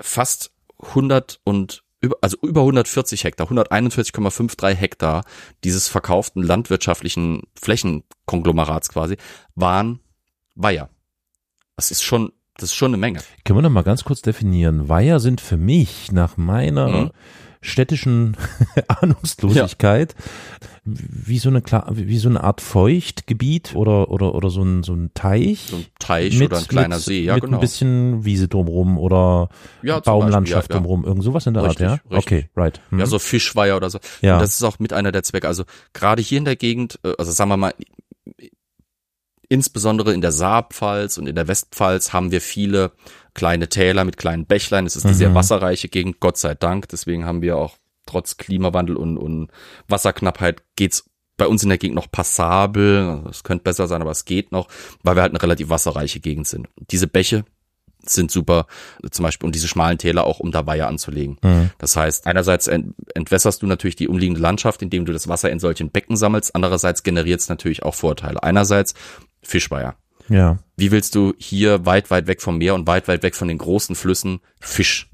Fast 0.00 0.50
100 0.80 1.40
und 1.44 1.84
über, 2.00 2.16
also 2.20 2.36
über 2.42 2.60
140 2.60 3.24
Hektar, 3.24 3.46
141,53 3.48 4.74
Hektar 4.74 5.24
dieses 5.64 5.88
verkauften 5.88 6.42
landwirtschaftlichen 6.42 7.44
Flächenkonglomerats 7.54 8.88
quasi, 8.88 9.16
waren 9.54 10.00
Weiher. 10.54 10.90
Das 11.76 11.90
ist 11.90 12.02
schon, 12.02 12.32
das 12.56 12.70
ist 12.70 12.74
schon 12.74 12.90
eine 12.90 12.96
Menge. 12.96 13.20
Können 13.44 13.58
wir 13.58 13.62
noch 13.62 13.70
mal 13.70 13.82
ganz 13.82 14.04
kurz 14.04 14.22
definieren? 14.22 14.88
Weiher 14.88 15.20
sind 15.20 15.40
für 15.40 15.56
mich 15.56 16.12
nach 16.12 16.36
meiner 16.36 16.88
Mhm. 16.88 17.10
Städtischen 17.66 18.36
Ahnungslosigkeit 18.88 20.14
wie 20.84 21.38
so 21.38 21.48
eine 21.48 21.62
wie 21.90 22.18
so 22.18 22.28
eine 22.28 22.44
Art 22.44 22.60
Feuchtgebiet 22.60 23.74
oder 23.74 24.10
oder 24.10 24.34
oder 24.34 24.50
so 24.50 24.62
ein 24.62 24.84
so 24.84 24.92
ein 24.92 25.10
Teich 25.14 25.66
So 25.68 25.76
ein 25.76 25.86
Teich 25.98 26.40
oder 26.40 26.58
ein 26.58 26.68
kleiner 26.68 26.96
mit, 26.96 27.04
See, 27.04 27.24
ja 27.24 27.34
mit 27.34 27.44
genau. 27.44 27.56
ein 27.56 27.60
bisschen 27.60 28.24
Wiese 28.24 28.46
drumrum 28.46 28.96
oder 28.96 29.48
ja, 29.82 29.98
Baumlandschaft 29.98 30.68
Beispiel, 30.68 30.76
ja, 30.76 30.80
ja. 30.80 30.86
drumrum, 30.86 31.04
irgend 31.04 31.24
sowas 31.24 31.46
in 31.46 31.54
der 31.54 31.64
Richtig, 31.64 31.88
Art, 31.88 32.00
ja? 32.08 32.16
richtig. 32.16 32.38
Okay, 32.38 32.50
right. 32.56 32.80
Hm. 32.90 33.00
Ja, 33.00 33.06
so 33.06 33.18
Fischweiher 33.18 33.76
oder 33.76 33.90
so. 33.90 33.98
Ja. 34.20 34.34
Und 34.34 34.42
das 34.42 34.50
ist 34.50 34.62
auch 34.62 34.78
mit 34.78 34.92
einer 34.92 35.10
der 35.10 35.24
Zwecke. 35.24 35.48
Also 35.48 35.64
gerade 35.92 36.22
hier 36.22 36.38
in 36.38 36.44
der 36.44 36.56
Gegend, 36.56 37.00
äh, 37.02 37.14
also 37.18 37.32
sagen 37.32 37.50
wir 37.50 37.56
mal, 37.56 37.74
insbesondere 39.48 40.12
in 40.12 40.20
der 40.20 40.32
Saarpfalz 40.32 41.18
und 41.18 41.26
in 41.26 41.34
der 41.34 41.48
Westpfalz 41.48 42.12
haben 42.12 42.30
wir 42.30 42.40
viele 42.40 42.92
kleine 43.36 43.68
Täler 43.68 44.04
mit 44.04 44.16
kleinen 44.16 44.46
Bächlein. 44.46 44.86
Es 44.86 44.96
ist 44.96 45.04
eine 45.04 45.14
Mhm. 45.14 45.18
sehr 45.18 45.34
wasserreiche 45.34 45.88
Gegend, 45.88 46.18
Gott 46.18 46.38
sei 46.38 46.54
Dank. 46.54 46.88
Deswegen 46.88 47.24
haben 47.24 47.42
wir 47.42 47.56
auch 47.56 47.76
trotz 48.06 48.36
Klimawandel 48.36 48.96
und, 48.96 49.16
und 49.18 49.50
Wasserknappheit 49.88 50.62
geht's 50.74 51.08
bei 51.36 51.46
uns 51.46 51.62
in 51.62 51.68
der 51.68 51.78
Gegend 51.78 51.96
noch 51.96 52.10
passabel. 52.10 53.22
Es 53.30 53.44
könnte 53.44 53.62
besser 53.64 53.86
sein, 53.86 54.00
aber 54.02 54.10
es 54.10 54.24
geht 54.24 54.52
noch, 54.52 54.68
weil 55.02 55.16
wir 55.16 55.22
halt 55.22 55.32
eine 55.32 55.42
relativ 55.42 55.68
wasserreiche 55.68 56.18
Gegend 56.20 56.48
sind. 56.48 56.68
Diese 56.90 57.06
Bäche 57.06 57.44
sind 58.08 58.30
super, 58.30 58.66
zum 59.10 59.24
Beispiel, 59.24 59.46
um 59.46 59.52
diese 59.52 59.66
schmalen 59.68 59.98
Täler 59.98 60.24
auch 60.24 60.38
um 60.38 60.52
da 60.52 60.64
Weiher 60.66 60.86
anzulegen. 60.88 61.38
Mhm. 61.42 61.70
Das 61.78 61.96
heißt, 61.96 62.26
einerseits 62.26 62.68
ent 62.68 62.94
entwässerst 63.14 63.60
du 63.62 63.66
natürlich 63.66 63.96
die 63.96 64.08
umliegende 64.08 64.40
Landschaft, 64.40 64.80
indem 64.80 65.04
du 65.04 65.12
das 65.12 65.28
Wasser 65.28 65.50
in 65.50 65.58
solchen 65.58 65.90
Becken 65.90 66.16
sammelst. 66.16 66.54
Andererseits 66.54 67.02
generiert 67.02 67.40
es 67.40 67.48
natürlich 67.48 67.82
auch 67.82 67.94
Vorteile. 67.94 68.42
Einerseits 68.42 68.94
Fischweiher. 69.42 69.96
Ja. 70.28 70.58
Wie 70.76 70.90
willst 70.90 71.14
du 71.14 71.34
hier 71.38 71.86
weit, 71.86 72.10
weit 72.10 72.26
weg 72.26 72.42
vom 72.42 72.58
Meer 72.58 72.74
und 72.74 72.86
weit, 72.86 73.08
weit 73.08 73.22
weg 73.22 73.34
von 73.34 73.48
den 73.48 73.58
großen 73.58 73.94
Flüssen 73.96 74.40
Fisch 74.60 75.10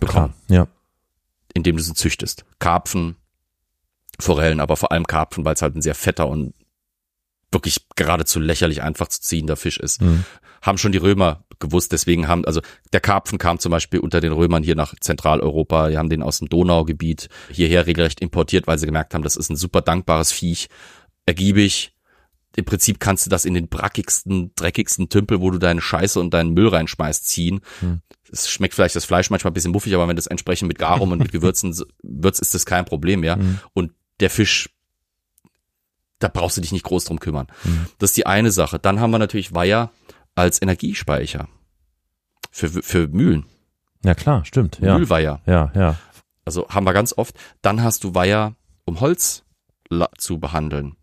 bekommen, 0.00 0.34
Klar. 0.46 0.58
Ja. 0.60 0.68
indem 1.54 1.76
du 1.76 1.82
sie 1.82 1.94
züchtest? 1.94 2.44
Karpfen, 2.58 3.16
Forellen, 4.18 4.60
aber 4.60 4.76
vor 4.76 4.92
allem 4.92 5.06
Karpfen, 5.06 5.44
weil 5.44 5.54
es 5.54 5.62
halt 5.62 5.74
ein 5.76 5.82
sehr 5.82 5.94
fetter 5.94 6.28
und 6.28 6.54
wirklich 7.50 7.86
geradezu 7.96 8.40
lächerlich 8.40 8.82
einfach 8.82 9.08
zu 9.08 9.20
ziehender 9.20 9.56
Fisch 9.56 9.78
ist. 9.78 10.02
Mhm. 10.02 10.24
Haben 10.62 10.78
schon 10.78 10.92
die 10.92 10.98
Römer 10.98 11.44
gewusst, 11.60 11.92
deswegen 11.92 12.26
haben, 12.26 12.44
also 12.44 12.60
der 12.92 13.00
Karpfen 13.00 13.38
kam 13.38 13.58
zum 13.58 13.70
Beispiel 13.70 14.00
unter 14.00 14.20
den 14.20 14.32
Römern 14.32 14.62
hier 14.62 14.74
nach 14.74 14.94
Zentraleuropa, 14.98 15.88
die 15.90 15.98
haben 15.98 16.08
den 16.08 16.22
aus 16.22 16.38
dem 16.38 16.48
Donaugebiet 16.48 17.28
hierher 17.50 17.86
regelrecht 17.86 18.20
importiert, 18.20 18.66
weil 18.66 18.78
sie 18.78 18.86
gemerkt 18.86 19.14
haben, 19.14 19.22
das 19.22 19.36
ist 19.36 19.50
ein 19.50 19.56
super 19.56 19.82
dankbares 19.82 20.32
Viech, 20.32 20.68
ergiebig. 21.26 21.93
Im 22.56 22.64
Prinzip 22.64 23.00
kannst 23.00 23.26
du 23.26 23.30
das 23.30 23.44
in 23.44 23.54
den 23.54 23.68
brackigsten, 23.68 24.52
dreckigsten 24.54 25.08
Tümpel, 25.08 25.40
wo 25.40 25.50
du 25.50 25.58
deine 25.58 25.80
Scheiße 25.80 26.20
und 26.20 26.32
deinen 26.32 26.54
Müll 26.54 26.68
reinschmeißt, 26.68 27.26
ziehen. 27.26 27.60
Hm. 27.80 28.00
Es 28.30 28.50
schmeckt 28.50 28.74
vielleicht 28.74 28.96
das 28.96 29.04
Fleisch 29.04 29.30
manchmal 29.30 29.50
ein 29.50 29.54
bisschen 29.54 29.72
muffig, 29.72 29.94
aber 29.94 30.08
wenn 30.08 30.16
du 30.16 30.20
es 30.20 30.26
entsprechend 30.26 30.68
mit 30.68 30.78
Garum 30.78 31.12
und 31.12 31.18
mit 31.18 31.32
Gewürzen 31.32 31.76
würzt, 32.02 32.40
ist 32.40 32.54
das 32.54 32.66
kein 32.66 32.84
Problem 32.84 33.20
mehr. 33.20 33.36
Mhm. 33.36 33.58
Und 33.74 33.92
der 34.20 34.30
Fisch, 34.30 34.70
da 36.18 36.28
brauchst 36.28 36.56
du 36.56 36.60
dich 36.60 36.72
nicht 36.72 36.84
groß 36.84 37.04
drum 37.04 37.20
kümmern. 37.20 37.46
Mhm. 37.64 37.86
Das 37.98 38.10
ist 38.10 38.16
die 38.16 38.26
eine 38.26 38.50
Sache. 38.50 38.78
Dann 38.78 39.00
haben 39.00 39.10
wir 39.10 39.18
natürlich 39.18 39.54
Weiher 39.54 39.90
als 40.34 40.60
Energiespeicher 40.62 41.48
für, 42.50 42.68
für 42.68 43.08
Mühlen. 43.08 43.46
Ja, 44.04 44.14
klar, 44.14 44.44
stimmt. 44.44 44.78
Ja. 44.80 44.96
Mühlweiher. 44.98 45.40
Ja, 45.46 45.72
ja. 45.74 45.96
Also 46.44 46.68
haben 46.68 46.84
wir 46.84 46.92
ganz 46.92 47.12
oft. 47.16 47.36
Dann 47.62 47.82
hast 47.82 48.04
du 48.04 48.14
Weiher, 48.14 48.54
um 48.84 49.00
Holz 49.00 49.44
zu 50.18 50.38
behandeln. 50.38 50.96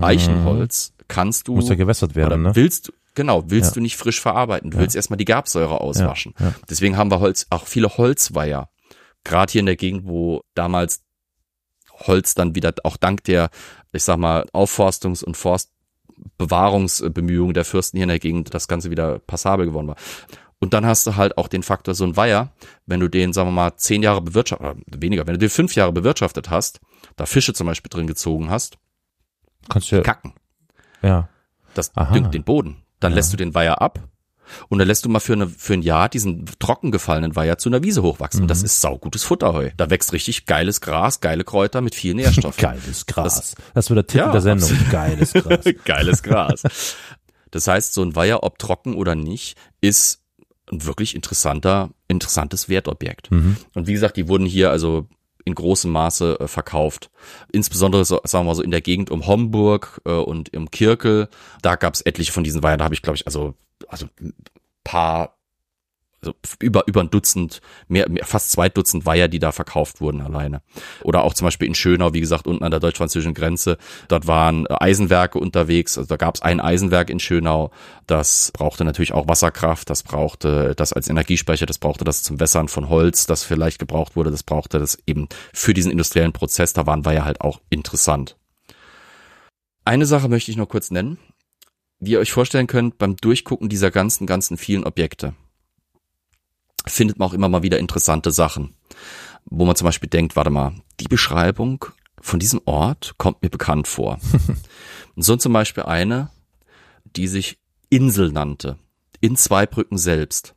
Eichenholz 0.00 0.92
kannst 1.08 1.48
du 1.48 1.56
Muss 1.56 1.68
ja 1.68 1.74
gewässert 1.74 2.14
werden, 2.14 2.42
ne? 2.42 2.54
willst 2.56 2.88
du 2.88 2.92
genau, 3.14 3.44
willst 3.48 3.70
Ja. 3.70 3.74
du 3.74 3.80
nicht 3.80 3.96
frisch 3.96 4.20
verarbeiten. 4.20 4.70
Du 4.70 4.76
Ja. 4.76 4.82
willst 4.82 4.94
erstmal 4.96 5.16
die 5.16 5.24
Gerbsäure 5.24 5.80
auswaschen. 5.80 6.34
Ja. 6.38 6.54
Deswegen 6.68 6.96
haben 6.96 7.10
wir 7.10 7.20
Holz, 7.20 7.46
auch 7.50 7.66
viele 7.66 7.96
Holzweiher. 7.96 8.68
Gerade 9.24 9.50
hier 9.52 9.60
in 9.60 9.66
der 9.66 9.76
Gegend, 9.76 10.06
wo 10.06 10.42
damals 10.54 11.02
Holz 12.06 12.34
dann 12.34 12.54
wieder 12.54 12.74
auch 12.84 12.96
dank 12.98 13.24
der, 13.24 13.48
ich 13.92 14.02
sag 14.04 14.18
mal, 14.18 14.44
Aufforstungs- 14.52 15.24
und 15.24 15.36
Forstbewahrungsbemühungen 15.36 17.54
der 17.54 17.64
Fürsten 17.64 17.96
hier 17.96 18.04
in 18.04 18.08
der 18.10 18.18
Gegend 18.18 18.54
das 18.54 18.68
Ganze 18.68 18.90
wieder 18.90 19.18
passabel 19.20 19.66
geworden 19.66 19.88
war. 19.88 19.96
Und 20.58 20.72
dann 20.72 20.86
hast 20.86 21.06
du 21.06 21.16
halt 21.16 21.36
auch 21.36 21.48
den 21.48 21.62
Faktor 21.62 21.94
so 21.94 22.04
ein 22.04 22.16
Weiher, 22.16 22.50
wenn 22.86 23.00
du 23.00 23.08
den, 23.08 23.32
sagen 23.32 23.48
wir 23.48 23.52
mal, 23.52 23.76
zehn 23.76 24.02
Jahre 24.02 24.22
bewirtschaftet, 24.22 24.66
oder 24.66 25.02
weniger, 25.02 25.26
wenn 25.26 25.34
du 25.34 25.38
den 25.38 25.50
fünf 25.50 25.74
Jahre 25.74 25.92
bewirtschaftet 25.92 26.50
hast, 26.50 26.80
da 27.16 27.26
Fische 27.26 27.52
zum 27.52 27.66
Beispiel 27.66 27.90
drin 27.90 28.06
gezogen 28.06 28.50
hast, 28.50 28.78
Kannst 29.68 29.90
du 29.92 29.96
ja, 29.96 30.02
kacken. 30.02 30.32
ja. 31.02 31.28
Das 31.74 31.94
Aha. 31.96 32.12
düngt 32.14 32.32
den 32.32 32.42
Boden. 32.44 32.82
Dann 33.00 33.12
Ja. 33.12 33.16
lässt 33.16 33.32
du 33.32 33.36
den 33.36 33.54
Weiher 33.54 33.82
ab 33.82 34.00
und 34.68 34.78
dann 34.78 34.88
lässt 34.88 35.04
du 35.04 35.08
mal 35.10 35.20
für, 35.20 35.34
eine, 35.34 35.46
für 35.48 35.74
ein 35.74 35.82
Jahr 35.82 36.08
diesen 36.08 36.46
trocken 36.58 36.90
gefallenen 36.90 37.36
Weiher 37.36 37.58
zu 37.58 37.68
einer 37.68 37.82
Wiese 37.82 38.02
hochwachsen. 38.02 38.42
Und 38.42 38.48
das 38.48 38.60
Mhm. 38.60 38.64
ist 38.66 38.80
saugutes 38.80 39.24
Futterheu. 39.24 39.70
Da 39.76 39.90
wächst 39.90 40.12
richtig 40.14 40.46
geiles 40.46 40.80
Gras, 40.80 41.20
geile 41.20 41.44
Kräuter 41.44 41.82
mit 41.82 41.94
viel 41.94 42.14
Nährstoffen. 42.14 42.58
Geiles 42.62 43.04
Gras. 43.06 43.54
Das, 43.74 43.90
wird 43.90 43.98
der 43.98 44.06
Titel 44.06 44.24
Ja, 44.24 44.32
der 44.32 44.40
Sendung. 44.40 44.70
Geiles 44.90 45.32
Gras. 45.34 45.64
Geiles 45.84 46.22
Gras. 46.22 46.62
Das 47.50 47.68
heißt, 47.68 47.92
so 47.92 48.02
ein 48.02 48.16
Weiher, 48.16 48.42
ob 48.42 48.58
trocken 48.58 48.94
oder 48.94 49.14
nicht, 49.14 49.58
ist 49.82 50.22
ein 50.72 50.84
wirklich 50.84 51.14
interessanter, 51.14 51.90
interessantes 52.08 52.68
Wertobjekt. 52.68 53.30
Mhm. 53.30 53.56
Und 53.74 53.86
wie 53.86 53.92
gesagt, 53.92 54.16
die 54.16 54.28
wurden 54.28 54.46
hier 54.46 54.70
also 54.70 55.06
in 55.46 55.54
großem 55.54 55.90
Maße 55.90 56.40
äh, 56.40 56.48
verkauft. 56.48 57.10
Insbesondere, 57.52 58.04
so, 58.04 58.20
sagen 58.24 58.44
wir 58.44 58.50
mal 58.50 58.54
so, 58.54 58.62
in 58.62 58.72
der 58.72 58.82
Gegend 58.82 59.10
um 59.10 59.26
Homburg 59.26 60.02
äh, 60.04 60.10
und 60.10 60.50
im 60.50 60.70
Kirkel. 60.70 61.28
Da 61.62 61.76
gab 61.76 61.94
es 61.94 62.02
etliche 62.02 62.32
von 62.32 62.44
diesen 62.44 62.62
Weihern. 62.62 62.78
Da 62.78 62.84
habe 62.84 62.94
ich, 62.94 63.02
glaube 63.02 63.16
ich, 63.16 63.26
also, 63.26 63.54
also 63.88 64.06
paar, 64.84 65.35
also 66.22 66.34
über, 66.60 66.84
über 66.86 67.00
ein 67.02 67.10
Dutzend, 67.10 67.60
mehr, 67.88 68.08
mehr, 68.08 68.24
fast 68.24 68.50
zwei 68.50 68.68
Dutzend 68.68 69.06
Weiher, 69.06 69.28
die 69.28 69.38
da 69.38 69.52
verkauft 69.52 70.00
wurden 70.00 70.20
alleine. 70.20 70.62
Oder 71.02 71.22
auch 71.22 71.34
zum 71.34 71.46
Beispiel 71.46 71.68
in 71.68 71.74
Schönau, 71.74 72.14
wie 72.14 72.20
gesagt, 72.20 72.46
unten 72.46 72.64
an 72.64 72.70
der 72.70 72.80
deutsch-französischen 72.80 73.34
Grenze. 73.34 73.76
Dort 74.08 74.26
waren 74.26 74.66
äh, 74.66 74.74
Eisenwerke 74.80 75.38
unterwegs. 75.38 75.98
Also 75.98 76.08
da 76.08 76.16
gab 76.16 76.34
es 76.36 76.42
ein 76.42 76.60
Eisenwerk 76.60 77.10
in 77.10 77.20
Schönau. 77.20 77.70
Das 78.06 78.50
brauchte 78.52 78.84
natürlich 78.84 79.12
auch 79.12 79.28
Wasserkraft. 79.28 79.90
Das 79.90 80.02
brauchte 80.02 80.74
das 80.74 80.92
als 80.92 81.08
Energiespeicher. 81.08 81.66
Das 81.66 81.78
brauchte 81.78 82.04
das 82.04 82.22
zum 82.22 82.40
Wässern 82.40 82.68
von 82.68 82.88
Holz, 82.88 83.26
das 83.26 83.44
vielleicht 83.44 83.78
gebraucht 83.78 84.16
wurde. 84.16 84.30
Das 84.30 84.42
brauchte 84.42 84.78
das 84.78 84.98
eben 85.06 85.28
für 85.52 85.74
diesen 85.74 85.92
industriellen 85.92 86.32
Prozess. 86.32 86.72
Da 86.72 86.86
waren 86.86 87.04
Weiher 87.04 87.24
halt 87.24 87.40
auch 87.40 87.60
interessant. 87.70 88.36
Eine 89.84 90.06
Sache 90.06 90.28
möchte 90.28 90.50
ich 90.50 90.56
noch 90.56 90.68
kurz 90.68 90.90
nennen. 90.90 91.18
Wie 91.98 92.12
ihr 92.12 92.20
euch 92.20 92.32
vorstellen 92.32 92.66
könnt, 92.66 92.98
beim 92.98 93.16
Durchgucken 93.16 93.68
dieser 93.68 93.90
ganzen, 93.90 94.26
ganzen 94.26 94.56
vielen 94.58 94.84
Objekte 94.84 95.34
findet 96.88 97.18
man 97.18 97.28
auch 97.28 97.34
immer 97.34 97.48
mal 97.48 97.62
wieder 97.62 97.78
interessante 97.78 98.30
Sachen, 98.30 98.74
wo 99.44 99.64
man 99.64 99.76
zum 99.76 99.86
Beispiel 99.86 100.08
denkt, 100.08 100.36
warte 100.36 100.50
mal, 100.50 100.74
die 101.00 101.08
Beschreibung 101.08 101.84
von 102.20 102.38
diesem 102.38 102.60
Ort 102.64 103.14
kommt 103.18 103.42
mir 103.42 103.50
bekannt 103.50 103.88
vor. 103.88 104.18
Und 105.14 105.22
so 105.22 105.36
zum 105.36 105.52
Beispiel 105.52 105.84
eine, 105.84 106.30
die 107.04 107.28
sich 107.28 107.58
Insel 107.88 108.32
nannte. 108.32 108.78
In 109.20 109.36
Zweibrücken 109.36 109.98
selbst. 109.98 110.54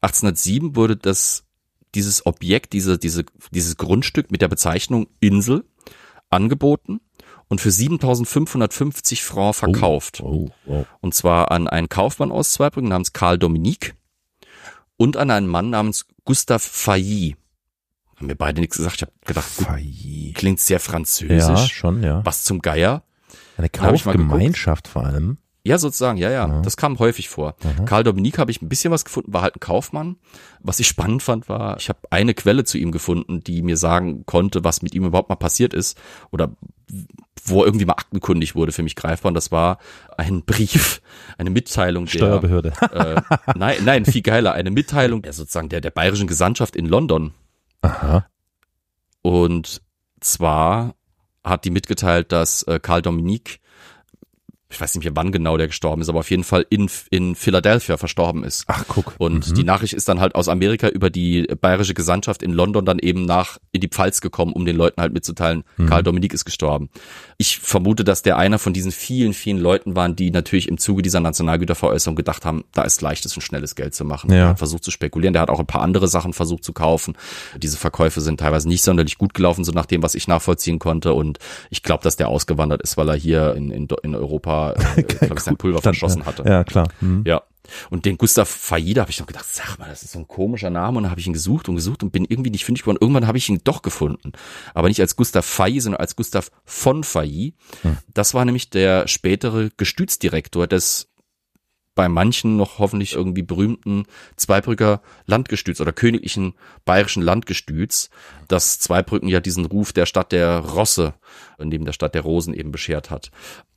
1807 0.00 0.76
wurde 0.76 0.96
das, 0.96 1.44
dieses 1.94 2.26
Objekt, 2.26 2.72
diese, 2.72 2.98
diese, 2.98 3.24
dieses 3.50 3.76
Grundstück 3.76 4.30
mit 4.30 4.42
der 4.42 4.48
Bezeichnung 4.48 5.08
Insel 5.20 5.64
angeboten 6.30 7.00
und 7.48 7.60
für 7.60 7.70
7550 7.70 9.22
Francs 9.22 9.58
verkauft. 9.58 10.20
Oh, 10.22 10.50
oh. 10.66 10.84
Und 11.00 11.14
zwar 11.14 11.50
an 11.50 11.68
einen 11.68 11.88
Kaufmann 11.88 12.32
aus 12.32 12.52
Zweibrücken 12.52 12.88
namens 12.88 13.12
Karl 13.12 13.38
Dominique 13.38 13.94
und 14.96 15.16
an 15.16 15.30
einen 15.30 15.46
Mann 15.46 15.70
namens 15.70 16.06
Gustav 16.24 16.62
Failly. 16.62 17.36
Haben 18.16 18.26
mir 18.28 18.36
beide 18.36 18.60
nichts 18.60 18.76
gesagt. 18.76 18.96
Ich 18.96 19.02
habe 19.02 19.12
gedacht, 19.26 19.56
gut, 19.56 19.66
Failli. 19.66 20.32
klingt 20.34 20.60
sehr 20.60 20.76
Ja, 20.76 20.78
französisch. 20.80 21.72
schon, 21.74 22.02
ja. 22.02 22.24
Was 22.24 22.44
zum 22.44 22.60
Geier? 22.62 23.02
Eine. 23.56 23.68
Kaufgemeinschaft 23.68 24.88
vor 24.88 25.04
allem. 25.04 25.38
Ja, 25.66 25.78
sozusagen, 25.78 26.18
ja, 26.18 26.30
ja. 26.30 26.60
Das 26.60 26.76
kam 26.76 26.98
häufig 26.98 27.30
vor. 27.30 27.56
Karl 27.86 28.04
Dominique 28.04 28.38
habe 28.38 28.50
ich 28.50 28.60
ein 28.60 28.68
bisschen 28.68 28.90
was 28.90 29.04
gefunden, 29.06 29.32
war 29.32 29.40
halt 29.40 29.56
ein 29.56 29.60
Kaufmann. 29.60 30.16
Was 30.60 30.78
ich 30.78 30.86
spannend 30.86 31.22
fand, 31.22 31.48
war, 31.48 31.78
ich 31.78 31.88
habe 31.88 32.00
eine 32.10 32.34
Quelle 32.34 32.64
zu 32.64 32.76
ihm 32.76 32.92
gefunden, 32.92 33.42
die 33.42 33.62
mir 33.62 33.78
sagen 33.78 34.26
konnte, 34.26 34.62
was 34.62 34.82
mit 34.82 34.94
ihm 34.94 35.06
überhaupt 35.06 35.30
mal 35.30 35.36
passiert 35.36 35.72
ist 35.72 35.98
oder 36.30 36.50
wo 37.46 37.60
er 37.60 37.66
irgendwie 37.66 37.86
mal 37.86 37.94
aktenkundig 37.94 38.54
wurde 38.54 38.72
für 38.72 38.82
mich 38.82 38.94
greifbar. 38.94 39.30
Und 39.30 39.34
das 39.34 39.52
war 39.52 39.78
ein 40.18 40.44
Brief, 40.44 41.00
eine 41.38 41.48
Mitteilung 41.48 42.04
der 42.04 42.12
Steuerbehörde. 42.12 42.72
äh, 42.92 43.22
nein, 43.56 43.78
nein, 43.84 44.04
viel 44.04 44.22
geiler, 44.22 44.52
eine 44.52 44.70
Mitteilung 44.70 45.22
der 45.22 45.32
sozusagen 45.32 45.70
der, 45.70 45.80
der 45.80 45.90
bayerischen 45.90 46.26
Gesandtschaft 46.26 46.76
in 46.76 46.84
London. 46.84 47.32
Aha. 47.80 48.26
Und 49.22 49.80
zwar 50.20 50.94
hat 51.42 51.64
die 51.64 51.70
mitgeteilt, 51.70 52.32
dass 52.32 52.62
äh, 52.64 52.78
Karl 52.80 53.00
Dominique, 53.00 53.60
ich 54.70 54.80
weiß 54.80 54.94
nicht 54.96 55.04
mehr 55.04 55.14
wann 55.14 55.30
genau 55.30 55.56
der 55.56 55.68
gestorben 55.68 56.02
ist, 56.02 56.08
aber 56.08 56.18
auf 56.20 56.30
jeden 56.30 56.42
Fall 56.42 56.66
in, 56.68 56.90
in 57.10 57.34
Philadelphia 57.36 57.96
verstorben 57.96 58.42
ist. 58.44 58.64
Ach, 58.66 58.84
guck. 58.88 59.14
Und 59.18 59.48
Mhm. 59.50 59.54
die 59.54 59.62
Nachricht 59.64 59.92
ist 59.94 60.08
dann 60.08 60.18
halt 60.20 60.34
aus 60.34 60.48
Amerika 60.48 60.88
über 60.88 61.10
die 61.10 61.42
bayerische 61.60 61.94
Gesandtschaft 61.94 62.42
in 62.42 62.52
London 62.52 62.84
dann 62.84 62.98
eben 62.98 63.24
nach 63.24 63.58
in 63.72 63.80
die 63.80 63.88
Pfalz 63.88 64.20
gekommen, 64.20 64.52
um 64.52 64.64
den 64.64 64.76
Leuten 64.76 65.00
halt 65.00 65.12
mitzuteilen, 65.12 65.64
Mhm. 65.76 65.86
Karl 65.86 66.02
Dominique 66.02 66.32
ist 66.34 66.44
gestorben. 66.44 66.88
Ich 67.38 67.58
vermute, 67.58 68.04
dass 68.04 68.22
der 68.22 68.36
einer 68.36 68.58
von 68.58 68.72
diesen 68.72 68.90
vielen, 68.90 69.32
vielen 69.34 69.58
Leuten 69.58 69.94
waren, 69.96 70.16
die 70.16 70.30
natürlich 70.30 70.68
im 70.68 70.78
Zuge 70.78 71.02
dieser 71.02 71.20
Nationalgüterveräußerung 71.20 72.16
gedacht 72.16 72.44
haben, 72.44 72.64
da 72.72 72.82
ist 72.82 73.00
leichtes 73.02 73.36
und 73.36 73.42
schnelles 73.42 73.74
Geld 73.74 73.94
zu 73.94 74.04
machen. 74.04 74.30
Ja. 74.32 74.36
Er 74.38 74.48
hat 74.50 74.58
versucht 74.58 74.84
zu 74.84 74.90
spekulieren, 74.90 75.32
der 75.34 75.42
hat 75.42 75.50
auch 75.50 75.60
ein 75.60 75.66
paar 75.66 75.82
andere 75.82 76.08
Sachen 76.08 76.32
versucht 76.32 76.64
zu 76.64 76.72
kaufen. 76.72 77.14
Diese 77.56 77.76
Verkäufe 77.76 78.20
sind 78.20 78.40
teilweise 78.40 78.68
nicht 78.68 78.82
sonderlich 78.82 79.18
gut 79.18 79.34
gelaufen, 79.34 79.64
so 79.64 79.72
nach 79.72 79.86
dem, 79.86 80.02
was 80.02 80.14
ich 80.14 80.26
nachvollziehen 80.28 80.78
konnte. 80.78 81.12
Und 81.14 81.38
ich 81.70 81.82
glaube, 81.82 82.02
dass 82.02 82.16
der 82.16 82.28
ausgewandert 82.28 82.82
ist, 82.82 82.96
weil 82.96 83.08
er 83.08 83.16
hier 83.16 83.54
in, 83.54 83.70
in, 83.70 83.88
in 84.02 84.14
Europa, 84.14 84.63
äh, 84.72 85.02
glaube 85.02 85.34
ich, 85.36 85.40
sein 85.40 85.56
Pulver 85.56 85.82
verschossen 85.82 86.26
hatte. 86.26 86.44
Ja, 86.46 86.64
klar. 86.64 86.88
Mhm. 87.00 87.24
Ja. 87.26 87.42
Und 87.90 88.04
den 88.04 88.18
Gustav 88.18 88.48
Faida 88.48 89.00
habe 89.00 89.10
ich 89.10 89.20
noch 89.20 89.26
gedacht, 89.26 89.46
sag 89.50 89.78
mal, 89.78 89.88
das 89.88 90.02
ist 90.02 90.12
so 90.12 90.18
ein 90.18 90.28
komischer 90.28 90.70
Name. 90.70 90.98
Und 90.98 91.04
dann 91.04 91.10
habe 91.10 91.20
ich 91.20 91.26
ihn 91.26 91.32
gesucht 91.32 91.68
und 91.68 91.76
gesucht 91.76 92.02
und 92.02 92.10
bin 92.10 92.26
irgendwie 92.28 92.50
nicht 92.50 92.64
fündig 92.64 92.82
geworden. 92.82 92.98
Irgendwann 93.00 93.26
habe 93.26 93.38
ich 93.38 93.48
ihn 93.48 93.60
doch 93.64 93.80
gefunden. 93.82 94.32
Aber 94.74 94.88
nicht 94.88 95.00
als 95.00 95.16
Gustav 95.16 95.46
Fay, 95.46 95.80
sondern 95.80 96.00
als 96.00 96.14
Gustav 96.14 96.50
von 96.64 97.04
Fay. 97.04 97.54
Das 98.12 98.34
war 98.34 98.44
nämlich 98.44 98.68
der 98.68 99.08
spätere 99.08 99.70
Gestütsdirektor 99.76 100.66
des 100.66 101.13
bei 101.94 102.08
manchen 102.08 102.56
noch 102.56 102.78
hoffentlich 102.78 103.14
irgendwie 103.14 103.42
berühmten 103.42 104.04
Zweibrücker 104.36 105.00
Landgestüts 105.26 105.80
oder 105.80 105.92
königlichen 105.92 106.54
bayerischen 106.84 107.22
Landgestüts, 107.22 108.10
das 108.48 108.78
Zweibrücken 108.78 109.28
ja 109.28 109.40
diesen 109.40 109.64
Ruf 109.64 109.92
der 109.92 110.06
Stadt 110.06 110.32
der 110.32 110.58
Rosse, 110.58 111.14
neben 111.58 111.84
der 111.84 111.92
Stadt 111.92 112.14
der 112.14 112.22
Rosen 112.22 112.54
eben 112.54 112.72
beschert 112.72 113.10
hat. 113.10 113.30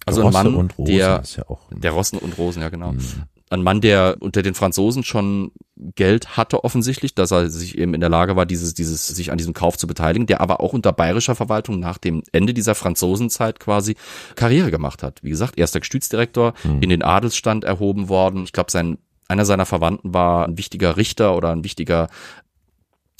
Also 0.05 0.21
Rosse 0.23 0.39
ein 0.39 0.45
Mann, 0.45 0.55
und 0.55 0.77
Rosen 0.77 0.95
der 0.95 1.21
ist 1.21 1.35
ja 1.35 1.47
auch. 1.47 1.61
der 1.71 1.91
Rossen 1.91 2.17
und 2.19 2.37
Rosen, 2.37 2.61
ja 2.61 2.69
genau. 2.69 2.93
Mhm. 2.93 3.23
Ein 3.49 3.63
Mann, 3.63 3.79
der 3.79 4.17
unter 4.19 4.41
den 4.41 4.55
Franzosen 4.55 5.03
schon 5.03 5.51
Geld 5.95 6.35
hatte 6.35 6.63
offensichtlich, 6.63 7.15
dass 7.15 7.31
er 7.31 7.49
sich 7.49 7.77
eben 7.77 7.93
in 7.93 8.01
der 8.01 8.09
Lage 8.09 8.35
war, 8.35 8.45
dieses, 8.45 8.73
dieses, 8.73 9.07
sich 9.07 9.31
an 9.31 9.37
diesem 9.37 9.53
Kauf 9.53 9.77
zu 9.77 9.87
beteiligen, 9.87 10.27
der 10.27 10.41
aber 10.41 10.59
auch 10.59 10.73
unter 10.73 10.91
bayerischer 10.91 11.35
Verwaltung 11.35 11.79
nach 11.79 11.97
dem 11.97 12.23
Ende 12.31 12.53
dieser 12.53 12.75
Franzosenzeit 12.75 13.59
quasi 13.59 13.95
Karriere 14.35 14.71
gemacht 14.71 15.01
hat. 15.01 15.23
Wie 15.23 15.29
gesagt, 15.29 15.57
erster 15.57 15.79
Gestütsdirektor, 15.79 16.53
in 16.81 16.89
den 16.89 17.03
Adelsstand 17.03 17.63
erhoben 17.63 18.09
worden. 18.09 18.43
Ich 18.43 18.51
glaube, 18.51 18.71
sein, 18.71 18.97
einer 19.27 19.45
seiner 19.45 19.65
Verwandten 19.65 20.13
war 20.13 20.45
ein 20.45 20.57
wichtiger 20.57 20.97
Richter 20.97 21.35
oder 21.35 21.51
ein 21.51 21.63
wichtiger 21.63 22.09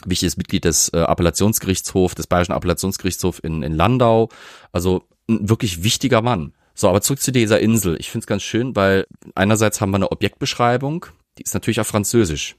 wichtiges 0.05 0.37
Mitglied 0.37 0.65
des 0.65 0.89
äh, 0.89 0.99
Appellationsgerichtshofs, 0.99 2.15
des 2.15 2.27
Bayerischen 2.27 2.53
Appellationsgerichtshofs 2.53 3.39
in, 3.39 3.63
in 3.63 3.73
Landau. 3.73 4.29
Also 4.71 5.03
ein 5.27 5.49
wirklich 5.49 5.83
wichtiger 5.83 6.21
Mann. 6.21 6.53
So, 6.79 6.87
aber 6.89 7.01
zurück 7.01 7.19
zu 7.19 7.31
dieser 7.31 7.59
Insel. 7.59 7.97
Ich 7.99 8.11
finde 8.11 8.25
es 8.25 8.27
ganz 8.27 8.43
schön, 8.43 8.75
weil 8.75 9.07
einerseits 9.33 9.81
haben 9.81 9.89
wir 9.89 9.95
eine 9.95 10.11
Objektbeschreibung, 10.11 11.07
die 11.39 11.41
ist 11.41 11.55
natürlich 11.55 11.79
auf 11.79 11.87
Französisch. 11.87 12.55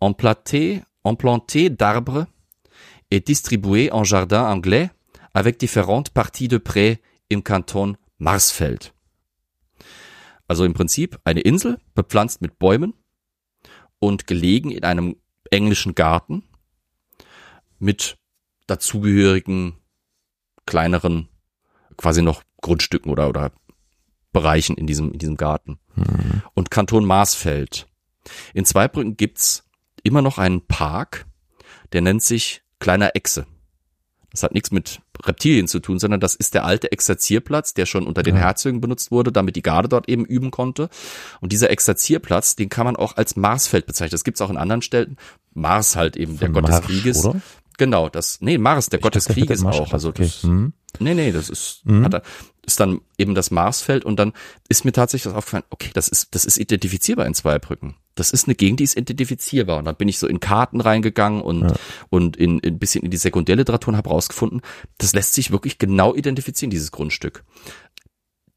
Emplanté, 0.00 0.82
emplanté 1.04 1.70
d'arbres 1.70 2.26
et 3.08 3.20
distribué 3.20 3.92
en 3.92 4.02
jardin 4.02 4.42
anglais 4.42 4.90
avec 5.32 5.60
différentes 5.60 6.10
parties 6.12 6.48
de 6.48 6.58
près 6.58 6.98
im 7.28 7.44
Kanton 7.44 7.96
Marsfeld. 8.18 8.92
Also 10.48 10.64
im 10.64 10.74
Prinzip 10.74 11.20
eine 11.22 11.40
Insel, 11.40 11.78
bepflanzt 11.94 12.42
mit 12.42 12.58
Bäumen 12.58 12.94
und 14.00 14.26
gelegen 14.26 14.72
in 14.72 14.82
einem 14.82 15.14
englischen 15.52 15.94
Garten 15.94 16.42
mit 17.78 18.18
dazugehörigen 18.66 19.76
kleineren 20.66 21.28
quasi 21.96 22.22
noch 22.22 22.42
Grundstücken 22.66 23.10
oder 23.10 23.28
oder 23.28 23.52
Bereichen 24.32 24.76
in 24.76 24.86
diesem 24.86 25.12
in 25.12 25.18
diesem 25.18 25.36
Garten. 25.36 25.78
Und 26.54 26.70
Kanton 26.70 27.04
Marsfeld. 27.06 27.86
In 28.54 28.64
Zweibrücken 28.64 29.16
gibt's 29.16 29.64
immer 30.02 30.20
noch 30.20 30.38
einen 30.38 30.66
Park, 30.66 31.26
der 31.92 32.02
nennt 32.02 32.22
sich 32.22 32.62
Kleiner 32.78 33.12
Echse. 33.14 33.46
Das 34.30 34.42
hat 34.42 34.52
nichts 34.52 34.70
mit 34.70 35.00
Reptilien 35.24 35.66
zu 35.66 35.80
tun, 35.80 35.98
sondern 35.98 36.20
das 36.20 36.34
ist 36.34 36.52
der 36.52 36.66
alte 36.66 36.92
Exerzierplatz, 36.92 37.72
der 37.72 37.86
schon 37.86 38.06
unter 38.06 38.22
den 38.22 38.34
Ja. 38.36 38.42
Herzögen 38.42 38.82
benutzt 38.82 39.10
wurde, 39.10 39.32
damit 39.32 39.56
die 39.56 39.62
Garde 39.62 39.88
dort 39.88 40.10
eben 40.10 40.26
üben 40.26 40.50
konnte. 40.50 40.90
Und 41.40 41.52
dieser 41.52 41.70
Exerzierplatz, 41.70 42.54
den 42.54 42.68
kann 42.68 42.84
man 42.84 42.96
auch 42.96 43.16
als 43.16 43.34
Marsfeld 43.36 43.86
bezeichnen. 43.86 44.10
Das 44.10 44.24
gibt's 44.24 44.42
auch 44.42 44.50
in 44.50 44.58
anderen 44.58 44.82
Städten. 44.82 45.16
Mars 45.54 45.96
halt 45.96 46.16
eben 46.18 46.38
der 46.38 46.48
Von 46.50 46.54
Gott 46.62 46.68
des 46.68 46.82
Krieges. 46.82 47.24
oder? 47.24 47.40
Genau, 47.78 48.08
das, 48.08 48.40
nee, 48.40 48.58
Mars, 48.58 48.88
der 48.88 49.00
Gott 49.00 49.14
des 49.14 49.24
dachte, 49.24 49.40
Krieges 49.40 49.64
auch. 49.64 49.92
Also 49.92 50.08
okay. 50.10 50.24
das, 50.24 50.42
Mhm. 50.44 50.72
Nee, 50.98 51.14
nee, 51.14 51.30
das 51.32 51.50
ist, 51.50 51.82
Mhm. 51.84 52.04
hat 52.04 52.22
ist 52.66 52.80
dann 52.80 53.00
eben 53.16 53.36
das 53.36 53.52
Marsfeld 53.52 54.04
und 54.04 54.18
dann 54.18 54.32
ist 54.68 54.84
mir 54.84 54.90
tatsächlich 54.90 55.22
das 55.24 55.34
aufgefallen, 55.34 55.62
okay, 55.70 55.90
das 55.94 56.08
ist, 56.08 56.34
das 56.34 56.44
ist 56.44 56.58
identifizierbar 56.58 57.24
in 57.24 57.32
Zweibrücken. 57.34 57.94
Das 58.16 58.32
ist 58.32 58.48
eine 58.48 58.56
Gegend, 58.56 58.80
die 58.80 58.84
ist 58.84 58.96
identifizierbar. 58.96 59.78
Und 59.78 59.84
dann 59.84 59.94
bin 59.94 60.08
ich 60.08 60.18
so 60.18 60.26
in 60.26 60.40
Karten 60.40 60.80
reingegangen 60.80 61.42
und, 61.42 61.60
Ja. 61.70 61.74
und 62.10 62.36
in, 62.36 62.58
in 62.58 62.74
ein 62.74 62.78
bisschen 62.80 63.04
in 63.04 63.12
die 63.12 63.18
Sekundärliteratur 63.18 63.92
und 63.92 63.96
habe 63.98 64.08
rausgefunden, 64.08 64.62
das 64.98 65.12
lässt 65.12 65.34
sich 65.34 65.52
wirklich 65.52 65.78
genau 65.78 66.12
identifizieren, 66.16 66.70
dieses 66.70 66.90
Grundstück. 66.90 67.44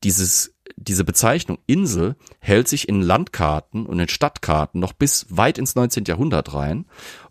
Dieses, 0.03 0.55
diese 0.81 1.03
Bezeichnung 1.03 1.59
Insel 1.65 2.15
hält 2.39 2.67
sich 2.67 2.87
in 2.87 3.01
Landkarten 3.01 3.85
und 3.85 3.99
in 3.99 4.07
Stadtkarten 4.07 4.79
noch 4.79 4.93
bis 4.93 5.25
weit 5.29 5.57
ins 5.57 5.75
19. 5.75 6.05
Jahrhundert 6.05 6.53
rein. 6.53 6.85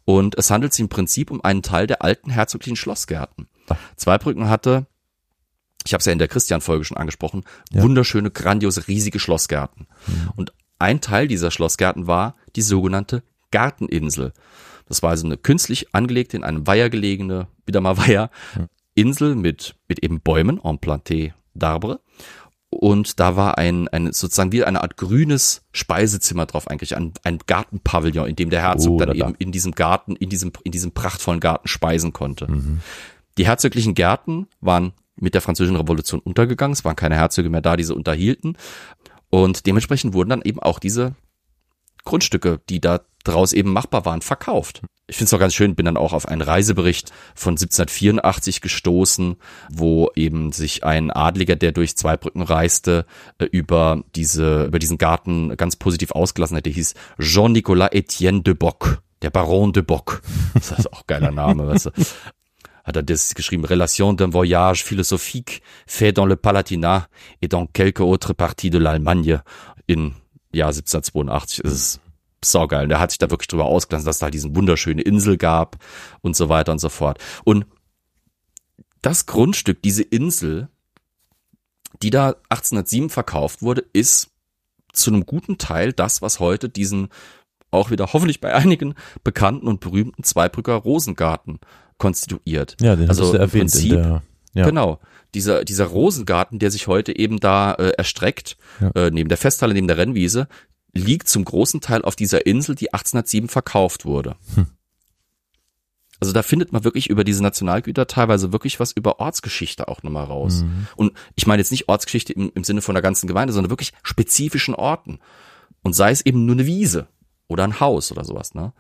Und 0.05 0.37
es 0.37 0.51
handelt 0.51 0.73
sich 0.73 0.83
im 0.83 0.89
Prinzip 0.89 1.31
um 1.31 1.43
einen 1.43 1.63
Teil 1.63 1.87
der 1.87 2.03
alten 2.03 2.31
herzoglichen 2.31 2.77
Schlossgärten. 2.77 3.49
Zweibrücken 3.97 4.49
hatte 4.49 4.87
ich 5.87 5.95
habe 5.95 6.01
es 6.01 6.07
ja 6.07 6.13
in 6.13 6.19
der 6.19 6.29
Christian-Folge 6.29 6.85
schon 6.85 6.97
angesprochen, 6.99 7.45
Ja. 7.73 7.83
wunderschöne, 7.83 8.31
grandiose, 8.31 8.89
riesige 8.89 9.19
Schlossgärten. 9.19 9.87
Und 10.37 10.53
ein 10.79 11.01
Teil 11.01 11.29
dieser 11.29 11.51
Schlossgärten 11.51 12.07
war 12.07 12.35
die 12.57 12.63
sogenannte 12.63 13.23
Garteninsel. 13.53 14.33
Das 14.87 15.03
war 15.03 15.11
also 15.11 15.25
eine 15.27 15.39
künstlich 15.39 15.95
angelegte, 15.95 16.37
in 16.37 16.45
einem 16.45 16.67
Weiher 16.67 16.91
gelegene, 16.91 17.47
wieder 17.65 17.81
mal 17.81 17.97
Weiher, 17.97 18.31
Insel 18.95 19.35
mit, 19.35 19.77
mit 19.87 20.03
eben 20.03 20.21
Bäumen, 20.21 20.61
en 20.63 20.79
planté 20.79 21.33
d'arbre. 21.57 22.01
Und 22.71 23.19
da 23.19 23.35
war 23.35 23.57
ein, 23.59 23.89
ein 23.89 24.13
sozusagen 24.13 24.53
wie 24.53 24.63
eine 24.63 24.83
Art 24.83 24.97
grünes 24.97 25.63
Speisezimmer 25.73 26.47
drauf 26.47 26.69
eigentlich, 26.69 26.97
ein, 26.97 27.13
ein 27.25 27.39
Gartenpavillon, 27.47 28.29
in 28.29 28.37
dem 28.37 28.51
der 28.51 28.61
Herzog 28.61 28.95
Oh, 28.95 28.99
dann 28.99 29.09
da, 29.09 29.15
da. 29.15 29.29
eben 29.29 29.35
in 29.39 29.53
diesem 29.53 29.73
Garten, 29.73 30.17
in 30.17 30.29
diesem, 30.29 30.53
in 30.65 30.73
diesem 30.73 30.93
prachtvollen 30.93 31.41
Garten 31.41 31.67
speisen 31.67 32.13
konnte. 32.13 32.47
Die 33.39 33.47
herzoglichen 33.47 33.95
Gärten 33.95 34.49
waren 34.61 34.93
mit 35.17 35.35
der 35.35 35.41
französischen 35.41 35.77
Revolution 35.77 36.21
untergegangen. 36.21 36.73
Es 36.75 36.85
waren 36.85 36.95
keine 36.97 37.17
Herzöge 37.17 37.49
mehr 37.51 37.63
da, 37.63 37.77
die 37.77 37.85
sie 37.85 37.95
unterhielten. 37.95 38.57
Und 39.31 39.67
dementsprechend 39.67 40.13
wurden 40.15 40.31
dann 40.31 40.43
eben 40.43 40.61
auch 40.61 40.79
diese 40.79 41.15
Grundstücke, 42.09 42.61
die 42.69 42.81
da 42.81 43.01
draus 43.23 43.53
eben 43.53 43.73
machbar 43.73 44.05
waren, 44.07 44.23
verkauft. 44.23 44.81
Ich 45.07 45.17
finde 45.17 45.29
es 45.29 45.35
auch 45.35 45.39
ganz 45.39 45.55
schön, 45.55 45.75
bin 45.75 45.87
dann 45.87 45.97
auch 45.97 46.13
auf 46.13 46.27
einen 46.27 46.41
Reisebericht 46.41 47.13
von 47.35 47.53
1784 47.53 48.61
gestoßen, 48.61 49.37
wo 49.71 50.11
eben 50.15 50.53
sich 50.53 50.85
ein 50.85 51.11
Adliger, 51.11 51.57
der 51.57 51.73
durch 51.73 51.97
Zweibrücken 51.97 52.43
reiste, 52.43 53.07
äh, 53.39 53.45
über 53.45 54.03
diese, 54.15 54.65
über 54.65 54.79
diesen 54.79 54.99
Garten 54.99 55.57
ganz 55.57 55.77
positiv 55.77 56.13
ausgelassen 56.13 56.57
hat. 56.57 56.67
Der 56.67 56.73
hieß 56.73 56.95
Jean-Nicolas 57.21 57.91
Etienne 57.93 58.43
de 58.43 58.55
Bock, 58.55 59.03
der 59.23 59.31
Baron 59.31 59.73
de 59.73 59.83
Bock. 59.83 60.23
Das 60.55 60.73
ist 60.73 60.93
auch 60.93 61.01
ein 61.01 61.07
geiler 61.07 61.31
Name, 61.31 61.67
weißt 61.67 61.87
du. 61.87 61.91
hat 62.85 62.97
er 62.97 63.03
das 63.03 63.35
geschrieben, 63.35 63.67
Relation 63.67 64.17
d'un 64.17 64.33
voyage 64.33 64.83
philosophique 64.83 65.61
fait 65.87 66.13
dans 66.13 66.27
le 66.27 66.37
Palatinat 66.37 67.09
et 67.43 67.49
dans 67.49 67.67
quelques 67.67 68.01
autres 68.01 68.33
parties 68.33 68.71
de 68.71 68.79
l'Allemagne 68.79 69.41
in 69.89 70.13
Jahr 70.53 70.69
1782. 70.69 71.61
Das 71.63 71.73
ist 71.73 72.01
saugeil. 72.45 72.85
Und 72.85 72.91
er 72.91 73.01
hat 73.01 73.11
sich 73.11 73.19
da 73.19 73.31
wirklich 73.31 73.49
drüber 73.49 73.67
ausgelassen, 73.67 74.07
dass 74.07 74.17
es 74.17 74.21
da 74.21 74.31
diesen 74.31 74.55
wunderschöne 74.55 75.03
Insel 75.03 75.37
gab 75.37 75.77
und 76.21 76.37
so 76.37 76.49
weiter 76.49 76.73
und 76.73 76.79
so 76.79 76.89
fort. 76.89 77.19
Und 77.45 77.67
das 79.03 79.27
Grundstück, 79.27 79.83
diese 79.83 80.03
Insel, 80.03 80.69
die 82.03 82.11
da 82.11 82.37
1807 82.49 83.11
verkauft 83.11 83.63
wurde, 83.63 83.85
ist 83.93 84.31
zu 84.93 85.11
einem 85.11 85.27
guten 85.27 85.59
Teil 85.59 85.93
das, 85.93 86.23
was 86.23 86.41
heute 86.41 86.69
diesen 86.69 87.09
auch 87.71 87.91
wieder 87.91 88.13
hoffentlich 88.13 88.41
bei 88.41 88.55
einigen 88.55 88.95
bekannten 89.25 89.69
und 89.69 89.81
berühmten 89.81 90.23
Zweibrücker 90.23 90.75
Rosengarten 90.75 91.59
konstituiert. 91.99 92.77
Ja, 92.81 92.97
den 92.97 93.09
also 93.09 93.25
hast 93.25 93.33
du 93.33 93.37
im 93.37 93.43
erwähnt. 93.43 93.71
Prinzip, 93.71 93.93
in 93.93 94.03
der, 94.03 94.23
ja. 94.55 94.65
Genau. 94.65 95.01
Dieser, 95.35 95.65
dieser 95.65 95.85
Rosengarten, 95.87 96.59
der 96.59 96.71
sich 96.71 96.87
heute 96.87 97.17
eben 97.17 97.39
da 97.39 97.75
äh, 97.75 97.91
erstreckt, 97.91 98.57
Ja. 98.81 98.91
äh, 98.95 99.11
neben 99.11 99.29
der 99.29 99.39
Festhalle, 99.39 99.75
neben 99.75 99.87
der 99.89 99.99
Rennwiese, 99.99 100.49
liegt 100.95 101.29
zum 101.29 101.45
großen 101.45 101.81
Teil 101.81 102.03
auf 102.03 102.17
dieser 102.17 102.47
Insel, 102.47 102.75
die 102.75 102.93
1807 102.93 103.49
verkauft 103.49 104.05
wurde. 104.05 104.37
Hm. 104.55 104.67
Also 106.21 106.33
da 106.33 106.43
findet 106.43 106.73
man 106.73 106.83
wirklich 106.83 107.09
über 107.09 107.23
diese 107.23 107.43
Nationalgüter 107.43 108.07
teilweise 108.09 108.53
wirklich 108.53 108.81
was 108.81 108.91
über 108.93 109.21
Ortsgeschichte 109.21 109.87
auch 109.87 110.03
nochmal 110.03 110.25
raus. 110.25 110.63
Mhm. 110.63 110.89
Und 110.97 111.13
ich 111.37 111.47
meine 111.47 111.61
jetzt 111.61 111.71
nicht 111.71 111.89
Ortsgeschichte 111.89 112.33
im, 112.33 112.51
im 112.55 112.65
Sinne 112.65 112.83
von 112.83 112.97
der 112.97 113.03
ganzen 113.03 113.29
Gemeinde, 113.29 113.53
sondern 113.53 113.71
wirklich 113.71 113.93
spezifischen 114.03 114.75
Orten. 114.75 115.21
Und 115.83 115.95
sei 115.95 116.11
es 116.11 116.27
eben 116.27 116.45
nur 116.45 116.57
eine 116.57 116.67
Wiese 116.67 117.07
oder 117.47 117.63
ein 117.63 117.79
Haus 117.79 118.11
oder 118.11 118.25
sowas. 118.25 118.55
Ne? 118.55 118.73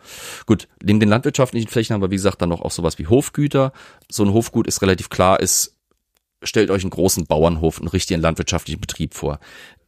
Gut, 0.47 0.67
neben 0.83 0.99
den 0.99 1.09
landwirtschaftlichen 1.09 1.69
Flächen 1.69 1.95
haben 1.95 2.03
wir, 2.03 2.11
wie 2.11 2.17
gesagt, 2.17 2.43
dann 2.43 2.49
noch 2.49 2.61
auch 2.61 2.73
sowas 2.73 2.99
wie 2.99 3.07
Hofgüter. 3.07 3.73
So 4.11 4.25
ein 4.25 4.33
Hofgut 4.33 4.67
ist 4.67 4.83
relativ 4.83 5.09
klar, 5.09 5.39
ist, 5.39 5.77
stellt 6.43 6.71
euch 6.71 6.83
einen 6.83 6.91
großen 6.91 7.27
Bauernhof, 7.27 7.79
einen 7.79 7.89
richtigen 7.89 8.21
landwirtschaftlichen 8.21 8.81
Betrieb 8.81 9.15
vor. 9.15 9.41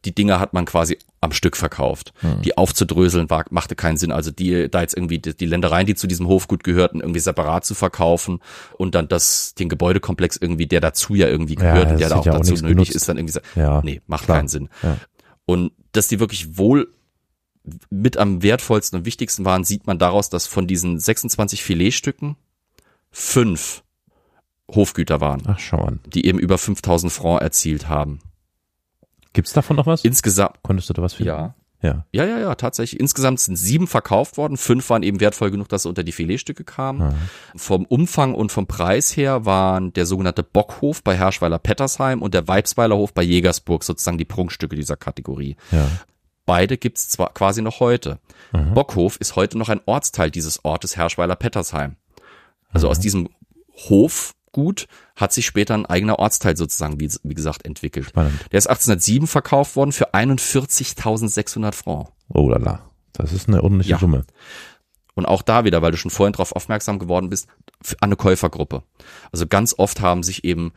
Die 0.03 0.13
Dinger 0.15 0.39
hat 0.39 0.53
man 0.53 0.65
quasi 0.65 0.97
am 1.21 1.31
Stück 1.31 1.55
verkauft. 1.55 2.11
Die 2.43 2.57
aufzudröseln 2.57 3.29
war, 3.29 3.45
machte 3.51 3.75
keinen 3.75 3.97
Sinn. 3.97 4.11
Also 4.11 4.31
die, 4.31 4.67
da 4.69 4.81
jetzt 4.81 4.97
irgendwie 4.97 5.19
die, 5.19 5.35
die 5.37 5.45
Ländereien, 5.45 5.85
die 5.85 5.93
zu 5.95 6.07
diesem 6.07 6.27
Hofgut 6.27 6.63
gehörten, 6.63 7.01
irgendwie 7.01 7.19
separat 7.19 7.63
zu 7.65 7.75
verkaufen 7.75 8.39
und 8.77 8.95
dann 8.95 9.07
das, 9.07 9.53
den 9.53 9.69
Gebäudekomplex 9.69 10.37
irgendwie, 10.37 10.65
der 10.65 10.81
dazu 10.81 11.13
ja 11.13 11.27
irgendwie 11.27 11.53
Ja, 11.53 11.59
gehört 11.73 11.85
und 11.85 11.91
das 11.93 11.99
der 11.99 12.09
da 12.09 12.15
auch 12.15 12.25
ja 12.25 12.31
dazu 12.33 12.51
nötig 12.53 12.67
benutzt. 12.67 12.95
ist, 12.95 13.07
dann 13.09 13.17
irgendwie, 13.17 13.33
so- 13.33 13.41
Ja, 13.55 13.81
nee, 13.83 14.01
macht 14.07 14.25
klar. 14.25 14.37
keinen 14.39 14.47
Sinn. 14.47 14.69
Ja. 14.81 14.97
Und 15.45 15.71
dass 15.91 16.07
die 16.07 16.19
wirklich 16.19 16.57
wohl 16.57 16.91
mit 17.91 18.17
am 18.17 18.41
wertvollsten 18.41 18.97
und 18.99 19.05
wichtigsten 19.05 19.45
waren, 19.45 19.63
sieht 19.63 19.85
man 19.85 19.99
daraus, 19.99 20.29
dass 20.31 20.47
von 20.47 20.65
diesen 20.65 20.99
26 20.99 21.61
Filetstücken 21.63 22.35
fünf 23.11 23.83
Hofgüter 24.73 25.19
waren, 25.21 25.43
Ach, 25.47 25.59
schau 25.59 25.83
an. 25.83 25.99
die 26.13 26.25
eben 26.25 26.39
über 26.39 26.57
5000 26.57 27.11
Francs 27.11 27.41
erzielt 27.43 27.89
haben. 27.89 28.19
Gibt's 29.33 29.53
davon 29.53 29.75
noch 29.77 29.85
was? 29.85 30.03
Insgesamt, 30.03 30.57
Konntest 30.63 30.89
du 30.89 30.93
da 30.93 31.01
was 31.01 31.13
finden? 31.13 31.27
ja. 31.29 31.55
Ja. 31.83 32.05
Ja, 32.11 32.25
ja, 32.25 32.37
ja, 32.37 32.53
tatsächlich. 32.53 32.99
Insgesamt 32.99 33.39
sind 33.39 33.55
sieben 33.55 33.87
verkauft 33.87 34.37
worden. 34.37 34.55
Fünf 34.55 34.87
waren 34.91 35.01
eben 35.01 35.19
wertvoll 35.19 35.49
genug, 35.49 35.67
dass 35.67 35.81
sie 35.81 35.89
unter 35.89 36.03
die 36.03 36.11
Filetstücke 36.11 36.63
kamen. 36.63 37.01
Ah. 37.01 37.15
Vom 37.55 37.85
Umfang 37.85 38.35
und 38.35 38.51
vom 38.51 38.67
Preis 38.67 39.17
her 39.17 39.45
waren 39.47 39.91
der 39.93 40.05
sogenannte 40.05 40.43
Bockhof 40.43 41.01
bei 41.01 41.17
Herschweiler 41.17 41.57
Pettersheim 41.57 42.21
und 42.21 42.35
der 42.35 42.47
Weibsweiler 42.47 42.95
Hof 42.95 43.15
bei 43.15 43.23
Jägersburg 43.23 43.83
sozusagen 43.83 44.19
die 44.19 44.25
Prunkstücke 44.25 44.75
dieser 44.75 44.95
Kategorie. 44.95 45.55
Ja. 45.71 45.87
Beide 46.45 46.77
gibt's 46.77 47.09
zwar 47.09 47.33
quasi 47.33 47.63
noch 47.63 47.79
heute. 47.79 48.19
Mhm. 48.53 48.75
Bockhof 48.75 49.15
ist 49.17 49.35
heute 49.35 49.57
noch 49.57 49.69
ein 49.69 49.81
Ortsteil 49.87 50.29
dieses 50.29 50.63
Ortes 50.63 50.97
Herschweiler 50.97 51.35
Pettersheim. 51.35 51.95
Also 52.69 52.85
Mhm. 52.85 52.91
aus 52.91 52.99
diesem 52.99 53.29
Hofgut 54.51 54.87
hat 55.15 55.33
sich 55.33 55.45
später 55.45 55.73
ein 55.73 55.85
eigener 55.85 56.19
Ortsteil 56.19 56.57
sozusagen, 56.57 56.99
wie, 56.99 57.09
wie 57.23 57.33
gesagt, 57.33 57.65
entwickelt. 57.65 58.07
Spannend. 58.07 58.33
Der 58.51 58.57
ist 58.57 58.67
1807 58.67 59.27
verkauft 59.27 59.75
worden 59.75 59.91
für 59.91 60.13
41.600 60.13 61.73
Francs. 61.73 62.11
Oh 62.33 62.49
la 62.49 62.57
la. 62.57 62.89
Das 63.13 63.33
ist 63.33 63.47
eine 63.47 63.63
ordentliche 63.63 63.91
Ja. 63.91 63.99
Summe. 63.99 64.25
Und 65.13 65.25
auch 65.25 65.41
da 65.41 65.65
wieder, 65.65 65.81
weil 65.81 65.91
du 65.91 65.97
schon 65.97 66.11
vorhin 66.11 66.31
darauf 66.33 66.53
aufmerksam 66.55 66.97
geworden 66.97 67.29
bist, 67.29 67.47
an 67.99 68.09
eine 68.09 68.15
Käufergruppe. 68.15 68.83
Also 69.31 69.45
ganz 69.45 69.75
oft 69.77 69.99
haben 70.01 70.23
sich 70.23 70.43
eben 70.45 70.71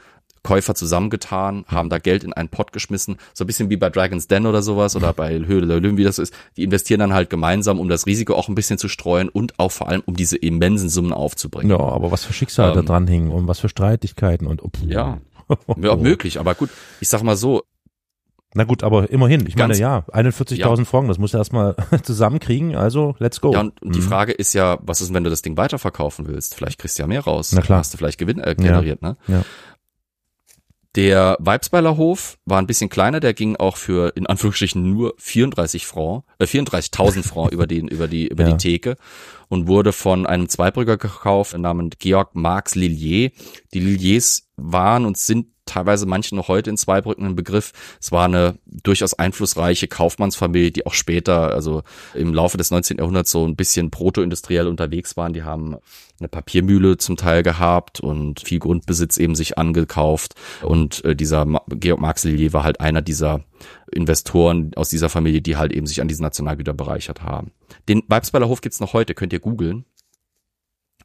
Käufer 0.45 0.77
zusammengetan, 0.77 1.65
haben 1.66 1.89
da 1.89 1.99
Geld 1.99 2.23
in 2.23 2.33
einen 2.33 2.49
Pott 2.51 2.73
geschmissen, 2.73 3.16
so 3.33 3.43
ein 3.43 3.47
bisschen 3.49 3.71
wie 3.71 3.77
bei 3.77 3.91
Dragon's 3.91 4.29
Den 4.29 4.47
oder 4.47 4.62
sowas 4.62 4.95
oder 4.95 5.12
bei 5.12 5.37
Höhle 5.41 5.66
der 5.66 5.81
Löwen, 5.81 5.97
wie 5.97 6.05
das 6.05 6.21
ist. 6.21 6.33
Die 6.57 6.62
investieren 6.62 7.01
dann 7.01 7.12
halt 7.12 7.31
gemeinsam, 7.31 7.81
um 7.81 7.89
das 7.89 8.07
Risiko 8.07 8.35
auch 8.35 8.49
ein 8.49 8.55
bisschen 8.55 8.79
zu 8.79 8.87
streuen 8.89 9.29
und 9.29 9.59
auch 9.59 9.73
vor 9.73 9.89
allem, 9.89 10.03
um 10.07 10.15
diese 10.15 10.37
immensen 10.37 10.89
Summen 10.89 11.12
aufzubringen. 11.12 11.71
Ja, 11.73 11.81
aber 11.83 12.12
was 12.12 12.25
für 12.25 12.33
Schicksale 12.33 12.75
da 12.75 12.81
Ähm, 12.81 12.87
dran 12.87 13.07
hingen 13.09 13.33
und 13.33 13.49
was 13.49 13.59
für 13.59 13.69
Streitigkeiten 13.69 14.47
und 14.47 14.62
oh, 14.62 14.69
puh. 14.69 14.87
Ja. 14.87 15.19
Ja, 15.77 15.97
möglich, 15.97 16.39
aber 16.41 16.55
gut, 16.55 16.71
ich 17.01 17.09
sag 17.09 17.23
mal 17.23 17.37
so, 17.37 17.62
Na 18.57 18.62
gut, 18.65 18.85
aber 18.85 19.11
immerhin. 19.11 19.47
Ich 19.49 19.57
meine, 19.57 19.71
Ganz- 19.71 19.79
ja, 19.81 20.05
41.000 20.12 20.85
Franken, 20.85 21.09
das 21.09 21.19
musst 21.19 21.35
du 21.35 21.39
erstmal 21.39 21.75
zusammenkriegen, 22.03 22.77
also 22.77 23.16
let's 23.19 23.41
go. 23.41 23.53
ja, 23.53 23.61
und, 23.61 23.83
und 23.83 23.95
die 23.97 23.99
Mhm. 24.01 24.05
Frage 24.05 24.33
ist 24.33 24.53
ja, 24.55 24.79
was 24.83 25.01
ist, 25.01 25.12
wenn 25.12 25.25
du 25.25 25.31
das 25.31 25.43
Ding 25.43 25.57
weiterverkaufen 25.57 26.29
willst? 26.29 26.55
Vielleicht 26.55 26.79
kriegst 26.79 26.97
du 26.99 27.03
ja 27.03 27.07
mehr 27.09 27.21
raus. 27.25 27.51
Na 27.53 27.62
klar. 27.62 27.81
Hast 27.81 27.93
du 27.93 27.99
vielleicht 27.99 28.16
Gewinn 28.19 28.39
äh, 28.39 28.55
generiert, 28.55 29.03
ne? 29.03 29.16
Ja. 29.27 29.43
Der 30.95 31.37
Weibsweiler 31.41 31.97
Hof 31.97 32.39
war 32.45 32.59
ein 32.59 32.69
bisschen 32.69 32.89
kleiner, 32.89 33.19
der 33.19 33.35
ging 33.35 33.57
auch 33.57 33.77
für 33.77 34.12
in 34.16 34.27
Anführungsstrichen 34.27 34.93
nur 34.93 35.15
34 35.19 35.87
Francs, 35.87 36.25
äh 36.39 36.45
34.000 36.45 37.25
Francs 37.25 37.53
über 37.53 37.66
den 37.66 37.89
über 37.89 38.07
die 38.07 38.29
über 38.29 38.45
Ja. 38.45 38.53
die 38.53 38.57
Theke 38.59 38.97
und 39.49 39.66
wurde 39.66 39.93
von 39.93 40.25
einem 40.25 40.49
Zweibrücker 40.49 40.97
gekauft 40.97 41.59
namens 41.59 41.97
Georg 41.99 42.35
Marx 42.35 42.77
Lillier. 42.77 43.31
Die 43.73 43.81
Lilliers 43.81 44.49
waren 44.57 45.05
und 45.05 45.16
sind 45.19 45.49
teilweise 45.66 46.07
manchen 46.07 46.36
noch 46.36 46.49
heute 46.49 46.70
in 46.70 46.77
Zweibrücken 46.77 47.27
ein 47.27 47.36
Begriff. 47.36 47.73
Es 48.01 48.12
war 48.12 48.27
eine 48.27 48.59
durchaus 48.66 49.15
einflussreiche 49.15 49.89
Kaufmannsfamilie, 49.89 50.73
die 50.73 50.86
auch 50.86 50.95
später, 50.95 51.53
also 51.53 51.82
im 52.15 52.35
Laufe 52.35 52.59
des 52.59 52.70
19. 52.70 52.99
Jahrhunderts 52.99 53.31
so 53.31 53.47
ein 53.47 53.57
bisschen 53.57 53.91
protoindustriell 53.91 54.66
unterwegs 54.66 55.16
waren. 55.16 55.32
Die 55.32 55.43
haben 55.43 55.77
eine 56.20 56.28
Papiermühle 56.28 56.97
zum 56.97 57.16
Teil 57.16 57.43
gehabt 57.43 58.01
und 58.01 58.41
viel 58.41 58.59
Grundbesitz 58.59 59.16
eben 59.16 59.35
sich 59.35 59.59
angekauft. 59.59 60.35
Und 60.62 61.05
äh, 61.05 61.16
dieser 61.16 61.47
Georg 61.69 62.01
Marx 62.01 62.24
Lillier 62.24 62.53
war 62.53 62.62
halt 62.62 62.81
einer 62.81 63.03
dieser 63.03 63.41
Investoren 63.91 64.73
aus 64.77 64.91
dieser 64.91 65.09
Familie, 65.09 65.43
die 65.43 65.57
halt 65.57 65.73
eben 65.73 65.86
sich 65.86 66.01
an 66.01 66.09
diesen 66.09 66.23
Nationalgüter 66.23 66.74
bereichert 66.74 67.23
haben. 67.23 67.51
Den 67.89 68.03
Weibsweiler 68.09 68.49
Hof 68.49 68.61
gibt's 68.61 68.81
noch 68.81 68.93
heute, 68.93 69.15
könnt 69.15 69.32
ihr 69.32 69.41
googeln. 69.41 69.85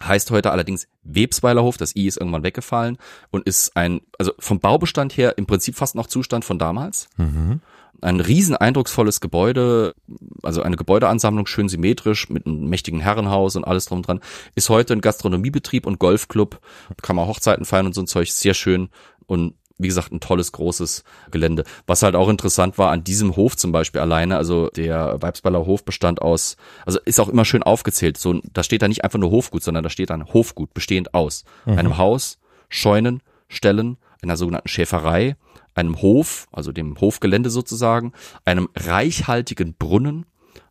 Heißt 0.02 0.32
heute 0.32 0.52
allerdings 0.52 0.88
Websweiler 1.04 1.62
Hof, 1.62 1.78
das 1.78 1.96
I 1.96 2.08
ist 2.08 2.18
irgendwann 2.18 2.44
weggefallen 2.44 2.98
und 3.32 3.46
ist 3.46 3.76
ein, 3.76 4.02
also 4.18 4.32
vom 4.40 4.60
Baubestand 4.60 5.18
her 5.18 5.38
im 5.38 5.46
Prinzip 5.46 5.76
fast 5.76 5.96
noch 5.96 6.08
Zustand 6.08 6.46
von 6.46 6.58
damals. 6.58 7.10
Mhm. 7.18 7.62
Ein 8.02 8.22
riesen 8.22 8.56
eindrucksvolles 8.56 9.20
Gebäude, 9.20 9.94
also 10.42 10.62
eine 10.62 10.78
Gebäudeansammlung, 10.78 11.48
schön 11.48 11.68
symmetrisch, 11.68 12.30
mit 12.30 12.46
einem 12.46 12.70
mächtigen 12.70 13.02
Herrenhaus 13.02 13.58
und 13.58 13.66
alles 13.66 13.88
drum 13.88 14.02
dran. 14.02 14.22
Ist 14.56 14.70
heute 14.70 14.94
ein 14.94 15.02
Gastronomiebetrieb 15.02 15.86
und 15.86 16.00
Golfclub, 16.00 16.62
kann 17.02 17.18
man 17.18 17.28
Hochzeiten 17.28 17.66
feiern 17.66 17.88
und 17.88 17.94
so 17.94 18.02
ein 18.02 18.08
Zeug, 18.08 18.32
sehr 18.32 18.54
schön 18.54 18.90
und 19.26 19.54
wie 19.80 19.88
gesagt, 19.88 20.12
ein 20.12 20.20
tolles, 20.20 20.52
großes 20.52 21.04
Gelände. 21.32 21.64
Was 21.88 22.04
halt 22.04 22.16
auch 22.16 22.30
interessant 22.30 22.78
war 22.78 22.92
an 22.92 23.04
diesem 23.04 23.36
Hof 23.36 23.58
zum 23.58 23.72
Beispiel 23.72 24.02
alleine, 24.02 24.38
also 24.38 24.70
der 24.70 25.22
Weibsballer 25.22 25.66
Hof 25.66 25.84
bestand 25.84 26.22
aus, 26.22 26.58
also 26.86 27.00
ist 27.06 27.20
auch 27.20 27.30
immer 27.30 27.46
schön 27.46 27.64
aufgezählt, 27.64 28.18
so, 28.18 28.40
da 28.54 28.62
steht 28.62 28.82
da 28.82 28.88
nicht 28.88 29.04
einfach 29.04 29.20
nur 29.20 29.32
Hofgut, 29.32 29.64
sondern 29.64 29.84
da 29.84 29.90
steht 29.90 30.12
dann 30.12 30.34
Hofgut, 30.34 30.74
bestehend 30.74 31.14
aus 31.14 31.46
einem 31.66 31.98
Haus, 31.98 32.38
Scheunen, 32.68 33.22
Ställen, 33.48 33.98
einer 34.22 34.38
sogenannten 34.38 34.68
Schäferei, 34.68 35.36
einem 35.76 36.02
Hof, 36.02 36.48
also 36.52 36.72
dem 36.72 37.00
Hofgelände 37.00 37.50
sozusagen, 37.50 38.14
einem 38.46 38.70
reichhaltigen 38.76 39.74
Brunnen, 39.74 40.26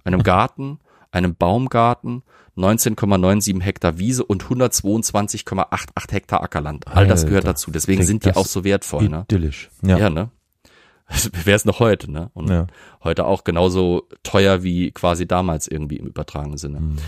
einem 0.05 0.23
Garten, 0.25 0.79
einem 1.11 1.35
Baumgarten, 1.35 2.23
19,97 2.59 3.61
Hektar 3.63 3.99
Wiese 3.99 4.25
und 4.25 4.45
122,88 4.45 6.13
Hektar 6.13 6.43
Ackerland. 6.43 6.87
All 6.89 7.07
das 7.07 7.25
gehört 7.25 7.47
dazu. 7.47 7.71
Deswegen 7.71 8.03
sind 8.03 8.25
die 8.25 8.35
auch 8.35 8.47
so 8.47 8.65
wertvoll. 8.65 9.09
Ne? 9.09 9.25
Idyllisch. 9.29 9.71
Ja. 9.83 9.97
Ja, 9.99 10.11
ne? 10.11 10.31
Wäre 11.45 11.57
es 11.57 11.65
noch 11.65 11.81
heute, 11.81 12.11
ne? 12.11 12.31
Und 12.35 12.51
Ja. 12.51 12.67
heute 13.03 13.25
auch 13.25 13.45
genauso 13.45 14.09
teuer 14.23 14.63
wie 14.63 14.91
quasi 14.91 15.27
damals 15.27 15.67
irgendwie 15.69 15.97
im 15.97 16.07
übertragenen 16.07 16.59
Sinne. 16.59 16.81
Mhm. 16.81 16.99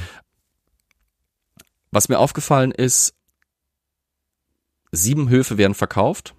Was 1.91 2.09
mir 2.09 2.19
aufgefallen 2.19 2.71
ist, 2.71 3.15
sieben 4.93 5.29
Höfe 5.29 5.59
werden 5.59 5.75
verkauft. 5.75 6.35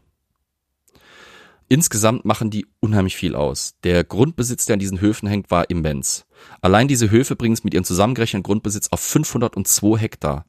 Insgesamt 1.72 2.26
machen 2.26 2.49
die 2.49 2.68
unheimlich 2.81 3.15
viel 3.15 3.34
aus. 3.34 3.76
Der 3.85 4.03
Grundbesitz, 4.03 4.65
der 4.65 4.73
an 4.73 4.81
diesen 4.81 4.99
Höfen 4.99 5.30
hängt, 5.30 5.52
war 5.52 5.69
immens. 5.69 6.26
Allein 6.60 6.89
diese 6.89 7.10
Höfe 7.10 7.38
bringen 7.38 7.53
es 7.53 7.64
mit 7.64 7.73
ihrem 7.73 7.85
zusammengerechneten 7.85 8.43
Grundbesitz 8.43 8.89
auf 8.91 8.99
502 8.99 9.98
Hektar. 9.98 10.45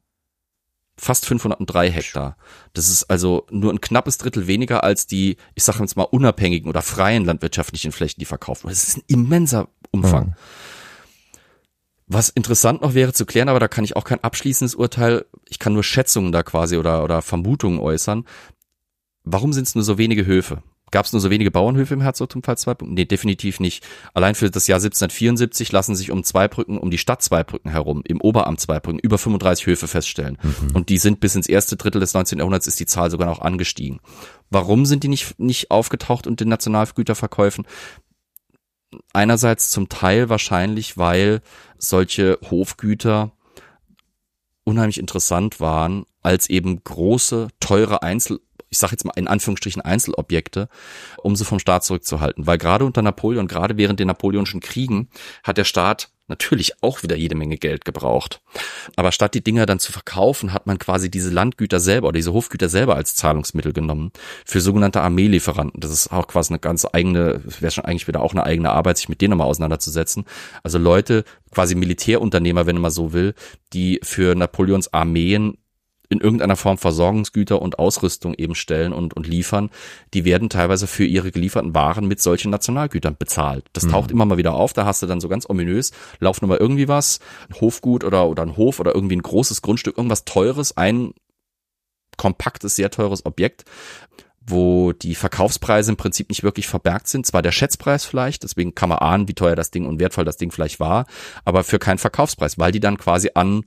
Fast 0.97 1.25
503 1.25 1.89
Hektar. 1.91 2.35
Das 2.73 2.89
ist 2.89 3.05
also 3.05 3.47
nur 3.49 3.71
ein 3.71 3.79
knappes 3.79 4.17
Drittel 4.17 4.47
weniger 4.47 4.83
als 4.83 5.07
die, 5.07 5.37
ich 5.55 5.63
sage 5.63 5.79
jetzt 5.79 5.95
mal, 5.95 6.03
unabhängigen 6.03 6.67
oder 6.67 6.81
freien 6.81 7.23
landwirtschaftlichen 7.23 7.93
Flächen, 7.93 8.19
die 8.19 8.25
verkauft 8.25 8.65
wurden. 8.65 8.73
Das 8.73 8.85
ist 8.85 8.97
ein 8.97 9.03
immenser 9.07 9.69
Umfang. 9.91 10.35
Was 12.05 12.27
interessant 12.27 12.81
noch 12.81 12.95
wäre 12.95 13.13
zu 13.13 13.25
klären, 13.25 13.47
aber 13.47 13.61
da 13.61 13.69
kann 13.69 13.85
ich 13.85 13.95
auch 13.95 14.03
kein 14.03 14.21
abschließendes 14.21 14.75
Urteil, 14.75 15.23
ich 15.47 15.57
kann 15.57 15.71
nur 15.71 15.85
Schätzungen 15.85 16.33
da 16.33 16.43
quasi 16.43 16.75
oder, 16.75 17.01
oder 17.01 17.21
Vermutungen 17.21 17.79
äußern. 17.79 18.25
Warum 19.23 19.53
sind 19.53 19.69
es 19.69 19.75
nur 19.75 19.85
so 19.85 19.97
wenige 19.97 20.25
Höfe? 20.25 20.61
Gab 20.93 21.07
es 21.07 21.11
nur 21.11 21.21
so 21.21 21.31
wenige 21.31 21.49
Bauernhöfe 21.49 21.95
im 21.95 22.01
Herzogtum 22.01 22.43
Pfalz 22.43 22.61
Zweibrücken? 22.61 22.93
Nee, 22.93 23.05
definitiv 23.05 23.59
nicht. 23.59 23.83
Allein 24.13 24.35
für 24.35 24.51
das 24.51 24.67
Jahr 24.67 24.77
1774 24.77 25.71
lassen 25.71 25.95
sich 25.95 26.11
um 26.11 26.23
Zweibrücken, 26.23 26.77
um 26.77 26.91
die 26.91 26.99
Stadt 26.99 27.23
Zweibrücken 27.23 27.71
herum, 27.71 28.03
im 28.05 28.21
Oberamt 28.21 28.59
Zweibrücken, 28.59 28.99
über 28.99 29.17
35 29.17 29.65
Höfe 29.65 29.87
feststellen. 29.87 30.37
Mhm. 30.43 30.75
Und 30.75 30.89
die 30.89 30.99
sind 30.99 31.19
bis 31.19 31.33
ins 31.33 31.49
erste 31.49 31.77
Drittel 31.77 31.99
des 31.99 32.13
19. 32.13 32.37
Jahrhunderts 32.37 32.67
ist 32.67 32.79
die 32.79 32.85
Zahl 32.85 33.09
sogar 33.09 33.27
noch 33.27 33.41
angestiegen. 33.41 34.01
Warum 34.51 34.85
sind 34.85 35.03
die 35.03 35.07
nicht, 35.07 35.39
nicht 35.39 35.71
aufgetaucht 35.71 36.27
und 36.27 36.39
den 36.39 36.49
Nationalgüterverkäufen? 36.49 37.65
Einerseits 39.13 39.71
zum 39.71 39.89
Teil 39.89 40.29
wahrscheinlich, 40.29 40.95
weil 40.95 41.41
solche 41.79 42.37
Hofgüter 42.51 43.31
unheimlich 44.63 44.99
interessant 44.99 45.59
waren 45.59 46.05
als 46.21 46.51
eben 46.51 46.83
große, 46.83 47.47
teure 47.59 48.03
Einzel 48.03 48.41
ich 48.73 48.79
sage 48.79 48.93
jetzt 48.93 49.05
mal 49.05 49.13
in 49.15 49.27
Anführungsstrichen 49.27 49.83
Einzelobjekte, 49.83 50.67
um 51.17 51.35
sie 51.35 51.45
vom 51.45 51.59
Staat 51.59 51.85
zurückzuhalten. 51.85 52.47
Weil 52.47 52.57
gerade 52.57 52.85
unter 52.85 53.03
Napoleon, 53.03 53.47
gerade 53.47 53.77
während 53.77 53.99
den 53.99 54.07
napoleonischen 54.07 54.61
Kriegen, 54.61 55.09
hat 55.43 55.57
der 55.57 55.63
Staat 55.63 56.09
natürlich 56.27 56.81
auch 56.81 57.03
wieder 57.03 57.15
jede 57.15 57.35
Menge 57.35 57.57
Geld 57.57 57.85
gebraucht. 57.85 58.41
Aber 58.95 59.11
statt 59.11 59.35
die 59.35 59.43
Dinger 59.43 59.67
dann 59.67 59.79
zu 59.79 59.91
verkaufen, 59.91 60.53
hat 60.53 60.65
man 60.65 60.79
quasi 60.79 61.11
diese 61.11 61.29
Landgüter 61.29 61.79
selber 61.79 62.07
oder 62.07 62.17
diese 62.17 62.33
Hofgüter 62.33 62.69
selber 62.69 62.95
als 62.95 63.13
Zahlungsmittel 63.13 63.73
genommen 63.73 64.11
für 64.45 64.59
sogenannte 64.59 65.01
Armeelieferanten. 65.01 65.79
Das 65.79 65.91
ist 65.91 66.11
auch 66.11 66.27
quasi 66.27 66.51
eine 66.51 66.59
ganz 66.59 66.87
eigene, 66.91 67.41
wäre 67.59 67.71
schon 67.71 67.85
eigentlich 67.85 68.07
wieder 68.07 68.21
auch 68.21 68.31
eine 68.31 68.45
eigene 68.45 68.71
Arbeit, 68.71 68.97
sich 68.97 69.09
mit 69.09 69.21
denen 69.21 69.37
mal 69.37 69.43
auseinanderzusetzen. 69.43 70.25
Also 70.63 70.79
Leute, 70.79 71.25
quasi 71.51 71.75
Militärunternehmer, 71.75 72.65
wenn 72.65 72.79
man 72.79 72.91
so 72.91 73.13
will, 73.13 73.35
die 73.73 73.99
für 74.01 74.33
Napoleons 74.33 74.93
Armeen 74.93 75.57
in 76.13 76.21
irgendeiner 76.21 76.55
Form 76.55 76.77
Versorgungsgüter 76.77 77.61
und 77.61 77.79
Ausrüstung 77.79 78.33
eben 78.35 78.55
stellen 78.55 78.93
und, 78.93 79.13
und 79.13 79.27
liefern, 79.27 79.69
die 80.13 80.25
werden 80.25 80.49
teilweise 80.49 80.87
für 80.87 81.05
ihre 81.05 81.31
gelieferten 81.31 81.75
Waren 81.75 82.07
mit 82.07 82.21
solchen 82.21 82.51
Nationalgütern 82.51 83.17
bezahlt. 83.17 83.65
Das 83.73 83.87
taucht 83.87 84.09
mhm. 84.09 84.15
immer 84.15 84.25
mal 84.25 84.37
wieder 84.37 84.53
auf, 84.53 84.73
da 84.73 84.85
hast 84.85 85.01
du 85.01 85.07
dann 85.07 85.19
so 85.19 85.27
ganz 85.27 85.49
ominös, 85.49 85.91
lauft 86.19 86.41
nochmal 86.41 86.59
irgendwie 86.59 86.87
was, 86.87 87.19
ein 87.49 87.59
Hofgut 87.59 88.03
oder, 88.03 88.27
oder 88.29 88.43
ein 88.43 88.55
Hof 88.55 88.79
oder 88.79 88.95
irgendwie 88.95 89.17
ein 89.17 89.21
großes 89.23 89.61
Grundstück, 89.61 89.97
irgendwas 89.97 90.25
Teures, 90.25 90.77
ein 90.77 91.13
kompaktes, 92.17 92.75
sehr 92.75 92.91
teures 92.91 93.25
Objekt, 93.25 93.65
wo 94.45 94.91
die 94.91 95.15
Verkaufspreise 95.15 95.91
im 95.91 95.97
Prinzip 95.97 96.29
nicht 96.29 96.43
wirklich 96.43 96.67
verbergt 96.67 97.07
sind. 97.07 97.25
Zwar 97.25 97.41
der 97.41 97.51
Schätzpreis 97.51 98.05
vielleicht, 98.05 98.43
deswegen 98.43 98.75
kann 98.75 98.89
man 98.89 98.99
ahnen, 98.99 99.27
wie 99.27 99.33
teuer 99.33 99.55
das 99.55 99.71
Ding 99.71 99.85
und 99.85 99.99
wertvoll 99.99 100.25
das 100.25 100.37
Ding 100.37 100.51
vielleicht 100.51 100.79
war, 100.79 101.05
aber 101.45 101.63
für 101.63 101.79
keinen 101.79 101.97
Verkaufspreis, 101.97 102.59
weil 102.59 102.71
die 102.71 102.79
dann 102.79 102.97
quasi 102.97 103.31
an 103.33 103.63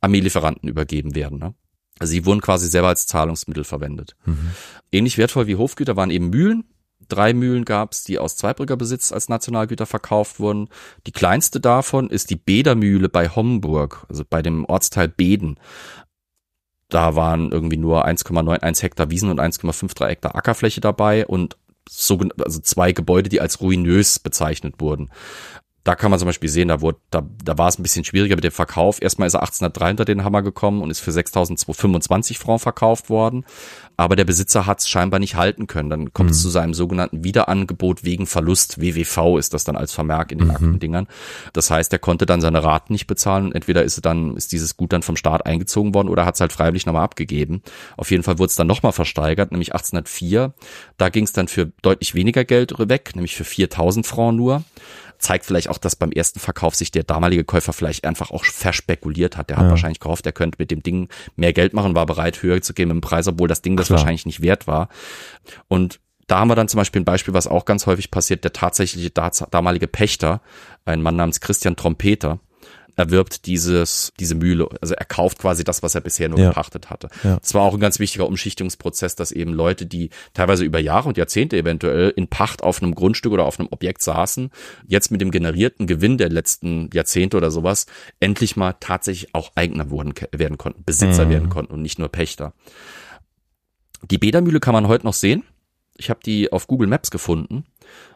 Armeelieferanten 0.00 0.68
übergeben 0.68 1.14
werden. 1.14 1.38
Ne? 1.38 1.54
Also 1.98 2.12
sie 2.12 2.26
wurden 2.26 2.40
quasi 2.40 2.68
selber 2.68 2.88
als 2.88 3.06
Zahlungsmittel 3.06 3.64
verwendet. 3.64 4.16
Mhm. 4.24 4.50
Ähnlich 4.90 5.18
wertvoll 5.18 5.46
wie 5.46 5.56
Hofgüter 5.56 5.96
waren 5.96 6.10
eben 6.10 6.30
Mühlen. 6.30 6.64
Drei 7.08 7.34
Mühlen 7.34 7.64
gab 7.64 7.92
es, 7.92 8.02
die 8.04 8.18
aus 8.18 8.36
Zweibrücker 8.36 8.78
als 8.80 9.28
Nationalgüter 9.28 9.86
verkauft 9.86 10.40
wurden. 10.40 10.68
Die 11.06 11.12
kleinste 11.12 11.60
davon 11.60 12.08
ist 12.08 12.30
die 12.30 12.36
Bedermühle 12.36 13.08
bei 13.08 13.28
Homburg, 13.28 14.06
also 14.08 14.24
bei 14.28 14.42
dem 14.42 14.64
Ortsteil 14.64 15.08
Beden. 15.08 15.58
Da 16.88 17.14
waren 17.14 17.52
irgendwie 17.52 17.76
nur 17.76 18.06
1,91 18.06 18.82
Hektar 18.82 19.10
Wiesen 19.10 19.30
und 19.30 19.40
1,53 19.40 20.06
Hektar 20.06 20.34
Ackerfläche 20.34 20.80
dabei 20.80 21.26
und 21.26 21.56
so, 21.88 22.18
also 22.42 22.60
zwei 22.60 22.92
Gebäude, 22.92 23.28
die 23.28 23.40
als 23.40 23.60
ruinös 23.60 24.18
bezeichnet 24.18 24.76
wurden 24.80 25.10
da 25.84 25.94
kann 25.94 26.10
man 26.10 26.18
zum 26.18 26.26
Beispiel 26.26 26.48
sehen, 26.48 26.68
da 26.68 26.80
wurde, 26.80 26.98
da, 27.10 27.22
da 27.44 27.58
war 27.58 27.68
es 27.68 27.78
ein 27.78 27.82
bisschen 27.82 28.04
schwieriger 28.04 28.36
mit 28.36 28.44
dem 28.44 28.52
Verkauf. 28.52 29.02
Erstmal 29.02 29.26
ist 29.26 29.34
er 29.34 29.40
1803 29.40 29.90
unter 29.90 30.04
den 30.06 30.24
Hammer 30.24 30.40
gekommen 30.40 30.80
und 30.80 30.90
ist 30.90 31.00
für 31.00 31.10
6.225 31.10 32.38
Francs 32.38 32.62
verkauft 32.62 33.10
worden. 33.10 33.44
Aber 33.96 34.16
der 34.16 34.24
Besitzer 34.24 34.66
hat 34.66 34.80
es 34.80 34.88
scheinbar 34.88 35.20
nicht 35.20 35.36
halten 35.36 35.66
können. 35.66 35.90
Dann 35.90 36.12
kommt 36.12 36.30
es 36.30 36.38
mhm. 36.38 36.42
zu 36.42 36.48
seinem 36.50 36.74
sogenannten 36.74 37.24
Wiederangebot 37.24 38.04
wegen 38.04 38.26
Verlust. 38.26 38.80
WWV 38.80 39.38
ist 39.38 39.54
das 39.54 39.64
dann 39.64 39.76
als 39.76 39.92
Vermerk 39.92 40.32
in 40.32 40.38
den 40.38 40.48
mhm. 40.48 40.54
Aktendingern. 40.54 41.06
Das 41.52 41.70
heißt, 41.70 41.92
er 41.92 41.98
konnte 41.98 42.26
dann 42.26 42.40
seine 42.40 42.64
Raten 42.64 42.92
nicht 42.92 43.06
bezahlen. 43.06 43.52
Entweder 43.52 43.84
ist 43.84 44.04
dann, 44.04 44.36
ist 44.36 44.52
dieses 44.52 44.76
Gut 44.76 44.92
dann 44.92 45.02
vom 45.02 45.16
Staat 45.16 45.46
eingezogen 45.46 45.94
worden 45.94 46.08
oder 46.08 46.26
hat 46.26 46.34
es 46.34 46.40
halt 46.40 46.52
freiwillig 46.52 46.86
nochmal 46.86 47.04
abgegeben. 47.04 47.62
Auf 47.96 48.10
jeden 48.10 48.22
Fall 48.22 48.38
wurde 48.38 48.50
es 48.50 48.56
dann 48.56 48.66
nochmal 48.66 48.92
versteigert, 48.92 49.52
nämlich 49.52 49.72
1804. 49.72 50.54
Da 50.96 51.08
ging 51.08 51.24
es 51.24 51.32
dann 51.32 51.48
für 51.48 51.72
deutlich 51.82 52.14
weniger 52.14 52.44
Geld 52.44 52.74
weg, 52.78 53.12
nämlich 53.14 53.36
für 53.36 53.44
4000 53.44 54.06
Francs 54.06 54.36
nur 54.36 54.64
zeigt 55.24 55.46
vielleicht 55.46 55.68
auch, 55.68 55.78
dass 55.78 55.96
beim 55.96 56.12
ersten 56.12 56.38
Verkauf 56.38 56.74
sich 56.74 56.90
der 56.90 57.02
damalige 57.02 57.44
Käufer 57.44 57.72
vielleicht 57.72 58.04
einfach 58.04 58.30
auch 58.30 58.44
verspekuliert 58.44 59.36
hat. 59.36 59.50
Der 59.50 59.56
hat 59.56 59.64
ja. 59.64 59.70
wahrscheinlich 59.70 60.00
gehofft, 60.00 60.26
er 60.26 60.32
könnte 60.32 60.56
mit 60.58 60.70
dem 60.70 60.82
Ding 60.82 61.08
mehr 61.36 61.52
Geld 61.52 61.72
machen, 61.72 61.94
war 61.94 62.06
bereit, 62.06 62.42
höher 62.42 62.60
zu 62.60 62.74
gehen 62.74 62.90
im 62.90 63.00
Preis, 63.00 63.26
obwohl 63.26 63.48
das 63.48 63.62
Ding 63.62 63.76
das 63.84 63.88
Klar. 63.88 64.00
wahrscheinlich 64.00 64.26
nicht 64.26 64.42
wert 64.42 64.66
war. 64.66 64.88
Und 65.68 66.00
da 66.26 66.38
haben 66.38 66.48
wir 66.48 66.54
dann 66.54 66.68
zum 66.68 66.78
Beispiel 66.78 67.02
ein 67.02 67.04
Beispiel, 67.04 67.34
was 67.34 67.46
auch 67.46 67.64
ganz 67.64 67.86
häufig 67.86 68.10
passiert, 68.10 68.44
der 68.44 68.52
tatsächliche 68.52 69.10
damalige 69.10 69.88
Pächter, 69.88 70.40
ein 70.84 71.02
Mann 71.02 71.16
namens 71.16 71.40
Christian 71.40 71.76
Trompeter, 71.76 72.40
erwirbt 72.96 73.46
dieses, 73.46 74.12
diese 74.20 74.34
Mühle. 74.34 74.68
Also 74.80 74.94
er 74.94 75.04
kauft 75.04 75.38
quasi 75.38 75.64
das, 75.64 75.82
was 75.82 75.94
er 75.94 76.00
bisher 76.00 76.28
nur 76.28 76.38
ja. 76.38 76.48
gepachtet 76.48 76.90
hatte. 76.90 77.08
Ja. 77.22 77.38
Das 77.40 77.54
war 77.54 77.62
auch 77.62 77.74
ein 77.74 77.80
ganz 77.80 77.98
wichtiger 77.98 78.26
Umschichtungsprozess, 78.26 79.16
dass 79.16 79.32
eben 79.32 79.52
Leute, 79.52 79.86
die 79.86 80.10
teilweise 80.32 80.64
über 80.64 80.78
Jahre 80.78 81.08
und 81.08 81.16
Jahrzehnte 81.16 81.56
eventuell 81.56 82.10
in 82.10 82.28
Pacht 82.28 82.62
auf 82.62 82.82
einem 82.82 82.94
Grundstück 82.94 83.32
oder 83.32 83.44
auf 83.44 83.58
einem 83.58 83.68
Objekt 83.70 84.02
saßen, 84.02 84.50
jetzt 84.86 85.10
mit 85.10 85.20
dem 85.20 85.30
generierten 85.30 85.86
Gewinn 85.86 86.18
der 86.18 86.30
letzten 86.30 86.88
Jahrzehnte 86.92 87.36
oder 87.36 87.50
sowas 87.50 87.86
endlich 88.20 88.56
mal 88.56 88.74
tatsächlich 88.78 89.34
auch 89.34 89.52
Eigner 89.56 89.90
wurden, 89.90 90.14
werden 90.32 90.58
konnten, 90.58 90.84
Besitzer 90.84 91.26
mhm. 91.26 91.30
werden 91.30 91.48
konnten 91.48 91.74
und 91.74 91.82
nicht 91.82 91.98
nur 91.98 92.08
Pächter. 92.08 92.54
Die 94.10 94.18
Bädermühle 94.18 94.60
kann 94.60 94.74
man 94.74 94.88
heute 94.88 95.06
noch 95.06 95.14
sehen. 95.14 95.44
Ich 95.96 96.10
habe 96.10 96.20
die 96.24 96.52
auf 96.52 96.66
Google 96.66 96.88
Maps 96.88 97.10
gefunden 97.10 97.64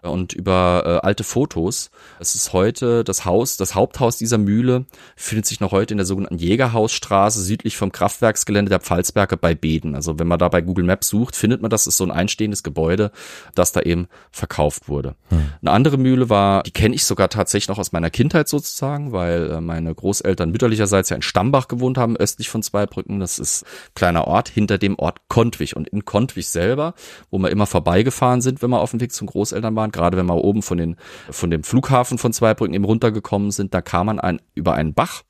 und 0.03 0.33
über 0.33 0.83
äh, 1.03 1.07
alte 1.07 1.25
Fotos. 1.25 1.91
Es 2.21 2.35
ist 2.35 2.53
heute 2.53 3.05
das 3.05 3.25
Haus, 3.25 3.57
das 3.57 3.75
Haupthaus 3.75 4.17
dieser 4.17 4.39
Mühle 4.39 4.87
findet 5.17 5.47
sich 5.47 5.61
noch 5.61 5.73
heute 5.73 5.95
in 5.95 5.99
der 5.99 6.07
sogenannten 6.07 6.39
Jägerhausstraße 6.39 7.43
südlich 7.43 7.77
vom 7.77 7.93
Kraftwerksgelände 7.93 8.71
der 8.71 8.81
Pfalzberge 8.81 9.37
bei 9.37 9.55
Beden. 9.55 9.95
Also 9.95 10.19
wenn 10.19 10.27
man 10.27 10.39
da 10.39 10.49
bei 10.49 10.61
Google 10.61 10.85
Maps 10.85 11.09
sucht, 11.09 11.37
findet 11.37 11.63
man, 11.63 11.71
das 11.71 11.87
ist 11.87 11.97
so 11.97 12.05
ein 12.05 12.11
einstehendes 12.11 12.63
Gebäude, 12.63 13.11
das 13.55 13.73
da 13.73 13.81
eben 13.81 14.09
verkauft 14.31 14.89
wurde. 14.89 15.15
Hm. 15.29 15.53
Eine 15.61 15.71
andere 15.73 15.99
Mühle 15.99 16.31
war, 16.31 16.63
die 16.63 16.71
kenne 16.71 16.95
ich 16.95 17.05
sogar 17.05 17.29
tatsächlich 17.29 17.69
noch 17.69 17.79
aus 17.79 17.93
meiner 17.93 18.11
Kindheit 18.11 18.49
sozusagen, 18.49 19.13
weil 19.13 19.51
äh, 19.51 19.61
meine 19.61 19.95
Großeltern 19.95 20.51
mütterlicherseits 20.51 21.11
ja 21.11 21.17
in 21.17 21.23
Stambach 21.23 21.69
gewohnt 21.69 21.99
haben, 21.99 22.17
östlich 22.17 22.49
von 22.49 22.63
Zweibrücken. 22.63 23.21
Das 23.21 23.39
ist 23.39 23.65
ein 23.65 23.95
kleiner 23.95 24.27
Ort 24.27 24.49
hinter 24.49 24.79
dem 24.79 24.99
Ort 24.99 25.29
Kontwig. 25.29 25.77
Und 25.77 25.89
in 25.89 26.05
Kontwig 26.05 26.49
selber, 26.49 26.95
wo 27.31 27.39
wir 27.39 27.51
immer 27.51 27.67
vorbeigefahren 27.67 28.41
sind, 28.41 28.63
wenn 28.63 28.71
wir 28.71 28.81
auf 28.81 28.91
dem 28.91 29.01
Weg 29.01 29.13
zum 29.13 29.27
Großeltern 29.27 29.58
waren, 29.63 29.93
gerade 29.93 30.17
wenn 30.17 30.27
wir 30.27 30.37
oben 30.37 30.63
von, 30.63 30.79
den, 30.79 30.97
von 31.31 31.51
dem 31.51 31.63
Flughafen 31.63 32.19
von 32.19 32.33
Zweibrücken 32.33 32.75
eben 32.75 32.85
runtergekommen 32.85 33.51
sind, 33.51 33.75
da 33.75 33.81
kam 33.81 34.07
man 34.07 34.21
ein, 34.21 34.41
über 34.55 34.75
einen 34.75 34.95
Bach, 34.95 35.23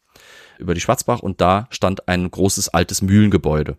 über 0.58 0.74
die 0.74 0.80
Schwarzbach 0.80 1.20
und 1.20 1.40
da 1.40 1.66
stand 1.70 2.08
ein 2.08 2.30
großes 2.30 2.68
altes 2.70 3.02
Mühlengebäude. 3.02 3.76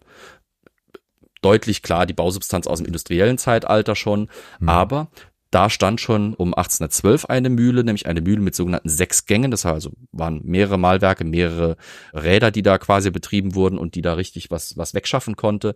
Deutlich 1.41 1.81
klar 1.83 2.05
die 2.05 2.13
Bausubstanz 2.13 2.67
aus 2.67 2.79
dem 2.79 2.85
industriellen 2.85 3.37
Zeitalter 3.37 3.95
schon, 3.95 4.29
mhm. 4.59 4.69
aber 4.69 5.07
da 5.51 5.69
stand 5.69 5.99
schon 5.99 6.35
um 6.35 6.53
1812 6.53 7.25
eine 7.25 7.49
Mühle, 7.49 7.83
nämlich 7.83 8.05
eine 8.05 8.21
Mühle 8.21 8.41
mit 8.41 8.53
sogenannten 8.53 8.89
sechs 8.89 9.25
Gängen. 9.25 9.49
Das 9.49 9.65
also 9.65 9.91
waren 10.11 10.41
mehrere 10.43 10.77
Mahlwerke, 10.77 11.23
mehrere 11.23 11.75
Räder, 12.13 12.51
die 12.51 12.61
da 12.61 12.77
quasi 12.77 13.09
betrieben 13.09 13.55
wurden 13.55 13.79
und 13.79 13.95
die 13.95 14.01
da 14.01 14.13
richtig 14.13 14.51
was, 14.51 14.77
was 14.77 14.93
wegschaffen 14.93 15.35
konnte. 15.35 15.73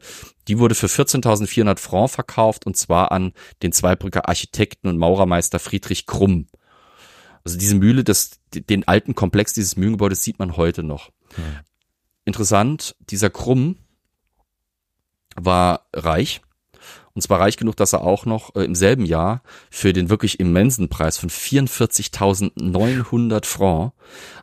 Die 0.48 0.60
wurde 0.60 0.76
für 0.76 0.86
14.400 0.86 1.80
Francs 1.80 2.14
verkauft 2.14 2.68
und 2.68 2.78
zwar 2.78 3.12
an 3.12 3.34
den 3.64 3.72
Zweibrücker 3.72 4.30
Architekten 4.30 4.88
und 4.88 5.00
Maurermeister 5.00 5.58
Friedrich 5.58 6.06
Krumm. 6.06 6.48
Also 7.44 7.58
diese 7.58 7.76
Mühle, 7.76 8.04
das, 8.04 8.40
den 8.54 8.88
alten 8.88 9.16
Komplex 9.16 9.54
dieses 9.54 9.76
Mühlengebäudes 9.76 10.24
sieht 10.24 10.38
man 10.38 10.56
heute 10.56 10.84
noch. 10.84 11.10
Hm. 11.36 11.44
Interessant, 12.26 12.96
dieser 13.00 13.32
Krumm 13.32 13.78
war 15.36 15.88
reich 15.94 16.42
und 17.16 17.22
zwar 17.22 17.40
reich 17.40 17.58
genug, 17.58 17.76
dass 17.76 17.94
er 17.94 18.02
auch 18.02 18.26
noch 18.26 18.56
äh, 18.56 18.64
im 18.64 18.74
selben 18.74 19.06
Jahr 19.06 19.44
für 19.70 19.94
den 19.94 20.10
wirklich 20.10 20.40
immensen 20.40 20.90
Preis 20.90 21.18
von 21.18 21.30
44.900 21.30 23.46
Francs 23.46 23.94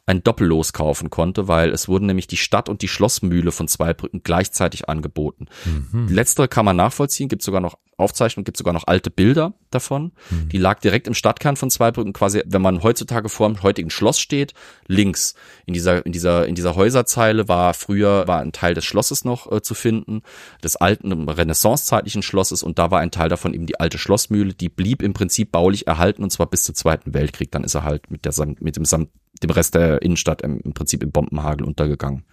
ein 0.07 0.23
Doppellos 0.23 0.73
kaufen 0.73 1.11
konnte, 1.11 1.49
weil 1.49 1.71
es 1.71 1.89
wurden 1.89 2.07
nämlich 2.07 2.29
die 2.29 2.37
Stadt 2.37 2.69
und 2.69 2.83
die 2.83 2.89
Schlossmühle 2.89 3.53
von 3.53 3.69
Zweibrücken 3.69 4.23
gleichzeitig 4.23 4.89
angeboten. 4.89 5.47
Mhm. 5.65 6.09
Letztere 6.09 6.49
kann 6.49 6.65
man 6.65 6.77
nachvollziehen, 6.77 7.29
gibt 7.29 7.43
sogar 7.43 7.61
noch 7.61 7.79
Aufzeichnungen, 8.01 8.45
gibt 8.45 8.57
sogar 8.57 8.73
noch 8.73 8.87
alte 8.87 9.11
Bilder 9.11 9.55
davon. 9.71 10.13
Mhm. 10.31 10.49
Die 10.49 10.59
lag 10.59 10.81
direkt 10.81 11.07
im 11.07 11.15
Stadtkern 11.15 11.57
von 11.57 11.71
Zweibrücken, 11.71 12.13
quasi, 12.13 12.43
wenn 12.47 12.63
man 12.63 12.83
heutzutage 12.83 13.29
vor 13.29 13.49
dem 13.49 13.63
heutigen 13.63 13.91
Schloss 13.91 14.19
steht, 14.19 14.55
links 14.87 15.35
in 15.67 15.75
dieser, 15.75 16.05
in 16.05 16.13
dieser, 16.13 16.47
in 16.47 16.55
dieser 16.55 16.75
Häuserzeile 16.75 17.49
war 17.49 17.75
früher, 17.75 18.27
war 18.27 18.41
ein 18.41 18.53
Teil 18.53 18.75
des 18.75 18.85
Schlosses 18.85 19.25
noch 19.25 19.51
äh, 19.51 19.63
zu 19.63 19.75
finden, 19.75 20.23
des 20.65 20.77
alten 20.77 21.29
renaissancezeitlichen 21.29 22.23
Schlosses 22.23 22.63
und 22.63 22.79
da 22.79 22.91
war 22.91 23.01
ein 23.01 23.11
Teil 23.11 23.29
davon 23.29 23.55
eben 23.55 23.67
die 23.67 23.79
alte 23.79 23.99
Schlossmühle, 23.99 24.55
die 24.55 24.69
blieb 24.69 25.03
im 25.03 25.13
Prinzip 25.13 25.53
baulich 25.53 25.87
erhalten 25.87 26.23
und 26.23 26.31
zwar 26.31 26.47
bis 26.47 26.65
zum 26.65 26.75
Zweiten 26.75 27.15
Weltkrieg. 27.15 27.51
Dann 27.53 27.65
ist 27.65 27.75
er 27.75 27.85
halt 27.85 28.11
mit 28.11 28.25
der, 28.25 28.33
mit 28.61 28.77
dem 28.77 28.85
dem 29.43 29.51
Rest 29.51 29.75
der 29.75 30.03
Innenstadt 30.03 30.43
im, 30.43 30.61
im 30.61 30.75
Prinzip 30.75 31.03
im 31.03 31.13
Bombenhagel 31.13 31.67
untergegangen. 31.67 32.25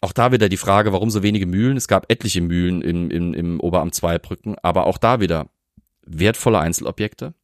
Auch 0.00 0.12
da 0.12 0.30
wieder 0.30 0.48
die 0.48 0.56
Frage, 0.56 0.92
warum 0.92 1.10
so 1.10 1.22
wenige 1.22 1.46
Mühlen? 1.46 1.76
Es 1.76 1.88
gab 1.88 2.10
etliche 2.10 2.40
Mühlen 2.40 2.82
im, 2.82 3.10
im, 3.10 3.34
im 3.34 3.60
Oberamt 3.60 3.94
Zweibrücken, 3.94 4.56
aber 4.62 4.86
auch 4.86 4.98
da 4.98 5.20
wieder 5.20 5.48
wertvolle 6.06 6.60
Einzelobjekte. 6.60 7.34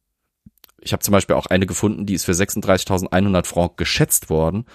Ich 0.79 0.93
habe 0.93 1.03
zum 1.03 1.11
Beispiel 1.11 1.35
auch 1.35 1.47
eine 1.47 1.65
gefunden, 1.65 2.05
die 2.05 2.13
ist 2.13 2.25
für 2.25 2.31
36.100 2.31 3.45
Franc 3.45 3.77
geschätzt 3.77 4.29
worden 4.29 4.65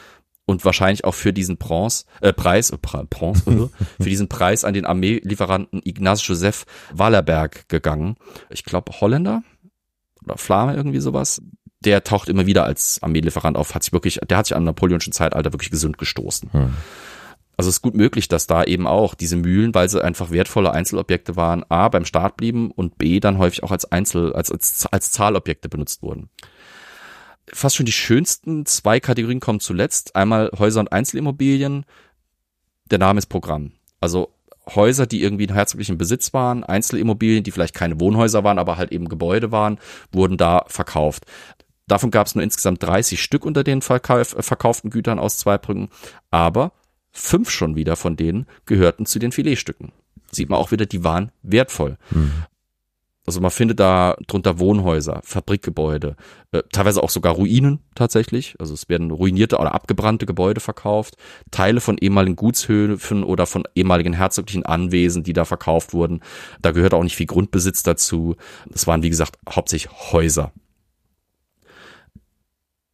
und 0.44 0.65
wahrscheinlich 0.65 1.05
auch 1.05 1.15
für 1.15 1.32
diesen 1.32 1.57
Bronze, 1.57 2.05
äh, 2.20 2.32
Preis, 2.32 2.70
äh, 2.70 2.78
Bronze, 3.09 3.70
für 4.01 4.09
diesen 4.09 4.28
Preis 4.28 4.65
an 4.65 4.74
den 4.74 4.85
Armeelieferanten 4.85 5.81
Ignaz 5.85 6.27
Joseph 6.27 6.66
Wallerberg 6.93 7.69
gegangen. 7.69 8.16
Ich 8.51 8.65
glaube 8.65 8.93
Holländer 9.01 9.43
oder 10.24 10.36
Flame 10.36 10.74
irgendwie 10.74 11.01
sowas. 11.01 11.40
Der 11.82 12.05
taucht 12.05 12.28
immer 12.28 12.44
wieder 12.44 12.65
als 12.65 13.02
Armeelieferant 13.02 13.57
auf, 13.57 13.74
hat 13.74 13.85
sich 13.85 13.93
wirklich, 13.93 14.20
der 14.28 14.36
hat 14.36 14.47
sich 14.47 14.57
am 14.57 14.65
napoleonischen 14.65 15.15
Zeitalter 15.15 15.52
wirklich 15.52 15.70
gesund 15.70 15.97
gestoßen. 15.97 16.52
Hm. 16.52 16.74
Also 17.61 17.69
es 17.69 17.77
ist 17.77 17.82
gut 17.82 17.95
möglich, 17.95 18.27
dass 18.27 18.47
da 18.47 18.65
eben 18.65 18.87
auch 18.87 19.15
diese 19.15 19.37
Mühlen, 19.37 19.74
weil 19.74 19.87
sie 19.87 20.03
einfach 20.03 20.31
wertvolle 20.31 20.73
Einzelobjekte 20.73 21.37
waren, 21.37 21.62
A, 21.69 21.91
beim 21.91 22.07
Start 22.07 22.39
blieben 22.39 22.70
und 22.70 22.97
B, 22.97 23.20
dann 23.20 23.37
häufig 23.37 23.62
auch 23.62 23.70
als 23.70 23.85
Einzel, 23.85 24.32
als, 24.32 24.51
als, 24.51 24.87
als 24.87 25.11
Zahlobjekte 25.11 25.69
benutzt 25.69 26.03
wurden. 26.03 26.31
Fast 27.53 27.77
schon 27.77 27.85
die 27.85 27.93
schönsten 27.93 28.65
zwei 28.65 28.99
Kategorien 28.99 29.41
kommen 29.41 29.61
zuletzt. 29.61 30.16
Einmal 30.16 30.51
Häuser 30.59 30.81
und 30.81 30.91
Einzelimmobilien. 30.91 31.85
Der 32.91 32.99
Name 32.99 33.19
ist 33.19 33.27
Programm. 33.27 33.73
Also 34.01 34.32
Häuser, 34.74 35.07
die 35.07 35.23
irgendwie 35.23 35.45
in 35.45 35.53
herzoglichen 35.53 35.99
Besitz 35.99 36.32
waren, 36.32 36.65
Einzelimmobilien, 36.65 37.45
die 37.45 37.51
vielleicht 37.51 37.74
keine 37.74 38.01
Wohnhäuser 38.01 38.43
waren, 38.43 38.59
aber 38.59 38.78
halt 38.78 38.91
eben 38.91 39.07
Gebäude 39.07 39.53
waren, 39.53 39.78
wurden 40.12 40.39
da 40.39 40.65
verkauft. 40.66 41.27
Davon 41.87 42.11
gab 42.11 42.27
es 42.27 42.35
nur 42.35 42.43
insgesamt 42.43 42.82
30 42.82 43.23
Stück 43.23 43.45
unter 43.45 43.65
den 43.65 43.82
verkauf, 43.82 44.35
verkauften 44.39 44.89
Gütern 44.89 45.19
aus 45.19 45.37
Zweibrücken. 45.37 45.91
Aber 46.31 46.73
Fünf 47.12 47.51
schon 47.51 47.77
wieder 47.77 47.97
von 47.97 48.16
denen 48.16 48.47
gehörten 48.66 49.07
zu 49.07 49.19
den 49.19 49.32
Filetstücken. 49.32 49.93
Sieht 50.31 50.49
man 50.49 50.59
auch 50.59 50.70
wieder, 50.70 50.87
die 50.87 51.03
waren 51.03 51.32
wertvoll. 51.43 51.99
Mhm. 52.11 52.45
Also 53.27 53.41
man 53.41 53.51
findet 53.51 53.78
da 53.78 54.16
drunter 54.27 54.59
Wohnhäuser, 54.59 55.20
Fabrikgebäude, 55.23 56.16
äh, 56.53 56.62
teilweise 56.73 57.03
auch 57.03 57.11
sogar 57.11 57.35
Ruinen 57.35 57.81
tatsächlich. 57.95 58.57
Also 58.59 58.74
es 58.74 58.89
werden 58.89 59.11
ruinierte 59.11 59.59
oder 59.59 59.74
abgebrannte 59.74 60.27
Gebäude 60.27 60.61
verkauft, 60.61 61.16
Teile 61.51 61.81
von 61.81 61.99
ehemaligen 61.99 62.35
Gutshöfen 62.35 63.23
oder 63.23 63.47
von 63.47 63.65
ehemaligen 63.74 64.15
herzoglichen 64.15 64.65
Anwesen, 64.65 65.23
die 65.23 65.32
da 65.32 65.45
verkauft 65.45 65.93
wurden. 65.93 66.23
Da 66.62 66.73
gehört 66.73 66.95
auch 66.95 67.05
nicht 67.05 67.15
viel 67.15 67.27
Grundbesitz 67.27 67.82
dazu. 67.82 68.37
Es 68.73 68.87
waren 68.87 69.03
wie 69.03 69.11
gesagt 69.11 69.39
hauptsächlich 69.49 69.93
Häuser. 70.12 70.53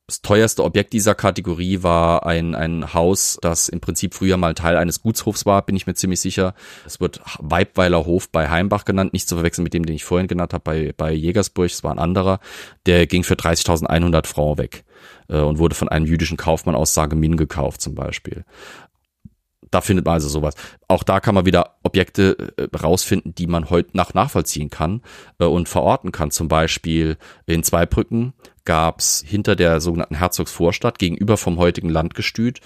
Das 0.08 0.22
teuerste 0.22 0.62
Objekt 0.62 0.92
dieser 0.92 1.16
Kategorie 1.16 1.82
war 1.82 2.24
ein, 2.26 2.54
ein 2.54 2.94
Haus, 2.94 3.38
das 3.42 3.68
im 3.68 3.80
Prinzip 3.80 4.14
früher 4.14 4.36
mal 4.36 4.54
Teil 4.54 4.76
eines 4.76 5.02
Gutshofs 5.02 5.46
war, 5.46 5.62
bin 5.62 5.74
ich 5.74 5.88
mir 5.88 5.94
ziemlich 5.94 6.20
sicher. 6.20 6.54
Es 6.84 7.00
wird 7.00 7.20
Weibweiler 7.40 8.06
Hof 8.06 8.30
bei 8.30 8.48
Heimbach 8.48 8.84
genannt, 8.84 9.12
nicht 9.12 9.28
zu 9.28 9.34
verwechseln 9.34 9.64
mit 9.64 9.74
dem, 9.74 9.84
den 9.84 9.96
ich 9.96 10.04
vorhin 10.04 10.28
genannt 10.28 10.52
habe, 10.52 10.62
bei, 10.62 10.94
bei 10.96 11.10
Jägersburg, 11.12 11.66
es 11.66 11.82
war 11.82 11.90
ein 11.90 11.98
anderer. 11.98 12.38
Der 12.86 13.08
ging 13.08 13.24
für 13.24 13.34
30.100 13.34 14.26
Francs 14.28 14.58
weg 14.58 14.84
äh, 15.28 15.40
und 15.40 15.58
wurde 15.58 15.74
von 15.74 15.88
einem 15.88 16.06
jüdischen 16.06 16.36
Kaufmann 16.36 16.76
aus 16.76 16.94
Sagemin 16.94 17.36
gekauft 17.36 17.80
zum 17.80 17.96
Beispiel 17.96 18.44
da 19.72 19.80
findet 19.80 20.06
man 20.06 20.14
also 20.14 20.28
sowas. 20.28 20.54
Auch 20.86 21.02
da 21.02 21.18
kann 21.18 21.34
man 21.34 21.44
wieder 21.44 21.76
Objekte 21.82 22.54
äh, 22.56 22.76
rausfinden, 22.76 23.34
die 23.34 23.48
man 23.48 23.68
heute 23.68 23.96
nach 23.96 24.14
nachvollziehen 24.14 24.70
kann 24.70 25.02
äh, 25.38 25.44
und 25.44 25.68
verorten 25.68 26.12
kann. 26.12 26.30
Zum 26.30 26.46
Beispiel 26.46 27.16
in 27.46 27.64
Zweibrücken 27.64 28.32
gab's 28.66 29.24
hinter 29.26 29.56
der 29.56 29.80
sogenannten 29.80 30.16
Herzogsvorstadt 30.16 30.98
gegenüber 30.98 31.38
vom 31.38 31.56
heutigen 31.56 31.88
Landgestüt 31.88 32.60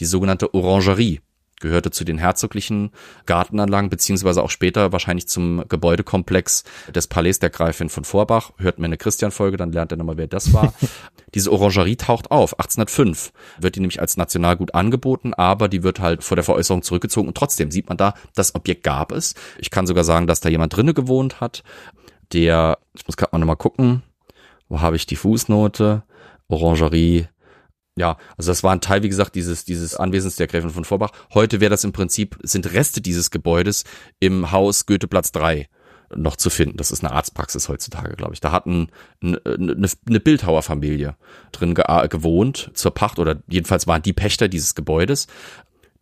die 0.00 0.06
sogenannte 0.06 0.54
Orangerie 0.54 1.20
gehörte 1.62 1.90
zu 1.90 2.04
den 2.04 2.18
herzoglichen 2.18 2.90
Gartenanlagen, 3.24 3.88
beziehungsweise 3.88 4.42
auch 4.42 4.50
später 4.50 4.92
wahrscheinlich 4.92 5.28
zum 5.28 5.64
Gebäudekomplex 5.68 6.64
des 6.94 7.06
Palais 7.06 7.38
der 7.38 7.50
Gräfin 7.50 7.88
von 7.88 8.04
Vorbach. 8.04 8.50
Hört 8.58 8.78
mir 8.78 8.86
eine 8.86 8.98
Christian-Folge, 8.98 9.56
dann 9.56 9.72
lernt 9.72 9.92
er 9.92 9.96
nochmal, 9.96 10.18
wer 10.18 10.26
das 10.26 10.52
war. 10.52 10.74
Diese 11.34 11.50
Orangerie 11.50 11.96
taucht 11.96 12.30
auf. 12.30 12.58
1805 12.58 13.32
wird 13.58 13.76
die 13.76 13.80
nämlich 13.80 14.00
als 14.00 14.18
Nationalgut 14.18 14.74
angeboten, 14.74 15.32
aber 15.32 15.68
die 15.68 15.82
wird 15.82 16.00
halt 16.00 16.22
vor 16.24 16.36
der 16.36 16.44
Veräußerung 16.44 16.82
zurückgezogen. 16.82 17.28
Und 17.28 17.36
trotzdem 17.36 17.70
sieht 17.70 17.88
man 17.88 17.96
da, 17.96 18.14
das 18.34 18.54
Objekt 18.54 18.82
gab 18.82 19.12
es. 19.12 19.34
Ich 19.58 19.70
kann 19.70 19.86
sogar 19.86 20.04
sagen, 20.04 20.26
dass 20.26 20.40
da 20.40 20.48
jemand 20.48 20.76
drinnen 20.76 20.94
gewohnt 20.94 21.40
hat, 21.40 21.62
der, 22.32 22.78
ich 22.94 23.06
muss 23.06 23.16
gerade 23.16 23.30
mal 23.32 23.38
nochmal 23.38 23.56
gucken, 23.56 24.02
wo 24.72 24.80
habe 24.80 24.96
ich 24.96 25.04
die 25.04 25.16
Fußnote? 25.16 26.02
Orangerie. 26.48 27.26
Ja, 27.94 28.16
also 28.38 28.50
das 28.50 28.62
war 28.62 28.72
ein 28.72 28.80
Teil, 28.80 29.02
wie 29.02 29.10
gesagt, 29.10 29.34
dieses, 29.34 29.66
dieses 29.66 29.96
Anwesens 29.96 30.36
der 30.36 30.46
Gräfin 30.46 30.70
von 30.70 30.86
Vorbach. 30.86 31.12
Heute 31.34 31.60
wäre 31.60 31.68
das 31.68 31.84
im 31.84 31.92
Prinzip, 31.92 32.38
sind 32.42 32.72
Reste 32.72 33.02
dieses 33.02 33.30
Gebäudes 33.30 33.84
im 34.18 34.50
Haus 34.50 34.86
Goetheplatz 34.86 35.30
3 35.32 35.68
noch 36.16 36.36
zu 36.36 36.48
finden. 36.48 36.78
Das 36.78 36.90
ist 36.90 37.04
eine 37.04 37.12
Arztpraxis 37.12 37.68
heutzutage, 37.68 38.16
glaube 38.16 38.32
ich. 38.32 38.40
Da 38.40 38.50
hat 38.50 38.64
ein, 38.64 38.88
eine, 39.22 39.40
eine 39.44 40.20
Bildhauerfamilie 40.20 41.16
drin 41.52 41.74
gewohnt 41.74 42.70
zur 42.72 42.94
Pacht 42.94 43.18
oder 43.18 43.42
jedenfalls 43.48 43.86
waren 43.86 44.02
die 44.02 44.14
Pächter 44.14 44.48
dieses 44.48 44.74
Gebäudes 44.74 45.26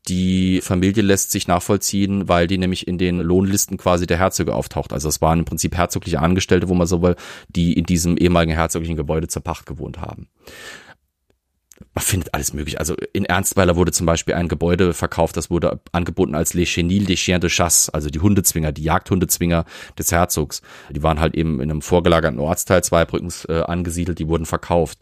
die 0.08 0.60
Familie 0.60 1.02
lässt 1.02 1.30
sich 1.30 1.46
nachvollziehen, 1.46 2.28
weil 2.28 2.46
die 2.46 2.58
nämlich 2.58 2.88
in 2.88 2.98
den 2.98 3.18
Lohnlisten 3.18 3.76
quasi 3.76 4.06
der 4.06 4.18
Herzöge 4.18 4.54
auftaucht. 4.54 4.92
Also 4.92 5.08
es 5.08 5.20
waren 5.20 5.40
im 5.40 5.44
Prinzip 5.44 5.76
herzogliche 5.76 6.20
Angestellte, 6.20 6.68
wo 6.68 6.74
man 6.74 6.86
so 6.86 7.02
will, 7.02 7.16
die 7.48 7.74
in 7.74 7.84
diesem 7.84 8.16
ehemaligen 8.16 8.52
herzoglichen 8.52 8.96
Gebäude 8.96 9.28
zur 9.28 9.42
Pacht 9.42 9.66
gewohnt 9.66 10.00
haben 10.00 10.28
man 11.94 12.04
findet 12.04 12.34
alles 12.34 12.52
möglich. 12.52 12.78
Also 12.78 12.94
in 13.12 13.24
Ernstweiler 13.24 13.76
wurde 13.76 13.92
zum 13.92 14.06
Beispiel 14.06 14.34
ein 14.34 14.48
Gebäude 14.48 14.92
verkauft, 14.94 15.36
das 15.36 15.50
wurde 15.50 15.80
angeboten 15.92 16.34
als 16.34 16.54
Les 16.54 16.68
Chenilles 16.68 17.06
des 17.06 17.18
Chiens 17.18 17.40
de 17.40 17.50
Chasse, 17.50 17.92
also 17.92 18.10
die 18.10 18.20
Hundezwinger, 18.20 18.72
die 18.72 18.82
Jagdhundezwinger 18.82 19.64
des 19.98 20.12
Herzogs. 20.12 20.62
Die 20.90 21.02
waren 21.02 21.20
halt 21.20 21.34
eben 21.34 21.60
in 21.60 21.70
einem 21.70 21.82
vorgelagerten 21.82 22.38
Ortsteil 22.38 22.84
Zweibrückens 22.84 23.44
äh, 23.46 23.62
angesiedelt, 23.62 24.18
die 24.18 24.28
wurden 24.28 24.46
verkauft 24.46 24.98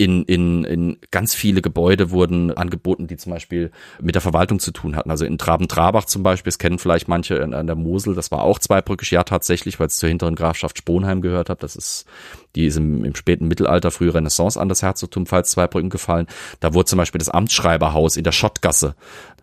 in, 0.00 0.24
in, 0.24 0.64
in 0.64 0.96
ganz 1.10 1.34
viele 1.34 1.60
Gebäude 1.60 2.10
wurden 2.10 2.56
angeboten, 2.56 3.06
die 3.06 3.18
zum 3.18 3.32
Beispiel 3.32 3.70
mit 4.00 4.14
der 4.14 4.22
Verwaltung 4.22 4.58
zu 4.58 4.70
tun 4.70 4.96
hatten. 4.96 5.10
Also 5.10 5.26
in 5.26 5.36
Traben-Trabach 5.36 6.06
zum 6.06 6.22
Beispiel, 6.22 6.50
das 6.50 6.58
kennen 6.58 6.78
vielleicht 6.78 7.06
manche 7.06 7.42
an, 7.42 7.66
der 7.66 7.76
Mosel, 7.76 8.14
das 8.14 8.30
war 8.30 8.42
auch 8.42 8.58
zweibrückig, 8.58 9.10
ja 9.10 9.24
tatsächlich, 9.24 9.78
weil 9.78 9.88
es 9.88 9.96
zur 9.96 10.08
hinteren 10.08 10.36
Grafschaft 10.36 10.78
Sponheim 10.78 11.20
gehört 11.20 11.50
hat. 11.50 11.62
Das 11.62 11.76
ist, 11.76 12.06
die 12.56 12.64
ist 12.64 12.76
im, 12.76 13.04
im 13.04 13.14
späten 13.14 13.46
Mittelalter, 13.46 13.90
frühe 13.90 14.14
Renaissance 14.14 14.58
an 14.58 14.70
das 14.70 14.80
Herzogtum 14.80 15.26
Pfalz 15.26 15.50
Zweibrücken 15.50 15.90
gefallen. 15.90 16.26
Da 16.60 16.72
wurde 16.72 16.86
zum 16.86 16.96
Beispiel 16.96 17.18
das 17.18 17.28
Amtsschreiberhaus 17.28 18.16
in 18.16 18.24
der 18.24 18.32
Schottgasse 18.32 18.94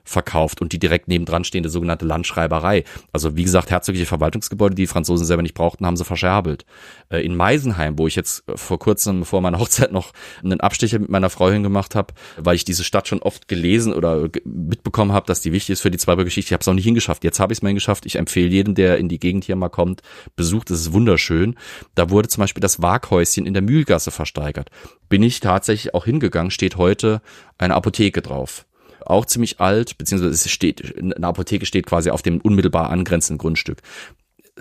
verkauft 0.08 0.62
und 0.62 0.72
die 0.72 0.80
direkt 0.80 1.08
nebendran 1.08 1.44
stehende 1.44 1.70
sogenannte 1.70 2.06
Landschreiberei. 2.06 2.84
Also 3.12 3.36
wie 3.36 3.44
gesagt, 3.44 3.70
herzogliche 3.70 4.06
Verwaltungsgebäude, 4.06 4.76
die 4.76 4.84
die 4.84 4.88
Franzosen 4.88 5.26
selber 5.26 5.44
nicht 5.44 5.54
brauchten, 5.54 5.86
haben 5.86 5.98
sie 5.98 6.06
verscherbelt. 6.06 6.66
Äh, 7.10 7.26
in 7.26 7.36
Meisenheim, 7.36 8.00
wo 8.00 8.08
ich 8.08 8.16
jetzt 8.16 8.44
vor 8.56 8.80
kurzem 8.80 9.26
vor 9.26 9.42
meiner 9.42 9.60
Hochzeit 9.60 9.92
noch 9.92 10.14
einen 10.44 10.62
Abstecher 10.62 11.00
mit 11.00 11.10
meiner 11.10 11.30
Frau 11.30 11.50
hingemacht 11.50 11.96
habe, 11.96 12.14
weil 12.38 12.56
ich 12.56 12.66
diese 12.66 12.84
Stadt 12.84 13.08
schon 13.08 13.22
oft 13.22 13.48
gelesen 13.48 13.94
oder 13.94 14.30
mitbekommen 14.46 15.12
habe, 15.12 15.26
dass 15.28 15.42
die 15.42 15.52
wichtig 15.52 15.74
ist 15.74 15.82
für 15.82 15.92
die 15.92 15.98
Zweibrück-Geschichte. 15.98 16.50
Ich 16.50 16.54
habe 16.54 16.62
es 16.62 16.68
auch 16.68 16.74
nicht 16.74 16.86
hingeschafft. 16.86 17.24
Jetzt 17.24 17.40
habe 17.40 17.54
ich 17.54 17.60
es 17.60 17.62
mal 17.62 17.70
hingeschafft. 17.70 18.06
Ich 18.06 18.16
empfehle 18.16 18.50
jedem, 18.50 18.76
der 18.76 18.98
in 18.98 19.10
die 19.10 19.20
Gegend 19.20 19.44
hier 19.44 19.56
mal 19.56 19.70
kommt, 19.70 20.02
besucht. 20.36 20.72
Es 20.72 20.82
ist 20.82 20.94
wunderschön. 20.94 21.56
Da 21.96 22.10
wurde 22.10 22.30
zum 22.30 22.42
Beispiel 22.42 22.62
das 22.62 22.82
Waghäuschen 22.82 23.46
in 23.46 23.54
der 23.54 23.64
Mühlgasse 23.64 24.12
versteigert. 24.12 24.70
Bin 25.10 25.24
ich 25.24 25.40
tatsächlich 25.40 25.94
auch 25.94 26.06
hingegangen, 26.06 26.52
steht 26.52 26.78
heute 26.78 27.22
eine 27.58 27.76
Apotheke 27.76 28.22
drauf 28.22 28.66
auch 29.10 29.26
ziemlich 29.26 29.60
alt, 29.60 29.98
beziehungsweise 29.98 30.34
es 30.34 30.50
steht, 30.50 30.98
eine 30.98 31.28
Apotheke 31.28 31.66
steht 31.66 31.86
quasi 31.86 32.10
auf 32.10 32.22
dem 32.22 32.42
unmittelbar 32.42 32.90
angrenzenden 32.90 33.38
Grundstück. 33.38 33.82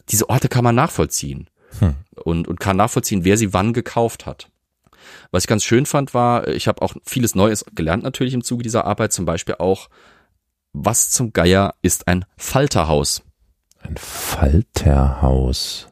Diese 0.09 0.29
Orte 0.29 0.49
kann 0.49 0.65
man 0.65 0.75
nachvollziehen 0.75 1.49
hm. 1.79 1.95
und, 2.17 2.49
und 2.49 2.61
kann 2.61 2.77
nachvollziehen, 2.77 3.25
wer 3.25 3.37
sie 3.37 3.53
wann 3.53 3.73
gekauft 3.73 4.27
hat. 4.27 4.49
Was 5.31 5.45
ich 5.45 5.49
ganz 5.49 5.65
schön 5.65 5.87
fand, 5.87 6.15
war, 6.15 6.49
ich 6.49 6.69
habe 6.69 6.83
auch 6.83 6.95
vieles 7.05 7.35
Neues 7.35 7.65
gelernt 7.75 8.03
natürlich 8.03 8.35
im 8.35 8.45
Zuge 8.45 8.63
dieser 8.63 8.85
Arbeit, 8.85 9.13
zum 9.13 9.25
Beispiel 9.25 9.57
auch, 9.59 9.89
was 10.73 11.11
zum 11.11 11.33
Geier 11.33 11.75
ist 11.83 12.07
ein 12.09 12.25
Falterhaus? 12.37 13.23
Ein 13.81 13.97
Falterhaus. 13.97 15.89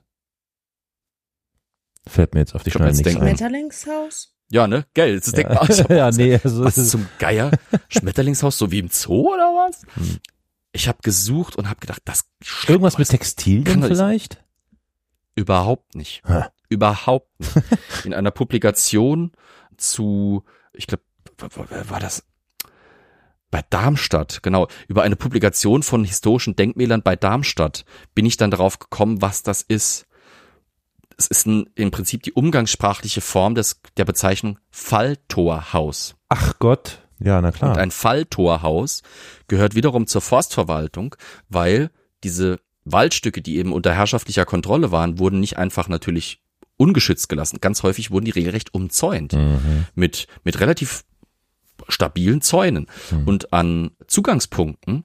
Fällt 2.07 2.35
mir 2.35 2.41
jetzt 2.41 2.55
auf 2.55 2.63
die 2.63 2.71
Schnelle 2.71 2.93
nichts 2.93 3.07
ein. 3.07 3.17
Schmetterlingshaus? 3.17 4.34
Ja, 4.55 4.69
ne? 4.69 4.87
Gell, 4.95 5.19
das 5.19 5.27
ja. 5.27 5.33
denkt 5.33 5.51
man 5.51 5.69
also, 5.69 5.83
ja, 5.89 6.09
nee, 6.13 6.39
also 6.43 6.65
was 6.65 6.89
zum 6.89 7.09
Geier? 7.19 7.51
Schmetterlingshaus, 7.89 8.57
so 8.57 8.71
wie 8.71 8.79
im 8.79 8.89
Zoo 8.89 9.35
oder 9.35 9.53
was? 9.53 9.83
Hm. 9.95 10.19
Ich 10.71 10.87
habe 10.87 10.99
gesucht 11.03 11.57
und 11.57 11.69
habe 11.69 11.81
gedacht, 11.81 12.03
das 12.05 12.31
Irgendwas 12.69 12.97
mit 12.97 13.09
Textilien 13.09 13.83
vielleicht? 13.83 14.45
Überhaupt 15.35 15.97
nicht. 15.97 16.23
Ha. 16.23 16.53
Überhaupt 16.69 17.33
nicht. 17.41 17.53
In 18.05 18.15
einer 18.15 18.31
Publikation 18.31 19.33
zu, 19.77 20.45
ich 20.73 20.87
glaube, 20.87 21.03
war 21.89 21.99
das 21.99 22.23
bei 23.51 23.65
Darmstadt, 23.71 24.41
genau, 24.45 24.69
über 24.87 25.03
eine 25.03 25.17
Publikation 25.17 25.83
von 25.83 26.05
historischen 26.05 26.55
Denkmälern 26.55 27.03
bei 27.03 27.17
Darmstadt 27.17 27.85
bin 28.15 28.25
ich 28.25 28.37
dann 28.37 28.53
darauf 28.53 28.79
gekommen, 28.79 29.21
was 29.21 29.43
das 29.43 29.63
ist 29.63 30.07
es 31.17 31.27
ist 31.27 31.47
ein, 31.47 31.71
im 31.75 31.91
Prinzip 31.91 32.23
die 32.23 32.33
umgangssprachliche 32.33 33.21
Form 33.21 33.55
des, 33.55 33.81
der 33.97 34.05
Bezeichnung 34.05 34.59
Falltorhaus. 34.71 36.15
Ach 36.29 36.55
Gott, 36.59 37.01
ja, 37.21 37.41
na 37.41 37.53
klar. 37.53 37.73
Und 37.73 37.79
ein 37.79 37.91
Falltorhaus 37.91 39.03
gehört 39.49 39.75
wiederum 39.75 40.07
zur 40.07 40.21
Forstverwaltung, 40.21 41.15
weil 41.49 41.91
diese 42.23 42.59
Waldstücke, 42.85 43.41
die 43.43 43.57
eben 43.57 43.73
unter 43.73 43.95
herrschaftlicher 43.95 44.45
Kontrolle 44.45 44.91
waren, 44.93 45.19
wurden 45.19 45.41
nicht 45.41 45.57
einfach 45.57 45.89
natürlich 45.89 46.43
ungeschützt 46.77 47.29
gelassen. 47.29 47.59
Ganz 47.61 47.83
häufig 47.83 48.11
wurden 48.11 48.25
die 48.25 48.33
regelrecht 48.33 48.75
umzäunt 48.75 49.33
Mhm. 49.33 49.87
mit, 49.95 50.27
mit 50.43 50.61
relativ 50.61 51.05
stabilen 51.89 52.41
Zäunen. 52.41 52.87
Und 53.27 53.53
an 53.53 53.93
Zugangspunkten, 54.07 55.05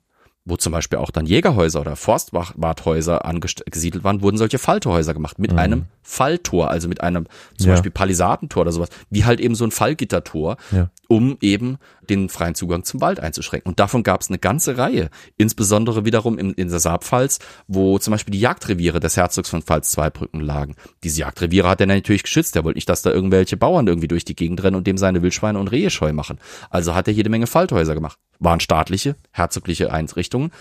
wo 0.50 0.58
zum 0.58 0.72
Beispiel 0.72 1.00
auch 1.00 1.12
dann 1.12 1.26
Jägerhäuser 1.26 1.82
oder 1.82 1.96
Forstwarthäuser 1.96 3.26
angesiedelt 3.26 4.04
waren, 4.04 4.22
wurden 4.22 4.38
solche 4.38 4.58
Falltorhäuser 4.60 5.14
gemacht 5.14 5.40
mit 5.40 5.54
einem 5.58 5.86
Falltor, 6.04 6.70
also 6.72 6.88
mit 6.88 7.02
einem 7.02 7.28
zum 7.58 7.68
Ja. 7.68 7.74
Beispiel 7.74 7.92
Palisadentor 7.92 8.62
oder 8.62 8.72
sowas, 8.72 8.90
wie 9.10 9.26
halt 9.26 9.40
eben 9.40 9.56
so 9.56 9.64
ein 9.66 9.72
Fallgittertor, 9.72 10.58
Ja. 10.72 10.90
Um 11.10 11.38
eben 11.41 11.80
den 12.07 12.30
freien 12.30 12.56
Zugang 12.56 12.84
zum 12.84 13.02
Wald 13.02 13.19
einzuschränken. 13.19 13.68
Und 13.68 13.80
davon 13.80 14.03
gab 14.03 14.22
es 14.22 14.30
eine 14.30 14.38
ganze 14.38 14.77
Reihe, 14.77 15.10
insbesondere 15.38 16.06
wiederum 16.06 16.38
in, 16.38 16.53
in 16.53 16.69
der 16.69 16.80
Saarpfalz, 16.80 17.40
wo 17.68 17.98
zum 17.98 18.11
Beispiel 18.11 18.31
die 18.31 18.40
Jagdreviere 18.40 18.99
des 18.99 19.18
Herzogs 19.18 19.49
von 19.49 19.64
Pfalz-Zweibrücken 19.64 20.40
lagen. 20.40 20.76
Diese 21.03 21.22
Jagdreviere 21.22 21.68
hat 21.68 21.81
er 21.81 21.88
natürlich 21.88 22.23
geschützt. 22.23 22.56
Er 22.56 22.64
wollte 22.64 22.77
nicht, 22.77 22.88
dass 22.90 23.02
da 23.02 23.11
irgendwelche 23.11 23.57
Bauern 23.57 23.88
irgendwie 23.88 24.07
durch 24.07 24.23
die 24.23 24.36
Gegend 24.36 24.64
rennen 24.64 24.76
und 24.76 24.86
dem 24.86 24.98
seine 24.98 25.23
Wildschweine 25.23 25.60
und 25.60 25.69
Rehe 25.69 25.90
scheu 25.90 26.14
machen. 26.14 26.40
Also 26.69 26.94
hat 26.94 27.07
er 27.07 27.14
jede 27.14 27.30
Menge 27.30 27.48
Fallthäuser 27.48 27.95
gemacht. 27.95 28.19
Waren 28.38 28.60
staatliche, 28.60 29.15
herzogliche 29.31 29.91
Einrichtungen. 29.91 30.52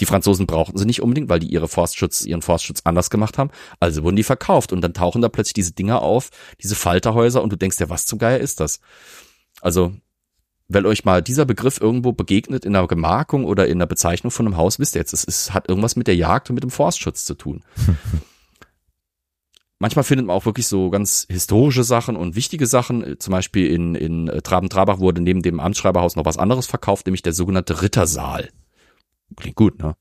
Die 0.00 0.06
Franzosen 0.06 0.46
brauchten 0.46 0.78
sie 0.78 0.86
nicht 0.86 1.02
unbedingt, 1.02 1.28
weil 1.28 1.40
die 1.40 1.48
ihre 1.48 1.68
Forstschutz, 1.68 2.24
ihren 2.24 2.40
Forstschutz 2.40 2.80
anders 2.84 3.10
gemacht 3.10 3.36
haben. 3.36 3.50
Also 3.78 4.04
wurden 4.04 4.16
die 4.16 4.22
verkauft 4.22 4.72
und 4.72 4.80
dann 4.80 4.94
tauchen 4.94 5.20
da 5.20 5.28
plötzlich 5.28 5.54
diese 5.54 5.72
Dinger 5.72 6.00
auf, 6.00 6.30
diese 6.62 6.76
Falterhäuser 6.76 7.42
und 7.42 7.52
du 7.52 7.56
denkst 7.56 7.78
ja, 7.80 7.90
was 7.90 8.06
zum 8.06 8.18
Geier 8.18 8.38
ist 8.38 8.60
das? 8.60 8.80
Also 9.60 9.94
wenn 10.68 10.86
euch 10.86 11.04
mal 11.04 11.22
dieser 11.22 11.46
Begriff 11.46 11.80
irgendwo 11.80 12.12
begegnet 12.12 12.64
in 12.64 12.76
einer 12.76 12.86
Gemarkung 12.86 13.44
oder 13.44 13.66
in 13.66 13.78
einer 13.78 13.86
Bezeichnung 13.86 14.30
von 14.30 14.46
einem 14.46 14.56
Haus, 14.56 14.78
wisst 14.78 14.94
ihr 14.94 15.00
jetzt, 15.00 15.14
es 15.14 15.24
ist, 15.24 15.54
hat 15.54 15.68
irgendwas 15.68 15.96
mit 15.96 16.06
der 16.06 16.16
Jagd 16.16 16.50
und 16.50 16.54
mit 16.54 16.62
dem 16.62 16.70
Forstschutz 16.70 17.24
zu 17.24 17.34
tun. 17.34 17.62
Manchmal 19.80 20.02
findet 20.02 20.26
man 20.26 20.36
auch 20.36 20.44
wirklich 20.44 20.66
so 20.66 20.90
ganz 20.90 21.26
historische 21.30 21.84
Sachen 21.84 22.16
und 22.16 22.34
wichtige 22.34 22.66
Sachen. 22.66 23.18
Zum 23.18 23.30
Beispiel 23.32 23.68
in, 23.72 23.94
in 23.94 24.26
Traben-Trabach 24.26 24.98
wurde 24.98 25.22
neben 25.22 25.40
dem 25.40 25.60
Amtsschreiberhaus 25.60 26.16
noch 26.16 26.24
was 26.24 26.36
anderes 26.36 26.66
verkauft, 26.66 27.06
nämlich 27.06 27.22
der 27.22 27.32
sogenannte 27.32 27.80
Rittersaal. 27.80 28.50
Klingt 29.36 29.56
gut, 29.56 29.78
ne? 29.78 29.94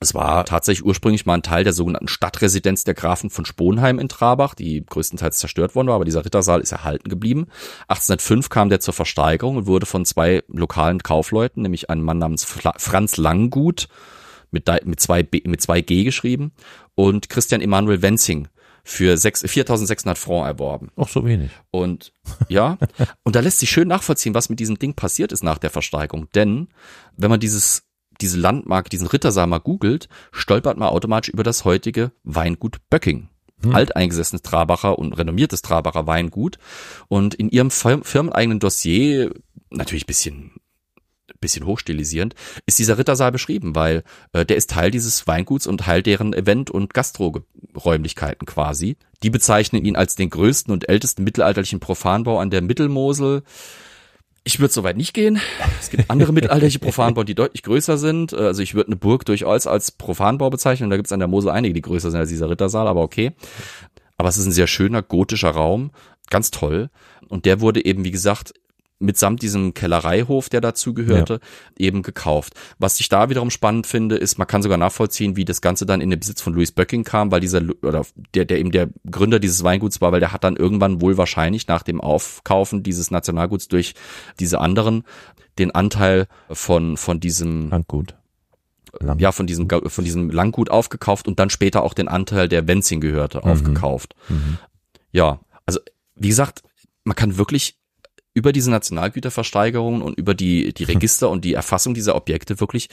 Es 0.00 0.14
war 0.14 0.44
tatsächlich 0.44 0.84
ursprünglich 0.84 1.26
mal 1.26 1.34
ein 1.34 1.42
Teil 1.42 1.64
der 1.64 1.72
sogenannten 1.72 2.08
Stadtresidenz 2.08 2.84
der 2.84 2.94
Grafen 2.94 3.30
von 3.30 3.44
Sponheim 3.44 3.98
in 3.98 4.08
Trabach, 4.08 4.54
die 4.54 4.84
größtenteils 4.84 5.38
zerstört 5.38 5.74
worden 5.74 5.88
war, 5.88 5.94
aber 5.94 6.04
dieser 6.04 6.24
Rittersaal 6.24 6.60
ist 6.60 6.72
erhalten 6.72 7.08
geblieben. 7.08 7.46
1805 7.88 8.48
kam 8.48 8.68
der 8.68 8.80
zur 8.80 8.94
Versteigerung 8.94 9.56
und 9.56 9.66
wurde 9.66 9.86
von 9.86 10.04
zwei 10.04 10.42
lokalen 10.48 11.02
Kaufleuten, 11.02 11.62
nämlich 11.62 11.88
einem 11.90 12.02
Mann 12.02 12.18
namens 12.18 12.44
Franz 12.44 13.16
Langgut 13.16 13.88
mit, 14.50 14.68
mit, 14.84 15.00
zwei 15.00 15.22
B, 15.22 15.42
mit 15.46 15.60
zwei 15.62 15.80
G 15.80 16.04
geschrieben 16.04 16.52
und 16.94 17.28
Christian 17.28 17.60
Emanuel 17.60 18.02
Wenzing 18.02 18.48
für 18.84 19.16
4600 19.18 20.16
Francs 20.16 20.46
erworben. 20.46 20.90
Auch 20.94 21.08
so 21.08 21.24
wenig. 21.24 21.50
Und 21.72 22.12
ja, 22.48 22.78
und 23.24 23.34
da 23.34 23.40
lässt 23.40 23.58
sich 23.58 23.68
schön 23.68 23.88
nachvollziehen, 23.88 24.34
was 24.34 24.48
mit 24.48 24.60
diesem 24.60 24.78
Ding 24.78 24.94
passiert 24.94 25.32
ist 25.32 25.42
nach 25.42 25.58
der 25.58 25.70
Versteigerung. 25.70 26.28
Denn 26.34 26.68
wenn 27.16 27.30
man 27.30 27.40
dieses 27.40 27.85
diese 28.20 28.38
Landmarke, 28.38 28.88
diesen 28.88 29.06
Rittersaal 29.06 29.46
mal 29.46 29.58
googelt, 29.58 30.08
stolpert 30.32 30.78
man 30.78 30.88
automatisch 30.88 31.32
über 31.32 31.42
das 31.42 31.64
heutige 31.64 32.12
Weingut 32.24 32.78
Böcking. 32.90 33.28
Hm. 33.62 33.74
Alteingesessenes 33.74 34.42
Trabacher 34.42 34.98
und 34.98 35.14
renommiertes 35.14 35.62
Trabacher 35.62 36.06
Weingut. 36.06 36.58
Und 37.08 37.34
in 37.34 37.48
ihrem 37.48 37.70
firmeneigenen 37.70 38.58
Dossier, 38.58 39.32
natürlich 39.70 40.06
bisschen 40.06 40.52
bisschen 41.40 41.66
hochstilisierend, 41.66 42.34
ist 42.66 42.78
dieser 42.78 42.98
Rittersaal 42.98 43.32
beschrieben, 43.32 43.74
weil 43.74 44.04
äh, 44.32 44.44
der 44.44 44.56
ist 44.56 44.70
Teil 44.70 44.90
dieses 44.90 45.26
Weinguts 45.26 45.66
und 45.66 45.78
Teil 45.78 46.02
deren 46.02 46.32
Event- 46.32 46.70
und 46.70 46.94
Gastroräumlichkeiten 46.94 48.46
quasi. 48.46 48.96
Die 49.22 49.30
bezeichnen 49.30 49.84
ihn 49.84 49.96
als 49.96 50.16
den 50.16 50.30
größten 50.30 50.72
und 50.72 50.88
ältesten 50.88 51.24
mittelalterlichen 51.24 51.80
Profanbau 51.80 52.38
an 52.38 52.50
der 52.50 52.62
Mittelmosel. 52.62 53.42
Ich 54.46 54.60
würde 54.60 54.72
soweit 54.72 54.96
nicht 54.96 55.12
gehen. 55.12 55.40
Es 55.80 55.90
gibt 55.90 56.08
andere 56.08 56.32
mittelalterliche 56.32 56.78
Profanbau, 56.78 57.24
die 57.24 57.34
deutlich 57.34 57.64
größer 57.64 57.98
sind. 57.98 58.32
Also 58.32 58.62
ich 58.62 58.76
würde 58.76 58.90
eine 58.90 58.96
Burg 58.96 59.24
durchaus 59.24 59.66
als 59.66 59.90
Profanbau 59.90 60.50
bezeichnen. 60.50 60.88
Da 60.88 60.94
gibt 60.94 61.06
es 61.08 61.12
an 61.12 61.18
der 61.18 61.26
Mosel 61.26 61.50
einige, 61.50 61.74
die 61.74 61.82
größer 61.82 62.12
sind 62.12 62.20
als 62.20 62.28
dieser 62.28 62.48
Rittersaal, 62.48 62.86
aber 62.86 63.02
okay. 63.02 63.32
Aber 64.16 64.28
es 64.28 64.38
ist 64.38 64.46
ein 64.46 64.52
sehr 64.52 64.68
schöner 64.68 65.02
gotischer 65.02 65.50
Raum, 65.50 65.90
ganz 66.30 66.52
toll. 66.52 66.90
Und 67.28 67.44
der 67.44 67.60
wurde 67.60 67.84
eben, 67.84 68.04
wie 68.04 68.12
gesagt, 68.12 68.54
mitsamt 68.98 69.42
diesem 69.42 69.74
Kellereihof, 69.74 70.48
der 70.48 70.60
dazugehörte, 70.60 71.34
ja. 71.34 71.86
eben 71.86 72.02
gekauft. 72.02 72.54
Was 72.78 72.98
ich 73.00 73.08
da 73.08 73.28
wiederum 73.28 73.50
spannend 73.50 73.86
finde, 73.86 74.16
ist, 74.16 74.38
man 74.38 74.46
kann 74.46 74.62
sogar 74.62 74.78
nachvollziehen, 74.78 75.36
wie 75.36 75.44
das 75.44 75.60
Ganze 75.60 75.84
dann 75.86 76.00
in 76.00 76.10
den 76.10 76.18
Besitz 76.18 76.40
von 76.40 76.54
Louis 76.54 76.72
Böcking 76.72 77.04
kam, 77.04 77.30
weil 77.30 77.40
dieser, 77.40 77.62
oder 77.82 78.06
der, 78.34 78.44
der 78.46 78.58
eben 78.58 78.70
der 78.70 78.88
Gründer 79.10 79.38
dieses 79.38 79.62
Weinguts 79.62 80.00
war, 80.00 80.12
weil 80.12 80.20
der 80.20 80.32
hat 80.32 80.44
dann 80.44 80.56
irgendwann 80.56 81.00
wohl 81.00 81.18
wahrscheinlich 81.18 81.66
nach 81.66 81.82
dem 81.82 82.00
Aufkaufen 82.00 82.82
dieses 82.82 83.10
Nationalguts 83.10 83.68
durch 83.68 83.94
diese 84.40 84.60
anderen 84.60 85.04
den 85.58 85.70
Anteil 85.70 86.26
von, 86.50 86.96
von 86.96 87.20
diesem 87.20 87.70
Landgut. 87.70 88.14
Lang. 88.98 89.18
Ja, 89.18 89.30
von 89.30 89.46
diesem, 89.46 89.68
von 89.68 90.04
diesem 90.04 90.30
Langgut 90.30 90.70
aufgekauft 90.70 91.28
und 91.28 91.38
dann 91.38 91.50
später 91.50 91.82
auch 91.82 91.92
den 91.92 92.08
Anteil, 92.08 92.48
der 92.48 92.66
Wenzing 92.66 93.00
gehörte, 93.00 93.38
mhm. 93.38 93.50
aufgekauft. 93.50 94.14
Mhm. 94.30 94.56
Ja, 95.12 95.40
also, 95.66 95.80
wie 96.14 96.28
gesagt, 96.28 96.62
man 97.04 97.14
kann 97.14 97.36
wirklich 97.36 97.78
über 98.36 98.52
diese 98.52 98.70
Nationalgüterversteigerungen 98.70 100.02
und 100.02 100.18
über 100.18 100.34
die, 100.34 100.74
die 100.74 100.84
Register 100.84 101.30
und 101.30 101.42
die 101.46 101.54
Erfassung 101.54 101.94
dieser 101.94 102.14
Objekte 102.14 102.60
wirklich 102.60 102.90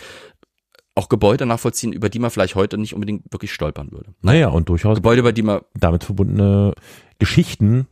auch 0.95 1.09
Gebäude 1.09 1.45
nachvollziehen, 1.45 1.91
über 1.91 2.07
die 2.07 2.19
man 2.19 2.31
vielleicht 2.31 2.55
heute 2.55 2.77
nicht 2.77 2.93
unbedingt 2.93 3.23
wirklich 3.29 3.51
stolpern 3.51 3.91
würde. 3.91 4.13
Naja, 4.21 4.47
und 4.47 4.69
durchaus 4.69 4.95
Gebäude, 4.95 5.19
über 5.19 5.33
die 5.33 5.41
man 5.41 5.59
damit 5.73 6.05
verbundene 6.05 6.73
Geschichten 7.19 7.87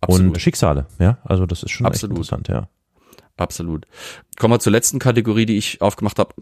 Absolut. 0.00 0.34
und 0.34 0.40
Schicksale. 0.40 0.86
Ja, 1.00 1.18
also 1.24 1.46
das 1.46 1.64
ist 1.64 1.72
schon 1.72 1.84
Absolut. 1.84 2.16
interessant, 2.16 2.46
ja. 2.46 2.68
Absolut. 3.36 3.88
Kommen 4.38 4.54
wir 4.54 4.60
zur 4.60 4.70
letzten 4.70 5.00
Kategorie, 5.00 5.46
die 5.46 5.56
ich 5.56 5.80
aufgemacht 5.80 6.20
habe. 6.20 6.32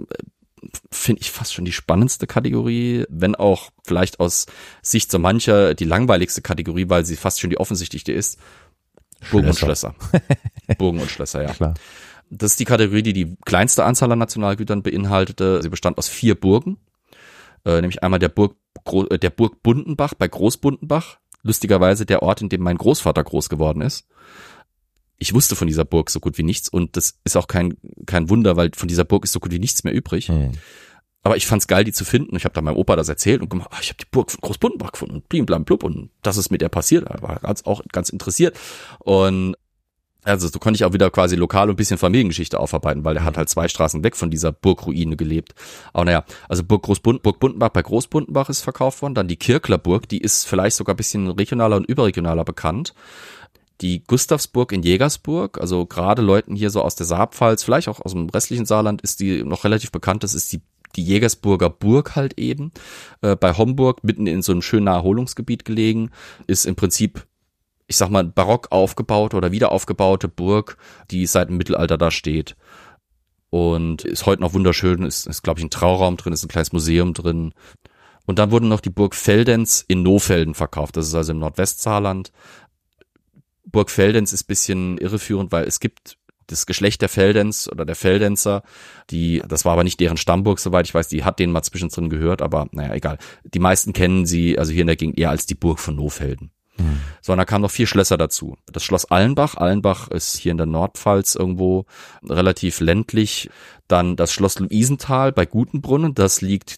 Finde 0.91 1.23
ich 1.23 1.31
fast 1.31 1.55
schon 1.55 1.65
die 1.65 1.73
spannendste 1.73 2.27
Kategorie, 2.27 3.07
wenn 3.09 3.37
auch 3.37 3.71
vielleicht 3.87 4.21
aus 4.21 4.45
Sicht 4.83 5.11
so 5.11 5.19
mancher 5.19 5.73
die 5.73 5.87
langweiligste 5.87 6.43
Kategorie, 6.43 6.91
weil 6.91 7.07
sie 7.07 7.17
fast 7.17 7.41
schon 7.41 7.49
die 7.49 7.59
offensichtlichste 7.59 8.13
ist. 8.13 8.39
Burgen 9.31 9.49
und 9.49 9.59
Schlösser. 9.59 9.95
Burgen 10.79 11.01
und 11.01 11.11
Schlösser, 11.11 11.43
ja. 11.43 11.53
Klar. 11.53 11.75
Das 12.31 12.53
ist 12.53 12.61
die 12.61 12.65
Kategorie, 12.65 13.03
die 13.03 13.13
die 13.13 13.37
kleinste 13.45 13.85
Anzahl 13.85 14.11
an 14.13 14.19
Nationalgütern 14.19 14.83
beinhaltete. 14.83 15.63
Sie 15.63 15.69
bestand 15.69 15.99
aus 15.99 16.09
vier 16.09 16.37
Burgen, 16.37 16.79
äh, 17.65 17.81
nämlich 17.81 18.03
einmal 18.03 18.21
der 18.21 18.29
Burg, 18.29 18.57
der 18.87 19.31
Burg 19.31 19.63
Bundenbach 19.63 20.15
bei 20.15 20.29
Großbundenbach. 20.29 21.19
Lustigerweise 21.43 22.07
der 22.07 22.23
Ort, 22.23 22.43
in 22.43 22.49
dem 22.49 22.63
mein 22.63 22.77
Großvater 22.77 23.25
groß 23.25 23.49
geworden 23.49 23.81
ist. 23.81 24.07
Ich 25.19 25.35
wusste 25.35 25.57
von 25.57 25.67
dieser 25.67 25.85
Burg 25.85 26.11
so 26.11 26.21
gut 26.21 26.39
wie 26.39 26.43
nichts 26.43 26.69
und 26.69 26.97
das 26.97 27.19
ist 27.25 27.37
auch 27.37 27.47
kein, 27.47 27.77
kein 28.07 28.31
Wunder, 28.31 28.57
weil 28.57 28.71
von 28.75 28.89
dieser 28.89 29.05
Burg 29.05 29.25
ist 29.25 29.33
so 29.33 29.41
gut 29.41 29.53
wie 29.53 29.59
nichts 29.59 29.85
mehr 29.85 29.93
übrig. 29.93 30.29
Hm. 30.29 30.53
Aber 31.23 31.37
ich 31.37 31.47
fand's 31.47 31.67
geil, 31.67 31.85
die 31.85 31.93
zu 31.93 32.05
finden. 32.05 32.37
Ich 32.37 32.45
habe 32.45 32.55
da 32.55 32.63
meinem 32.63 32.77
Opa 32.77 32.97
das 32.97 33.09
erzählt 33.09 33.43
und 33.43 33.51
gemacht, 33.51 33.69
ach, 33.73 33.83
ich 33.83 33.91
habe 33.91 33.99
die 33.99 34.09
Burg 34.11 34.31
von 34.31 34.41
Großbundenbach 34.41 34.93
gefunden 34.93 35.17
und 35.17 35.29
blim, 35.29 35.45
blam, 35.45 35.65
blub 35.65 35.85
und 35.85 36.11
das 36.23 36.39
ist 36.39 36.51
mit 36.51 36.63
der 36.63 36.71
passiert. 36.71 37.05
Er 37.09 37.21
war 37.21 37.41
ganz, 37.41 37.65
auch 37.67 37.83
ganz 37.93 38.09
interessiert. 38.09 38.59
Und 39.01 39.55
also 40.25 40.49
so 40.49 40.59
konnte 40.59 40.77
ich 40.77 40.85
auch 40.85 40.93
wieder 40.93 41.11
quasi 41.11 41.37
lokal 41.37 41.71
und 41.71 41.77
bisschen 41.77 41.99
Familiengeschichte 41.99 42.61
aufarbeiten, 42.61 43.05
weil 43.05 43.17
er 43.17 43.25
hat 43.25 43.37
halt 43.37 43.49
zwei 43.49 43.69
Straßen 43.69 44.05
weg 44.05 44.17
von 44.17 44.31
dieser 44.31 44.53
Burgruine 44.53 45.17
gelebt. 45.17 45.55
Aber 45.93 46.05
naja, 46.05 46.25
also 46.49 46.63
Burg, 46.63 46.83
Großbund, 46.83 47.23
Burg 47.23 47.41
Bundenbach 47.41 47.71
bei 47.71 47.83
Großbundenbach 47.83 48.51
ist 48.51 48.63
verkauft 48.63 49.01
worden. 49.03 49.15
Dann 49.15 49.29
die 49.29 49.37
Kirklerburg, 49.37 50.09
die 50.09 50.19
ist 50.19 50.47
vielleicht 50.47 50.77
sogar 50.77 50.95
bisschen 50.95 51.29
regionaler 51.29 51.77
und 51.77 51.87
überregionaler 51.87 52.45
bekannt. 52.45 52.95
Die 53.81 54.05
Gustavsburg 54.05 54.73
in 54.73 54.83
Jägersburg, 54.83 55.59
also 55.59 55.87
gerade 55.87 56.21
Leuten 56.21 56.55
hier 56.55 56.69
so 56.69 56.83
aus 56.83 56.97
der 56.97 57.07
Saarpfalz, 57.07 57.63
vielleicht 57.63 57.89
auch 57.89 58.01
aus 58.01 58.13
dem 58.13 58.29
restlichen 58.29 58.67
Saarland, 58.67 59.01
ist 59.01 59.21
die 59.21 59.43
noch 59.43 59.65
relativ 59.65 59.91
bekannt. 59.91 60.23
Das 60.23 60.35
ist 60.35 60.53
die 60.53 60.61
die 60.97 61.05
Jägersburger 61.05 61.71
Burg 61.71 62.17
halt 62.17 62.39
eben, 62.39 62.73
äh, 63.23 63.37
bei 63.37 63.53
Homburg, 63.55 64.03
mitten 64.05 64.27
in 64.27 64.43
so 64.43 64.53
einem 64.53 64.63
schönen 64.63 64.87
Erholungsgebiet 64.87 65.65
gelegen, 65.65 66.11
ist 66.47 66.67
im 66.67 66.77
Prinzip, 66.77 67.27
ich 67.87 67.97
sag 67.97 68.11
mal, 68.11 68.25
barock 68.25 68.69
aufgebaute 68.71 69.37
oder 69.37 69.53
wieder 69.53 69.73
aufgebaute 69.73 70.29
Burg, 70.29 70.77
die 71.11 71.27
seit 71.27 71.49
dem 71.49 71.57
Mittelalter 71.57 71.99
da 71.99 72.11
steht. 72.11 72.57
Und 73.51 74.05
ist 74.05 74.27
heute 74.27 74.43
noch 74.43 74.55
wunderschön, 74.55 75.03
ist, 75.03 75.27
ist 75.27 75.43
glaube 75.43 75.59
ich, 75.59 75.67
ein 75.67 75.71
Trauraum 75.71 76.17
drin, 76.17 76.33
ist 76.33 76.45
ein 76.45 76.49
kleines 76.49 76.73
Museum 76.73 77.15
drin. 77.15 77.53
Und 78.27 78.39
dann 78.39 78.53
wurde 78.53 78.67
noch 78.67 78.81
die 78.81 78.91
Burg 78.91 79.17
Feldens 79.17 79.85
in 79.89 80.03
Nofelden 80.05 80.55
verkauft, 80.55 80.97
das 80.97 81.09
ist 81.09 81.15
also 81.15 81.33
im 81.33 81.41
Nordwestsaarland. 81.41 82.33
Burg 83.65 83.91
Feldens 83.91 84.33
ist 84.33 84.45
bisschen 84.45 84.99
irreführend, 84.99 85.53
weil 85.53 85.65
es 85.65 85.81
gibt 85.81 86.17
das 86.51 86.67
Geschlecht 86.67 87.03
der 87.03 87.09
Feldens 87.09 87.71
oder 87.71 87.85
der 87.85 87.95
Feldenzer, 87.95 88.63
die, 89.11 89.43
das 89.47 89.65
war 89.65 89.73
aber 89.73 89.85
nicht 89.85 90.01
deren 90.01 90.17
Stammburg, 90.17 90.59
soweit 90.59 90.87
ich 90.87 90.95
weiß, 90.95 91.09
die 91.09 91.25
hat 91.25 91.39
denen 91.39 91.53
mal 91.53 91.63
zwischendrin 91.63 92.11
gehört, 92.11 92.43
aber 92.43 92.67
naja, 92.73 92.95
egal. 92.95 93.19
Die 93.45 93.59
meisten 93.59 93.93
kennen 93.93 94.27
sie, 94.27 94.59
also 94.59 94.73
hier 94.73 94.83
in 94.83 94.87
der 94.89 94.97
Gegend 94.97 95.19
eher 95.19 95.31
als 95.31 95.47
die 95.47 95.55
Burg 95.55 95.79
von 95.79 95.97
Nofelden. 95.97 96.51
Mhm. 96.79 97.01
So, 97.21 97.33
und 97.33 97.39
da 97.39 97.45
kamen 97.45 97.63
noch 97.63 97.71
vier 97.71 97.87
Schlösser 97.87 98.17
dazu. 98.17 98.57
Das 98.73 98.85
Schloss 98.85 99.05
Allenbach. 99.05 99.57
Allenbach 99.57 100.09
ist 100.09 100.37
hier 100.37 100.53
in 100.53 100.57
der 100.57 100.67
Nordpfalz 100.67 101.35
irgendwo 101.35 101.87
relativ 102.29 102.81
ländlich. 102.81 103.51
Dann 103.89 104.17
das 104.17 104.33
Schloss 104.33 104.59
Luisenthal 104.59 105.33
bei 105.33 105.47
Gutenbrunnen. 105.47 106.15
Das 106.15 106.41
liegt 106.41 106.77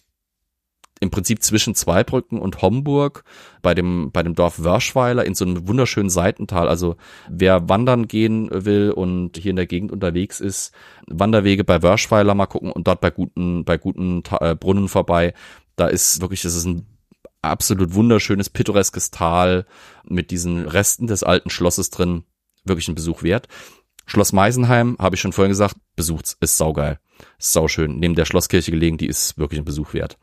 im 1.03 1.11
Prinzip 1.11 1.43
zwischen 1.43 1.75
Zweibrücken 1.75 2.39
und 2.39 2.61
Homburg 2.61 3.23
bei 3.61 3.75
dem, 3.75 4.11
bei 4.11 4.23
dem 4.23 4.33
Dorf 4.33 4.63
Wörschweiler 4.63 5.25
in 5.25 5.35
so 5.35 5.45
einem 5.45 5.67
wunderschönen 5.67 6.09
Seitental. 6.09 6.67
Also 6.67 6.95
wer 7.29 7.69
wandern 7.69 8.07
gehen 8.07 8.49
will 8.51 8.91
und 8.91 9.37
hier 9.37 9.51
in 9.51 9.55
der 9.55 9.67
Gegend 9.67 9.91
unterwegs 9.91 10.39
ist, 10.39 10.73
Wanderwege 11.07 11.63
bei 11.63 11.83
Wörschweiler 11.83 12.33
mal 12.33 12.47
gucken 12.47 12.71
und 12.71 12.87
dort 12.87 13.01
bei 13.01 13.11
guten, 13.11 13.65
bei 13.65 13.77
guten 13.77 14.23
äh, 14.39 14.55
Brunnen 14.55 14.87
vorbei. 14.87 15.33
Da 15.75 15.87
ist 15.87 16.21
wirklich, 16.21 16.41
das 16.41 16.55
ist 16.55 16.65
ein 16.65 16.87
absolut 17.41 17.93
wunderschönes, 17.93 18.49
pittoreskes 18.49 19.11
Tal 19.11 19.65
mit 20.03 20.31
diesen 20.31 20.65
Resten 20.65 21.07
des 21.07 21.23
alten 21.23 21.49
Schlosses 21.49 21.89
drin. 21.89 22.23
Wirklich 22.63 22.87
ein 22.87 22.95
Besuch 22.95 23.23
wert. 23.23 23.47
Schloss 24.05 24.33
Meisenheim, 24.33 24.97
habe 24.99 25.15
ich 25.15 25.21
schon 25.21 25.33
vorhin 25.33 25.51
gesagt, 25.51 25.75
besucht's, 25.95 26.37
ist 26.39 26.57
saugeil. 26.57 26.99
Ist 27.39 27.53
sauschön. 27.53 27.99
Neben 27.99 28.15
der 28.15 28.25
Schlosskirche 28.25 28.71
gelegen, 28.71 28.97
die 28.97 29.07
ist 29.07 29.37
wirklich 29.37 29.59
ein 29.59 29.65
Besuch 29.65 29.93
wert. 29.93 30.17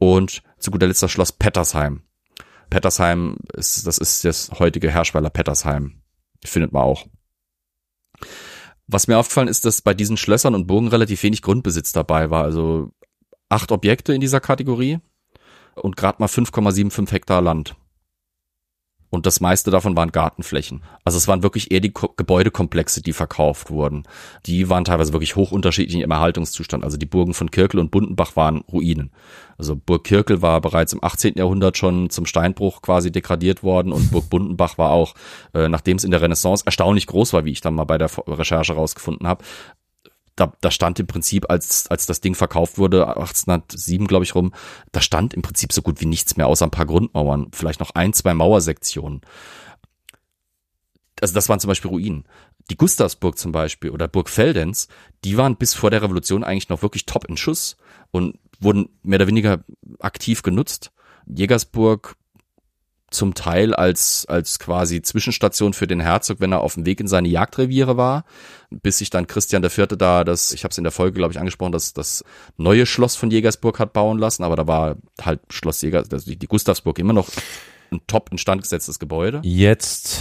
Und 0.00 0.42
zu 0.58 0.70
guter 0.70 0.86
Letzt 0.86 1.02
das 1.02 1.12
Schloss 1.12 1.30
Pettersheim. 1.30 2.02
Pettersheim 2.70 3.36
ist, 3.52 3.86
das 3.86 3.98
ist 3.98 4.24
das 4.24 4.50
heutige 4.58 4.90
Herrschweiler 4.90 5.28
Pettersheim. 5.28 6.00
Findet 6.42 6.72
man 6.72 6.82
auch. 6.82 7.06
Was 8.86 9.08
mir 9.08 9.18
aufgefallen 9.18 9.48
ist, 9.48 9.66
dass 9.66 9.82
bei 9.82 9.92
diesen 9.92 10.16
Schlössern 10.16 10.54
und 10.54 10.66
Burgen 10.66 10.88
relativ 10.88 11.22
wenig 11.22 11.42
Grundbesitz 11.42 11.92
dabei 11.92 12.30
war. 12.30 12.44
Also 12.44 12.92
acht 13.50 13.70
Objekte 13.72 14.14
in 14.14 14.22
dieser 14.22 14.40
Kategorie 14.40 15.00
und 15.74 15.96
gerade 15.96 16.16
mal 16.18 16.28
5,75 16.28 17.12
Hektar 17.12 17.42
Land. 17.42 17.76
Und 19.10 19.26
das 19.26 19.40
meiste 19.40 19.72
davon 19.72 19.96
waren 19.96 20.12
Gartenflächen. 20.12 20.82
Also 21.04 21.18
es 21.18 21.26
waren 21.26 21.42
wirklich 21.42 21.72
eher 21.72 21.80
die 21.80 21.90
Ko 21.90 22.14
Gebäudekomplexe, 22.16 23.02
die 23.02 23.12
verkauft 23.12 23.70
wurden. 23.70 24.04
Die 24.46 24.70
waren 24.70 24.84
teilweise 24.84 25.12
wirklich 25.12 25.34
hoch 25.34 25.50
unterschiedlich 25.50 26.00
im 26.00 26.10
Erhaltungszustand. 26.10 26.84
Also 26.84 26.96
die 26.96 27.06
Burgen 27.06 27.34
von 27.34 27.50
Kirkel 27.50 27.80
und 27.80 27.90
Bundenbach 27.90 28.36
waren 28.36 28.58
Ruinen. 28.72 29.10
Also 29.58 29.76
Burg 29.76 30.04
Kirkel 30.04 30.42
war 30.42 30.60
bereits 30.60 30.92
im 30.92 31.02
18. 31.02 31.34
Jahrhundert 31.36 31.76
schon 31.76 32.08
zum 32.08 32.24
Steinbruch 32.24 32.82
quasi 32.82 33.10
degradiert 33.10 33.62
worden 33.62 33.92
und 33.92 34.10
Burg 34.10 34.30
Bundenbach 34.30 34.78
war 34.78 34.90
auch, 34.90 35.14
äh, 35.54 35.68
nachdem 35.68 35.96
es 35.96 36.04
in 36.04 36.12
der 36.12 36.22
Renaissance 36.22 36.64
erstaunlich 36.64 37.06
groß 37.06 37.32
war, 37.32 37.44
wie 37.44 37.50
ich 37.50 37.60
dann 37.60 37.74
mal 37.74 37.84
bei 37.84 37.98
der 37.98 38.10
Recherche 38.26 38.72
rausgefunden 38.72 39.26
habe, 39.26 39.44
da, 40.40 40.52
da 40.60 40.70
stand 40.70 40.98
im 40.98 41.06
Prinzip, 41.06 41.50
als, 41.50 41.86
als 41.88 42.06
das 42.06 42.20
Ding 42.20 42.34
verkauft 42.34 42.78
wurde, 42.78 43.06
1807, 43.08 44.06
glaube 44.06 44.24
ich, 44.24 44.34
rum, 44.34 44.52
da 44.92 45.00
stand 45.00 45.34
im 45.34 45.42
Prinzip 45.42 45.72
so 45.72 45.82
gut 45.82 46.00
wie 46.00 46.06
nichts 46.06 46.36
mehr, 46.36 46.46
außer 46.46 46.66
ein 46.66 46.70
paar 46.70 46.86
Grundmauern, 46.86 47.48
vielleicht 47.52 47.80
noch 47.80 47.90
ein, 47.94 48.12
zwei 48.12 48.34
Mauersektionen. 48.34 49.20
Also 51.20 51.34
das 51.34 51.48
waren 51.48 51.60
zum 51.60 51.68
Beispiel 51.68 51.90
Ruinen. 51.90 52.24
Die 52.70 52.76
Gustavsburg 52.76 53.36
zum 53.36 53.52
Beispiel 53.52 53.90
oder 53.90 54.08
Burg 54.08 54.30
Feldens, 54.30 54.88
die 55.24 55.36
waren 55.36 55.56
bis 55.56 55.74
vor 55.74 55.90
der 55.90 56.02
Revolution 56.02 56.44
eigentlich 56.44 56.68
noch 56.68 56.82
wirklich 56.82 57.04
top 57.04 57.26
in 57.26 57.36
Schuss 57.36 57.76
und 58.10 58.38
wurden 58.60 58.88
mehr 59.02 59.18
oder 59.18 59.26
weniger 59.26 59.64
aktiv 59.98 60.42
genutzt. 60.42 60.92
Jägersburg 61.26 62.16
zum 63.10 63.34
Teil 63.34 63.74
als, 63.74 64.24
als 64.26 64.58
quasi 64.58 65.02
Zwischenstation 65.02 65.72
für 65.72 65.86
den 65.86 66.00
Herzog, 66.00 66.40
wenn 66.40 66.52
er 66.52 66.60
auf 66.60 66.74
dem 66.74 66.86
Weg 66.86 67.00
in 67.00 67.08
seine 67.08 67.28
Jagdreviere 67.28 67.96
war, 67.96 68.24
bis 68.70 68.98
sich 68.98 69.10
dann 69.10 69.26
Christian 69.26 69.64
IV. 69.64 69.88
da 69.98 70.24
das, 70.24 70.52
ich 70.52 70.62
habe 70.62 70.70
es 70.70 70.78
in 70.78 70.84
der 70.84 70.92
Folge, 70.92 71.18
glaube 71.18 71.32
ich, 71.32 71.40
angesprochen, 71.40 71.72
dass 71.72 71.92
das 71.92 72.24
neue 72.56 72.86
Schloss 72.86 73.16
von 73.16 73.30
Jägersburg 73.30 73.80
hat 73.80 73.92
bauen 73.92 74.18
lassen, 74.18 74.44
aber 74.44 74.56
da 74.56 74.66
war 74.66 74.96
halt 75.20 75.40
Schloss 75.50 75.82
Jäger, 75.82 76.04
also 76.10 76.30
die 76.30 76.46
Gustavsburg 76.46 76.98
immer 76.98 77.12
noch 77.12 77.28
ein 77.90 78.00
top 78.06 78.30
instand 78.30 78.62
gesetztes 78.62 79.00
Gebäude. 79.00 79.40
Jetzt 79.42 80.20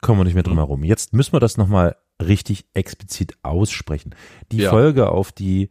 kommen 0.00 0.18
wir 0.18 0.24
nicht 0.24 0.34
mehr 0.34 0.42
drum 0.42 0.56
herum. 0.56 0.82
Jetzt 0.82 1.12
müssen 1.12 1.34
wir 1.34 1.40
das 1.40 1.58
nochmal 1.58 1.96
richtig 2.20 2.64
explizit 2.74 3.34
aussprechen. 3.42 4.14
Die 4.50 4.58
ja. 4.58 4.70
Folge, 4.70 5.10
auf 5.10 5.32
die 5.32 5.68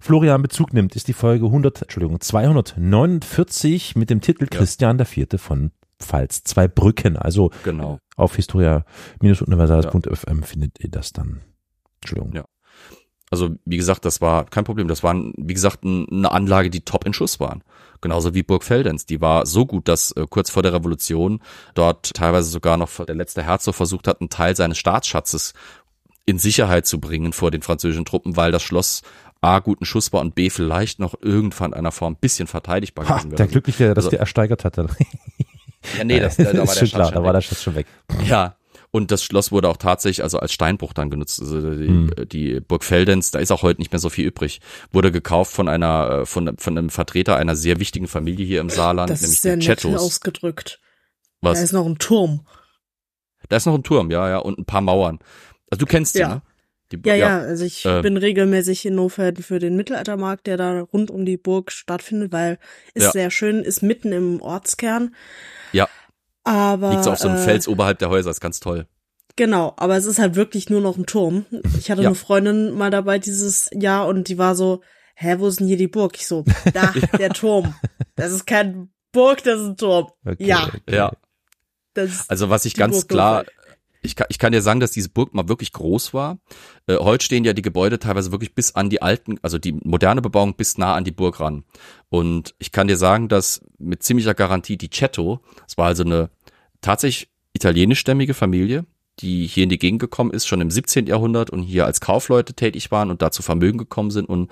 Florian 0.00 0.42
Bezug 0.42 0.72
nimmt, 0.72 0.96
ist 0.96 1.08
die 1.08 1.12
Folge 1.12 1.46
100, 1.46 1.82
Entschuldigung, 1.82 2.20
249 2.20 3.96
mit 3.96 4.10
dem 4.10 4.20
Titel 4.20 4.46
Christian 4.46 4.98
IV. 4.98 5.26
von 5.36 5.72
Pfalz, 6.00 6.44
zwei 6.44 6.68
Brücken. 6.68 7.16
Also 7.16 7.50
genau. 7.64 7.98
auf 8.16 8.36
historia-universales.fm 8.36 10.40
ja. 10.40 10.46
findet 10.46 10.80
ihr 10.80 10.90
das 10.90 11.12
dann. 11.12 11.40
Entschuldigung. 12.00 12.34
Ja. 12.34 12.44
Also 13.30 13.50
wie 13.64 13.76
gesagt, 13.76 14.04
das 14.04 14.20
war 14.20 14.44
kein 14.44 14.64
Problem. 14.64 14.88
Das 14.88 15.04
war, 15.04 15.14
wie 15.14 15.54
gesagt, 15.54 15.84
eine 15.84 16.32
Anlage, 16.32 16.68
die 16.68 16.80
top 16.80 17.06
in 17.06 17.12
Schuss 17.12 17.38
waren. 17.38 17.62
Genauso 18.00 18.34
wie 18.34 18.42
Burg 18.42 18.64
Feldens. 18.64 19.06
Die 19.06 19.20
war 19.20 19.46
so 19.46 19.66
gut, 19.66 19.86
dass 19.86 20.10
äh, 20.12 20.26
kurz 20.28 20.50
vor 20.50 20.62
der 20.62 20.72
Revolution 20.72 21.40
dort 21.74 22.14
teilweise 22.14 22.48
sogar 22.48 22.76
noch 22.76 23.04
der 23.04 23.14
letzte 23.14 23.42
Herzog 23.42 23.74
versucht 23.74 24.08
hat, 24.08 24.20
einen 24.20 24.30
Teil 24.30 24.56
seines 24.56 24.78
Staatsschatzes 24.78 25.52
in 26.26 26.38
Sicherheit 26.38 26.86
zu 26.86 26.98
bringen 26.98 27.32
vor 27.32 27.50
den 27.50 27.62
französischen 27.62 28.04
Truppen, 28.04 28.36
weil 28.36 28.52
das 28.52 28.62
Schloss 28.62 29.02
A 29.42 29.60
guten 29.60 29.84
Schuss 29.84 30.12
war 30.12 30.20
und 30.20 30.34
B 30.34 30.50
vielleicht 30.50 30.98
noch 30.98 31.14
irgendwann 31.20 31.72
in 31.72 31.78
einer 31.78 31.92
Form 31.92 32.14
ein 32.14 32.20
bisschen 32.20 32.46
verteidigbar 32.46 33.06
gewesen 33.06 33.30
wäre. 33.30 33.36
Der 33.36 33.46
Glückliche, 33.46 33.84
der 33.84 33.94
das 33.94 34.06
also, 34.06 34.16
ersteigert 34.16 34.64
hatte. 34.64 34.88
Ja, 35.96 36.04
nee, 36.04 36.20
das, 36.20 36.36
da, 36.36 36.44
da 36.44 36.58
war 36.66 36.66
der 36.66 36.72
Schatz 36.74 36.90
klar, 36.90 37.12
da 37.12 37.22
war 37.22 37.32
der 37.32 37.40
Schatz 37.40 37.62
schon 37.62 37.74
weg. 37.74 37.86
Ja, 38.24 38.56
und 38.92 39.10
das 39.12 39.22
Schloss 39.22 39.52
wurde 39.52 39.68
auch 39.68 39.76
tatsächlich 39.76 40.22
also 40.22 40.38
als 40.38 40.52
Steinbruch 40.52 40.92
dann 40.92 41.10
genutzt. 41.10 41.40
Also 41.40 41.60
die, 41.74 41.86
hm. 41.86 42.14
die 42.28 42.60
Burg 42.60 42.82
Feldens, 42.82 43.30
da 43.30 43.38
ist 43.38 43.52
auch 43.52 43.62
heute 43.62 43.80
nicht 43.80 43.92
mehr 43.92 44.00
so 44.00 44.10
viel 44.10 44.26
übrig. 44.26 44.60
Wurde 44.90 45.12
gekauft 45.12 45.52
von 45.52 45.68
einer 45.68 46.26
von, 46.26 46.56
von 46.58 46.76
einem 46.76 46.90
Vertreter 46.90 47.36
einer 47.36 47.54
sehr 47.54 47.78
wichtigen 47.78 48.08
Familie 48.08 48.44
hier 48.44 48.60
im 48.60 48.68
Saarland, 48.68 49.10
das 49.10 49.20
nämlich 49.22 49.36
ist 49.36 49.42
sehr 49.42 49.56
die 49.56 49.66
Chettos. 49.66 50.00
ausgedrückt. 50.00 50.80
Was? 51.40 51.58
Da 51.58 51.64
ist 51.64 51.72
noch 51.72 51.86
ein 51.86 51.98
Turm. 51.98 52.46
Da 53.48 53.56
ist 53.56 53.66
noch 53.66 53.74
ein 53.74 53.82
Turm, 53.82 54.10
ja, 54.10 54.28
ja, 54.28 54.38
und 54.38 54.58
ein 54.58 54.64
paar 54.64 54.80
Mauern. 54.80 55.18
Also 55.70 55.80
du 55.80 55.86
kennst 55.86 56.14
ja. 56.16 56.28
die, 56.28 56.34
ne? 56.34 56.42
Die, 56.92 57.08
ja, 57.08 57.14
ja, 57.14 57.38
also 57.38 57.64
ich 57.64 57.86
äh, 57.86 58.02
bin 58.02 58.16
regelmäßig 58.16 58.84
in 58.84 58.96
Nofelden 58.96 59.44
für 59.44 59.60
den 59.60 59.76
Mittelaltermarkt, 59.76 60.48
der 60.48 60.56
da 60.56 60.80
rund 60.80 61.12
um 61.12 61.24
die 61.24 61.36
Burg 61.36 61.70
stattfindet, 61.70 62.32
weil 62.32 62.58
ist 62.94 63.04
ja. 63.04 63.10
sehr 63.12 63.30
schön, 63.30 63.62
ist 63.62 63.82
mitten 63.82 64.10
im 64.10 64.42
Ortskern. 64.42 65.14
Ja. 65.72 65.88
Aber. 66.44 66.90
Liegt 66.90 67.04
so 67.04 67.12
auf 67.12 67.18
so 67.18 67.28
einem 67.28 67.38
äh, 67.38 67.44
Fels 67.44 67.68
oberhalb 67.68 67.98
der 67.98 68.08
Häuser, 68.08 68.30
ist 68.30 68.40
ganz 68.40 68.60
toll. 68.60 68.86
Genau, 69.36 69.74
aber 69.76 69.96
es 69.96 70.04
ist 70.04 70.18
halt 70.18 70.34
wirklich 70.34 70.68
nur 70.68 70.80
noch 70.80 70.96
ein 70.98 71.06
Turm. 71.06 71.46
Ich 71.78 71.90
hatte 71.90 72.02
ja. 72.02 72.08
eine 72.08 72.14
Freundin 72.14 72.72
mal 72.72 72.90
dabei 72.90 73.18
dieses 73.18 73.70
Jahr 73.72 74.06
und 74.06 74.28
die 74.28 74.38
war 74.38 74.54
so, 74.54 74.82
hä, 75.14 75.36
wo 75.38 75.46
ist 75.46 75.60
denn 75.60 75.66
hier 75.66 75.76
die 75.76 75.88
Burg? 75.88 76.16
Ich 76.16 76.26
so, 76.26 76.44
da, 76.74 76.92
der 77.18 77.30
Turm. 77.30 77.74
Das 78.16 78.32
ist 78.32 78.46
kein 78.46 78.90
Burg, 79.12 79.42
das 79.44 79.60
ist 79.60 79.66
ein 79.66 79.76
Turm. 79.76 80.08
Okay, 80.24 80.46
ja. 80.46 80.66
Okay. 80.66 80.94
Ja. 80.94 81.12
also 82.28 82.50
was 82.50 82.64
ich 82.64 82.74
ganz 82.74 82.96
Burg 82.96 83.08
klar, 83.08 83.44
ich 84.02 84.16
kann, 84.16 84.26
ich 84.30 84.38
kann 84.38 84.52
dir 84.52 84.62
sagen, 84.62 84.80
dass 84.80 84.92
diese 84.92 85.10
Burg 85.10 85.34
mal 85.34 85.48
wirklich 85.48 85.72
groß 85.72 86.14
war. 86.14 86.38
Äh, 86.86 86.96
heute 86.96 87.24
stehen 87.24 87.44
ja 87.44 87.52
die 87.52 87.62
Gebäude 87.62 87.98
teilweise 87.98 88.32
wirklich 88.32 88.54
bis 88.54 88.74
an 88.74 88.90
die 88.90 89.02
alten, 89.02 89.38
also 89.42 89.58
die 89.58 89.72
moderne 89.72 90.22
Bebauung 90.22 90.54
bis 90.54 90.78
nah 90.78 90.94
an 90.94 91.04
die 91.04 91.10
Burg 91.10 91.40
ran. 91.40 91.64
Und 92.08 92.54
ich 92.58 92.72
kann 92.72 92.88
dir 92.88 92.96
sagen, 92.96 93.28
dass 93.28 93.60
mit 93.80 94.02
ziemlicher 94.02 94.34
Garantie 94.34 94.76
die 94.76 94.90
Cetto, 94.90 95.40
es 95.66 95.76
war 95.76 95.86
also 95.86 96.04
eine 96.04 96.30
tatsächlich 96.80 97.30
italienischstämmige 97.52 98.34
Familie, 98.34 98.86
die 99.18 99.46
hier 99.46 99.64
in 99.64 99.70
die 99.70 99.78
Gegend 99.78 100.00
gekommen 100.00 100.30
ist, 100.30 100.46
schon 100.46 100.60
im 100.60 100.70
17. 100.70 101.06
Jahrhundert 101.06 101.50
und 101.50 101.62
hier 101.62 101.84
als 101.84 102.00
Kaufleute 102.00 102.54
tätig 102.54 102.90
waren 102.90 103.10
und 103.10 103.22
dazu 103.22 103.42
Vermögen 103.42 103.78
gekommen 103.78 104.10
sind 104.10 104.28
und 104.28 104.50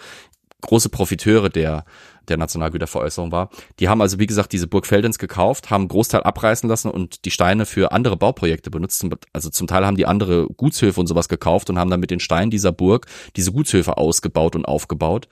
große 0.61 0.89
Profiteure 0.89 1.51
der, 1.51 1.85
der 2.27 2.37
Nationalgüterveräußerung 2.37 3.31
war. 3.31 3.51
Die 3.79 3.89
haben 3.89 4.01
also, 4.01 4.19
wie 4.19 4.27
gesagt, 4.27 4.53
diese 4.53 4.67
Burg 4.67 4.87
Feldens 4.87 5.19
gekauft, 5.19 5.71
haben 5.71 5.83
einen 5.83 5.89
Großteil 5.89 6.23
abreißen 6.23 6.69
lassen 6.69 6.91
und 6.91 7.25
die 7.25 7.31
Steine 7.31 7.65
für 7.65 7.93
andere 7.93 8.17
Bauprojekte 8.17 8.71
benutzt. 8.71 9.05
Also 9.33 9.51
zum 9.51 9.67
Teil 9.69 9.87
haben 9.87 9.97
die 9.97 10.07
andere 10.07 10.49
Gutshöfe 10.49 10.99
und 10.99 11.07
sowas 11.07 11.29
gekauft 11.29 11.71
und 11.71 11.79
haben 11.79 11.91
dann 11.91 12.01
mit 12.01 12.11
den 12.11 12.21
Steinen 12.21 12.51
dieser 12.51 12.73
Burg 12.73 13.07
diese 13.37 13.53
Gutshöfe 13.53 13.97
ausgebaut 13.97 14.57
und 14.57 14.65
aufgebaut. 14.65 15.29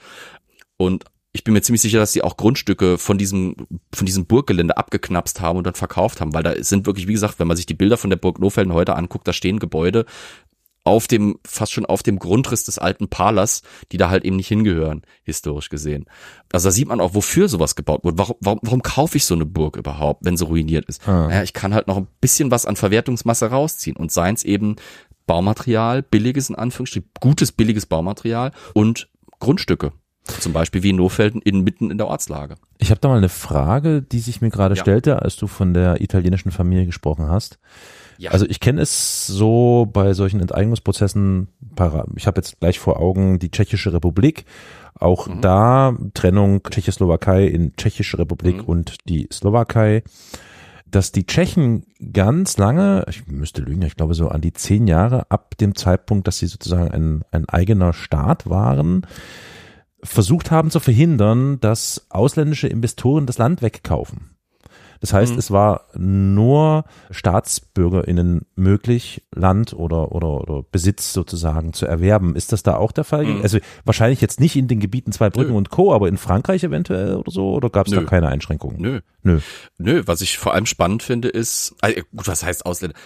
Und 0.77 1.05
ich 1.37 1.45
bin 1.45 1.53
mir 1.53 1.61
ziemlich 1.61 1.83
sicher, 1.83 1.99
dass 1.99 2.13
sie 2.13 2.23
auch 2.23 2.39
Grundstücke 2.39 2.97
von 2.97 3.19
diesem, 3.19 3.57
von 3.93 4.07
diesem 4.07 4.25
Burggelände 4.25 4.77
abgeknapst 4.79 5.43
haben 5.43 5.59
und 5.59 5.67
dann 5.67 5.75
verkauft 5.75 6.23
haben, 6.23 6.33
weil 6.33 6.43
da 6.43 6.55
sind 6.65 6.87
wirklich, 6.87 7.07
wie 7.09 7.13
gesagt, 7.13 7.39
wenn 7.39 7.47
man 7.47 7.59
sich 7.59 7.67
die 7.67 7.75
Bilder 7.75 7.99
von 7.99 8.09
der 8.09 8.17
Burg 8.17 8.39
Nofelden 8.39 8.73
heute 8.73 8.97
anguckt, 8.97 9.29
da 9.29 9.35
stehen 9.35 9.59
Gebäude, 9.59 10.07
auf 10.83 11.09
dem, 11.09 11.39
fast 11.45 11.73
schon 11.73 11.85
auf 11.85 12.03
dem 12.03 12.19
Grundriss 12.19 12.65
des 12.65 12.79
alten 12.79 13.09
Palas, 13.09 13.63
die 13.93 13.99
da 13.99 14.09
halt 14.09 14.25
eben 14.25 14.37
nicht 14.37 14.49
hingehören, 14.49 15.03
historisch 15.25 15.69
gesehen. 15.69 16.07
Also 16.53 16.69
da 16.69 16.73
sieht 16.73 16.89
man 16.89 17.01
auch, 17.01 17.13
wofür 17.13 17.49
sowas 17.49 17.75
gebaut 17.75 18.05
wurde. 18.05 18.17
Warum, 18.17 18.37
warum, 18.41 18.61
warum 18.63 18.83
kaufe 18.83 19.19
ich 19.19 19.27
so 19.27 19.35
eine 19.35 19.45
Burg 19.45 19.77
überhaupt, 19.77 20.25
wenn 20.25 20.39
sie 20.39 20.45
ruiniert 20.45 20.87
ist? 20.87 21.07
Ah. 21.07 21.27
Naja, 21.27 21.43
ich 21.43 21.53
kann 21.53 21.75
halt 21.75 21.87
noch 21.87 21.99
ein 21.99 22.07
bisschen 22.21 22.51
was 22.51 22.65
an 22.65 22.77
Verwertungsmasse 22.77 23.51
rausziehen 23.51 23.97
und 23.97 24.11
seien 24.11 24.37
es 24.37 24.45
eben 24.45 24.77
Baumaterial, 25.27 26.03
billiges 26.03 26.49
in 26.49 26.55
Anführungsstrichen, 26.55 27.11
gutes, 27.21 27.53
billiges 27.53 27.85
Baumaterial 27.87 28.53
und 28.73 29.11
Grundstücke. 29.41 29.93
Zum 30.41 30.53
Beispiel 30.53 30.83
wie 30.83 30.91
in 30.91 30.97
Nofelden 30.97 31.41
inmitten 31.43 31.91
in 31.91 31.99
der 31.99 32.09
Ortslage. 32.09 32.57
Ich 32.79 32.91
habe 32.91 33.01
da 33.01 33.09
mal 33.09 33.17
eine 33.19 33.29
Frage, 33.29 34.03
die 34.03 34.19
sich 34.19 34.41
mir 34.41 34.51
gerade 34.51 34.75
Ja. 34.75 34.81
stellte, 34.83 35.23
als 35.23 35.37
du 35.37 35.47
von 35.47 35.73
der 35.75 36.01
italienischen 36.01 36.51
Familie 36.51 36.87
gesprochen 36.87 37.29
hast. 37.29 37.59
Ja. 38.19 38.31
Also 38.31 38.47
ich 38.47 38.61
kenne 38.61 38.81
es 38.81 39.27
so 39.27 39.89
bei 39.93 40.15
solchen 40.15 40.41
Enteignungsprozessen, 40.41 41.49
ich 42.17 42.27
habe 42.27 42.39
jetzt 42.39 42.59
gleich 42.61 42.79
vor 42.79 42.99
Augen 42.99 43.39
die 43.39 43.51
Tschechische 43.51 43.93
Republik, 43.93 44.47
auch 44.99 45.27
Mhm. 45.29 45.41
da 45.43 45.97
Trennung 46.15 46.63
Tschechoslowakei 46.63 47.45
in 47.47 47.77
Tschechische 47.77 48.19
Republik 48.19 48.59
Mhm. 48.59 48.65
und 48.65 48.97
die 49.09 49.29
Slowakei, 49.31 50.03
dass 50.91 51.13
die 51.13 51.27
Tschechen 51.27 51.85
ganz 52.13 52.57
lange, 52.57 53.05
ich 53.11 53.27
müsste 53.27 53.61
lügen, 53.61 53.83
ich 53.83 53.97
glaube 53.97 54.15
so 54.15 54.29
an 54.29 54.41
die 54.41 54.55
zehn 54.55 54.87
Jahre 54.87 55.31
ab 55.31 55.59
dem 55.59 55.75
Zeitpunkt, 55.75 56.27
dass 56.27 56.39
sie 56.39 56.47
sozusagen 56.47 56.91
ein, 56.91 57.23
ein 57.33 57.47
eigener 57.51 57.93
Staat 57.93 58.49
waren, 58.49 59.03
versucht 60.03 60.51
haben 60.51 60.71
zu 60.71 60.81
verhindern, 60.81 61.59
dass 61.61 62.07
ausländische 62.11 62.69
Investoren 62.69 63.27
das 63.27 63.39
Land 63.39 63.63
wegkaufen. 63.63 64.31
Das 65.01 65.13
heißt, 65.13 65.35
Mhm. 65.35 65.39
es 65.39 65.51
war 65.51 65.89
nur 65.95 66.85
StaatsbürgerInnen 67.11 68.47
möglich, 68.55 69.23
Land 69.35 69.75
oder, 69.75 70.13
oder, 70.13 70.41
oder 70.41 70.63
Besitz 70.63 71.13
sozusagen 71.13 71.75
zu 71.75 71.87
erwerben. 71.87 72.35
Ist 72.35 72.53
das 72.53 72.63
da 72.63 72.77
auch 72.77 72.93
der 72.93 73.05
Fall? 73.05 73.27
Mhm. 73.27 73.43
Also 73.43 73.59
wahrscheinlich 73.85 74.23
jetzt 74.23 74.41
nicht 74.41 74.57
in 74.57 74.69
den 74.69 74.81
Gebieten 74.81 75.13
Zweibrücken 75.13 75.53
Nö. 75.53 75.59
und 75.59 75.71
Co., 75.71 75.93
aber 75.93 76.09
in 76.09 76.17
Frankreich 76.17 76.65
eventuell 76.65 77.17
oder 77.17 77.31
so? 77.31 77.51
Oder 77.51 77.69
gab 77.69 77.87
es 77.87 77.93
da 77.93 78.05
keine 78.05 78.29
Einschränkungen? 78.29 78.81
Nö. 78.81 79.01
Nö. 79.23 79.41
Nö, 79.79 80.03
was 80.07 80.23
ich 80.23 80.39
vor 80.39 80.55
allem 80.55 80.67
spannend 80.67 81.03
finde, 81.03 81.29
ist, 81.29 81.75
also, 81.83 82.01
gut, 82.15 82.27
was 82.27 82.43
heißt 82.43 82.65
Ausländer? 82.65 82.97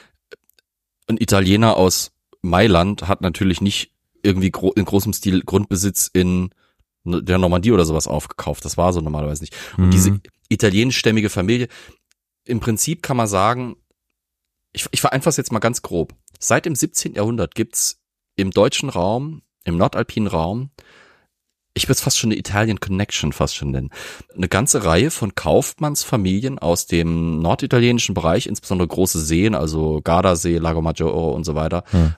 Ein 1.08 1.16
Italiener 1.18 1.76
aus 1.76 2.12
Mailand 2.40 3.08
hat 3.08 3.20
natürlich 3.20 3.60
nicht 3.60 3.92
irgendwie 4.22 4.50
gro 4.50 4.70
in 4.72 4.84
großem 4.84 5.12
Stil 5.12 5.42
Grundbesitz 5.42 6.08
in 6.12 6.50
der 7.04 7.38
Normandie 7.38 7.72
oder 7.72 7.84
sowas 7.84 8.06
aufgekauft. 8.06 8.64
Das 8.64 8.76
war 8.76 8.92
so 8.92 9.00
normalerweise 9.00 9.42
nicht. 9.42 9.56
Und 9.76 9.86
Mhm. 9.86 9.90
diese 9.90 10.20
italienischstämmige 10.48 11.30
Familie, 11.30 11.68
im 12.44 12.60
Prinzip 12.60 13.02
kann 13.02 13.16
man 13.16 13.26
sagen, 13.26 13.76
ich, 14.72 14.86
ich 14.90 15.00
vereinfache 15.00 15.30
es 15.30 15.36
jetzt 15.36 15.52
mal 15.52 15.58
ganz 15.58 15.82
grob. 15.82 16.14
Seit 16.38 16.64
dem 16.66 16.74
17. 16.74 17.14
Jahrhundert 17.14 17.54
gibt's 17.54 18.00
im 18.36 18.50
deutschen 18.50 18.88
Raum, 18.88 19.42
im 19.64 19.76
nordalpinen 19.76 20.28
Raum, 20.28 20.70
ich 21.74 21.84
würde 21.84 21.92
es 21.92 22.00
fast 22.00 22.18
schon 22.18 22.28
eine 22.30 22.38
Italian 22.38 22.80
Connection 22.80 23.32
fast 23.32 23.54
schon 23.54 23.70
nennen, 23.70 23.90
eine 24.34 24.48
ganze 24.48 24.84
Reihe 24.84 25.10
von 25.10 25.34
Kaufmannsfamilien 25.34 26.58
aus 26.58 26.86
dem 26.86 27.40
norditalienischen 27.40 28.14
Bereich, 28.14 28.46
insbesondere 28.46 28.88
große 28.88 29.20
Seen, 29.20 29.54
also 29.54 30.00
Gardasee, 30.02 30.58
Lago 30.58 30.82
Maggiore 30.82 31.30
und 31.32 31.44
so 31.44 31.54
weiter, 31.54 31.84
Hm. 31.90 32.14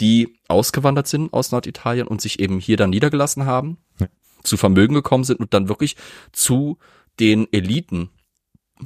Die 0.00 0.38
ausgewandert 0.48 1.06
sind 1.08 1.32
aus 1.32 1.52
Norditalien 1.52 2.06
und 2.06 2.20
sich 2.20 2.38
eben 2.40 2.58
hier 2.60 2.76
dann 2.76 2.90
niedergelassen 2.90 3.46
haben, 3.46 3.78
Ja. 3.98 4.08
zu 4.42 4.56
Vermögen 4.56 4.94
gekommen 4.94 5.24
sind 5.24 5.40
und 5.40 5.54
dann 5.54 5.68
wirklich 5.68 5.96
zu 6.32 6.78
den 7.18 7.50
Eliten 7.52 8.10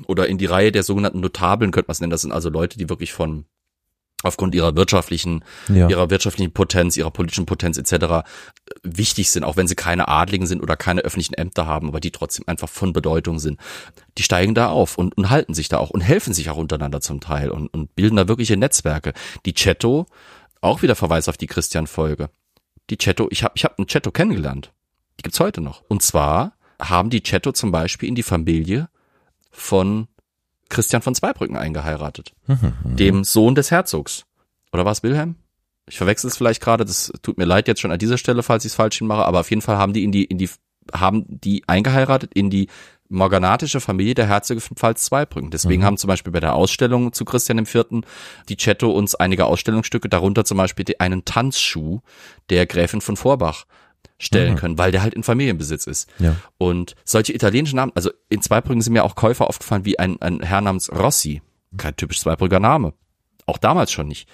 oder 0.07 0.28
in 0.28 0.39
die 0.39 0.47
Reihe 0.47 0.70
der 0.73 0.85
sogenannten 0.85 1.20
Notabeln 1.20 1.73
könnte 1.73 1.89
man 1.89 1.93
es 1.93 2.01
nennen. 2.01 2.11
Das 2.12 2.20
sind 2.23 2.32
also 2.32 2.49
Leute, 2.49 2.78
die 2.78 2.89
wirklich 2.89 3.12
von 3.12 3.45
aufgrund 4.23 4.55
ihrer 4.55 4.77
wirtschaftlichen, 4.77 5.43
Ja. 5.69 5.89
ihrer 5.89 6.11
wirtschaftlichen 6.11 6.53
Potenz, 6.53 6.97
ihrer 6.97 7.11
politischen 7.11 7.47
Potenz 7.47 7.78
etc. 7.78 8.23
wichtig 8.82 9.31
sind, 9.31 9.45
auch 9.45 9.57
wenn 9.57 9.66
sie 9.66 9.74
keine 9.74 10.09
Adligen 10.09 10.47
sind 10.47 10.62
oder 10.62 10.77
keine 10.77 11.01
öffentlichen 11.01 11.35
Ämter 11.35 11.66
haben, 11.66 11.89
aber 11.89 12.01
die 12.01 12.11
trotzdem 12.11 12.45
einfach 12.47 12.69
von 12.69 12.93
Bedeutung 12.93 13.39
sind. 13.39 13.59
Die 14.19 14.23
steigen 14.23 14.55
da 14.55 14.69
auf 14.69 14.99
und, 14.99 15.16
und 15.16 15.31
halten 15.31 15.55
sich 15.55 15.69
da 15.70 15.78
auch 15.78 15.89
und 15.91 16.03
helfen 16.03 16.35
sich 16.35 16.51
auch 16.51 16.59
untereinander 16.59 17.01
zum 17.01 17.20
Teil 17.20 17.51
und, 17.51 17.69
und 17.69 17.95
bilden 17.97 18.16
da 18.16 18.28
wirkliche 18.28 18.57
Netzwerke. 18.59 19.15
Die 19.47 19.55
Cetto, 19.55 20.07
auch 20.61 20.82
wieder 20.82 20.95
Verweis 20.97 21.28
auf 21.28 21.37
die 21.37 21.47
Christian-Folge. 21.47 22.31
Die 22.91 22.99
Cetto, 23.01 23.28
ich 23.31 23.45
habe 23.45 23.53
ich 23.57 23.65
hab 23.65 23.78
einen 23.78 23.89
Cetto 23.89 24.11
kennengelernt. 24.11 24.73
Die 25.19 25.23
gibt's 25.23 25.41
heute 25.41 25.61
noch. 25.61 25.82
Und 25.89 26.03
zwar 26.03 26.55
haben 26.81 27.11
die 27.11 27.23
Cetto 27.23 27.53
zum 27.53 27.70
Beispiel 27.73 28.09
in 28.09 28.15
die 28.15 28.23
Familie 28.23 28.89
von 29.51 30.09
Christian 30.69 31.03
von 31.03 31.15
Zweibrücken 31.15 31.57
eingeheiratet 31.57 32.32
Mhm. 32.47 32.73
dem 32.85 33.24
Sohn 33.24 33.55
des 33.55 33.70
Herzogs. 33.70 34.24
Oder 34.73 34.85
war 34.85 34.93
es 34.93 35.03
Wilhelm? 35.03 35.37
Ich 35.89 35.97
verwechsel 35.99 36.28
es 36.28 36.37
vielleicht 36.37 36.62
gerade, 36.62 36.85
das 36.85 37.12
tut 37.23 37.37
mir 37.39 37.45
leid 37.45 37.66
jetzt 37.66 37.81
schon 37.81 37.91
an 37.91 37.99
dieser 37.99 38.19
Stelle, 38.19 38.43
falls 38.45 38.65
ich 38.65 38.70
es 38.70 38.77
falsch 38.77 39.01
mache, 39.01 39.24
aber 39.24 39.41
auf 39.41 39.51
jeden 39.51 39.62
Fall 39.62 39.77
haben 39.77 39.93
die 39.93 40.05
in 40.05 40.12
die, 40.12 40.24
in 40.24 40.39
die, 40.39 40.49
haben 40.93 41.24
die 41.27 41.65
eingeheiratet 41.69 42.32
in 42.35 42.49
die 42.51 42.69
morganatische 43.11 43.81
Familie 43.81 44.15
der 44.15 44.27
Herzöge 44.28 44.61
von 44.61 44.77
Pfalz-Zweibrücken. 44.77 45.51
Deswegen 45.51 45.82
Mhm. 45.82 45.87
haben 45.87 45.97
zum 45.99 46.09
Beispiel 46.09 46.32
bei 46.32 46.41
der 46.41 46.55
Ausstellung 46.55 47.12
zu 47.12 47.24
Christian 47.24 47.59
IV. 47.59 48.03
die 48.49 48.57
Cetto 48.57 48.91
uns 48.91 49.15
einige 49.15 49.45
Ausstellungsstücke, 49.47 50.09
darunter 50.09 50.45
zum 50.45 50.57
Beispiel 50.57 50.85
die- 50.85 51.01
einen 51.01 51.24
Tanzschuh 51.24 52.01
der 52.49 52.66
Gräfin 52.66 53.01
von 53.01 53.16
Vorbach 53.16 53.66
stellen 54.19 54.53
Mhm. 54.55 54.59
können, 54.59 54.78
weil 54.78 54.93
der 54.93 55.03
halt 55.03 55.15
in 55.15 55.23
Familienbesitz 55.23 55.87
ist. 55.87 56.09
Ja. 56.19 56.37
Und 56.59 56.95
solche 57.05 57.32
italienischen 57.35 57.77
Namen, 57.77 57.93
also 57.95 58.11
in 58.28 58.43
Zweibrücken 58.43 58.81
sind 58.82 58.93
mir 58.93 59.05
auch 59.05 59.15
Käufer 59.16 59.49
aufgefallen 59.49 59.85
wie 59.85 59.99
ein, 59.99 60.20
ein 60.23 60.41
Herr 60.43 60.61
namens 60.61 60.91
Rossi. 60.93 61.43
Kein 61.77 61.97
typisch 61.97 62.20
Zweibrücker 62.20 62.61
Name. 62.61 62.93
Auch 63.47 63.59
damals 63.59 63.91
schon 63.93 64.09
nicht. 64.09 64.28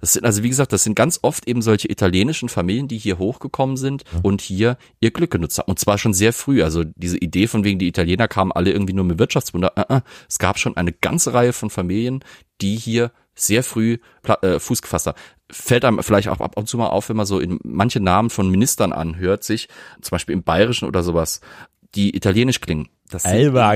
Das 0.00 0.14
sind 0.14 0.24
also, 0.24 0.42
wie 0.42 0.48
gesagt, 0.48 0.72
das 0.72 0.82
sind 0.84 0.94
ganz 0.94 1.18
oft 1.22 1.46
eben 1.46 1.62
solche 1.62 1.90
italienischen 1.90 2.48
Familien, 2.48 2.88
die 2.88 2.98
hier 2.98 3.18
hochgekommen 3.18 3.76
sind 3.76 4.04
und 4.22 4.40
hier 4.40 4.76
ihr 5.00 5.10
Glück 5.10 5.30
genutzt 5.30 5.58
haben. 5.58 5.70
Und 5.70 5.78
zwar 5.78 5.98
schon 5.98 6.14
sehr 6.14 6.32
früh. 6.32 6.62
Also 6.62 6.84
diese 6.84 7.18
Idee 7.18 7.46
von 7.46 7.64
wegen, 7.64 7.78
die 7.78 7.88
Italiener 7.88 8.28
kamen 8.28 8.52
alle 8.52 8.72
irgendwie 8.72 8.94
nur 8.94 9.04
mit 9.04 9.18
Wirtschaftswunder. 9.18 9.72
Äh, 9.76 9.96
äh. 9.96 10.00
Es 10.28 10.38
gab 10.38 10.58
schon 10.58 10.76
eine 10.76 10.92
ganze 10.92 11.34
Reihe 11.34 11.52
von 11.52 11.70
Familien, 11.70 12.24
die 12.60 12.76
hier 12.76 13.12
sehr 13.34 13.62
früh 13.62 13.98
äh, 14.42 14.58
Fuß 14.58 14.82
gefasst 14.82 15.06
haben. 15.06 15.18
Fällt 15.50 15.84
einem 15.84 16.02
vielleicht 16.02 16.28
auch 16.28 16.40
ab 16.40 16.56
und 16.56 16.68
zu 16.68 16.76
mal 16.78 16.88
auf, 16.88 17.08
wenn 17.08 17.16
man 17.16 17.26
so 17.26 17.40
in 17.40 17.58
manche 17.64 18.00
Namen 18.00 18.30
von 18.30 18.50
Ministern 18.50 18.92
anhört, 18.92 19.44
sich 19.44 19.68
zum 20.00 20.10
Beispiel 20.12 20.34
im 20.34 20.42
Bayerischen 20.42 20.86
oder 20.86 21.02
sowas, 21.02 21.40
die 21.94 22.14
italienisch 22.14 22.60
klingen. 22.60 22.88
Das 23.10 23.24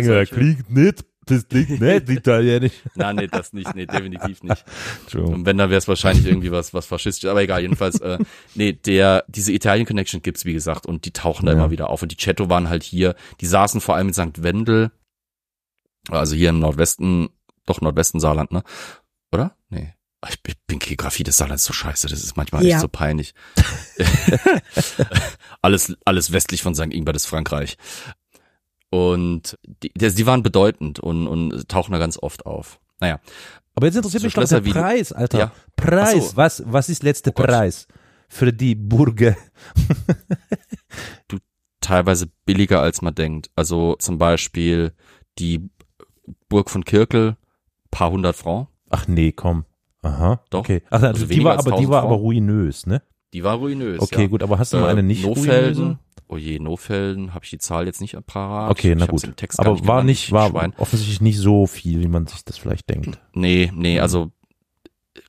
solche- 0.07 0.35
klingt 0.35 0.71
nicht, 0.71 1.05
das 1.27 1.49
klingt 1.49 1.81
nicht 1.81 2.09
italienisch. 2.09 2.73
Nein, 2.95 3.17
nee, 3.17 3.27
das 3.27 3.53
nicht, 3.53 3.75
nee, 3.75 3.87
definitiv 3.87 4.43
nicht. 4.43 4.65
Entschuldigung. 5.03 5.35
Und 5.35 5.47
wenn, 5.47 5.59
dann 5.59 5.71
wäre 5.71 5.79
es 5.79 5.89
wahrscheinlich 5.89 6.27
irgendwie 6.27 6.51
was, 6.53 6.75
was 6.75 6.87
faschistisch. 6.87 7.29
Aber 7.31 7.43
egal, 7.43 7.61
jedenfalls, 7.63 8.01
äh, 8.01 8.19
nee, 8.55 8.73
der, 8.73 9.25
diese 9.29 9.53
Italien 9.53 9.87
Connection 9.87 10.23
gibt's, 10.23 10.45
wie 10.45 10.53
gesagt, 10.53 10.87
und 10.87 11.05
die 11.05 11.13
tauchen 11.13 11.47
da 11.47 11.53
Ja. 11.53 11.59
immer 11.59 11.71
wieder 11.71 11.91
auf. 11.91 12.03
Und 12.03 12.13
die 12.13 12.17
Cetto 12.17 12.49
waren 12.49 12.69
halt 12.69 12.83
hier, 12.83 13.15
die 13.41 13.47
saßen 13.47 13.81
vor 13.81 13.97
allem 13.97 14.09
in 14.09 14.15
St. 14.15 14.43
Wendel, 14.43 14.91
also 16.11 16.35
hier 16.37 16.51
im 16.51 16.59
Nordwesten, 16.59 17.29
doch 17.67 17.81
Nordwesten 17.81 18.21
Saarland, 18.21 18.53
ne? 18.53 18.63
Oder? 19.33 19.57
Nee. 19.71 19.95
Ich 20.29 20.43
bin- 20.43 20.55
bin 20.67 20.79
Geografie 20.79 21.23
des 21.23 21.37
Saarlands 21.37 21.65
so 21.65 21.73
scheiße, 21.75 22.09
das 22.09 22.23
ist 22.23 22.37
manchmal 22.37 22.65
Ja. 22.65 22.77
echt 22.77 22.81
so 22.81 22.89
peinlich. 22.89 23.35
alles, 25.63 25.95
alles 26.05 26.33
westlich 26.33 26.63
von 26.63 26.75
St. 26.75 26.93
Ingbert 26.93 27.17
ist 27.17 27.27
Frankreich. 27.27 27.77
Und 28.91 29.59
die, 29.83 29.93
die 29.95 30.11
die 30.15 30.27
waren 30.27 30.43
bedeutend 30.43 31.01
und, 31.01 31.27
und 31.27 31.69
tauchen 31.69 31.93
da 31.93 31.99
ganz 31.99 32.19
oft 32.21 32.47
auf. 32.47 32.79
Naja, 33.01 33.19
Aber 33.75 33.87
jetzt 33.87 33.97
interessiert 33.97 34.23
So 34.23 34.27
mich 34.27 34.35
doch 34.35 34.49
der 34.49 34.61
Preis, 34.61 35.13
Alter. 35.13 35.39
Ja. 35.39 35.53
Preis, 35.77 36.31
so. 36.31 36.37
was, 36.37 36.63
was 36.67 36.89
ist 36.89 37.03
letzter 37.03 37.33
Oh. 37.37 37.43
Preis 37.43 37.89
für 38.29 38.53
die 38.53 38.75
Burger? 38.75 39.37
teilweise 41.81 42.29
billiger 42.47 42.81
als 42.81 43.03
man 43.03 43.15
denkt. 43.15 43.51
Also 43.57 43.97
zum 43.99 44.19
Beispiel 44.19 44.93
die 45.39 45.69
Burg 46.49 46.71
von 46.71 46.85
Kirkel, 46.85 47.37
paar 47.91 48.11
hundert 48.11 48.37
Franc. 48.37 48.69
Ach 48.91 49.07
nee, 49.09 49.33
komm. 49.33 49.65
Aha. 50.03 50.41
Doch. 50.51 50.61
Okay. 50.61 50.83
Ach, 50.87 51.03
also 51.03 51.07
Also 51.09 51.27
die 51.27 51.45
war 51.45 51.55
aber 51.59 51.71
die 51.73 51.87
1000 51.87 51.91
war 51.91 52.03
aber 52.03 52.09
Franc. 52.11 52.23
ruinös, 52.23 52.87
ne? 52.87 53.03
Die 53.35 53.45
war 53.45 53.57
ruinös. 53.57 54.01
Okay, 54.01 54.23
ja. 54.23 54.27
gut, 54.29 54.43
aber 54.43 54.59
hast 54.59 54.73
du 54.73 54.79
mal 54.79 54.87
Äh, 54.89 54.93
eine 54.93 55.03
nicht 55.03 55.25
Nofelden. 55.25 55.99
Oh 56.29 56.37
je, 56.39 56.59
Nofelden, 56.59 57.35
habe 57.35 57.45
ich 57.45 57.51
die 57.51 57.59
Zahl 57.59 57.85
jetzt 57.87 58.01
nicht 58.01 58.17
parat. 58.27 58.71
Okay, 58.71 58.95
na 58.97 59.05
gut. 59.07 59.25
Aber 59.59 59.73
nicht 59.75 59.87
war 59.87 60.03
nicht, 60.03 60.25
ich 60.25 60.33
war 60.33 60.49
Schwein. 60.51 60.73
offensichtlich 60.79 61.21
nicht 61.21 61.39
so 61.39 61.67
viel, 61.67 62.01
wie 62.01 62.09
man 62.09 62.27
sich 62.27 62.45
das 62.45 62.57
vielleicht 62.57 62.89
denkt. 62.89 63.19
Nee, 63.35 63.71
nee, 63.75 63.97
Mhm. 63.97 64.01
also 64.01 64.31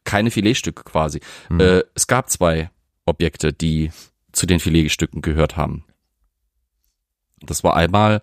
keine 0.04 0.32
Filetstücke 0.32 0.84
quasi. 0.84 1.20
Hm. 1.50 1.60
Äh, 1.60 1.84
es 1.96 2.08
gab 2.08 2.30
zwei 2.30 2.70
Objekte, 3.06 3.52
die 3.52 3.92
zu 4.32 4.46
den 4.46 4.60
Filetstücken 4.60 5.22
gehört 5.22 5.58
haben. 5.58 5.84
Das 7.42 7.64
war 7.64 7.76
einmal 7.76 8.22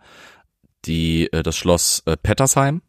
die, 0.84 1.30
äh, 1.32 1.42
das 1.42 1.56
Schloss 1.56 2.02
äh, 2.06 2.16
Pettersheim. 2.16 2.82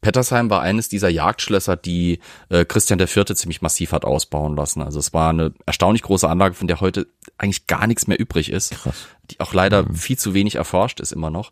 Pettersheim 0.00 0.50
war 0.50 0.60
eines 0.62 0.88
dieser 0.88 1.08
Jagdschlösser, 1.08 1.76
die 1.76 2.20
äh, 2.50 2.64
Christian 2.64 2.98
IV. 3.00 3.24
ziemlich 3.34 3.62
massiv 3.62 3.92
hat 3.92 4.04
ausbauen 4.04 4.56
lassen. 4.56 4.82
Also 4.82 4.98
es 4.98 5.12
war 5.14 5.30
eine 5.30 5.52
erstaunlich 5.66 6.02
große 6.02 6.28
Anlage, 6.28 6.54
von 6.54 6.68
der 6.68 6.80
heute 6.80 7.06
eigentlich 7.38 7.66
gar 7.66 7.86
nichts 7.86 8.06
mehr 8.06 8.18
übrig 8.20 8.50
ist 8.50 8.72
Krass. 8.72 8.94
die 9.30 9.40
auch 9.40 9.54
leider 9.54 9.84
Mhm. 9.84 9.94
viel 9.94 10.18
zu 10.18 10.34
wenig 10.34 10.56
erforscht 10.56 11.00
ist 11.00 11.12
immer 11.12 11.30
noch, 11.30 11.50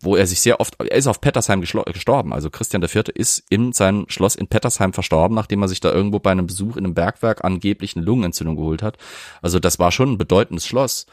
wo 0.00 0.16
er 0.16 0.26
sich 0.26 0.40
sehr 0.40 0.58
oft, 0.60 0.74
er 0.80 0.90
ist 0.96 1.06
auf 1.06 1.20
Pettersheim 1.20 1.60
gestorben. 1.60 2.32
Also 2.32 2.50
Christian 2.50 2.82
IV. 2.82 3.04
ist 3.14 3.44
in 3.48 3.72
seinem 3.72 4.06
Schloss 4.08 4.34
in 4.34 4.48
Pettersheim 4.48 4.92
verstorben, 4.92 5.36
nachdem 5.36 5.62
er 5.62 5.68
sich 5.68 5.78
da 5.78 5.92
irgendwo 5.92 6.18
bei 6.18 6.32
einem 6.32 6.48
Besuch 6.48 6.76
in 6.76 6.84
einem 6.84 6.94
Bergwerk 6.94 7.44
angeblich 7.44 7.94
eine 7.94 8.04
Lungenentzündung 8.04 8.56
geholt 8.56 8.82
hat. 8.82 8.98
Also 9.40 9.60
das 9.60 9.78
war 9.78 9.92
schon 9.92 10.12
ein 10.12 10.18
bedeutendes 10.18 10.66
Schloss. 10.66 11.06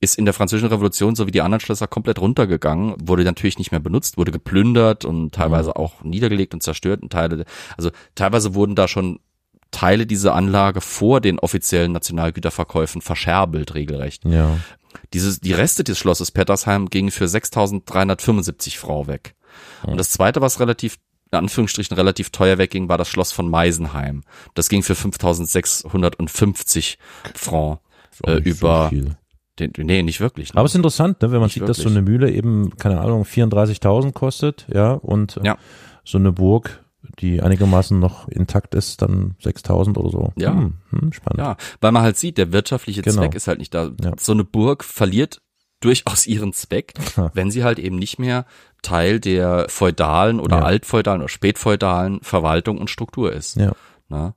Ist 0.00 0.18
in 0.18 0.26
der 0.26 0.34
französischen 0.34 0.68
Revolution 0.68 1.16
so 1.16 1.26
wie 1.26 1.30
die 1.30 1.40
anderen 1.40 1.60
Schlösser 1.60 1.86
komplett 1.86 2.20
runtergegangen, 2.20 2.96
wurde 3.00 3.24
natürlich 3.24 3.58
nicht 3.58 3.70
mehr 3.70 3.80
benutzt, 3.80 4.18
wurde 4.18 4.30
geplündert 4.30 5.06
und 5.06 5.34
teilweise 5.34 5.76
auch 5.76 6.02
niedergelegt 6.02 6.52
und 6.52 6.62
zerstört 6.62 7.02
und 7.02 7.10
Teile, 7.10 7.46
also 7.78 7.90
teilweise 8.14 8.54
wurden 8.54 8.74
da 8.74 8.88
schon 8.88 9.20
Teile 9.70 10.06
dieser 10.06 10.34
Anlage 10.34 10.80
vor 10.80 11.20
den 11.20 11.38
offiziellen 11.38 11.92
Nationalgüterverkäufen 11.92 13.02
verscherbelt, 13.02 13.74
regelrecht. 13.74 14.24
Ja. 14.24 14.58
Dieses, 15.12 15.40
die 15.40 15.52
Reste 15.52 15.84
des 15.84 15.98
Schlosses 15.98 16.30
Pettersheim 16.30 16.88
gingen 16.88 17.10
für 17.10 17.26
6.375 17.26 18.78
Frau 18.78 19.06
weg. 19.06 19.34
Und 19.82 19.98
das 19.98 20.08
zweite, 20.10 20.40
was 20.40 20.60
relativ 20.60 20.96
in 21.32 21.38
Anführungsstrichen 21.38 21.96
relativ 21.96 22.30
teuer 22.30 22.58
wegging, 22.58 22.88
war 22.88 22.98
das 22.98 23.08
Schloss 23.08 23.32
von 23.32 23.50
Meisenheim. 23.50 24.22
Das 24.54 24.68
ging 24.68 24.82
für 24.82 24.94
5.650 24.94 26.96
Franc 27.34 27.80
äh, 28.24 28.36
über 28.36 28.90
So 28.92 29.10
den, 29.58 29.72
nee, 29.78 30.02
nicht 30.02 30.20
wirklich. 30.20 30.52
Ne? 30.54 30.58
Aber 30.58 30.66
es 30.66 30.72
ist 30.72 30.76
interessant, 30.76 31.20
ne, 31.22 31.30
wenn 31.30 31.38
man 31.38 31.46
Nicht 31.46 31.54
sieht, 31.54 31.68
dass 31.68 31.78
so 31.78 31.84
wirklich. 31.84 31.98
eine 31.98 32.10
Mühle 32.10 32.30
eben, 32.30 32.76
keine 32.76 33.00
Ahnung, 33.00 33.24
34.000 33.24 34.12
kostet, 34.12 34.66
ja, 34.72 34.92
und 34.92 35.36
äh, 35.38 35.46
Ja. 35.46 35.58
so 36.04 36.18
eine 36.18 36.32
Burg, 36.32 36.84
die 37.20 37.40
einigermaßen 37.40 37.98
noch 37.98 38.28
intakt 38.28 38.74
ist, 38.74 39.00
dann 39.02 39.34
6.000 39.42 39.96
oder 39.96 40.10
so. 40.10 40.32
Ja. 40.36 40.52
Hm, 40.52 40.74
hm, 40.90 41.12
spannend. 41.12 41.38
Ja, 41.38 41.56
weil 41.80 41.92
man 41.92 42.02
halt 42.02 42.16
sieht, 42.16 42.36
der 42.38 42.52
wirtschaftliche 42.52 43.02
Genau. 43.02 43.22
Zweck 43.22 43.34
ist 43.34 43.46
halt 43.48 43.58
nicht 43.58 43.72
da. 43.74 43.90
Ja. 44.02 44.12
So 44.18 44.32
eine 44.32 44.44
Burg 44.44 44.84
verliert 44.84 45.40
durchaus 45.80 46.26
ihren 46.26 46.52
Zweck, 46.52 46.94
wenn 47.34 47.50
sie 47.50 47.62
halt 47.62 47.78
eben 47.78 47.96
nicht 47.96 48.18
mehr 48.18 48.44
Teil 48.82 49.20
der 49.20 49.66
feudalen 49.68 50.40
oder 50.40 50.58
Ja. 50.58 50.64
altfeudalen 50.64 51.20
oder 51.20 51.28
spätfeudalen 51.28 52.20
Verwaltung 52.22 52.78
und 52.78 52.90
Struktur 52.90 53.32
ist. 53.32 53.56
Ja. 53.56 53.72
Ne? 54.08 54.34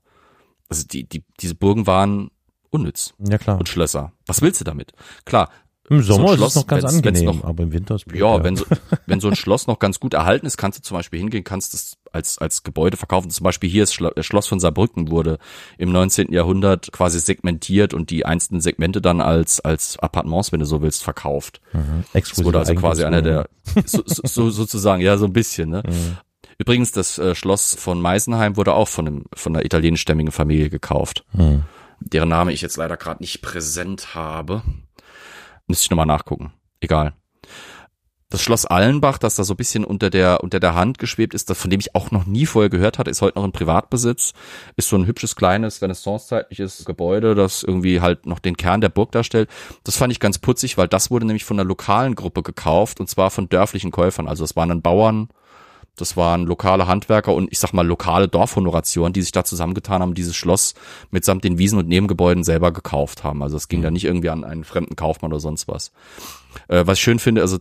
Also 0.70 0.86
die, 0.86 1.08
die, 1.08 1.24
diese 1.40 1.56
Burgen 1.56 1.88
waren 1.88 2.30
unnütz 2.72 3.14
Ja, 3.20 3.38
klar. 3.38 3.58
und 3.60 3.68
Schlösser. 3.70 4.12
Was 4.28 4.42
willst 4.42 4.62
du 4.62 4.66
damit? 4.66 4.94
Klar, 5.26 5.50
Im 5.90 6.02
so 6.04 6.14
Sommer 6.14 6.32
ist 6.34 6.38
Schloss, 6.38 6.50
es 6.52 6.56
noch 6.58 6.68
ganz 6.68 6.84
wenn's- 6.84 7.04
wenn's 7.04 7.20
angenehm, 7.20 7.40
noch- 7.40 7.44
aber 7.46 7.64
im 7.64 7.72
Winter 7.74 7.96
ist 7.96 8.06
blöd, 8.06 8.22
ja, 8.22 8.44
wenn 8.44 8.56
so, 8.56 8.66
wenn 9.08 9.20
so 9.20 9.28
ein 9.28 9.36
Schloss 9.36 9.66
noch 9.68 9.80
ganz 9.80 10.00
gut 10.00 10.14
erhalten 10.14 10.46
ist, 10.46 10.58
kannst 10.58 10.78
du 10.78 10.84
zum 10.84 10.98
Beispiel 10.98 11.20
hingehen, 11.20 11.44
kannst 11.44 11.74
es 11.74 11.98
als, 12.12 12.38
als 12.38 12.64
Gebäude 12.64 12.96
verkaufen. 12.98 13.30
Zum 13.32 13.44
Beispiel 13.44 13.70
hier 13.70 13.84
ist 13.84 13.94
Schlo 13.94 14.10
das 14.16 14.26
Schloss 14.26 14.48
von 14.48 14.60
Saarbrücken 14.60 15.10
wurde 15.12 15.38
im 15.78 15.92
19. 15.92 16.32
Jahrhundert 16.34 16.92
quasi 16.92 17.20
segmentiert 17.20 17.94
und 17.94 18.10
die 18.12 18.26
einzelnen 18.26 18.62
Segmente 18.62 19.02
dann 19.02 19.22
als, 19.22 19.60
als 19.62 19.98
Appartements, 20.00 20.52
wenn 20.52 20.60
du 20.60 20.66
so 20.66 20.82
willst, 20.82 21.04
verkauft. 21.04 21.62
Mhm. 21.74 22.04
Exklusive 22.14 22.46
wurde 22.46 22.60
also 22.60 22.74
quasi 22.76 23.04
einer 23.04 23.22
der, 23.24 23.48
so, 23.86 24.02
so, 24.06 24.22
so, 24.26 24.50
sozusagen, 24.52 25.02
ja, 25.02 25.18
so 25.18 25.26
ein 25.26 25.34
bisschen, 25.34 25.70
ne? 25.70 25.84
Mhm. 25.88 26.18
Übrigens, 26.58 26.92
das 26.92 27.18
äh, 27.18 27.36
Schloss 27.36 27.76
von 27.80 28.02
Meisenheim 28.02 28.58
wurde 28.58 28.74
auch 28.74 28.88
von, 28.90 29.08
einem, 29.08 29.24
von 29.34 29.56
einer 29.56 29.64
italienischstämmigen 29.66 30.32
Familie 30.32 30.70
gekauft, 30.70 31.24
Hm. 31.32 31.64
Deren 32.00 32.30
Name 32.30 32.54
ich 32.54 32.62
jetzt 32.62 32.78
leider 32.78 32.98
gerade 32.98 33.22
nicht 33.22 33.42
präsent 33.42 34.16
habe. 34.16 34.64
Müsste 35.68 35.86
ich 35.86 35.90
nochmal 35.92 36.06
nachgucken. 36.06 36.54
Egal. 36.80 37.14
Das 38.32 38.44
Schloss 38.44 38.68
Allenbach, 38.68 39.18
das 39.18 39.36
da 39.36 39.44
so 39.44 39.56
ein 39.56 39.58
bisschen 39.58 39.84
unter 39.84 40.12
der, 40.12 40.44
unter 40.44 40.60
der 40.60 40.76
Hand 40.76 41.00
geschwebt 41.00 41.34
ist, 41.34 41.50
das, 41.50 41.58
von 41.58 41.72
dem 41.72 41.80
ich 41.80 41.96
auch 41.96 42.12
noch 42.12 42.28
nie 42.28 42.46
vorher 42.46 42.70
gehört 42.70 43.00
hatte, 43.00 43.10
ist 43.10 43.24
heute 43.24 43.40
noch 43.40 43.46
in 43.46 43.52
Privatbesitz. 43.52 44.34
Ist 44.76 44.90
so 44.90 44.98
ein 44.98 45.08
hübsches, 45.08 45.36
kleines, 45.36 45.82
renaissancezeitliches 45.82 46.86
Gebäude, 46.86 47.34
das 47.34 47.64
irgendwie 47.64 48.02
halt 48.02 48.28
noch 48.28 48.38
den 48.38 48.56
Kern 48.56 48.82
der 48.82 48.90
Burg 48.90 49.12
darstellt. 49.14 49.50
Das 49.84 49.98
fand 49.98 50.12
ich 50.12 50.20
ganz 50.20 50.38
putzig, 50.38 50.78
weil 50.78 50.88
das 50.88 51.10
wurde 51.10 51.26
nämlich 51.26 51.44
von 51.44 51.60
einer 51.60 51.68
lokalen 51.68 52.14
Gruppe 52.14 52.44
gekauft 52.44 53.00
und 53.00 53.10
zwar 53.10 53.32
von 53.32 53.50
dörflichen 53.50 53.90
Käufern. 53.90 54.28
Also 54.28 54.44
es 54.44 54.56
waren 54.56 54.70
dann 54.70 54.84
Bauern, 54.84 55.30
das 56.02 56.18
waren 56.18 56.46
lokale 56.46 56.88
Handwerker 56.88 57.34
und 57.34 57.52
ich 57.52 57.60
sag 57.60 57.74
mal 57.74 57.86
lokale 57.86 58.28
Dorfhonoratioren, 58.28 59.14
die 59.14 59.22
sich 59.22 59.32
da 59.32 59.44
zusammengetan 59.44 60.02
haben, 60.02 60.14
dieses 60.14 60.36
Schloss 60.36 60.74
mitsamt 61.12 61.44
den 61.44 61.58
Wiesen 61.58 61.80
und 61.80 61.88
Nebengebäuden 61.88 62.44
selber 62.44 62.72
gekauft 62.72 63.24
haben. 63.24 63.44
Also 63.44 63.58
es 63.58 63.68
ging 63.68 63.82
da 63.82 63.92
nicht 63.92 64.06
irgendwie 64.06 64.30
an 64.30 64.44
einen 64.44 64.64
fremden 64.64 64.96
Kaufmann 64.96 65.32
oder 65.32 65.40
sonst 65.40 65.68
was. 65.68 65.92
Äh, 66.68 66.86
was 66.86 66.98
ich 66.98 67.04
schön 67.04 67.20
finde, 67.20 67.42
also 67.42 67.58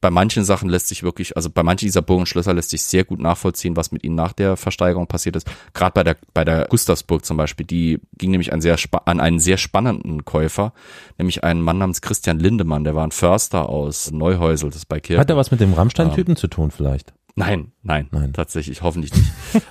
bei 0.00 0.10
manchen 0.10 0.44
Sachen 0.44 0.68
lässt 0.68 0.88
sich 0.88 1.02
wirklich, 1.02 1.36
also 1.36 1.50
bei 1.50 1.62
manchen 1.62 1.86
dieser 1.86 2.02
Burgen 2.02 2.22
und 2.22 2.26
Schlösser 2.26 2.54
lässt 2.54 2.70
sich 2.70 2.82
sehr 2.82 3.04
gut 3.04 3.20
nachvollziehen, 3.20 3.76
was 3.76 3.92
mit 3.92 4.02
ihnen 4.02 4.14
nach 4.14 4.32
der 4.32 4.56
Versteigerung 4.56 5.06
passiert 5.06 5.36
ist. 5.36 5.50
Gerade 5.74 5.92
bei 5.92 6.02
der, 6.02 6.16
bei 6.32 6.44
der 6.44 6.66
Gustavsburg 6.68 7.24
zum 7.24 7.36
Beispiel, 7.36 7.66
die 7.66 8.00
ging 8.16 8.30
nämlich 8.30 8.52
ein 8.52 8.62
sehr, 8.62 8.76
an 9.04 9.20
einen 9.20 9.40
sehr 9.40 9.58
spannenden 9.58 10.24
Käufer, 10.24 10.72
nämlich 11.18 11.44
einen 11.44 11.60
Mann 11.60 11.78
namens 11.78 12.00
Christian 12.00 12.38
Lindemann, 12.38 12.84
der 12.84 12.94
war 12.94 13.06
ein 13.06 13.12
Förster 13.12 13.68
aus 13.68 14.10
Neuhäusel, 14.10 14.70
das 14.70 14.78
ist 14.78 14.86
bei 14.86 15.00
Kirchen. 15.00 15.20
Hat 15.20 15.30
er 15.30 15.36
was 15.36 15.50
mit 15.50 15.60
dem 15.60 15.74
Rammstein-Typen 15.74 16.36
zu 16.36 16.48
tun 16.48 16.70
vielleicht? 16.70 17.12
Nein, 17.40 17.72
nein, 17.82 18.08
Nein. 18.10 18.32
tatsächlich, 18.32 18.82
hoffentlich 18.82 19.12
nicht. 19.14 19.30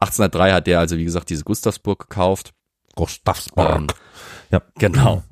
1803 0.00 0.52
hat 0.52 0.66
der 0.66 0.78
also, 0.80 0.96
wie 0.96 1.04
gesagt, 1.04 1.30
diese 1.30 1.44
Gustavsburg 1.44 2.08
gekauft. 2.08 2.52
Gustavsburg. 2.94 3.76
Ähm, 3.76 3.86
Ja. 4.50 4.62
Genau. 4.78 5.22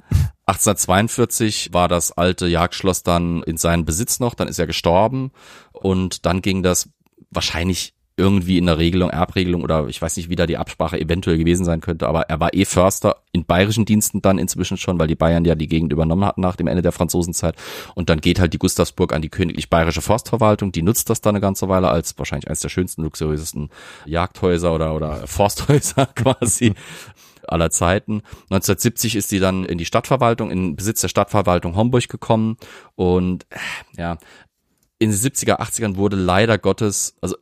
1842 0.47 1.73
war 1.73 1.89
das 1.89 2.13
alte 2.13 2.47
Jagdschloss 2.47 3.03
dann 3.03 3.43
in 3.45 3.57
seinen 3.57 3.85
Besitz 3.85 4.21
noch, 4.21 4.35
dann 4.35 4.49
ist 4.49 4.59
er 4.59 4.67
gestorben 4.67 5.31
und 5.73 6.27
dann 6.27 6.43
ging 6.43 6.63
das 6.63 6.91
wahrscheinlich 7.31 7.95
irgendwie 8.23 8.57
in 8.57 8.66
der 8.66 8.78
Regelung, 8.78 9.11
Erbregelung 9.11 9.62
oder 9.62 9.89
ich 9.89 10.01
weiß 10.01 10.16
nicht, 10.16 10.31
wie 10.31 10.36
da 10.36 10.47
die 10.47 10.57
Absprache 10.57 10.99
eventuell 10.99 11.39
gewesen 11.39 11.65
sein 11.65 11.81
könnte, 11.81 12.07
aber 12.07 12.23
er 12.23 12.39
war 12.39 12.55
eh 12.55 12.65
Förster 12.65 13.16
in 13.32 13.44
bayerischen 13.44 13.85
Diensten 13.85 14.23
dann 14.23 14.39
inzwischen 14.39 14.77
schon, 14.77 15.01
weil 15.01 15.09
die 15.09 15.16
Bayern 15.16 15.44
ja 15.44 15.57
die 15.57 15.66
Gegend 15.66 15.93
übernommen 15.93 16.24
hatten 16.24 16.40
nach 16.40 16.55
dem 16.55 16.69
Ende 16.69 16.82
der 16.82 16.93
Franzosenzeit 16.93 17.57
und 17.97 18.11
dann 18.11 18.20
geht 18.20 18.39
halt 18.39 18.53
die 18.53 18.59
Gustavsburg 18.59 19.12
an 19.12 19.23
die 19.23 19.28
königlich 19.28 19.69
bayerische 19.70 20.03
Forstverwaltung, 20.03 20.70
die 20.70 20.82
nutzt 20.82 21.11
das 21.11 21.20
dann 21.20 21.35
eine 21.35 21.40
ganze 21.40 21.69
Weile 21.69 21.89
als 21.89 22.16
wahrscheinlich 22.16 22.47
eines 22.47 22.61
der 22.61 22.69
schönsten, 22.69 23.03
luxuriösesten 23.03 23.70
Jagdhäuser 24.07 24.73
oder, 24.73 24.94
oder 24.94 25.27
Forsthäuser 25.27 26.07
quasi 26.15 26.74
aller 27.49 27.70
Zeiten. 27.70 28.23
1970 28.51 29.16
ist 29.16 29.31
sie 29.31 29.40
dann 29.40 29.65
in 29.65 29.78
die 29.78 29.85
Stadtverwaltung, 29.85 30.53
in 30.53 30.77
Besitz 30.77 31.01
der 31.01 31.09
Stadtverwaltung 31.09 31.74
Homburg 31.74 32.09
gekommen 32.09 32.57
und 32.94 33.47
äh, 33.51 33.57
ja, 34.01 34.19
in 35.01 35.11
den 35.11 35.19
70er, 35.19 35.59
80ern 35.59 35.97
wurde 35.97 36.15
leider 36.15 36.59
Gottes, 36.59 37.16
also 37.20 37.35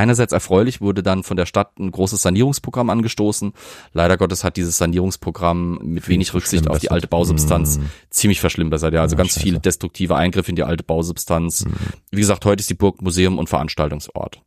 einerseits 0.00 0.32
erfreulich, 0.32 0.80
wurde 0.80 1.02
dann 1.02 1.22
von 1.22 1.36
der 1.36 1.46
Stadt 1.46 1.78
ein 1.78 1.90
großes 1.92 2.22
Sanierungsprogramm 2.22 2.90
angestoßen. 2.90 3.52
Leider 3.92 4.16
Gottes 4.16 4.42
hat 4.42 4.56
dieses 4.56 4.76
Sanierungsprogramm 4.78 5.78
mit 5.82 6.08
wenig 6.08 6.34
Rücksicht 6.34 6.68
auf 6.68 6.78
die 6.78 6.90
alte 6.90 7.06
Bausubstanz 7.06 7.78
Mm. 7.78 7.82
ziemlich 8.10 8.40
verschlimmbessert. 8.40 8.92
Ja, 8.94 9.02
also 9.02 9.14
Ja, 9.14 9.18
ganz 9.18 9.30
scheiße. 9.30 9.40
viele 9.40 9.60
destruktive 9.60 10.16
Eingriffe 10.16 10.50
in 10.50 10.56
die 10.56 10.64
alte 10.64 10.82
Bausubstanz. 10.82 11.64
Wie 12.10 12.20
gesagt, 12.20 12.44
heute 12.44 12.60
ist 12.60 12.70
die 12.70 12.74
Burg 12.74 13.00
Museum 13.02 13.38
und 13.38 13.48
Veranstaltungsort. 13.48 14.40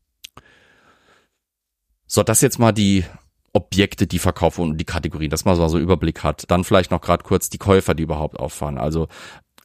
So, 2.07 2.23
das 2.23 2.41
jetzt 2.41 2.59
mal 2.59 2.71
die 2.71 3.05
Objekte, 3.53 4.07
die 4.07 4.19
verkauft 4.19 4.57
wurden 4.57 4.71
und 4.71 4.77
die 4.77 4.85
Kategorien, 4.85 5.29
dass 5.29 5.45
man 5.45 5.55
so 5.55 5.63
einen 5.63 5.83
Überblick 5.83 6.23
hat. 6.23 6.49
Dann 6.49 6.63
vielleicht 6.63 6.89
noch 6.91 7.01
gerade 7.01 7.23
kurz 7.23 7.49
die 7.49 7.59
Käufer, 7.59 7.93
die 7.93 8.03
überhaupt 8.03 8.39
auffallen. 8.39 8.77
Also 8.79 9.07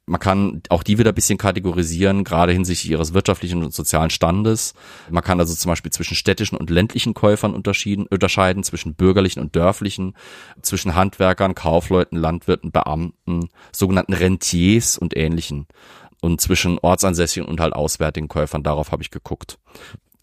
man 0.08 0.20
kann 0.20 0.62
auch 0.70 0.82
die 0.82 0.98
wieder 0.98 1.12
ein 1.12 1.14
bisschen 1.14 1.38
kategorisieren, 1.38 2.24
gerade 2.24 2.52
hinsichtlich 2.52 2.90
ihres 2.90 3.14
wirtschaftlichen 3.14 3.62
und 3.62 3.74
sozialen 3.74 4.10
Standes. 4.10 4.74
Man 5.10 5.22
kann 5.22 5.38
also 5.38 5.54
zum 5.54 5.70
Beispiel 5.70 5.92
zwischen 5.92 6.14
städtischen 6.14 6.58
und 6.58 6.70
ländlichen 6.70 7.14
Käufern 7.14 7.54
unterschieden, 7.54 8.06
unterscheiden, 8.06 8.64
zwischen 8.64 8.94
bürgerlichen 8.94 9.40
und 9.40 9.54
dörflichen, 9.54 10.16
zwischen 10.62 10.94
Handwerkern, 10.94 11.54
Kaufleuten, 11.54 12.18
Landwirten, 12.18 12.72
Beamten, 12.72 13.48
sogenannten 13.72 14.14
Rentiers 14.14 14.98
und 14.98 15.16
ähnlichen. 15.16 15.66
Und 16.20 16.40
zwischen 16.40 16.78
ortsansässigen 16.78 17.48
und 17.48 17.60
halt 17.60 17.74
auswärtigen 17.74 18.28
Käufern, 18.28 18.62
darauf 18.62 18.90
habe 18.90 19.02
ich 19.02 19.10
geguckt. 19.10 19.58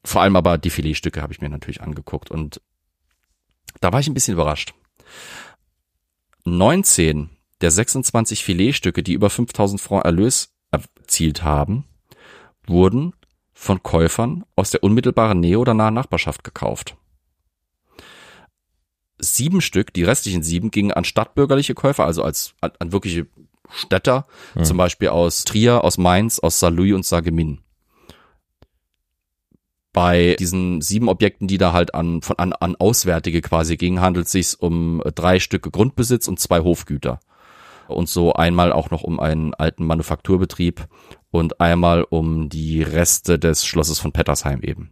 Vor 0.03 0.21
allem 0.21 0.35
aber 0.35 0.57
die 0.57 0.69
Filetstücke 0.69 1.21
habe 1.21 1.31
ich 1.31 1.41
mir 1.41 1.49
natürlich 1.49 1.81
angeguckt 1.81 2.29
und 2.29 2.61
da 3.81 3.93
war 3.93 3.99
ich 3.99 4.07
ein 4.07 4.13
bisschen 4.13 4.33
überrascht. 4.33 4.73
19 6.43 7.29
der 7.61 7.71
26 7.71 8.43
Filetstücke, 8.43 9.03
die 9.03 9.13
über 9.13 9.29
5000 9.29 9.79
Franc 9.79 10.05
Erlös 10.05 10.53
erzielt 10.71 11.43
haben, 11.43 11.85
wurden 12.67 13.13
von 13.53 13.81
Käufern 13.83 14.43
aus 14.55 14.71
der 14.71 14.83
unmittelbaren 14.83 15.39
Nähe 15.39 15.59
oder 15.59 15.73
nahen 15.73 15.93
Nachbarschaft 15.93 16.43
gekauft. 16.43 16.97
Sieben 19.17 19.61
Stück, 19.61 19.93
die 19.93 20.03
restlichen 20.03 20.43
sieben, 20.43 20.71
gingen 20.71 20.91
an 20.91 21.05
stadtbürgerliche 21.05 21.73
Käufer, 21.73 22.05
also 22.05 22.21
als 22.23 22.53
an, 22.59 22.71
an 22.79 22.91
wirkliche 22.91 23.27
Städter, 23.71 24.27
zum 24.61 24.77
Beispiel 24.77 25.07
aus 25.07 25.45
Trier, 25.45 25.83
aus 25.83 25.97
Mainz, 25.97 26.39
aus 26.39 26.59
Saarlouis 26.59 26.93
und 26.93 27.05
Sarreguemines 27.05 27.59
bei 29.95 30.35
diesen 30.37 30.81
sieben 30.81 31.07
Objekten, 31.07 31.47
die 31.47 31.57
da 31.57 31.71
halt 31.71 31.95
an, 31.95 32.21
von, 32.21 32.37
an, 32.37 32.51
an 32.51 32.75
Auswärtige 32.75 33.39
quasi 33.39 33.77
gingen, 33.77 34.01
handelt 34.01 34.25
es 34.25 34.33
sich 34.33 34.59
um 34.59 35.01
drei 35.15 35.39
Stücke 35.39 35.71
Grundbesitz 35.71 36.27
und 36.27 36.37
zwei 36.37 36.59
Hofgüter. 36.59 37.21
Und 37.87 38.09
so 38.09 38.33
einmal 38.33 38.71
auch 38.71 38.91
noch 38.91 39.03
um 39.03 39.19
einen 39.19 39.53
alten 39.53 39.85
Manufakturbetrieb 39.85 40.87
und 41.31 41.59
einmal 41.61 42.03
um 42.03 42.49
die 42.49 42.81
Reste 42.81 43.37
des 43.37 43.65
Schlosses 43.65 43.99
von 43.99 44.11
Pettersheim 44.11 44.61
eben. 44.61 44.91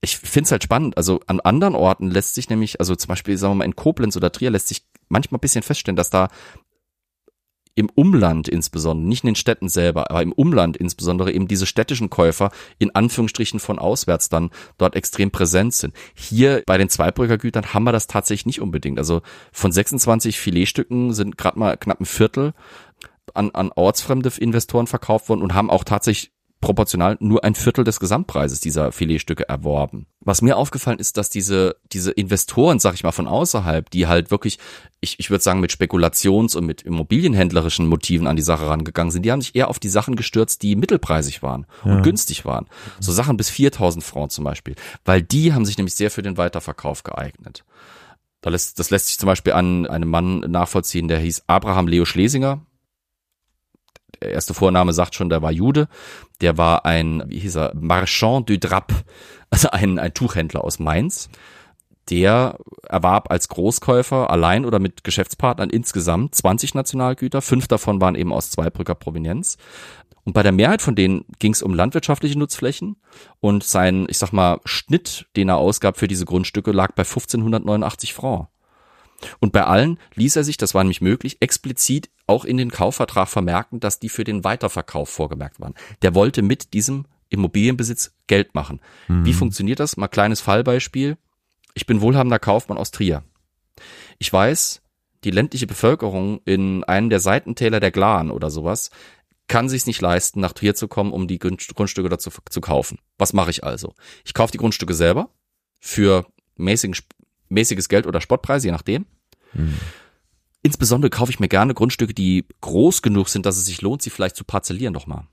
Ich 0.00 0.18
finde 0.18 0.46
es 0.46 0.52
halt 0.52 0.62
spannend. 0.62 0.96
Also 0.96 1.20
an 1.26 1.40
anderen 1.40 1.74
Orten 1.74 2.10
lässt 2.10 2.34
sich 2.34 2.48
nämlich, 2.48 2.80
also 2.80 2.94
zum 2.94 3.08
Beispiel, 3.08 3.36
sagen 3.36 3.52
wir 3.52 3.56
mal, 3.56 3.64
in 3.64 3.76
Koblenz 3.76 4.16
oder 4.16 4.30
Trier 4.30 4.50
lässt 4.50 4.68
sich 4.68 4.86
manchmal 5.08 5.38
ein 5.38 5.40
bisschen 5.40 5.62
feststellen, 5.62 5.96
dass 5.96 6.10
da 6.10 6.28
im 7.76 7.90
Umland 7.94 8.48
insbesondere, 8.48 9.06
nicht 9.06 9.22
in 9.22 9.28
den 9.28 9.36
Städten 9.36 9.68
selber, 9.68 10.10
aber 10.10 10.22
im 10.22 10.32
Umland 10.32 10.76
insbesondere 10.76 11.30
eben 11.32 11.46
diese 11.46 11.66
städtischen 11.66 12.10
Käufer 12.10 12.50
in 12.78 12.94
Anführungsstrichen 12.94 13.60
von 13.60 13.78
auswärts 13.78 14.28
dann 14.28 14.50
dort 14.78 14.96
extrem 14.96 15.30
präsent 15.30 15.74
sind. 15.74 15.94
Hier 16.14 16.62
bei 16.66 16.78
den 16.78 16.88
Zweibrücker 16.88 17.38
Gütern 17.38 17.74
haben 17.74 17.84
wir 17.84 17.92
das 17.92 18.06
tatsächlich 18.06 18.46
nicht 18.46 18.60
unbedingt. 18.60 18.98
Also 18.98 19.20
von 19.52 19.70
26 19.70 20.40
Filetstücken 20.40 21.12
sind 21.12 21.38
gerade 21.38 21.58
mal 21.58 21.76
knapp 21.76 22.00
ein 22.00 22.06
Viertel 22.06 22.54
an, 23.34 23.50
an 23.50 23.70
ortsfremde 23.74 24.32
Investoren 24.38 24.86
verkauft 24.86 25.28
worden 25.28 25.42
und 25.42 25.54
haben 25.54 25.70
auch 25.70 25.84
tatsächlich 25.84 26.32
proportional 26.60 27.16
nur 27.20 27.44
ein 27.44 27.54
Viertel 27.54 27.84
des 27.84 28.00
Gesamtpreises 28.00 28.60
dieser 28.60 28.90
Filetstücke 28.90 29.48
erworben. 29.48 30.06
Was 30.20 30.42
mir 30.42 30.56
aufgefallen 30.56 30.98
ist, 30.98 31.16
dass 31.16 31.30
diese, 31.30 31.76
diese 31.92 32.10
Investoren, 32.10 32.78
sag 32.78 32.94
ich 32.94 33.04
mal, 33.04 33.12
von 33.12 33.28
außerhalb, 33.28 33.88
die 33.90 34.06
halt 34.06 34.30
wirklich, 34.30 34.58
ich, 35.00 35.20
ich 35.20 35.30
würde 35.30 35.44
sagen, 35.44 35.60
mit 35.60 35.70
Spekulations- 35.70 36.56
und 36.56 36.66
mit 36.66 36.82
immobilienhändlerischen 36.82 37.86
Motiven 37.86 38.26
an 38.26 38.36
die 38.36 38.42
Sache 38.42 38.66
rangegangen 38.66 39.10
sind, 39.10 39.24
die 39.24 39.32
haben 39.32 39.42
sich 39.42 39.54
eher 39.54 39.68
auf 39.68 39.78
die 39.78 39.88
Sachen 39.88 40.16
gestürzt, 40.16 40.62
die 40.62 40.76
mittelpreisig 40.76 41.42
waren 41.42 41.66
ja. 41.84 41.92
und 41.92 42.02
günstig 42.02 42.44
waren. 42.44 42.66
So 43.00 43.12
Sachen 43.12 43.36
bis 43.36 43.50
4000 43.50 44.02
Francs 44.02 44.34
zum 44.34 44.44
Beispiel. 44.44 44.74
Weil 45.04 45.22
die 45.22 45.52
haben 45.52 45.64
sich 45.64 45.76
nämlich 45.76 45.94
sehr 45.94 46.10
für 46.10 46.22
den 46.22 46.36
Weiterverkauf 46.36 47.02
geeignet. 47.02 47.64
Da 48.40 48.50
lässt, 48.50 48.78
das 48.78 48.90
lässt 48.90 49.08
sich 49.08 49.18
zum 49.18 49.26
Beispiel 49.26 49.52
an 49.52 49.86
einem 49.86 50.08
Mann 50.08 50.40
nachvollziehen, 50.40 51.08
der 51.08 51.18
hieß 51.18 51.44
Abraham 51.46 51.88
Leo 51.88 52.04
Schlesinger, 52.04 52.62
der 54.20 54.32
erste 54.32 54.54
Vorname 54.54 54.92
sagt 54.92 55.14
schon, 55.14 55.28
der 55.28 55.42
war 55.42 55.52
Jude. 55.52 55.88
Der 56.40 56.58
war 56.58 56.84
ein, 56.84 57.24
wie 57.26 57.38
hieß 57.38 57.56
er, 57.56 57.72
Marchand 57.74 58.48
du 58.48 58.58
Drap, 58.58 58.92
also 59.50 59.70
ein, 59.70 59.98
ein 59.98 60.14
Tuchhändler 60.14 60.64
aus 60.64 60.78
Mainz. 60.78 61.28
Der 62.08 62.58
erwarb 62.88 63.32
als 63.32 63.48
Großkäufer 63.48 64.30
allein 64.30 64.64
oder 64.64 64.78
mit 64.78 65.02
Geschäftspartnern 65.02 65.70
insgesamt 65.70 66.36
20 66.36 66.74
Nationalgüter. 66.74 67.42
Fünf 67.42 67.66
davon 67.66 68.00
waren 68.00 68.14
eben 68.14 68.32
aus 68.32 68.50
Zweibrücker 68.50 68.94
Provenienz. 68.94 69.58
Und 70.24 70.32
bei 70.32 70.42
der 70.42 70.52
Mehrheit 70.52 70.82
von 70.82 70.94
denen 70.94 71.24
ging 71.38 71.52
es 71.52 71.62
um 71.62 71.74
landwirtschaftliche 71.74 72.38
Nutzflächen 72.38 72.96
und 73.40 73.64
sein, 73.64 74.06
ich 74.08 74.18
sag 74.18 74.32
mal, 74.32 74.60
Schnitt, 74.64 75.26
den 75.36 75.48
er 75.48 75.56
ausgab 75.56 75.98
für 75.98 76.08
diese 76.08 76.24
Grundstücke, 76.24 76.72
lag 76.72 76.92
bei 76.94 77.02
1589 77.02 78.14
Francs. 78.14 78.48
Und 79.40 79.52
bei 79.52 79.64
allen 79.64 79.98
ließ 80.14 80.36
er 80.36 80.44
sich, 80.44 80.56
das 80.56 80.74
war 80.74 80.84
nämlich 80.84 81.00
möglich, 81.00 81.38
explizit 81.40 82.10
auch 82.26 82.44
in 82.44 82.56
den 82.56 82.70
Kaufvertrag 82.70 83.28
vermerken, 83.28 83.80
dass 83.80 83.98
die 83.98 84.08
für 84.08 84.24
den 84.24 84.44
Weiterverkauf 84.44 85.08
vorgemerkt 85.08 85.60
waren. 85.60 85.74
Der 86.02 86.14
wollte 86.14 86.42
mit 86.42 86.74
diesem 86.74 87.06
Immobilienbesitz 87.28 88.14
Geld 88.26 88.54
machen. 88.54 88.80
Mhm. 89.08 89.24
Wie 89.24 89.32
funktioniert 89.32 89.80
das? 89.80 89.96
Mal 89.96 90.08
kleines 90.08 90.40
Fallbeispiel. 90.40 91.16
Ich 91.74 91.86
bin 91.86 92.00
wohlhabender 92.00 92.38
Kaufmann 92.38 92.78
aus 92.78 92.90
Trier. 92.90 93.22
Ich 94.18 94.32
weiß, 94.32 94.82
die 95.24 95.30
ländliche 95.30 95.66
Bevölkerung 95.66 96.40
in 96.44 96.84
einem 96.84 97.10
der 97.10 97.20
Seitentäler 97.20 97.80
der 97.80 97.90
Glan 97.90 98.30
oder 98.30 98.50
sowas 98.50 98.90
kann 99.48 99.68
sich 99.68 99.86
nicht 99.86 100.00
leisten, 100.00 100.40
nach 100.40 100.52
Trier 100.52 100.74
zu 100.74 100.88
kommen, 100.88 101.12
um 101.12 101.28
die 101.28 101.38
Grundstücke 101.38 102.08
dazu 102.08 102.30
zu 102.48 102.60
kaufen. 102.60 102.98
Was 103.18 103.32
mache 103.32 103.50
ich 103.50 103.62
also? 103.62 103.94
Ich 104.24 104.34
kaufe 104.34 104.52
die 104.52 104.58
Grundstücke 104.58 104.94
selber 104.94 105.30
für 105.80 106.26
mäßigen 106.56 106.96
mäßiges 107.48 107.88
Geld 107.88 108.06
oder 108.06 108.20
Spottpreis, 108.20 108.64
je 108.64 108.70
nachdem. 108.70 109.06
Mhm. 109.52 109.74
Insbesondere 110.62 111.10
kaufe 111.10 111.30
ich 111.30 111.38
mir 111.38 111.48
gerne 111.48 111.74
Grundstücke, 111.74 112.12
die 112.12 112.44
groß 112.60 113.02
genug 113.02 113.28
sind, 113.28 113.46
dass 113.46 113.56
es 113.56 113.66
sich 113.66 113.82
lohnt, 113.82 114.02
sie 114.02 114.10
vielleicht 114.10 114.36
zu 114.36 114.44
parzellieren 114.44 114.92
nochmal. 114.92 115.26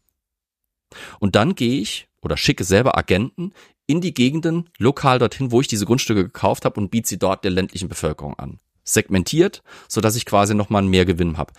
Und 1.19 1.35
dann 1.35 1.56
gehe 1.56 1.81
ich 1.81 2.07
oder 2.22 2.38
schicke 2.38 2.64
selber 2.64 2.98
Agenten 2.98 3.52
in 3.88 3.99
die 3.99 4.14
Gegenden 4.14 4.69
lokal 4.77 5.19
dorthin, 5.19 5.52
wo 5.52 5.60
ich 5.60 5.68
diese 5.68 5.85
Grundstücke 5.85 6.23
gekauft 6.23 6.65
habe 6.65 6.80
und 6.80 6.90
biete 6.90 7.10
sie 7.10 7.19
dort 7.19 7.44
der 7.44 7.52
ländlichen 7.52 7.90
Bevölkerung 7.90 8.38
an. 8.38 8.60
Segmentiert, 8.84 9.64
so 9.88 10.02
dass 10.02 10.15
ich 10.15 10.26
quasi 10.26 10.53
nochmal 10.53 10.81
einen 10.81 10.91
Mehrgewinn 10.91 11.38
habe. 11.38 11.53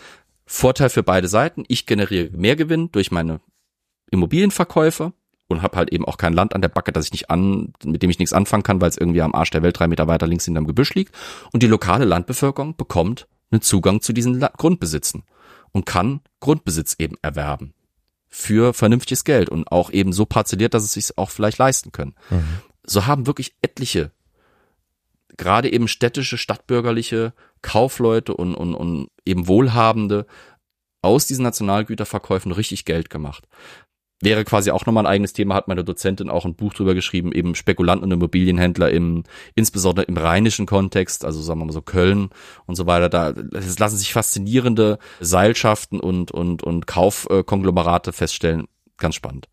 Vorteil 0.46 0.90
für 0.90 1.02
beide 1.02 1.28
Seiten, 1.28 1.64
ich 1.68 1.86
generiere 1.86 2.30
Mehrgewinn 2.36 2.92
durch 2.92 3.10
meine 3.10 3.40
Immobilienverkäufe 4.10 5.12
und 5.48 5.62
habe 5.62 5.76
halt 5.76 5.92
eben 5.92 6.04
auch 6.04 6.16
kein 6.16 6.32
Land 6.32 6.54
an 6.54 6.62
der 6.62 6.68
Backe, 6.68 6.92
das 6.92 7.06
ich 7.06 7.12
nicht 7.12 7.30
an, 7.30 7.72
mit 7.84 8.02
dem 8.02 8.10
ich 8.10 8.18
nichts 8.18 8.32
anfangen 8.32 8.62
kann, 8.62 8.80
weil 8.80 8.88
es 8.88 8.96
irgendwie 8.96 9.22
am 9.22 9.34
Arsch 9.34 9.50
der 9.50 9.62
Welt 9.62 9.78
drei 9.78 9.88
Meter 9.88 10.06
weiter 10.06 10.26
links 10.26 10.44
hinterm 10.44 10.66
Gebüsch 10.66 10.94
liegt. 10.94 11.14
Und 11.52 11.62
die 11.62 11.66
lokale 11.66 12.04
Landbevölkerung 12.04 12.76
bekommt 12.76 13.28
einen 13.50 13.60
Zugang 13.60 14.00
zu 14.00 14.12
diesen 14.12 14.40
Grundbesitzen 14.40 15.24
und 15.72 15.86
kann 15.86 16.20
Grundbesitz 16.40 16.96
eben 16.98 17.16
erwerben 17.22 17.74
für 18.28 18.74
vernünftiges 18.74 19.24
Geld 19.24 19.48
und 19.48 19.70
auch 19.70 19.90
eben 19.90 20.12
so 20.12 20.26
parzelliert, 20.26 20.74
dass 20.74 20.82
es 20.82 20.92
sich 20.92 21.16
auch 21.18 21.30
vielleicht 21.30 21.58
leisten 21.58 21.92
können. 21.92 22.16
Mhm. 22.30 22.44
So 22.84 23.06
haben 23.06 23.26
wirklich 23.26 23.54
etliche, 23.62 24.10
gerade 25.36 25.72
eben 25.72 25.86
städtische, 25.86 26.36
stadtbürgerliche 26.36 27.32
Kaufleute 27.62 28.34
und, 28.34 28.54
und, 28.54 28.74
und 28.74 29.08
eben 29.24 29.46
Wohlhabende 29.46 30.26
aus 31.00 31.26
diesen 31.26 31.44
Nationalgüterverkäufen 31.44 32.50
richtig 32.50 32.84
Geld 32.84 33.08
gemacht 33.08 33.46
wäre 34.20 34.44
quasi 34.44 34.70
auch 34.70 34.86
nochmal 34.86 35.04
ein 35.04 35.12
eigenes 35.12 35.32
Thema, 35.32 35.54
hat 35.54 35.68
meine 35.68 35.84
Dozentin 35.84 36.30
auch 36.30 36.44
ein 36.44 36.54
Buch 36.54 36.74
drüber 36.74 36.94
geschrieben, 36.94 37.32
eben 37.32 37.54
Spekulanten 37.54 38.04
und 38.04 38.12
Immobilienhändler 38.12 38.90
im, 38.90 39.24
insbesondere 39.54 40.06
im 40.06 40.16
rheinischen 40.16 40.66
Kontext, 40.66 41.24
also 41.24 41.40
sagen 41.42 41.60
wir 41.60 41.66
mal 41.66 41.72
so 41.72 41.82
Köln 41.82 42.30
und 42.66 42.76
so 42.76 42.86
weiter, 42.86 43.08
da 43.08 43.34
lassen 43.78 43.96
sich 43.96 44.12
faszinierende 44.12 44.98
Seilschaften 45.20 46.00
und, 46.00 46.30
und, 46.30 46.62
und 46.62 46.86
Kaufkonglomerate 46.86 48.12
feststellen. 48.12 48.66
Ganz 48.96 49.16
spannend. 49.16 49.48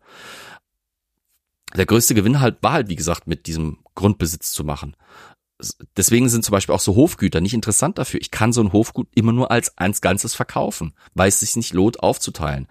Der 1.76 1.86
größte 1.86 2.14
Gewinn 2.14 2.40
halt 2.40 2.62
war 2.62 2.72
halt, 2.72 2.88
wie 2.88 2.96
gesagt, 2.96 3.26
mit 3.26 3.46
diesem 3.46 3.78
Grundbesitz 3.94 4.52
zu 4.52 4.62
machen. 4.62 4.94
Deswegen 5.96 6.28
sind 6.28 6.44
zum 6.44 6.52
Beispiel 6.52 6.74
auch 6.74 6.80
so 6.80 6.96
Hofgüter 6.96 7.40
nicht 7.40 7.54
interessant 7.54 7.96
dafür. 7.98 8.20
Ich 8.20 8.32
kann 8.32 8.52
so 8.52 8.60
ein 8.60 8.72
Hofgut 8.72 9.08
immer 9.14 9.32
nur 9.32 9.50
als 9.50 9.78
eins 9.78 10.00
Ganzes 10.00 10.34
verkaufen, 10.34 10.92
weil 11.14 11.28
es 11.28 11.40
sich 11.40 11.54
nicht 11.54 11.72
lohnt 11.72 12.02
aufzuteilen 12.02 12.66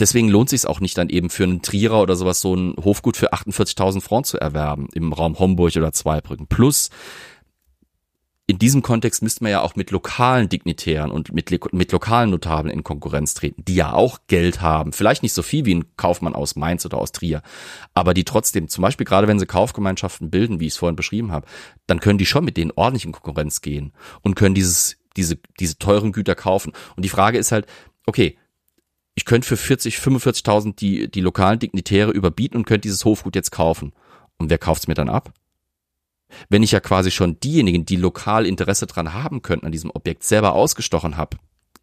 deswegen 0.00 0.28
lohnt 0.28 0.48
sich 0.48 0.66
auch 0.66 0.80
nicht 0.80 0.98
dann 0.98 1.08
eben 1.08 1.30
für 1.30 1.44
einen 1.44 1.62
Trierer 1.62 2.00
oder 2.00 2.16
sowas 2.16 2.40
so 2.40 2.54
ein 2.54 2.74
Hofgut 2.82 3.16
für 3.16 3.32
48.000 3.32 4.00
Francs 4.00 4.30
zu 4.30 4.38
erwerben 4.38 4.88
im 4.94 5.12
Raum 5.12 5.38
Homburg 5.38 5.76
oder 5.76 5.92
Zweibrücken. 5.92 6.46
Plus 6.46 6.90
in 8.50 8.58
diesem 8.58 8.82
Kontext 8.82 9.22
müsste 9.22 9.44
man 9.44 9.52
ja 9.52 9.60
auch 9.60 9.76
mit 9.76 9.92
lokalen 9.92 10.48
Dignitären 10.48 11.12
und 11.12 11.32
mit, 11.32 11.72
mit 11.72 11.92
lokalen 11.92 12.30
Notabeln 12.30 12.74
in 12.74 12.82
Konkurrenz 12.82 13.34
treten, 13.34 13.64
die 13.64 13.76
ja 13.76 13.92
auch 13.92 14.18
Geld 14.26 14.60
haben. 14.60 14.92
Vielleicht 14.92 15.22
nicht 15.22 15.34
so 15.34 15.42
viel 15.42 15.66
wie 15.66 15.76
ein 15.76 15.96
Kaufmann 15.96 16.34
aus 16.34 16.56
Mainz 16.56 16.84
oder 16.84 16.98
aus 16.98 17.12
Trier, 17.12 17.42
aber 17.94 18.12
die 18.12 18.24
trotzdem, 18.24 18.68
zum 18.68 18.82
Beispiel 18.82 19.06
gerade 19.06 19.28
wenn 19.28 19.38
sie 19.38 19.46
Kaufgemeinschaften 19.46 20.30
bilden, 20.30 20.58
wie 20.58 20.66
ich 20.66 20.72
es 20.72 20.78
vorhin 20.78 20.96
beschrieben 20.96 21.30
habe, 21.30 21.46
dann 21.86 22.00
können 22.00 22.18
die 22.18 22.26
schon 22.26 22.44
mit 22.44 22.56
denen 22.56 22.72
ordentlich 22.74 23.04
in 23.04 23.12
Konkurrenz 23.12 23.60
gehen 23.60 23.92
und 24.22 24.34
können 24.34 24.56
dieses, 24.56 24.96
diese, 25.16 25.38
diese 25.60 25.78
teuren 25.78 26.10
Güter 26.10 26.34
kaufen. 26.34 26.72
Und 26.96 27.04
die 27.04 27.08
Frage 27.08 27.38
ist 27.38 27.52
halt, 27.52 27.66
okay, 28.04 28.36
ich 29.20 29.26
könnte 29.26 29.46
für 29.46 29.58
40, 29.58 29.96
45.000 29.96 30.76
die, 30.76 31.10
die 31.10 31.20
lokalen 31.20 31.58
Dignitäre 31.58 32.10
überbieten 32.10 32.56
und 32.56 32.64
könnte 32.64 32.88
dieses 32.88 33.04
Hofgut 33.04 33.34
jetzt 33.36 33.50
kaufen. 33.50 33.92
Und 34.38 34.48
wer 34.48 34.56
kauft's 34.56 34.88
mir 34.88 34.94
dann 34.94 35.10
ab? 35.10 35.34
Wenn 36.48 36.62
ich 36.62 36.72
ja 36.72 36.80
quasi 36.80 37.10
schon 37.10 37.38
diejenigen, 37.38 37.84
die 37.84 37.96
lokal 37.96 38.46
Interesse 38.46 38.86
dran 38.86 39.12
haben 39.12 39.42
könnten 39.42 39.66
an 39.66 39.72
diesem 39.72 39.90
Objekt, 39.90 40.24
selber 40.24 40.54
ausgestochen 40.54 41.18
habe, 41.18 41.36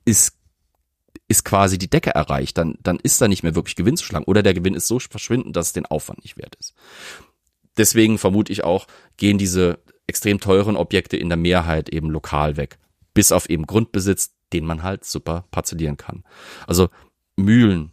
ist, 0.03 0.35
ist 1.27 1.45
quasi 1.45 1.77
die 1.77 1.91
Decke 1.91 2.09
erreicht. 2.09 2.57
Dann, 2.57 2.79
dann 2.81 2.97
ist 2.97 3.21
da 3.21 3.27
nicht 3.27 3.43
mehr 3.43 3.53
wirklich 3.53 3.75
Gewinn 3.75 3.97
zu 3.97 4.05
schlagen. 4.05 4.25
Oder 4.25 4.41
der 4.41 4.55
Gewinn 4.55 4.73
ist 4.73 4.87
so 4.87 4.97
verschwindend, 4.97 5.55
dass 5.55 5.67
es 5.67 5.73
den 5.73 5.85
Aufwand 5.85 6.23
nicht 6.23 6.37
wert 6.37 6.55
ist. 6.55 6.73
Deswegen 7.77 8.17
vermute 8.17 8.51
ich 8.51 8.63
auch, 8.63 8.87
gehen 9.17 9.37
diese 9.37 9.77
extrem 10.07 10.39
teuren 10.39 10.75
Objekte 10.75 11.17
in 11.17 11.29
der 11.29 11.37
Mehrheit 11.37 11.89
eben 11.89 12.09
lokal 12.09 12.57
weg. 12.57 12.79
Bis 13.13 13.31
auf 13.31 13.47
eben 13.47 13.67
Grundbesitz, 13.67 14.33
den 14.53 14.65
man 14.65 14.81
halt 14.81 15.05
super 15.05 15.45
parzellieren 15.51 15.97
kann. 15.97 16.23
Also 16.65 16.89
Mühlen, 17.37 17.91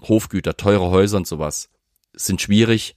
Hofgüter, 0.00 0.56
teure 0.56 0.90
Häuser 0.90 1.18
und 1.18 1.26
sowas 1.26 1.70
sind 2.14 2.40
schwierig. 2.40 2.96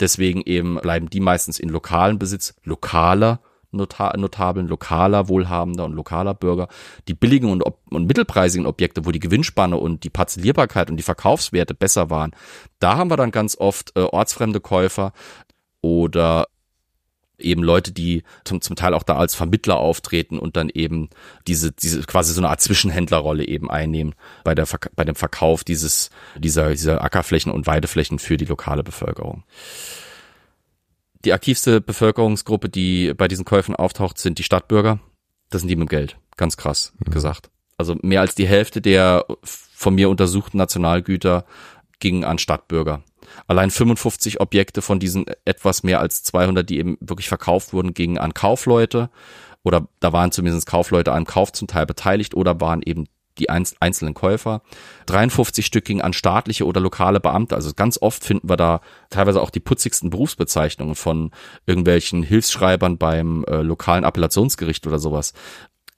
Deswegen 0.00 0.42
eben 0.42 0.76
bleiben 0.76 1.10
die 1.10 1.20
meistens 1.20 1.58
in 1.58 1.68
lokalen 1.68 2.18
Besitz, 2.18 2.54
lokaler 2.62 3.40
Nota 3.70 4.16
Notabeln, 4.16 4.66
lokaler 4.66 5.28
Wohlhabender 5.28 5.84
und 5.84 5.92
lokaler 5.92 6.34
Bürger. 6.34 6.68
Die 7.06 7.14
billigen 7.14 7.50
und, 7.50 7.62
und 7.62 8.06
mittelpreisigen 8.06 8.66
Objekte, 8.66 9.04
wo 9.04 9.10
die 9.10 9.18
Gewinnspanne 9.18 9.76
und 9.76 10.04
die 10.04 10.10
Parzellierbarkeit 10.10 10.90
und 10.90 10.96
die 10.96 11.02
Verkaufswerte 11.02 11.74
besser 11.74 12.08
waren, 12.08 12.32
da 12.78 12.96
haben 12.96 13.10
wir 13.10 13.16
dann 13.16 13.30
ganz 13.30 13.56
oft 13.58 13.92
äh, 13.96 14.00
ortsfremde 14.00 14.60
Käufer 14.60 15.12
oder 15.82 16.46
eben 17.38 17.62
Leute, 17.62 17.92
die 17.92 18.22
zum, 18.44 18.60
zum 18.60 18.76
Teil 18.76 18.94
auch 18.94 19.02
da 19.02 19.16
als 19.16 19.34
Vermittler 19.34 19.78
auftreten 19.78 20.38
und 20.38 20.56
dann 20.56 20.68
eben 20.68 21.08
diese, 21.46 21.72
diese 21.72 22.02
quasi 22.02 22.32
so 22.32 22.40
eine 22.40 22.50
Art 22.50 22.60
Zwischenhändlerrolle 22.60 23.46
eben 23.46 23.70
einnehmen 23.70 24.14
bei 24.44 24.54
der, 24.54 24.66
bei 24.96 25.04
dem 25.04 25.14
Verkauf 25.14 25.64
dieses, 25.64 26.10
dieser, 26.36 26.70
dieser 26.70 27.02
Ackerflächen 27.02 27.52
und 27.52 27.66
Weideflächen 27.66 28.18
für 28.18 28.36
die 28.36 28.44
lokale 28.44 28.82
Bevölkerung. 28.82 29.44
Die 31.24 31.32
aktivste 31.32 31.80
Bevölkerungsgruppe, 31.80 32.68
die 32.68 33.12
bei 33.14 33.28
diesen 33.28 33.44
Käufen 33.44 33.74
auftaucht, 33.74 34.18
sind 34.18 34.38
die 34.38 34.44
Stadtbürger. 34.44 35.00
Das 35.50 35.62
sind 35.62 35.68
die 35.68 35.76
mit 35.76 35.88
dem 35.88 35.90
Geld. 35.90 36.16
Ganz 36.36 36.56
krass 36.56 36.92
mhm. 36.98 37.10
gesagt. 37.10 37.50
Also 37.76 37.96
mehr 38.02 38.20
als 38.20 38.34
die 38.34 38.46
Hälfte 38.46 38.80
der 38.80 39.24
von 39.44 39.94
mir 39.94 40.10
untersuchten 40.10 40.58
Nationalgüter 40.58 41.44
gingen 42.00 42.24
an 42.24 42.38
Stadtbürger. 42.38 43.02
Allein 43.46 43.70
55 43.70 44.40
Objekte 44.40 44.82
von 44.82 44.98
diesen 44.98 45.26
etwas 45.44 45.82
mehr 45.82 46.00
als 46.00 46.22
200, 46.22 46.68
die 46.68 46.78
eben 46.78 46.98
wirklich 47.00 47.28
verkauft 47.28 47.72
wurden, 47.72 47.94
gingen 47.94 48.18
an 48.18 48.34
Kaufleute 48.34 49.10
oder 49.62 49.88
da 50.00 50.12
waren 50.12 50.32
zumindest 50.32 50.66
Kaufleute 50.66 51.12
am 51.12 51.24
Kauf 51.24 51.52
zum 51.52 51.68
Teil 51.68 51.86
beteiligt 51.86 52.34
oder 52.34 52.60
waren 52.60 52.82
eben 52.82 53.06
die 53.38 53.50
einzelnen 53.50 54.14
Käufer. 54.14 54.62
53 55.06 55.64
Stück 55.64 55.84
gingen 55.84 56.00
an 56.00 56.12
staatliche 56.12 56.66
oder 56.66 56.80
lokale 56.80 57.20
Beamte. 57.20 57.54
Also 57.54 57.72
ganz 57.74 58.00
oft 58.00 58.24
finden 58.24 58.48
wir 58.48 58.56
da 58.56 58.80
teilweise 59.10 59.40
auch 59.40 59.50
die 59.50 59.60
putzigsten 59.60 60.10
Berufsbezeichnungen 60.10 60.94
von 60.94 61.30
irgendwelchen 61.66 62.22
Hilfsschreibern 62.22 62.98
beim 62.98 63.44
äh, 63.44 63.62
lokalen 63.62 64.04
Appellationsgericht 64.04 64.86
oder 64.86 64.98
sowas. 64.98 65.34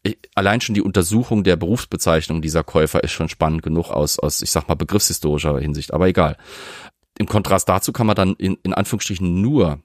ich, 0.03 0.19
allein 0.35 0.61
schon 0.61 0.75
die 0.75 0.83
Untersuchung 0.83 1.45
der 1.45 1.57
Berufsbezeichnung 1.57 2.43
dieser 2.43 2.65
Käufer 2.65 3.03
ist 3.03 3.13
schon 3.13 3.29
spannend 3.29 3.63
genug 3.63 3.91
aus, 3.91 4.19
aus 4.19 4.43
ich 4.43 4.51
sag 4.51 4.69
mal, 4.69 4.75
begriffshistorischer 4.75 5.59
Hinsicht, 5.59 5.93
aber 5.93 6.09
egal. 6.09 6.37
Im 7.21 7.27
Kontrast 7.27 7.69
dazu 7.69 7.93
kann 7.93 8.07
man 8.07 8.17
dann 8.17 8.35
in, 8.37 8.57
in 8.63 8.73
Anführungsstrichen 8.73 9.43
nur 9.43 9.81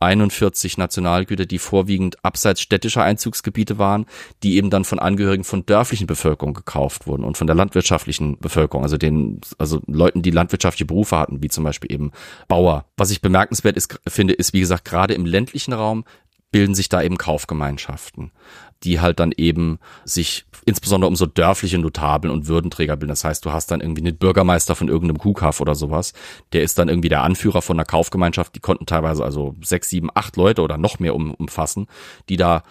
41 0.00 0.78
Nationalgüter, 0.78 1.46
die 1.46 1.60
vorwiegend 1.60 2.24
abseits 2.24 2.60
städtischer 2.60 3.04
Einzugsgebiete 3.04 3.78
waren, 3.78 4.06
die 4.42 4.56
eben 4.56 4.68
dann 4.68 4.82
von 4.84 4.98
Angehörigen 4.98 5.44
von 5.44 5.64
dörflichen 5.64 6.08
Bevölkerung 6.08 6.54
gekauft 6.54 7.06
wurden 7.06 7.22
und 7.22 7.38
von 7.38 7.46
der 7.46 7.54
landwirtschaftlichen 7.54 8.40
Bevölkerung, 8.40 8.82
also 8.82 8.98
den, 8.98 9.40
also 9.58 9.80
Leuten, 9.86 10.22
die 10.22 10.32
landwirtschaftliche 10.32 10.86
Berufe 10.86 11.16
hatten, 11.16 11.40
wie 11.40 11.48
zum 11.48 11.62
Beispiel 11.62 11.92
eben 11.92 12.10
Bauer. 12.48 12.86
Was 12.96 13.12
ich 13.12 13.20
bemerkenswert 13.20 13.76
ist, 13.76 14.00
finde, 14.08 14.34
ist, 14.34 14.52
wie 14.52 14.60
gesagt, 14.60 14.84
gerade 14.84 15.14
im 15.14 15.24
ländlichen 15.24 15.72
Raum 15.72 16.02
bilden 16.50 16.74
sich 16.74 16.88
da 16.88 17.00
eben 17.00 17.16
Kaufgemeinschaften 17.16 18.32
die 18.82 19.00
halt 19.00 19.20
dann 19.20 19.32
eben 19.36 19.78
sich 20.04 20.46
insbesondere 20.66 21.08
um 21.08 21.16
so 21.16 21.24
dörfliche 21.24 21.78
Notabeln 21.78 22.32
und 22.32 22.48
Würdenträger 22.48 22.96
bilden. 22.96 23.12
Das 23.12 23.24
heißt, 23.24 23.44
du 23.44 23.52
hast 23.52 23.70
dann 23.70 23.80
irgendwie 23.80 24.02
einen 24.02 24.18
Bürgermeister 24.18 24.74
von 24.74 24.88
irgendeinem 24.88 25.18
Kuhkaff 25.18 25.60
oder 25.60 25.74
sowas, 25.74 26.12
der 26.52 26.62
ist 26.62 26.78
dann 26.78 26.88
irgendwie 26.88 27.08
der 27.08 27.22
Anführer 27.22 27.62
von 27.62 27.76
einer 27.78 27.86
Kaufgemeinschaft, 27.86 28.54
die 28.54 28.60
konnten 28.60 28.84
teilweise 28.84 29.24
also 29.24 29.54
sechs, 29.62 29.88
sieben, 29.88 30.10
acht 30.12 30.36
Leute 30.36 30.62
oder 30.62 30.76
noch 30.76 30.98
mehr 30.98 31.14
um, 31.14 31.32
umfassen, 31.32 31.86
die 32.28 32.36
da 32.36 32.64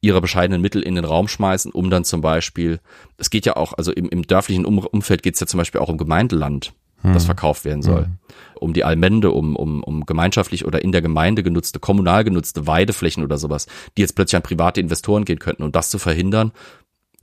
ihre 0.00 0.20
bescheidenen 0.20 0.60
Mittel 0.60 0.82
in 0.82 0.94
den 0.94 1.04
Raum 1.04 1.28
schmeißen, 1.28 1.72
um 1.72 1.90
dann 1.90 2.04
zum 2.04 2.20
Beispiel, 2.20 2.80
es 3.16 3.30
geht 3.30 3.46
ja 3.46 3.56
auch, 3.56 3.72
also 3.72 3.90
im, 3.90 4.08
im 4.08 4.22
dörflichen 4.22 4.64
um 4.64 4.78
Umfeld 4.78 5.22
geht 5.22 5.34
es 5.34 5.40
ja 5.40 5.46
zum 5.46 5.58
Beispiel 5.58 5.80
auch 5.80 5.88
um 5.88 5.98
Gemeindeland 5.98 6.72
das 7.12 7.24
hm. 7.24 7.26
verkauft 7.26 7.64
werden 7.64 7.82
soll. 7.82 8.06
Mhm. 8.06 8.18
Um 8.58 8.72
die 8.72 8.84
Allmende, 8.84 9.30
um, 9.30 9.56
um, 9.56 9.82
um 9.84 10.06
gemeinschaftlich 10.06 10.64
oder 10.64 10.82
in 10.82 10.90
der 10.90 11.02
Gemeinde 11.02 11.42
genutzte, 11.42 11.78
kommunal 11.78 12.24
genutzte 12.24 12.66
Weideflächen 12.66 13.22
oder 13.22 13.36
sowas, 13.36 13.66
die 13.96 14.00
jetzt 14.00 14.14
plötzlich 14.14 14.36
an 14.36 14.42
private 14.42 14.80
Investoren 14.80 15.26
gehen 15.26 15.38
könnten. 15.38 15.64
Und 15.64 15.76
das 15.76 15.90
zu 15.90 15.98
verhindern, 15.98 16.52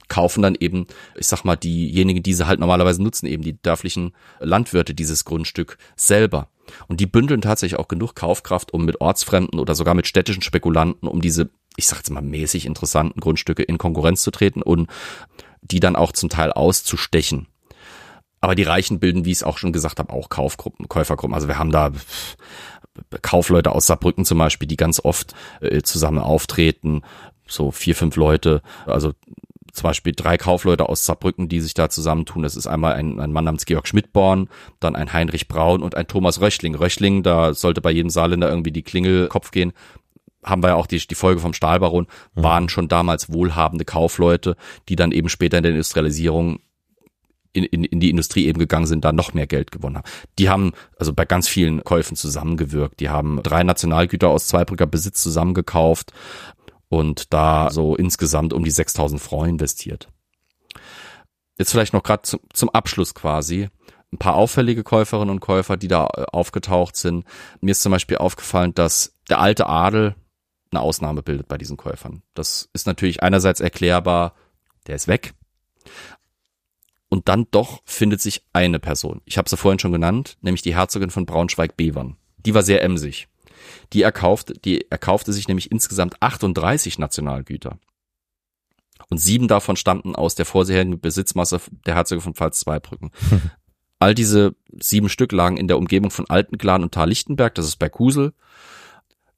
kaufen 0.08 0.42
dann 0.42 0.56
eben, 0.58 0.86
ich 1.16 1.26
sag 1.26 1.44
mal, 1.44 1.56
diejenigen, 1.56 2.22
die 2.22 2.34
sie 2.34 2.46
halt 2.46 2.60
normalerweise 2.60 3.02
nutzen, 3.02 3.26
eben 3.26 3.42
die 3.42 3.60
dörflichen 3.60 4.14
Landwirte 4.40 4.94
dieses 4.94 5.24
Grundstück 5.24 5.78
selber. 5.96 6.48
Und 6.88 7.00
die 7.00 7.06
bündeln 7.06 7.40
tatsächlich 7.40 7.78
auch 7.78 7.88
genug 7.88 8.14
Kaufkraft, 8.14 8.72
um 8.72 8.84
mit 8.84 9.00
ortsfremden 9.00 9.58
oder 9.58 9.74
sogar 9.74 9.94
mit 9.94 10.06
städtischen 10.06 10.42
Spekulanten, 10.42 11.08
um 11.08 11.20
diese, 11.20 11.50
ich 11.76 11.86
sag 11.86 11.98
jetzt 11.98 12.10
mal, 12.10 12.22
mäßig 12.22 12.66
interessanten 12.66 13.20
Grundstücke 13.20 13.62
in 13.62 13.78
Konkurrenz 13.78 14.22
zu 14.22 14.30
treten 14.30 14.62
und 14.62 14.88
die 15.62 15.80
dann 15.80 15.96
auch 15.96 16.12
zum 16.12 16.28
Teil 16.28 16.52
auszustechen. 16.52 17.48
Aber 18.40 18.54
die 18.56 18.64
Reichen 18.64 18.98
bilden, 18.98 19.24
wie 19.24 19.30
ich 19.30 19.38
es 19.38 19.42
auch 19.44 19.56
schon 19.56 19.72
gesagt 19.72 20.00
habe, 20.00 20.12
auch 20.12 20.28
Kaufgruppen, 20.28 20.88
Käufergruppen. 20.88 21.34
Also 21.34 21.46
wir 21.46 21.58
haben 21.58 21.70
da 21.70 21.92
Kaufleute 23.22 23.72
aus 23.72 23.86
Saarbrücken 23.86 24.24
zum 24.24 24.38
Beispiel, 24.38 24.68
die 24.68 24.76
ganz 24.76 25.00
oft 25.02 25.34
äh, 25.60 25.82
zusammen 25.82 26.18
auftreten, 26.18 27.02
so 27.46 27.70
vier, 27.70 27.94
fünf 27.94 28.16
Leute, 28.16 28.62
also 28.86 29.12
zum 29.72 29.84
Beispiel 29.84 30.12
drei 30.14 30.36
Kaufleute 30.36 30.88
aus 30.88 31.06
Saarbrücken, 31.06 31.48
die 31.48 31.60
sich 31.60 31.74
da 31.74 31.88
zusammentun. 31.88 32.42
Das 32.42 32.56
ist 32.56 32.66
einmal 32.66 32.92
ein, 32.92 33.18
ein 33.18 33.32
Mann 33.32 33.44
namens 33.44 33.64
Georg 33.64 33.88
Schmidborn, 33.88 34.48
dann 34.80 34.94
ein 34.94 35.12
Heinrich 35.12 35.48
Braun 35.48 35.82
und 35.82 35.96
ein 35.96 36.06
Thomas 36.06 36.40
Röchling. 36.40 36.74
Röchling, 36.74 37.22
da 37.22 37.54
sollte 37.54 37.80
bei 37.80 37.90
jedem 37.90 38.10
Saarländer 38.10 38.50
irgendwie 38.50 38.72
die 38.72 38.82
Klingel 38.82 39.28
Kopf 39.28 39.50
gehen. 39.50 39.72
Haben 40.44 40.62
wir 40.62 40.70
ja 40.70 40.74
auch 40.74 40.86
die, 40.86 40.98
die 40.98 41.14
Folge 41.14 41.40
vom 41.40 41.54
Stahlbaron, 41.54 42.06
waren 42.34 42.68
schon 42.68 42.88
damals 42.88 43.32
wohlhabende 43.32 43.84
Kaufleute, 43.84 44.56
die 44.88 44.96
dann 44.96 45.12
eben 45.12 45.28
später 45.28 45.56
in 45.56 45.62
der 45.62 45.72
Industrialisierung 45.72 46.58
in, 47.54 47.64
in, 47.64 47.84
in 47.84 48.00
die 48.00 48.10
Industrie 48.10 48.46
eben 48.46 48.58
gegangen 48.58 48.86
sind, 48.86 49.04
da 49.04 49.12
noch 49.12 49.34
mehr 49.34 49.46
Geld 49.46 49.70
gewonnen 49.70 49.96
haben. 49.96 50.08
Die 50.38 50.48
haben 50.48 50.72
also 50.98 51.12
bei 51.12 51.24
ganz 51.24 51.48
vielen 51.48 51.84
Käufen 51.84 52.16
zusammengewirkt. 52.16 53.00
Die 53.00 53.10
haben 53.10 53.42
drei 53.42 53.62
Nationalgüter 53.62 54.28
aus 54.28 54.48
Zweibrücker 54.48 54.86
Besitz 54.86 55.22
zusammengekauft 55.22 56.12
und 56.92 57.32
da 57.32 57.70
so 57.70 57.96
insgesamt 57.96 58.52
um 58.52 58.64
die 58.64 58.70
6000 58.70 59.18
Francs 59.18 59.48
investiert. 59.48 60.08
Jetzt 61.56 61.70
vielleicht 61.70 61.94
noch 61.94 62.02
gerade 62.02 62.20
zum, 62.20 62.40
zum 62.52 62.68
Abschluss 62.68 63.14
quasi 63.14 63.70
ein 64.12 64.18
paar 64.18 64.34
auffällige 64.34 64.84
Käuferinnen 64.84 65.30
und 65.30 65.40
Käufer, 65.40 65.78
die 65.78 65.88
da 65.88 66.06
äh, 66.14 66.24
aufgetaucht 66.32 66.96
sind. 66.96 67.24
Mir 67.62 67.70
ist 67.70 67.80
zum 67.80 67.92
Beispiel 67.92 68.18
aufgefallen, 68.18 68.74
dass 68.74 69.16
der 69.30 69.40
alte 69.40 69.68
Adel 69.68 70.16
eine 70.70 70.82
Ausnahme 70.82 71.22
bildet 71.22 71.48
bei 71.48 71.56
diesen 71.56 71.78
Käufern. 71.78 72.22
Das 72.34 72.68
ist 72.74 72.86
natürlich 72.86 73.22
einerseits 73.22 73.60
erklärbar, 73.60 74.34
der 74.86 74.96
ist 74.96 75.08
weg. 75.08 75.32
Und 77.08 77.28
dann 77.28 77.46
doch 77.52 77.80
findet 77.86 78.20
sich 78.20 78.44
eine 78.52 78.80
Person. 78.80 79.22
Ich 79.24 79.38
habe 79.38 79.48
sie 79.48 79.56
vorhin 79.56 79.78
schon 79.78 79.92
genannt, 79.92 80.36
nämlich 80.42 80.60
die 80.60 80.74
Herzogin 80.74 81.08
von 81.08 81.24
Braunschweig-Bevern. 81.24 82.18
Die 82.36 82.52
war 82.52 82.62
sehr 82.62 82.82
emsig. 82.82 83.28
Die 83.92 84.02
erkaufte, 84.02 84.54
die 84.54 84.90
erkaufte 84.90 85.32
sich 85.32 85.48
nämlich 85.48 85.70
insgesamt 85.70 86.20
38 86.20 86.98
Nationalgüter. 86.98 87.78
Und 89.08 89.18
sieben 89.18 89.48
davon 89.48 89.76
stammten 89.76 90.14
aus 90.14 90.34
der 90.34 90.46
vorherigen 90.46 91.00
Besitzmasse 91.00 91.60
der 91.86 91.94
Herzogin 91.94 92.22
von 92.22 92.34
Pfalz-Zweibrücken. 92.34 93.10
All 93.98 94.14
diese 94.14 94.54
sieben 94.80 95.08
Stück 95.08 95.32
lagen 95.32 95.56
in 95.56 95.68
der 95.68 95.78
Umgebung 95.78 96.10
von 96.10 96.28
Altenglan 96.28 96.82
und 96.82 96.92
Tal-Lichtenberg, 96.92 97.54
das 97.54 97.66
ist 97.66 97.78
bei 97.78 97.88
Kusel. 97.88 98.32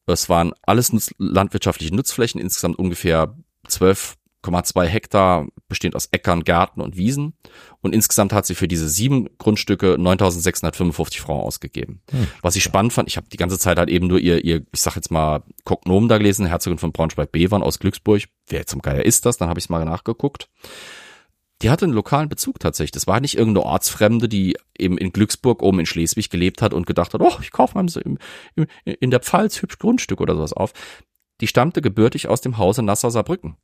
Es 0.07 0.29
waren 0.29 0.53
alles 0.63 1.15
landwirtschaftliche 1.19 1.95
Nutzflächen, 1.95 2.41
insgesamt 2.41 2.79
ungefähr 2.79 3.37
zwölf 3.67 4.17
8,2 4.45 4.85
Hektar, 4.85 5.47
bestehend 5.69 5.97
aus 5.97 6.09
Äckern, 6.13 6.45
Gärten 6.45 6.81
und 6.81 6.97
Wiesen. 6.97 7.35
Und 7.81 7.95
insgesamt 7.95 8.33
hat 8.33 8.47
sie 8.47 8.55
für 8.55 8.69
diese 8.69 8.89
sieben 8.89 9.29
Grundstücke 9.39 9.95
9.655 9.95 11.21
Francs 11.21 11.45
ausgegeben. 11.45 12.01
Hm. 12.11 12.27
Was 12.43 12.57
ich 12.57 12.63
spannend 12.63 12.93
fand, 12.93 13.09
ich 13.09 13.17
habe 13.17 13.29
die 13.29 13.37
ganze 13.37 13.59
Zeit 13.59 13.79
halt 13.79 13.89
eben 13.89 14.07
nur 14.07 14.19
ihr, 14.19 14.45
ihr 14.45 14.63
ich 14.73 14.81
sag 14.81 14.97
jetzt 14.97 15.11
mal, 15.11 15.43
Kognomen 15.65 16.09
da 16.09 16.19
gelesen, 16.19 16.47
Herzogin 16.47 16.79
von 16.79 16.93
Braunschweig-Bevern 16.93 17.63
aus 17.63 17.79
Glücksburg. 17.79 18.23
Wer 18.49 18.67
zum 18.67 18.83
Geier 18.83 19.05
ist 19.05 19.27
das? 19.27 19.37
Dann 19.37 19.49
habe 19.49 19.61
ich 19.61 19.71
mal 19.71 19.85
nachgeguckt. 19.85 20.49
Die 21.63 21.71
hatte 21.71 21.85
einen 21.85 21.95
lokalen 21.95 22.29
Bezug 22.29 22.61
tatsächlich. 22.61 22.93
Das 22.93 23.07
war 23.07 23.21
nicht 23.21 23.39
irgendeine 23.39 23.67
Ortsfremde, 23.67 24.29
die 24.29 24.57
eben 24.77 24.99
in 24.99 25.13
Glücksburg 25.13 25.63
oben 25.63 25.81
in 25.81 25.87
Schleswig 25.87 26.29
gelebt 26.29 26.61
hat 26.61 26.75
und 26.75 26.87
gedacht 26.87 27.15
hat, 27.15 27.23
oh, 27.23 27.39
ich 27.41 27.53
kaufe 27.53 27.75
mal 27.75 27.87
in 28.85 29.11
der 29.11 29.21
Pfalz 29.21 29.63
hübsch 29.63 29.79
Grundstück 29.79 30.21
oder 30.21 30.35
sowas 30.35 30.53
auf. 30.53 30.73
Die 31.41 31.47
stammte 31.47 31.81
gebürtig 31.81 32.29
aus 32.29 32.41
dem 32.41 32.59
Hause 32.59 32.83
Nassau-Saarbrücken. 32.83 33.57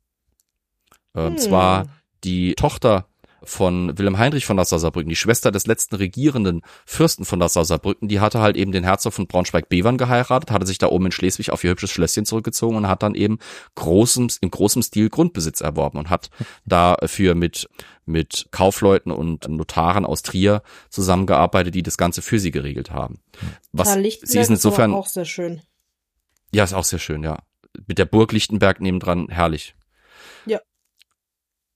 Und 1.13 1.33
hm. 1.33 1.37
zwar 1.37 1.87
die 2.23 2.53
Tochter 2.55 3.07
von 3.43 3.97
Wilhelm 3.97 4.17
Heinrich 4.17 4.45
von 4.45 4.55
Nassau-Saarbrücken, 4.55 5.09
die 5.09 5.15
Schwester 5.15 5.51
des 5.51 5.65
letzten 5.65 5.95
regierenden 5.95 6.61
Fürsten 6.85 7.25
von 7.25 7.39
Nassau-Saarbrücken, 7.39 8.07
die 8.07 8.19
hatte 8.19 8.39
halt 8.39 8.55
eben 8.55 8.71
den 8.71 8.83
Herzog 8.83 9.13
von 9.13 9.27
Braunschweig-Bevern 9.27 9.97
geheiratet, 9.97 10.51
hatte 10.51 10.67
sich 10.67 10.77
da 10.77 10.87
oben 10.87 11.07
in 11.07 11.11
Schleswig 11.11 11.51
auf 11.51 11.63
ihr 11.63 11.71
hübsches 11.71 11.91
Schlösschen 11.91 12.25
zurückgezogen 12.25 12.77
und 12.77 12.87
hat 12.87 13.01
dann 13.01 13.15
eben 13.15 13.39
großem, 13.75 14.27
im 14.41 14.51
großem 14.51 14.83
Stil 14.83 15.09
Grundbesitz 15.09 15.61
erworben 15.61 15.97
und 15.97 16.09
hat 16.09 16.29
dafür 16.65 17.33
mit, 17.33 17.67
mit 18.05 18.47
Kaufleuten 18.51 19.11
und 19.11 19.47
Notaren 19.47 20.05
aus 20.05 20.21
Trier 20.21 20.61
zusammengearbeitet, 20.89 21.73
die 21.73 21.83
das 21.83 21.97
Ganze 21.97 22.21
für 22.21 22.39
sie 22.39 22.51
geregelt 22.51 22.91
haben. 22.91 23.21
Was 23.71 23.93
sie 23.93 24.39
ist 24.39 24.49
insofern 24.49 24.93
auch 24.93 25.07
sehr 25.07 25.25
schön. 25.25 25.61
Ja, 26.53 26.63
ist 26.63 26.73
auch 26.73 26.83
sehr 26.83 26.99
schön, 26.99 27.23
ja. 27.23 27.39
Mit 27.87 27.97
der 27.97 28.05
Burg 28.05 28.33
Lichtenberg 28.33 28.81
nebendran, 28.81 29.29
herrlich. 29.29 29.73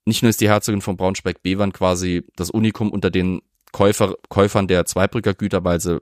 Nicht 0.05 0.21
nur 0.21 0.29
ist 0.29 0.41
die 0.41 0.49
Herzogin 0.49 0.81
von 0.81 0.97
Braunschweig-Bevern 0.97 1.73
quasi 1.73 2.23
das 2.35 2.51
Unikum 2.51 2.91
unter 2.91 3.09
den 3.09 3.41
Käufer, 3.71 4.15
Käufern 4.29 4.67
der 4.67 4.85
Zweibrücker 4.85 5.33
Güter, 5.33 5.63
weil 5.63 5.81
sie 5.81 6.01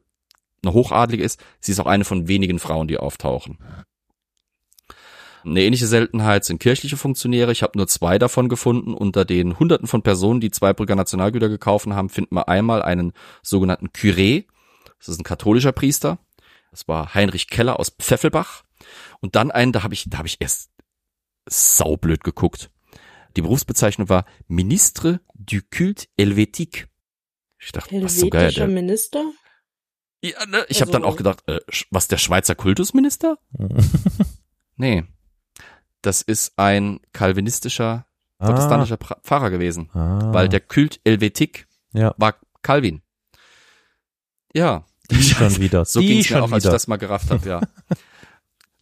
eine 0.64 0.74
Hochadlige 0.74 1.24
ist, 1.24 1.44
sie 1.60 1.72
ist 1.72 1.80
auch 1.80 1.88
eine 1.88 2.06
von 2.06 2.28
wenigen 2.28 2.60
Frauen, 2.60 2.88
die 2.88 2.98
auftauchen. 2.98 3.58
Eine 5.46 5.62
ähnliche 5.62 5.88
Seltenheit 5.88 6.46
sind 6.46 6.60
kirchliche 6.60 6.96
Funktionäre. 6.96 7.52
Ich 7.52 7.64
habe 7.64 7.78
nur 7.78 7.88
zwei 7.88 8.18
davon 8.18 8.48
gefunden. 8.48 8.94
Unter 8.94 9.26
den 9.26 9.60
Hunderten 9.60 9.88
von 9.88 10.02
Personen, 10.02 10.40
die 10.40 10.52
Zweibrücker 10.52 10.96
Nationalgüter 10.96 11.50
gekauft 11.50 11.88
haben, 11.88 12.10
finden 12.10 12.36
wir 12.36 12.48
einmal 12.48 12.82
einen 12.82 13.12
sogenannten 13.42 13.88
Curé. 13.88 14.46
Das 15.00 15.10
ist 15.10 15.20
ein 15.20 15.26
katholischer 15.26 15.74
Priester. 15.74 16.18
Das 16.72 16.88
war 16.88 17.14
Heinrich 17.14 17.50
Keller 17.50 17.78
aus 17.78 17.90
Pfeffelbach. 17.90 18.64
Und 19.20 19.36
dann 19.36 19.52
einen, 19.52 19.74
da 19.74 19.84
habe 19.84 19.94
ich, 19.94 20.10
da 20.10 20.20
habe 20.20 20.28
ich 20.28 20.38
erst 20.40 20.72
saublöd 21.46 22.24
geguckt. 22.24 22.70
Die 23.36 23.42
Berufsbezeichnung 23.42 24.10
war 24.10 24.26
Ministre 24.48 25.20
du 25.34 25.60
Culte 25.72 26.06
Helvétique. 26.18 26.88
Ich 27.60 27.72
dachte, 27.72 28.02
was 28.04 28.18
so 28.18 28.30
geil. 28.30 28.52
Der, 28.52 28.68
Minister? 28.68 29.24
Ja, 30.22 30.46
ne, 30.46 30.66
ich 30.70 30.82
also, 30.82 30.82
habe 30.82 30.92
dann 30.92 31.04
auch 31.04 31.16
gedacht, 31.16 31.44
äh, 31.48 31.60
was 31.90 32.08
der 32.08 32.18
Schweizer 32.18 32.56
Kultusminister? 32.56 33.38
nee. 34.76 35.04
Das 36.02 36.22
ist 36.22 36.54
ein 36.58 37.00
kalvinistischer 37.14 38.06
ah. 38.38 38.46
protestantischer 38.46 38.98
Pfarrer 38.98 39.50
gewesen, 39.50 39.90
ah. 39.94 40.34
weil 40.34 40.50
der 40.50 40.60
Kult 40.60 41.00
Helvetik 41.06 41.68
ja. 41.94 42.14
war 42.18 42.36
Calvin. 42.62 43.02
Ja. 44.54 44.86
Die 45.10 45.24
schon 45.24 45.58
wieder. 45.60 45.86
So 45.86 46.02
ging 46.02 46.20
es 46.20 46.30
mir 46.30 46.44
auch, 46.44 46.52
als 46.52 46.66
ich 46.66 46.72
das 46.72 46.88
mal 46.88 46.98
gerafft 46.98 47.32
habe, 47.32 47.48
ja. 47.48 47.62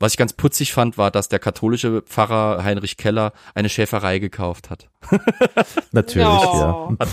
Was 0.02 0.14
ich 0.14 0.18
ganz 0.18 0.34
putzig 0.34 0.74
fand, 0.74 0.98
war, 0.98 1.12
dass 1.12 1.30
der 1.30 1.38
katholische 1.38 2.02
Pfarrer 2.02 2.64
Heinrich 2.64 2.98
Keller 2.98 3.34
eine 3.54 3.70
Schäferei 3.70 4.18
gekauft 4.18 4.72
hat. 4.72 4.90
Natürlich, 5.92 6.26
ja. 6.26 6.90
Hat, 7.00 7.10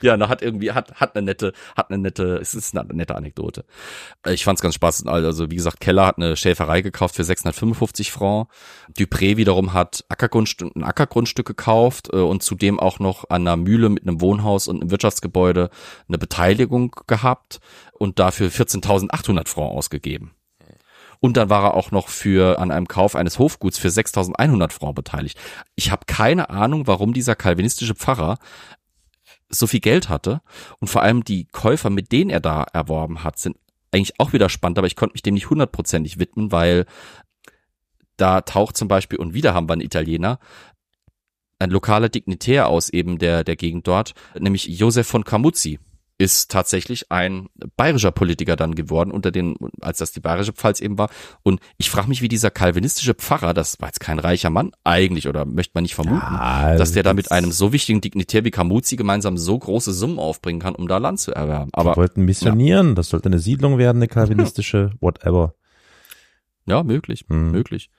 ja, 0.00 0.16
na, 0.16 0.28
hat 0.28 0.42
irgendwie, 0.42 0.72
hat, 0.72 0.96
hat 0.96 1.14
eine 1.14 1.26
nette, 1.26 1.52
hat 1.76 1.90
eine 1.90 1.98
nette, 1.98 2.38
es 2.38 2.54
ist 2.54 2.76
eine 2.76 2.92
nette 2.92 3.14
Anekdote. 3.14 3.64
Ich 4.26 4.42
fand's 4.42 4.62
ganz 4.62 4.74
spaßig. 4.74 5.06
Also, 5.06 5.52
wie 5.52 5.54
gesagt, 5.54 5.78
Keller 5.78 6.06
hat 6.06 6.16
eine 6.16 6.36
Schäferei 6.36 6.80
gekauft 6.80 7.14
für 7.14 7.22
655 7.22 8.10
Francs. 8.10 8.52
Dupré 8.98 9.36
wiederum 9.36 9.72
hat 9.72 10.04
Ackergrundstück, 10.08 10.74
ein 10.74 10.82
Ackergrundstück 10.82 11.46
gekauft 11.46 12.08
äh, 12.12 12.16
und 12.16 12.42
zudem 12.42 12.80
auch 12.80 12.98
noch 12.98 13.30
an 13.30 13.42
einer 13.42 13.56
Mühle 13.56 13.90
mit 13.90 14.08
einem 14.08 14.20
Wohnhaus 14.20 14.66
und 14.66 14.80
einem 14.80 14.90
Wirtschaftsgebäude 14.90 15.70
eine 16.08 16.18
Beteiligung 16.18 16.96
gehabt 17.06 17.60
und 17.92 18.18
dafür 18.18 18.48
14.800 18.48 19.46
Francs 19.46 19.76
ausgegeben. 19.76 20.32
Und 21.24 21.38
dann 21.38 21.48
war 21.48 21.64
er 21.64 21.74
auch 21.74 21.90
noch 21.90 22.08
für 22.08 22.58
an 22.58 22.70
einem 22.70 22.86
Kauf 22.86 23.16
eines 23.16 23.38
Hofguts 23.38 23.78
für 23.78 23.88
6.100 23.88 24.72
Francs 24.72 24.94
beteiligt. 24.94 25.40
Ich 25.74 25.90
habe 25.90 26.04
keine 26.06 26.50
Ahnung, 26.50 26.86
warum 26.86 27.14
dieser 27.14 27.34
kalvinistische 27.34 27.94
Pfarrer 27.94 28.36
so 29.48 29.66
viel 29.66 29.80
Geld 29.80 30.10
hatte. 30.10 30.42
Und 30.80 30.88
vor 30.88 31.00
allem 31.00 31.24
die 31.24 31.46
Käufer, 31.46 31.88
mit 31.88 32.12
denen 32.12 32.28
er 32.28 32.40
da 32.40 32.64
erworben 32.74 33.24
hat, 33.24 33.38
sind 33.38 33.56
eigentlich 33.90 34.20
auch 34.20 34.34
wieder 34.34 34.50
spannend, 34.50 34.76
aber 34.76 34.86
ich 34.86 34.96
konnte 34.96 35.14
mich 35.14 35.22
dem 35.22 35.32
nicht 35.32 35.48
hundertprozentig 35.48 36.18
widmen, 36.18 36.52
weil 36.52 36.84
da 38.18 38.42
taucht 38.42 38.76
zum 38.76 38.88
Beispiel, 38.88 39.18
und 39.18 39.32
wieder 39.32 39.54
haben 39.54 39.66
wir 39.66 39.72
einen 39.72 39.80
Italiener, 39.80 40.38
ein 41.58 41.70
lokaler 41.70 42.10
Dignitär 42.10 42.68
aus 42.68 42.90
eben 42.90 43.16
der, 43.16 43.44
der 43.44 43.56
Gegend 43.56 43.86
dort, 43.86 44.12
nämlich 44.38 44.66
Josef 44.66 45.06
von 45.06 45.24
Camuzzi 45.24 45.78
ist 46.16 46.50
tatsächlich 46.50 47.10
ein 47.10 47.48
bayerischer 47.76 48.12
Politiker 48.12 48.54
dann 48.54 48.74
geworden, 48.74 49.10
unter 49.10 49.32
den, 49.32 49.56
als 49.80 49.98
das 49.98 50.12
die 50.12 50.20
bayerische 50.20 50.52
Pfalz 50.52 50.80
eben 50.80 50.96
war. 50.96 51.10
Und 51.42 51.60
ich 51.76 51.90
frage 51.90 52.08
mich, 52.08 52.22
wie 52.22 52.28
dieser 52.28 52.50
kalvinistische 52.50 53.14
Pfarrer, 53.14 53.52
das 53.52 53.80
war 53.80 53.88
jetzt 53.88 54.00
kein 54.00 54.18
reicher 54.18 54.50
Mann 54.50 54.70
eigentlich, 54.84 55.28
oder 55.28 55.44
möchte 55.44 55.72
man 55.74 55.82
nicht 55.82 55.96
vermuten, 55.96 56.20
ja, 56.20 56.76
dass 56.76 56.92
der 56.92 57.02
da 57.02 57.14
mit 57.14 57.32
einem 57.32 57.50
so 57.50 57.72
wichtigen 57.72 58.00
Dignitär 58.00 58.44
wie 58.44 58.52
Kamuzzi 58.52 58.96
gemeinsam 58.96 59.36
so 59.36 59.58
große 59.58 59.92
Summen 59.92 60.18
aufbringen 60.18 60.60
kann, 60.60 60.76
um 60.76 60.86
da 60.86 60.98
Land 60.98 61.18
zu 61.18 61.32
erwerben. 61.32 61.70
Aber 61.72 61.92
die 61.92 61.96
wollten 61.96 62.24
missionieren, 62.24 62.88
ja. 62.88 62.94
das 62.94 63.08
sollte 63.08 63.28
eine 63.28 63.40
Siedlung 63.40 63.78
werden, 63.78 63.98
eine 63.98 64.08
kalvinistische, 64.08 64.92
whatever. 65.00 65.54
Ja, 66.66 66.82
möglich, 66.82 67.24
hm. 67.28 67.50
möglich. 67.50 67.90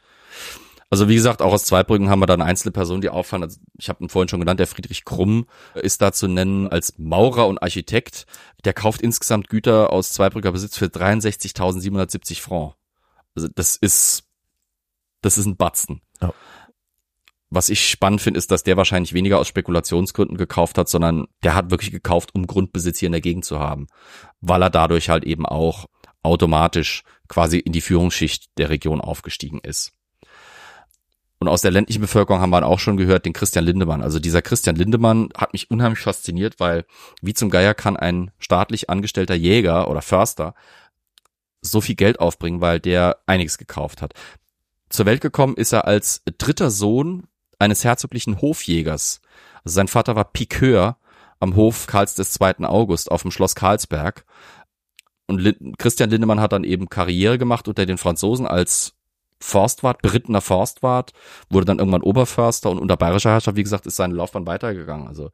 Also 0.90 1.10
wie 1.10 1.16
gesagt, 1.16 1.42
auch 1.42 1.52
aus 1.52 1.66
Zweibrücken 1.66 2.10
haben 2.10 2.20
wir 2.20 2.28
dann 2.28 2.42
einzelne 2.42 2.72
Personen, 2.72 3.02
die 3.02 3.10
auffallen. 3.10 3.44
Also 3.44 3.60
ich 3.78 3.90
habe 3.90 4.04
ihn 4.04 4.10
vorhin 4.10 4.30
schon 4.30 4.40
genannt, 4.40 4.60
der 4.60 4.68
Friedrich 4.68 5.04
Krumm 5.04 5.48
ist 5.74 6.02
da 6.02 6.12
zu 6.12 6.28
nennen 6.28 6.68
als 6.68 6.98
Maurer 6.98 7.48
und 7.48 7.62
Architekt. 7.62 8.26
Der 8.64 8.74
kauft 8.74 9.02
insgesamt 9.02 9.50
Güter 9.50 9.92
aus 9.92 10.12
Zweibrücker 10.12 10.52
Besitz 10.52 10.78
für 10.78 10.86
63.770 10.86 12.40
Francs. 12.40 12.76
Also 13.36 13.50
das 13.54 13.76
ist, 13.76 14.24
das 15.22 15.38
ist 15.38 15.46
ein 15.46 15.58
Batzen. 15.58 16.02
Ja. 16.22 16.34
Was 17.50 17.70
ich 17.70 17.90
spannend 17.90 18.22
finde, 18.22 18.38
ist, 18.38 18.52
dass 18.52 18.64
der 18.64 18.78
wahrscheinlich 18.78 19.14
weniger 19.14 19.40
aus 19.40 19.48
Spekulationsgründen 19.48 20.38
gekauft 20.38 20.78
hat, 20.78 20.90
sondern 20.90 21.28
der 21.44 21.56
hat 21.56 21.72
wirklich 21.72 21.92
gekauft, 21.92 22.34
um 22.34 22.48
Grundbesitz 22.48 23.00
hier 23.00 23.08
in 23.08 23.14
der 23.14 23.22
Gegend 23.22 23.46
zu 23.46 23.60
haben. 23.60 23.88
Weil 24.42 24.62
er 24.62 24.70
dadurch 24.70 25.10
halt 25.10 25.24
eben 25.24 25.46
auch 25.46 25.86
automatisch 26.24 27.04
quasi 27.28 27.60
in 27.60 27.72
die 27.72 27.82
Führungsschicht 27.82 28.58
der 28.58 28.70
Region 28.70 29.00
aufgestiegen 29.00 29.60
ist. 29.62 29.94
Und 31.38 31.50
aus 31.50 31.62
der 31.62 31.72
ländlichen 31.72 32.02
Bevölkerung 32.02 32.42
haben 32.42 32.52
wir 32.52 32.66
auch 32.66 32.80
schon 32.80 32.98
gehört, 32.98 33.26
den 33.26 33.34
Christian 33.34 33.66
Lindemann. 33.66 34.02
Also 34.02 34.20
dieser 34.20 34.42
Christian 34.42 34.76
Lindemann 34.76 35.30
hat 35.36 35.54
mich 35.54 35.70
unheimlich 35.70 36.00
fasziniert, 36.00 36.60
weil 36.60 36.86
wie 37.22 37.34
zum 37.34 37.50
Geier 37.50 37.74
kann 37.74 37.98
ein 37.98 38.32
staatlich 38.40 38.90
angestellter 38.90 39.36
Jäger 39.36 39.90
oder 39.90 40.02
Förster 40.02 40.56
so 41.62 41.82
viel 41.82 41.96
Geld 41.96 42.20
aufbringen, 42.20 42.62
weil 42.62 42.80
der 42.80 43.18
einiges 43.26 43.58
gekauft 43.58 44.02
hat. 44.02 44.14
Zur 44.90 45.06
Welt 45.06 45.22
gekommen 45.22 45.56
ist 45.56 45.74
er 45.74 45.86
als 45.86 46.22
dritter 46.38 46.72
Sohn 46.72 47.28
eines 47.60 47.84
herzoglichen 47.84 48.42
Hofjägers. 48.42 49.22
Also 49.64 49.76
sein 49.76 49.88
Vater 49.88 50.16
war 50.16 50.26
Pikeur 50.26 50.98
am 51.40 51.56
Hof 51.56 51.88
Karls 51.88 52.16
des 52.16 52.32
2. 52.32 52.60
August 52.60 53.12
auf 53.12 53.24
dem 53.24 53.32
Schloss 53.32 53.56
Karlsberg. 53.56 54.26
Und 55.28 55.78
Christian 55.80 56.10
Lindemann 56.10 56.40
hat 56.40 56.54
dann 56.54 56.64
eben 56.64 56.88
Karriere 56.88 57.38
gemacht 57.38 57.68
unter 57.68 57.86
den 57.86 57.98
Franzosen 57.98 58.48
als 58.48 58.94
Forstwart, 59.40 60.02
berittener 60.02 60.42
Forstwart, 60.42 61.12
wurde 61.50 61.66
dann 61.66 61.80
irgendwann 61.80 62.02
Oberförster 62.02 62.70
und 62.70 62.80
unter 62.80 62.98
bayerischer 62.98 63.32
Herrschaft, 63.32 63.58
wie 63.58 63.64
gesagt, 63.64 63.86
ist 63.86 63.98
seine 63.98 64.16
Laufbahn 64.16 64.48
weitergegangen. 64.48 65.08
Also 65.08 65.32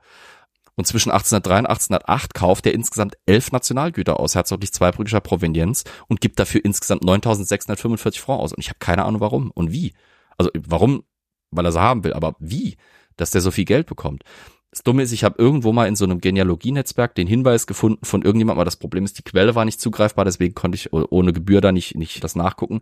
und 0.75 0.87
zwischen 0.87 1.11
1803 1.11 1.59
und 1.59 1.65
1808 1.67 2.33
kauft 2.33 2.65
er 2.65 2.73
insgesamt 2.73 3.15
elf 3.25 3.51
Nationalgüter 3.51 4.19
aus 4.19 4.35
herzoglich 4.35 4.71
zweibrüchiger 4.71 5.19
Provenienz 5.19 5.83
und 6.07 6.21
gibt 6.21 6.39
dafür 6.39 6.63
insgesamt 6.63 7.03
9.645 7.03 8.19
Francs 8.19 8.41
aus. 8.41 8.53
Und 8.53 8.59
ich 8.59 8.69
habe 8.69 8.79
keine 8.79 9.05
Ahnung 9.05 9.21
warum 9.21 9.51
und 9.51 9.71
wie. 9.71 9.93
Also 10.37 10.49
warum, 10.57 11.03
weil 11.51 11.65
er 11.65 11.71
sie 11.71 11.81
haben 11.81 12.03
will, 12.03 12.13
aber 12.13 12.35
wie, 12.39 12.77
dass 13.17 13.31
der 13.31 13.41
so 13.41 13.51
viel 13.51 13.65
Geld 13.65 13.85
bekommt. 13.85 14.23
Das 14.71 14.83
Dumme 14.83 15.03
ist, 15.03 15.11
ich 15.11 15.25
habe 15.25 15.35
irgendwo 15.37 15.73
mal 15.73 15.87
in 15.87 15.97
so 15.97 16.05
einem 16.05 16.21
Genealogienetzwerk 16.21 17.13
den 17.13 17.27
Hinweis 17.27 17.67
gefunden 17.67 18.05
von 18.05 18.21
irgendjemandem, 18.21 18.59
aber 18.59 18.65
das 18.65 18.77
Problem 18.77 19.03
ist, 19.03 19.17
die 19.17 19.23
Quelle 19.23 19.53
war 19.53 19.65
nicht 19.65 19.81
zugreifbar, 19.81 20.23
deswegen 20.23 20.55
konnte 20.55 20.77
ich 20.77 20.93
ohne 20.93 21.33
Gebühr 21.33 21.59
da 21.59 21.73
nicht, 21.73 21.95
nicht 21.95 22.23
das 22.23 22.35
nachgucken. 22.35 22.79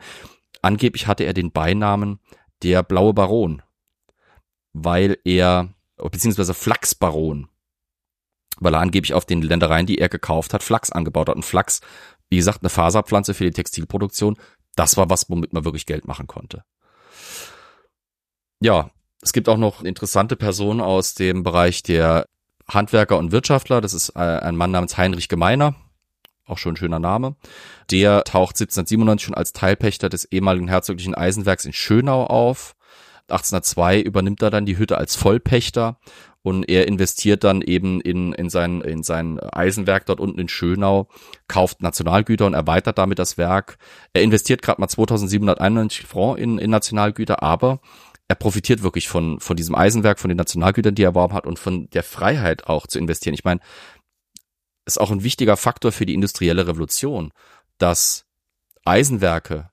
Angeblich 0.61 1.07
hatte 1.07 1.23
er 1.23 1.33
den 1.33 1.51
Beinamen 1.51 2.19
der 2.63 2.83
blaue 2.83 3.13
Baron, 3.13 3.61
weil 4.73 5.17
er, 5.23 5.73
beziehungsweise 5.97 6.53
Flachsbaron, 6.53 7.47
weil 8.59 8.73
er 8.73 8.81
angeblich 8.81 9.13
auf 9.13 9.25
den 9.25 9.41
Ländereien, 9.41 9.85
die 9.85 9.97
er 9.97 10.09
gekauft 10.09 10.53
hat, 10.53 10.63
Flachs 10.63 10.91
angebaut 10.91 11.29
hat. 11.29 11.35
Und 11.35 11.45
Flachs, 11.45 11.81
wie 12.29 12.37
gesagt, 12.37 12.61
eine 12.61 12.69
Faserpflanze 12.69 13.33
für 13.33 13.45
die 13.45 13.51
Textilproduktion, 13.51 14.37
das 14.75 14.97
war 14.97 15.09
was, 15.09 15.29
womit 15.29 15.53
man 15.53 15.65
wirklich 15.65 15.85
Geld 15.85 16.07
machen 16.07 16.27
konnte. 16.27 16.63
Ja, 18.61 18.91
es 19.21 19.33
gibt 19.33 19.49
auch 19.49 19.57
noch 19.57 19.83
interessante 19.83 20.35
Personen 20.35 20.81
aus 20.81 21.13
dem 21.13 21.43
Bereich 21.43 21.83
der 21.83 22.25
Handwerker 22.67 23.17
und 23.17 23.31
Wirtschaftler. 23.31 23.81
Das 23.81 23.93
ist 23.93 24.09
äh, 24.15 24.19
ein 24.19 24.55
Mann 24.55 24.71
namens 24.71 24.97
Heinrich 24.97 25.27
Gemeiner, 25.27 25.75
auch 26.49 26.57
schon 26.57 26.75
schöner 26.75 26.99
Name. 26.99 27.35
Der 27.91 28.23
taucht 28.23 28.55
1797 28.55 29.25
schon 29.25 29.35
als 29.35 29.53
Teilpächter 29.53 30.09
des 30.09 30.25
ehemaligen 30.25 30.67
herzoglichen 30.67 31.15
Eisenwerks 31.15 31.65
in 31.65 31.73
Schönau 31.73 32.25
auf. 32.25 32.75
1802 33.29 34.01
übernimmt 34.01 34.41
er 34.41 34.49
dann 34.49 34.65
die 34.65 34.77
Hütte 34.77 34.97
als 34.97 35.15
Vollpächter 35.15 35.99
und 36.41 36.69
er 36.69 36.87
investiert 36.87 37.43
dann 37.43 37.61
eben 37.61 38.01
in, 38.01 38.33
in, 38.33 38.49
sein, 38.49 38.81
in 38.81 39.03
sein 39.03 39.39
Eisenwerk 39.39 40.05
dort 40.05 40.19
unten 40.19 40.39
in 40.39 40.49
Schönau, 40.49 41.07
kauft 41.47 41.81
Nationalgüter 41.81 42.45
und 42.45 42.53
erweitert 42.53 42.97
damit 42.97 43.19
das 43.19 43.37
Werk. 43.37 43.77
Er 44.13 44.23
investiert 44.23 44.61
gerade 44.61 44.81
mal 44.81 44.87
2791 44.87 46.05
Francs 46.07 46.41
in, 46.41 46.57
in 46.57 46.71
Nationalgüter, 46.71 47.43
aber 47.43 47.81
er 48.29 48.35
profitiert 48.35 48.83
wirklich 48.83 49.09
von, 49.09 49.39
von 49.39 49.57
diesem 49.57 49.75
Eisenwerk, 49.75 50.19
von 50.19 50.29
den 50.29 50.37
Nationalgütern, 50.37 50.95
die 50.95 51.03
er 51.03 51.09
erworben 51.09 51.33
hat 51.33 51.45
und 51.45 51.59
von 51.59 51.89
der 51.89 52.03
Freiheit 52.03 52.67
auch 52.67 52.87
zu 52.87 52.99
investieren. 52.99 53.33
Ich 53.33 53.43
meine, 53.43 53.59
ist 54.89 54.99
auch 54.99 55.11
ein 55.11 55.23
wichtiger 55.23 55.57
Faktor 55.57 55.91
für 55.91 56.05
die 56.05 56.13
industrielle 56.13 56.67
Revolution, 56.67 57.31
dass 57.77 58.25
Eisenwerke, 58.85 59.69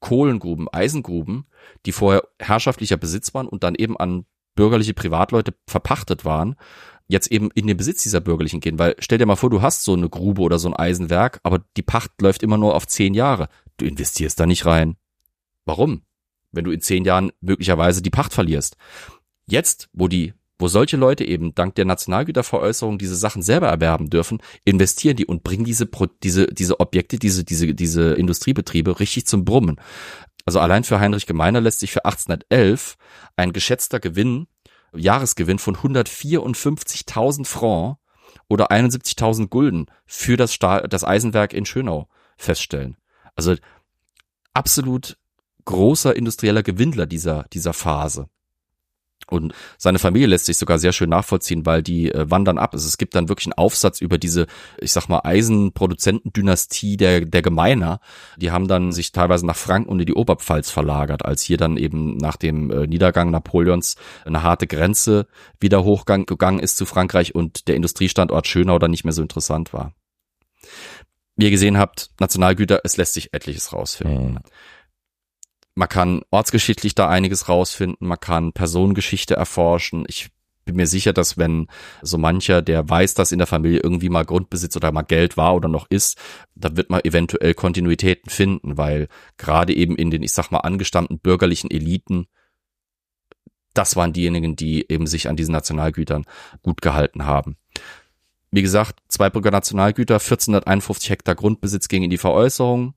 Kohlengruben, 0.00 0.68
Eisengruben, 0.72 1.46
die 1.84 1.92
vorher 1.92 2.24
herrschaftlicher 2.38 2.96
Besitz 2.96 3.34
waren 3.34 3.48
und 3.48 3.64
dann 3.64 3.74
eben 3.74 3.96
an 3.96 4.26
bürgerliche 4.54 4.94
Privatleute 4.94 5.54
verpachtet 5.66 6.24
waren, 6.24 6.56
jetzt 7.08 7.30
eben 7.30 7.50
in 7.54 7.66
den 7.66 7.76
Besitz 7.76 8.02
dieser 8.02 8.20
Bürgerlichen 8.20 8.60
gehen. 8.60 8.78
Weil 8.78 8.96
stell 8.98 9.18
dir 9.18 9.26
mal 9.26 9.36
vor, 9.36 9.50
du 9.50 9.62
hast 9.62 9.82
so 9.82 9.92
eine 9.92 10.08
Grube 10.08 10.42
oder 10.42 10.58
so 10.58 10.68
ein 10.68 10.74
Eisenwerk, 10.74 11.40
aber 11.42 11.60
die 11.76 11.82
Pacht 11.82 12.20
läuft 12.20 12.42
immer 12.42 12.58
nur 12.58 12.74
auf 12.74 12.86
zehn 12.86 13.14
Jahre. 13.14 13.48
Du 13.76 13.84
investierst 13.84 14.40
da 14.40 14.46
nicht 14.46 14.66
rein. 14.66 14.96
Warum? 15.64 16.02
Wenn 16.50 16.64
du 16.64 16.70
in 16.70 16.80
zehn 16.80 17.04
Jahren 17.04 17.32
möglicherweise 17.40 18.02
die 18.02 18.10
Pacht 18.10 18.32
verlierst. 18.32 18.76
Jetzt, 19.46 19.88
wo 19.92 20.08
die 20.08 20.34
wo 20.58 20.68
solche 20.68 20.96
Leute 20.96 21.24
eben 21.24 21.54
dank 21.54 21.74
der 21.74 21.84
Nationalgüterveräußerung 21.84 22.98
diese 22.98 23.16
Sachen 23.16 23.42
selber 23.42 23.68
erwerben 23.68 24.08
dürfen, 24.08 24.40
investieren 24.64 25.16
die 25.16 25.26
und 25.26 25.44
bringen 25.44 25.64
diese, 25.64 25.86
diese, 26.22 26.46
diese 26.46 26.80
Objekte, 26.80 27.18
diese, 27.18 27.44
diese, 27.44 27.74
diese 27.74 28.14
Industriebetriebe 28.14 28.98
richtig 28.98 29.26
zum 29.26 29.44
Brummen. 29.44 29.76
Also 30.46 30.60
allein 30.60 30.84
für 30.84 31.00
Heinrich 31.00 31.26
Gemeiner 31.26 31.60
lässt 31.60 31.80
sich 31.80 31.92
für 31.92 32.04
1811 32.04 32.96
ein 33.36 33.52
geschätzter 33.52 34.00
Gewinn, 34.00 34.46
Jahresgewinn 34.94 35.58
von 35.58 35.76
154.000 35.76 37.44
Francs 37.44 37.98
oder 38.48 38.70
71.000 38.70 39.48
Gulden 39.48 39.86
für 40.06 40.36
das, 40.36 40.54
Stahl, 40.54 40.88
das 40.88 41.04
Eisenwerk 41.04 41.52
in 41.52 41.66
Schönau 41.66 42.08
feststellen. 42.36 42.96
Also 43.34 43.56
absolut 44.54 45.18
großer 45.64 46.16
industrieller 46.16 46.62
Gewinnler 46.62 47.06
dieser, 47.06 47.44
dieser 47.52 47.72
Phase. 47.72 48.28
Und 49.28 49.54
seine 49.76 49.98
Familie 49.98 50.28
lässt 50.28 50.46
sich 50.46 50.56
sogar 50.56 50.78
sehr 50.78 50.92
schön 50.92 51.10
nachvollziehen, 51.10 51.66
weil 51.66 51.82
die 51.82 52.12
äh, 52.12 52.30
wandern 52.30 52.58
ab. 52.58 52.74
Also 52.74 52.86
es 52.86 52.96
gibt 52.96 53.14
dann 53.16 53.28
wirklich 53.28 53.46
einen 53.46 53.54
Aufsatz 53.54 54.00
über 54.00 54.18
diese, 54.18 54.46
ich 54.78 54.92
sag 54.92 55.08
mal, 55.08 55.20
Eisenproduzentendynastie 55.24 56.96
der, 56.96 57.22
der 57.22 57.42
Gemeiner. 57.42 58.00
Die 58.36 58.52
haben 58.52 58.68
dann 58.68 58.92
sich 58.92 59.10
teilweise 59.10 59.44
nach 59.44 59.56
Franken 59.56 59.90
und 59.90 59.98
in 59.98 60.06
die 60.06 60.14
Oberpfalz 60.14 60.70
verlagert, 60.70 61.24
als 61.24 61.42
hier 61.42 61.56
dann 61.56 61.76
eben 61.76 62.16
nach 62.16 62.36
dem 62.36 62.70
äh, 62.70 62.86
Niedergang 62.86 63.30
Napoleons 63.30 63.96
eine 64.24 64.44
harte 64.44 64.68
Grenze 64.68 65.26
wieder 65.58 65.82
hochgegangen 65.82 66.60
ist 66.60 66.76
zu 66.76 66.86
Frankreich 66.86 67.34
und 67.34 67.66
der 67.66 67.74
Industriestandort 67.74 68.46
Schönau 68.46 68.78
dann 68.78 68.92
nicht 68.92 69.04
mehr 69.04 69.12
so 69.12 69.22
interessant 69.22 69.72
war. 69.72 69.92
Wie 71.36 71.44
ihr 71.44 71.50
gesehen 71.50 71.78
habt, 71.78 72.10
Nationalgüter, 72.18 72.80
es 72.84 72.96
lässt 72.96 73.14
sich 73.14 73.34
etliches 73.34 73.72
rausfinden. 73.72 74.34
Mhm. 74.34 74.38
Man 75.76 75.90
kann 75.90 76.22
ortsgeschichtlich 76.30 76.94
da 76.94 77.08
einiges 77.08 77.50
rausfinden, 77.50 78.08
man 78.08 78.18
kann 78.18 78.54
Personengeschichte 78.54 79.36
erforschen. 79.36 80.06
Ich 80.08 80.30
bin 80.64 80.76
mir 80.76 80.86
sicher, 80.86 81.12
dass 81.12 81.36
wenn 81.36 81.68
so 82.00 82.16
mancher, 82.16 82.62
der 82.62 82.88
weiß, 82.88 83.12
dass 83.12 83.30
in 83.30 83.38
der 83.38 83.46
Familie 83.46 83.80
irgendwie 83.80 84.08
mal 84.08 84.24
Grundbesitz 84.24 84.74
oder 84.74 84.90
mal 84.90 85.02
Geld 85.02 85.36
war 85.36 85.54
oder 85.54 85.68
noch 85.68 85.86
ist, 85.90 86.18
da 86.54 86.76
wird 86.78 86.88
man 86.88 87.02
eventuell 87.04 87.52
Kontinuitäten 87.52 88.30
finden, 88.30 88.78
weil 88.78 89.08
gerade 89.36 89.76
eben 89.76 89.96
in 89.96 90.10
den, 90.10 90.22
ich 90.22 90.32
sag 90.32 90.50
mal, 90.50 90.60
angestammten 90.60 91.18
bürgerlichen 91.18 91.70
Eliten, 91.70 92.26
das 93.74 93.96
waren 93.96 94.14
diejenigen, 94.14 94.56
die 94.56 94.90
eben 94.90 95.06
sich 95.06 95.28
an 95.28 95.36
diesen 95.36 95.52
Nationalgütern 95.52 96.24
gut 96.62 96.80
gehalten 96.80 97.26
haben. 97.26 97.58
Wie 98.50 98.62
gesagt, 98.62 99.00
Zweibrücker 99.08 99.50
Nationalgüter, 99.50 100.14
1451 100.14 101.10
Hektar 101.10 101.34
Grundbesitz 101.34 101.88
ging 101.88 102.02
in 102.02 102.10
die 102.10 102.16
Veräußerung. 102.16 102.94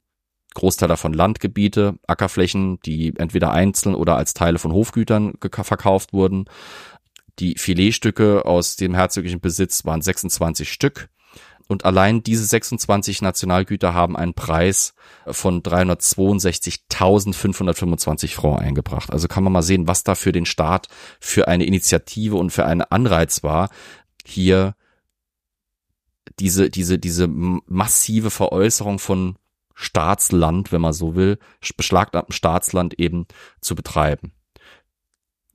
Großteil 0.59 0.89
davon 0.89 1.13
Landgebiete, 1.13 1.97
Ackerflächen, 2.05 2.81
die 2.81 3.13
entweder 3.17 3.51
einzeln 3.51 3.95
oder 3.95 4.17
als 4.17 4.33
Teile 4.33 4.59
von 4.59 4.73
Hofgütern 4.73 5.35
verkauft 5.49 6.11
wurden. 6.11 6.49
Die 7.39 7.55
Filetstücke 7.57 8.43
aus 8.43 8.75
dem 8.75 8.93
herzoglichen 8.93 9.39
Besitz 9.39 9.85
waren 9.85 10.01
26 10.01 10.69
Stück. 10.69 11.07
Und 11.69 11.85
allein 11.85 12.23
diese 12.23 12.43
26 12.43 13.21
Nationalgüter 13.21 13.93
haben 13.93 14.17
einen 14.17 14.33
Preis 14.33 14.95
von 15.27 15.63
362.525 15.63 18.33
Francs 18.33 18.61
eingebracht. 18.61 19.13
Also 19.13 19.29
kann 19.29 19.45
man 19.45 19.53
mal 19.53 19.61
sehen, 19.61 19.87
was 19.87 20.03
da 20.03 20.15
für 20.15 20.33
den 20.33 20.45
Staat 20.45 20.89
für 21.21 21.47
eine 21.47 21.63
Initiative 21.63 22.35
und 22.35 22.49
für 22.49 22.65
einen 22.65 22.81
Anreiz 22.81 23.43
war, 23.43 23.69
hier 24.25 24.75
diese, 26.39 26.69
diese, 26.69 26.99
diese 26.99 27.29
massive 27.29 28.29
Veräußerung 28.29 28.99
von 28.99 29.37
Staatsland, 29.81 30.71
wenn 30.71 30.81
man 30.81 30.93
so 30.93 31.15
will, 31.15 31.39
beschlagnahmten 31.77 32.33
Staatsland 32.33 32.99
eben 32.99 33.27
zu 33.61 33.75
betreiben 33.75 34.33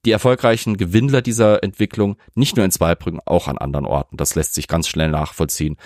die 0.04 0.10
erfolgreichen 0.10 0.76
Gewinnler 0.76 1.22
dieser 1.22 1.62
Entwicklung 1.62 2.16
nicht 2.34 2.56
nur 2.56 2.64
in 2.64 2.70
Zweibrücken, 2.70 3.20
auch 3.24 3.48
an 3.48 3.58
anderen 3.58 3.86
Orten. 3.86 4.16
Das 4.16 4.34
lässt 4.34 4.54
sich 4.54 4.68
ganz 4.68 4.88
schnell 4.88 5.10
nachvollziehen. 5.10 5.76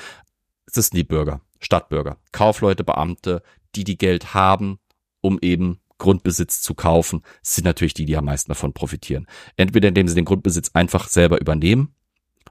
Es 0.67 0.75
sind 0.75 0.95
die 0.95 1.05
Bürger, 1.05 1.41
Stadtbürger, 1.61 2.19
Kaufleute, 2.33 2.85
Beamte, 2.85 3.43
die 3.75 3.85
die 3.85 3.99
Geld 3.99 4.35
haben, 4.35 4.79
um 5.21 5.39
eben 5.41 5.79
Grundbesitz 5.99 6.63
zu 6.63 6.75
kaufen, 6.75 7.23
sind 7.43 7.65
natürlich 7.65 7.95
die, 7.95 8.05
die 8.05 8.17
am 8.17 8.27
meisten 8.27 8.51
davon 8.51 8.73
profitieren. 8.73 9.27
Entweder 9.57 9.89
indem 9.89 10.07
sie 10.07 10.15
den 10.15 10.25
Grundbesitz 10.25 10.71
einfach 10.75 11.09
selber 11.09 11.41
übernehmen 11.41 11.95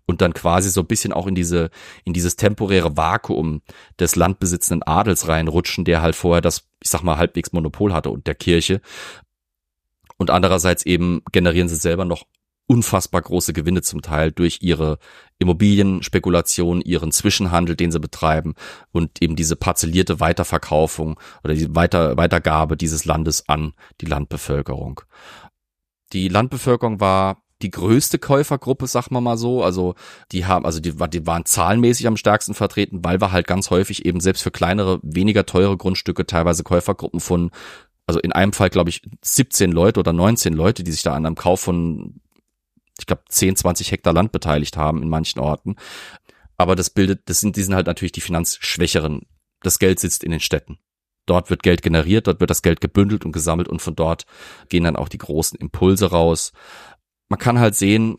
und 0.06 0.22
dann 0.22 0.34
quasi 0.34 0.69
so 0.69 0.82
ein 0.82 0.88
bisschen 0.88 1.14
auch 1.14 1.28
in 1.28 1.36
diese, 1.36 1.69
in 2.03 2.14
dieses 2.14 2.36
temporäre 2.36 2.98
Vakuum 2.98 3.61
des 3.99 4.15
landbesitzenden 4.15 4.84
Adels 4.84 5.28
reinrutschen, 5.28 5.86
der 5.86 6.02
halt 6.02 6.15
vorher 6.15 6.41
das, 6.41 6.68
ich 6.82 6.90
sag 6.90 7.03
mal, 7.03 7.18
halbwegs 7.18 7.53
Monopol 7.53 7.94
hatte 7.94 8.10
und 8.10 8.28
der 8.28 8.36
Kirche 8.36 8.82
und 10.18 10.32
andererseits 10.32 10.86
eben 10.86 11.22
generieren 11.32 11.69
sie 11.69 11.76
selber 11.76 12.06
noch 12.06 12.26
unfassbar 12.69 13.22
große 13.22 13.53
Gewinne 13.53 13.82
zum 13.82 14.02
Teil 14.02 14.32
durch 14.32 14.60
ihre 14.61 14.99
Immobilienspekulation, 15.40 16.82
ihren 16.82 17.14
Zwischenhandel, 17.14 17.78
den 17.78 17.91
sie 17.91 17.99
betreiben 17.99 18.56
und 18.91 19.22
eben 19.22 19.38
diese 19.38 19.56
parzellierte 19.56 20.19
Weiterverkaufung 20.19 21.18
oder 21.44 21.53
die 21.53 21.74
Weiter 21.74 22.18
Weitergabe 22.18 22.76
dieses 22.76 23.06
Landes 23.06 23.48
an 23.48 23.74
die 24.02 24.06
Landbevölkerung. 24.06 25.02
Die 26.11 26.28
Landbevölkerung 26.28 26.99
war 26.99 27.41
die 27.62 27.72
größte 27.72 28.20
Käufergruppe, 28.20 28.88
sag 28.88 29.10
mal 29.10 29.22
mal 29.22 29.38
so. 29.38 29.64
Also 29.64 29.96
die 30.32 30.46
haben, 30.46 30.66
also 30.66 30.80
die, 30.80 30.94
die 30.94 31.26
waren 31.26 31.46
zahlenmäßig 31.46 32.08
am 32.08 32.18
stärksten 32.18 32.54
vertreten, 32.54 33.04
weil 33.04 33.20
wir 33.20 33.32
halt 33.32 33.48
ganz 33.48 33.70
häufig 33.70 34.06
eben 34.06 34.20
selbst 34.20 34.44
für 34.44 34.52
kleinere, 34.52 35.00
weniger 35.02 35.46
teure 35.46 35.78
Grundstücke 35.78 36.26
teilweise 36.26 36.64
Käufergruppen 36.64 37.20
von 37.20 37.52
also 38.08 38.22
in 38.22 38.32
einem 38.32 38.54
Fall, 38.54 38.70
glaube 38.70 38.90
ich, 38.90 39.02
17 39.22 39.72
Leute 39.72 40.00
oder 40.00 40.14
19 40.14 40.54
Leute, 40.54 40.84
die 40.84 40.92
sich 40.92 41.04
da 41.04 41.14
an 41.14 41.26
einem 41.26 41.36
Kauf 41.36 41.60
von, 41.60 42.22
ich 42.98 43.06
glaube, 43.06 43.24
10, 43.28 43.58
20 43.58 43.92
Hektar 43.92 44.14
Land 44.14 44.32
beteiligt 44.32 44.78
haben 44.78 45.04
in 45.04 45.10
manchen 45.10 45.40
Orten. 45.40 45.76
Aber 46.56 46.76
das 46.76 46.90
bildet, 46.90 47.30
das 47.30 47.42
sind, 47.42 47.58
die 47.58 47.64
sind 47.64 47.76
halt 47.76 47.86
natürlich 47.86 48.14
die 48.14 48.22
Finanzschwächeren. 48.22 49.24
Das 49.62 49.78
Geld 49.78 50.00
sitzt 50.00 50.24
in 50.24 50.32
den 50.32 50.40
Städten. 50.40 50.80
Dort 51.26 51.50
wird 51.50 51.62
Geld 51.62 51.82
generiert, 51.82 52.28
dort 52.28 52.40
wird 52.40 52.50
das 52.50 52.62
Geld 52.62 52.80
gebündelt 52.80 53.26
und 53.26 53.34
gesammelt 53.34 53.68
und 53.68 53.82
von 53.82 53.96
dort 53.96 54.26
gehen 54.70 54.86
dann 54.86 54.96
auch 54.96 55.10
die 55.10 55.18
großen 55.18 55.60
Impulse 55.60 56.10
raus. 56.10 56.54
Man 57.30 57.40
kann 57.40 57.60
halt 57.60 57.76
sehen, 57.76 58.18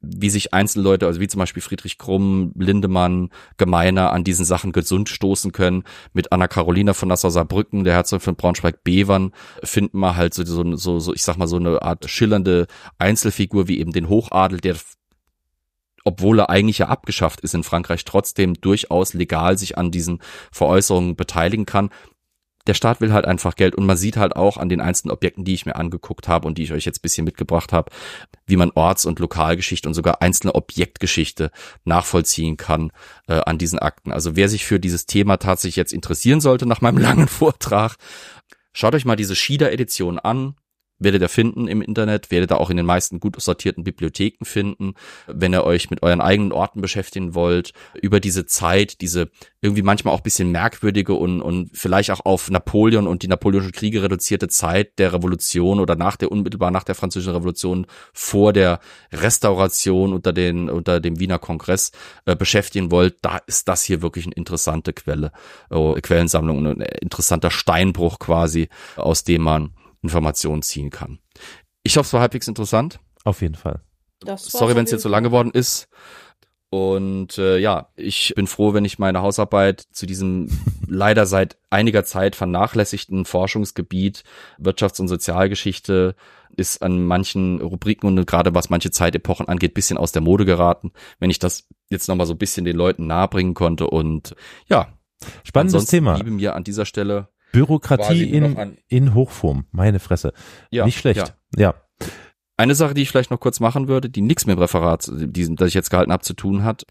wie 0.00 0.30
sich 0.30 0.54
einzelne 0.54 0.84
Leute, 0.84 1.06
also 1.06 1.20
wie 1.20 1.28
zum 1.28 1.38
Beispiel 1.38 1.62
Friedrich 1.62 1.98
Krumm, 1.98 2.52
Lindemann, 2.56 3.30
Gemeiner 3.56 4.12
an 4.12 4.24
diesen 4.24 4.44
Sachen 4.44 4.72
gesund 4.72 5.08
stoßen 5.08 5.52
können. 5.52 5.84
Mit 6.12 6.32
Anna 6.32 6.48
Carolina 6.48 6.94
von 6.94 7.08
Nassau-Saarbrücken, 7.08 7.84
der 7.84 7.94
Herzog 7.94 8.22
von 8.22 8.36
Braunschweig-Bevern, 8.36 9.32
finden 9.62 9.98
wir 9.98 10.16
halt 10.16 10.34
so, 10.34 10.44
so, 10.76 10.98
so, 10.98 11.14
ich 11.14 11.22
sag 11.22 11.36
mal, 11.36 11.48
so 11.48 11.56
eine 11.56 11.82
Art 11.82 12.08
schillernde 12.08 12.66
Einzelfigur 12.98 13.68
wie 13.68 13.80
eben 13.80 13.92
den 13.92 14.08
Hochadel, 14.08 14.60
der 14.60 14.76
obwohl 16.04 16.38
er 16.38 16.50
eigentlich 16.50 16.78
ja 16.78 16.86
abgeschafft 16.86 17.40
ist 17.40 17.54
in 17.54 17.64
Frankreich, 17.64 18.04
trotzdem 18.04 18.54
durchaus 18.54 19.12
legal 19.12 19.58
sich 19.58 19.76
an 19.76 19.90
diesen 19.90 20.20
Veräußerungen 20.52 21.16
beteiligen 21.16 21.66
kann 21.66 21.90
der 22.66 22.74
Staat 22.74 23.00
will 23.00 23.12
halt 23.12 23.24
einfach 23.24 23.54
Geld 23.56 23.74
und 23.74 23.86
man 23.86 23.96
sieht 23.96 24.16
halt 24.16 24.36
auch 24.36 24.56
an 24.56 24.68
den 24.68 24.80
einzelnen 24.80 25.12
Objekten, 25.12 25.44
die 25.44 25.54
ich 25.54 25.66
mir 25.66 25.76
angeguckt 25.76 26.28
habe 26.28 26.46
und 26.46 26.58
die 26.58 26.64
ich 26.64 26.72
euch 26.72 26.84
jetzt 26.84 27.02
bisschen 27.02 27.24
mitgebracht 27.24 27.72
habe, 27.72 27.90
wie 28.46 28.56
man 28.56 28.72
Orts- 28.74 29.06
und 29.06 29.18
Lokalgeschichte 29.18 29.88
und 29.88 29.94
sogar 29.94 30.22
einzelne 30.22 30.54
Objektgeschichte 30.54 31.50
nachvollziehen 31.84 32.56
kann 32.56 32.92
äh, 33.28 33.40
an 33.40 33.58
diesen 33.58 33.78
Akten. 33.78 34.12
Also 34.12 34.36
wer 34.36 34.48
sich 34.48 34.64
für 34.64 34.80
dieses 34.80 35.06
Thema 35.06 35.36
tatsächlich 35.36 35.76
jetzt 35.76 35.92
interessieren 35.92 36.40
sollte 36.40 36.66
nach 36.66 36.80
meinem 36.80 36.98
langen 37.06 37.28
Vortrag, 37.28 37.96
schaut 38.72 38.94
euch 38.94 39.04
mal 39.04 39.16
diese 39.16 39.36
Schieder-Edition 39.36 40.18
an 40.18 40.54
werdet 40.98 41.22
ihr 41.22 41.28
finden 41.28 41.68
im 41.68 41.82
Internet, 41.82 42.30
werdet 42.30 42.52
ihr 42.52 42.60
auch 42.60 42.70
in 42.70 42.76
den 42.76 42.86
meisten 42.86 43.20
gut 43.20 43.40
sortierten 43.40 43.84
Bibliotheken 43.84 44.44
finden, 44.44 44.94
wenn 45.26 45.52
ihr 45.52 45.64
euch 45.64 45.90
mit 45.90 46.02
euren 46.02 46.20
eigenen 46.20 46.52
Orten 46.52 46.80
beschäftigen 46.80 47.34
wollt, 47.34 47.72
über 48.00 48.20
diese 48.20 48.46
Zeit, 48.46 49.00
diese 49.00 49.30
irgendwie 49.60 49.82
manchmal 49.82 50.14
auch 50.14 50.20
bisschen 50.20 50.50
merkwürdige 50.50 51.14
und, 51.14 51.42
und 51.42 51.70
vielleicht 51.76 52.10
auch 52.10 52.24
auf 52.24 52.50
Napoleon 52.50 53.06
und 53.06 53.22
die 53.22 53.28
napoleonischen 53.28 53.72
Kriege 53.72 54.02
reduzierte 54.02 54.48
Zeit 54.48 54.98
der 54.98 55.12
Revolution 55.12 55.80
oder 55.80 55.96
nach 55.96 56.16
der 56.16 56.32
unmittelbar 56.32 56.70
nach 56.70 56.84
der 56.84 56.94
französischen 56.94 57.34
Revolution 57.34 57.86
vor 58.12 58.52
der 58.52 58.80
Restauration 59.12 60.12
unter 60.12 60.32
den 60.32 60.70
unter 60.70 61.00
dem 61.00 61.18
Wiener 61.18 61.38
Kongress 61.38 61.92
äh, 62.24 62.36
beschäftigen 62.36 62.90
wollt, 62.90 63.16
da 63.22 63.38
ist 63.46 63.68
das 63.68 63.82
hier 63.82 64.02
wirklich 64.02 64.26
eine 64.26 64.34
interessante 64.34 64.92
Quelle, 64.92 65.32
äh, 65.70 66.00
Quellensammlung, 66.00 66.66
ein 66.66 66.80
interessanter 66.80 67.50
Steinbruch 67.50 68.18
quasi, 68.18 68.68
aus 68.96 69.24
dem 69.24 69.42
man 69.42 69.72
Informationen 70.02 70.62
ziehen 70.62 70.90
kann. 70.90 71.18
Ich 71.82 71.96
hoffe, 71.96 72.06
es 72.06 72.12
war 72.12 72.20
halbwegs 72.20 72.48
interessant. 72.48 73.00
Auf 73.24 73.42
jeden 73.42 73.54
Fall. 73.54 73.80
Sorry, 74.36 74.74
wenn 74.74 74.84
es 74.84 74.90
jetzt 74.90 75.02
so 75.02 75.08
lang 75.08 75.24
geworden 75.24 75.50
ist. 75.52 75.88
Und 76.68 77.38
äh, 77.38 77.58
ja, 77.58 77.90
ich 77.94 78.34
bin 78.34 78.46
froh, 78.46 78.74
wenn 78.74 78.84
ich 78.84 78.98
meine 78.98 79.22
Hausarbeit 79.22 79.80
zu 79.92 80.04
diesem 80.04 80.48
leider 80.88 81.24
seit 81.26 81.58
einiger 81.70 82.04
Zeit 82.04 82.34
vernachlässigten 82.34 83.24
Forschungsgebiet 83.24 84.24
Wirtschafts- 84.58 85.00
und 85.00 85.08
Sozialgeschichte 85.08 86.16
ist 86.56 86.82
an 86.82 87.04
manchen 87.04 87.60
Rubriken 87.60 88.06
und 88.06 88.26
gerade 88.26 88.54
was 88.54 88.70
manche 88.70 88.90
Zeitepochen 88.90 89.48
angeht, 89.48 89.74
bisschen 89.74 89.98
aus 89.98 90.12
der 90.12 90.22
Mode 90.22 90.44
geraten. 90.44 90.92
Wenn 91.18 91.30
ich 91.30 91.38
das 91.38 91.68
jetzt 91.88 92.08
nochmal 92.08 92.26
so 92.26 92.34
ein 92.34 92.38
bisschen 92.38 92.64
den 92.64 92.76
Leuten 92.76 93.06
nahebringen 93.06 93.54
konnte 93.54 93.86
und 93.86 94.34
ja. 94.66 94.92
Spannendes 95.44 95.86
Thema. 95.86 96.16
Liebe 96.16 96.30
mir 96.30 96.54
an 96.54 96.64
dieser 96.64 96.84
Stelle 96.84 97.28
Bürokratie 97.52 98.24
in, 98.24 98.76
in 98.88 99.14
Hochform, 99.14 99.66
meine 99.70 99.98
Fresse. 99.98 100.32
Ja, 100.70 100.84
Nicht 100.84 100.98
schlecht. 100.98 101.34
Ja. 101.56 101.74
ja. 101.74 101.74
Eine 102.56 102.74
Sache, 102.74 102.94
die 102.94 103.02
ich 103.02 103.10
vielleicht 103.10 103.30
noch 103.30 103.40
kurz 103.40 103.60
machen 103.60 103.88
würde, 103.88 104.08
die 104.08 104.22
nichts 104.22 104.46
mit 104.46 104.56
dem 104.56 104.60
Referat, 104.60 105.10
diesem, 105.12 105.56
das 105.56 105.68
ich 105.68 105.74
jetzt 105.74 105.90
gehalten 105.90 106.12
habe, 106.12 106.22
zu 106.22 106.34
tun 106.34 106.64
hat. 106.64 106.86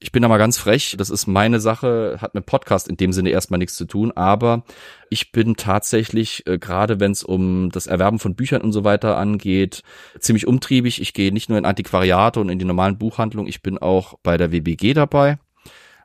Ich 0.00 0.12
bin 0.12 0.22
da 0.22 0.28
mal 0.28 0.38
ganz 0.38 0.58
frech, 0.58 0.94
das 0.96 1.10
ist 1.10 1.26
meine 1.26 1.58
Sache, 1.58 2.18
hat 2.20 2.32
mit 2.32 2.46
Podcast 2.46 2.86
in 2.86 2.96
dem 2.96 3.12
Sinne 3.12 3.30
erstmal 3.30 3.58
nichts 3.58 3.74
zu 3.74 3.84
tun, 3.84 4.12
aber 4.12 4.62
ich 5.10 5.32
bin 5.32 5.56
tatsächlich, 5.56 6.46
äh, 6.46 6.58
gerade 6.58 7.00
wenn 7.00 7.10
es 7.10 7.24
um 7.24 7.70
das 7.72 7.88
Erwerben 7.88 8.20
von 8.20 8.36
Büchern 8.36 8.62
und 8.62 8.70
so 8.70 8.84
weiter 8.84 9.16
angeht, 9.16 9.82
ziemlich 10.20 10.46
umtriebig. 10.46 11.00
Ich 11.00 11.14
gehe 11.14 11.32
nicht 11.32 11.48
nur 11.48 11.58
in 11.58 11.64
Antiquariate 11.64 12.38
und 12.38 12.48
in 12.48 12.60
die 12.60 12.64
normalen 12.64 12.98
Buchhandlungen, 12.98 13.48
ich 13.48 13.60
bin 13.60 13.78
auch 13.78 14.14
bei 14.22 14.36
der 14.36 14.52
WBG 14.52 14.94
dabei 14.94 15.38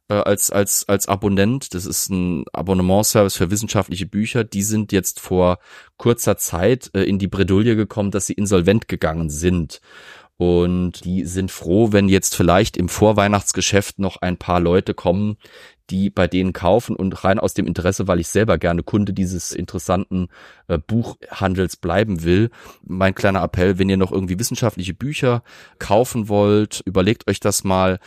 äh, 0.10 0.16
als, 0.16 0.52
als, 0.52 0.88
als 0.88 1.08
Abonnent. 1.08 1.74
Das 1.74 1.86
ist 1.86 2.10
ein 2.10 2.46
Abonnementservice 2.54 3.36
für 3.36 3.52
wissenschaftliche 3.52 4.06
Bücher. 4.06 4.44
Die 4.44 4.64
sind 4.64 4.92
jetzt 4.92 5.20
vor 5.20 5.60
kurzer 5.98 6.38
Zeit 6.38 6.92
äh, 6.94 7.04
in 7.04 7.20
die 7.20 7.28
Bredouille 7.28 7.76
gekommen, 7.76 8.12
dass 8.12 8.28
sie 8.28 8.34
insolvent 8.34 8.88
gegangen 8.88 9.30
sind. 9.30 9.82
Und 10.38 11.06
die 11.06 11.26
sind 11.26 11.52
froh, 11.52 11.92
wenn 11.92 12.10
jetzt 12.10 12.36
vielleicht 12.36 12.76
im 12.76 12.90
Vorweihnachtsgeschäft 12.90 14.00
noch 14.00 14.18
ein 14.18 14.38
paar 14.38 14.60
Leute 14.60 14.94
kommen, 14.94 15.38
die 15.90 16.10
bei 16.10 16.28
denen 16.28 16.54
kaufen 16.54 16.96
und 16.96 17.24
rein 17.24 17.40
aus 17.40 17.54
dem 17.54 17.68
Interesse, 17.68 18.08
weil 18.08 18.20
ich 18.20 18.30
selber 18.30 18.58
gerne 18.58 18.84
Kunde 18.84 19.14
dieses 19.14 19.52
interessanten 19.52 20.28
äh, 20.68 20.78
Buchhandels 20.78 21.76
bleiben 21.76 22.24
will. 22.24 22.50
Mein 22.84 23.14
kleiner 23.14 23.44
Appell, 23.44 23.78
wenn 23.78 23.90
ihr 23.90 23.98
noch 23.98 24.12
irgendwie 24.12 24.40
wissenschaftliche 24.40 24.94
Bücher 24.94 25.44
kaufen 25.80 26.30
wollt, 26.30 26.82
überlegt 26.86 27.30
euch 27.30 27.40
das 27.40 27.64
mal 27.64 28.00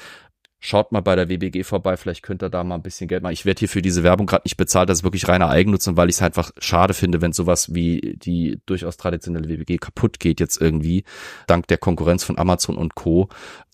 Schaut 0.58 0.90
mal 0.90 1.00
bei 1.00 1.14
der 1.16 1.28
WBG 1.28 1.64
vorbei, 1.64 1.96
vielleicht 1.96 2.22
könnt 2.22 2.42
ihr 2.42 2.48
da 2.48 2.64
mal 2.64 2.76
ein 2.76 2.82
bisschen 2.82 3.08
Geld 3.08 3.22
machen. 3.22 3.34
Ich 3.34 3.44
werde 3.44 3.58
hier 3.58 3.68
für 3.68 3.82
diese 3.82 4.02
Werbung 4.02 4.26
gerade 4.26 4.44
nicht 4.44 4.56
bezahlt, 4.56 4.88
das 4.88 4.98
ist 4.98 5.04
wirklich 5.04 5.28
reiner 5.28 5.48
Eigennutz 5.48 5.86
und 5.86 5.96
weil 5.96 6.08
ich 6.08 6.16
es 6.16 6.22
einfach 6.22 6.50
schade 6.58 6.94
finde, 6.94 7.20
wenn 7.20 7.32
sowas 7.32 7.74
wie 7.74 8.16
die 8.16 8.60
durchaus 8.66 8.96
traditionelle 8.96 9.48
WBG 9.48 9.76
kaputt 9.76 10.18
geht 10.18 10.40
jetzt 10.40 10.60
irgendwie, 10.60 11.04
dank 11.46 11.66
der 11.66 11.78
Konkurrenz 11.78 12.24
von 12.24 12.38
Amazon 12.38 12.76
und 12.76 12.94
Co. 12.94 13.28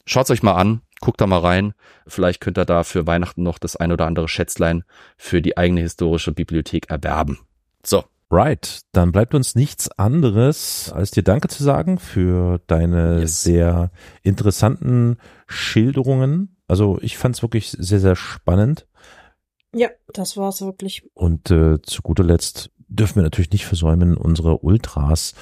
Schaut's 0.06 0.30
euch 0.30 0.42
mal 0.42 0.54
an, 0.54 0.82
guckt 1.00 1.20
da 1.20 1.26
mal 1.26 1.38
rein. 1.38 1.74
Vielleicht 2.06 2.40
könnt 2.40 2.58
ihr 2.58 2.64
da 2.64 2.82
für 2.82 3.06
Weihnachten 3.06 3.42
noch 3.42 3.58
das 3.58 3.76
ein 3.76 3.92
oder 3.92 4.06
andere 4.06 4.28
Schätzlein 4.28 4.82
für 5.16 5.40
die 5.40 5.56
eigene 5.56 5.80
historische 5.80 6.32
Bibliothek 6.32 6.90
erwerben. 6.90 7.38
So, 7.84 8.04
Right, 8.34 8.80
dann 8.92 9.12
bleibt 9.12 9.34
uns 9.34 9.54
nichts 9.54 9.90
anderes, 9.98 10.90
als 10.90 11.10
dir 11.10 11.22
Danke 11.22 11.48
zu 11.48 11.62
sagen 11.62 11.98
für 11.98 12.62
deine 12.66 13.20
yes. 13.20 13.42
sehr 13.42 13.90
interessanten 14.22 15.18
Schilderungen. 15.46 16.51
Also 16.72 16.98
ich 17.02 17.18
fand 17.18 17.36
es 17.36 17.42
wirklich 17.42 17.70
sehr, 17.70 18.00
sehr 18.00 18.16
spannend. 18.16 18.86
Ja, 19.74 19.90
das 20.14 20.38
war's 20.38 20.62
wirklich. 20.62 21.02
Und 21.12 21.50
äh, 21.50 21.82
zu 21.82 22.00
guter 22.00 22.24
Letzt 22.24 22.70
dürfen 22.88 23.16
wir 23.16 23.24
natürlich 23.24 23.50
nicht 23.50 23.66
versäumen, 23.66 24.16
unsere 24.16 24.56
Ultras 24.60 25.34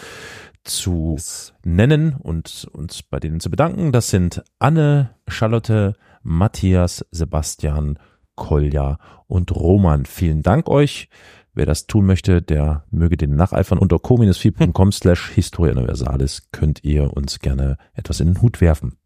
zu 0.64 1.12
yes. 1.12 1.54
nennen 1.62 2.16
und 2.16 2.66
uns 2.72 3.04
bei 3.04 3.20
denen 3.20 3.38
zu 3.38 3.48
bedanken. 3.48 3.92
Das 3.92 4.10
sind 4.10 4.42
Anne, 4.58 5.14
Charlotte, 5.28 5.94
Matthias, 6.24 7.06
Sebastian, 7.12 8.00
Kolja 8.34 8.98
und 9.28 9.54
Roman. 9.54 10.06
Vielen 10.06 10.42
Dank 10.42 10.68
euch. 10.68 11.08
Wer 11.54 11.66
das 11.66 11.86
tun 11.86 12.06
möchte, 12.06 12.42
der 12.42 12.86
möge 12.90 13.16
den 13.16 13.36
nacheifern. 13.36 13.78
Unter 13.78 14.00
co-4.com 14.00 14.90
slash 14.92 15.30
Historia 15.30 15.74
Universalis 15.74 16.48
könnt 16.50 16.82
ihr 16.82 17.16
uns 17.16 17.38
gerne 17.38 17.78
etwas 17.94 18.18
in 18.18 18.34
den 18.34 18.42
Hut 18.42 18.60
werfen. 18.60 18.96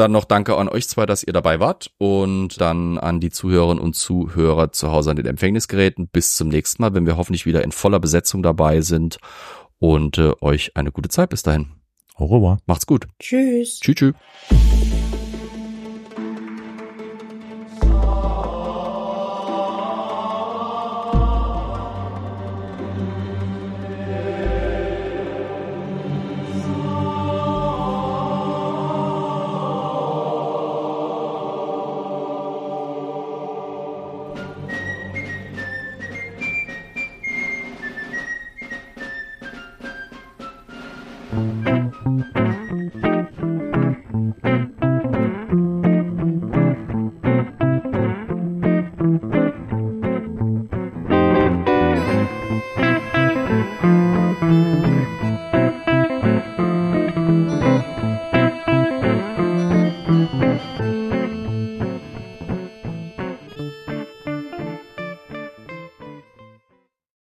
Dann 0.00 0.12
noch 0.12 0.24
danke 0.24 0.56
an 0.56 0.70
euch 0.70 0.88
zwei, 0.88 1.04
dass 1.04 1.22
ihr 1.24 1.34
dabei 1.34 1.60
wart 1.60 1.90
und 1.98 2.58
dann 2.58 2.96
an 2.96 3.20
die 3.20 3.28
Zuhörerinnen 3.28 3.84
und 3.84 3.94
Zuhörer 3.94 4.72
zu 4.72 4.90
Hause 4.90 5.10
an 5.10 5.16
den 5.16 5.26
Empfängnisgeräten. 5.26 6.08
Bis 6.08 6.36
zum 6.36 6.48
nächsten 6.48 6.82
Mal, 6.82 6.94
wenn 6.94 7.04
wir 7.04 7.18
hoffentlich 7.18 7.44
wieder 7.44 7.62
in 7.62 7.70
voller 7.70 8.00
Besetzung 8.00 8.42
dabei 8.42 8.80
sind 8.80 9.18
und 9.78 10.16
äh, 10.16 10.32
euch 10.40 10.74
eine 10.74 10.90
gute 10.90 11.10
Zeit 11.10 11.28
bis 11.28 11.42
dahin. 11.42 11.72
Au 12.14 12.24
revoir. 12.24 12.60
Macht's 12.64 12.86
gut. 12.86 13.08
Tschüss. 13.18 13.78
Tschüss. 13.80 13.96
tschüss. 13.96 14.14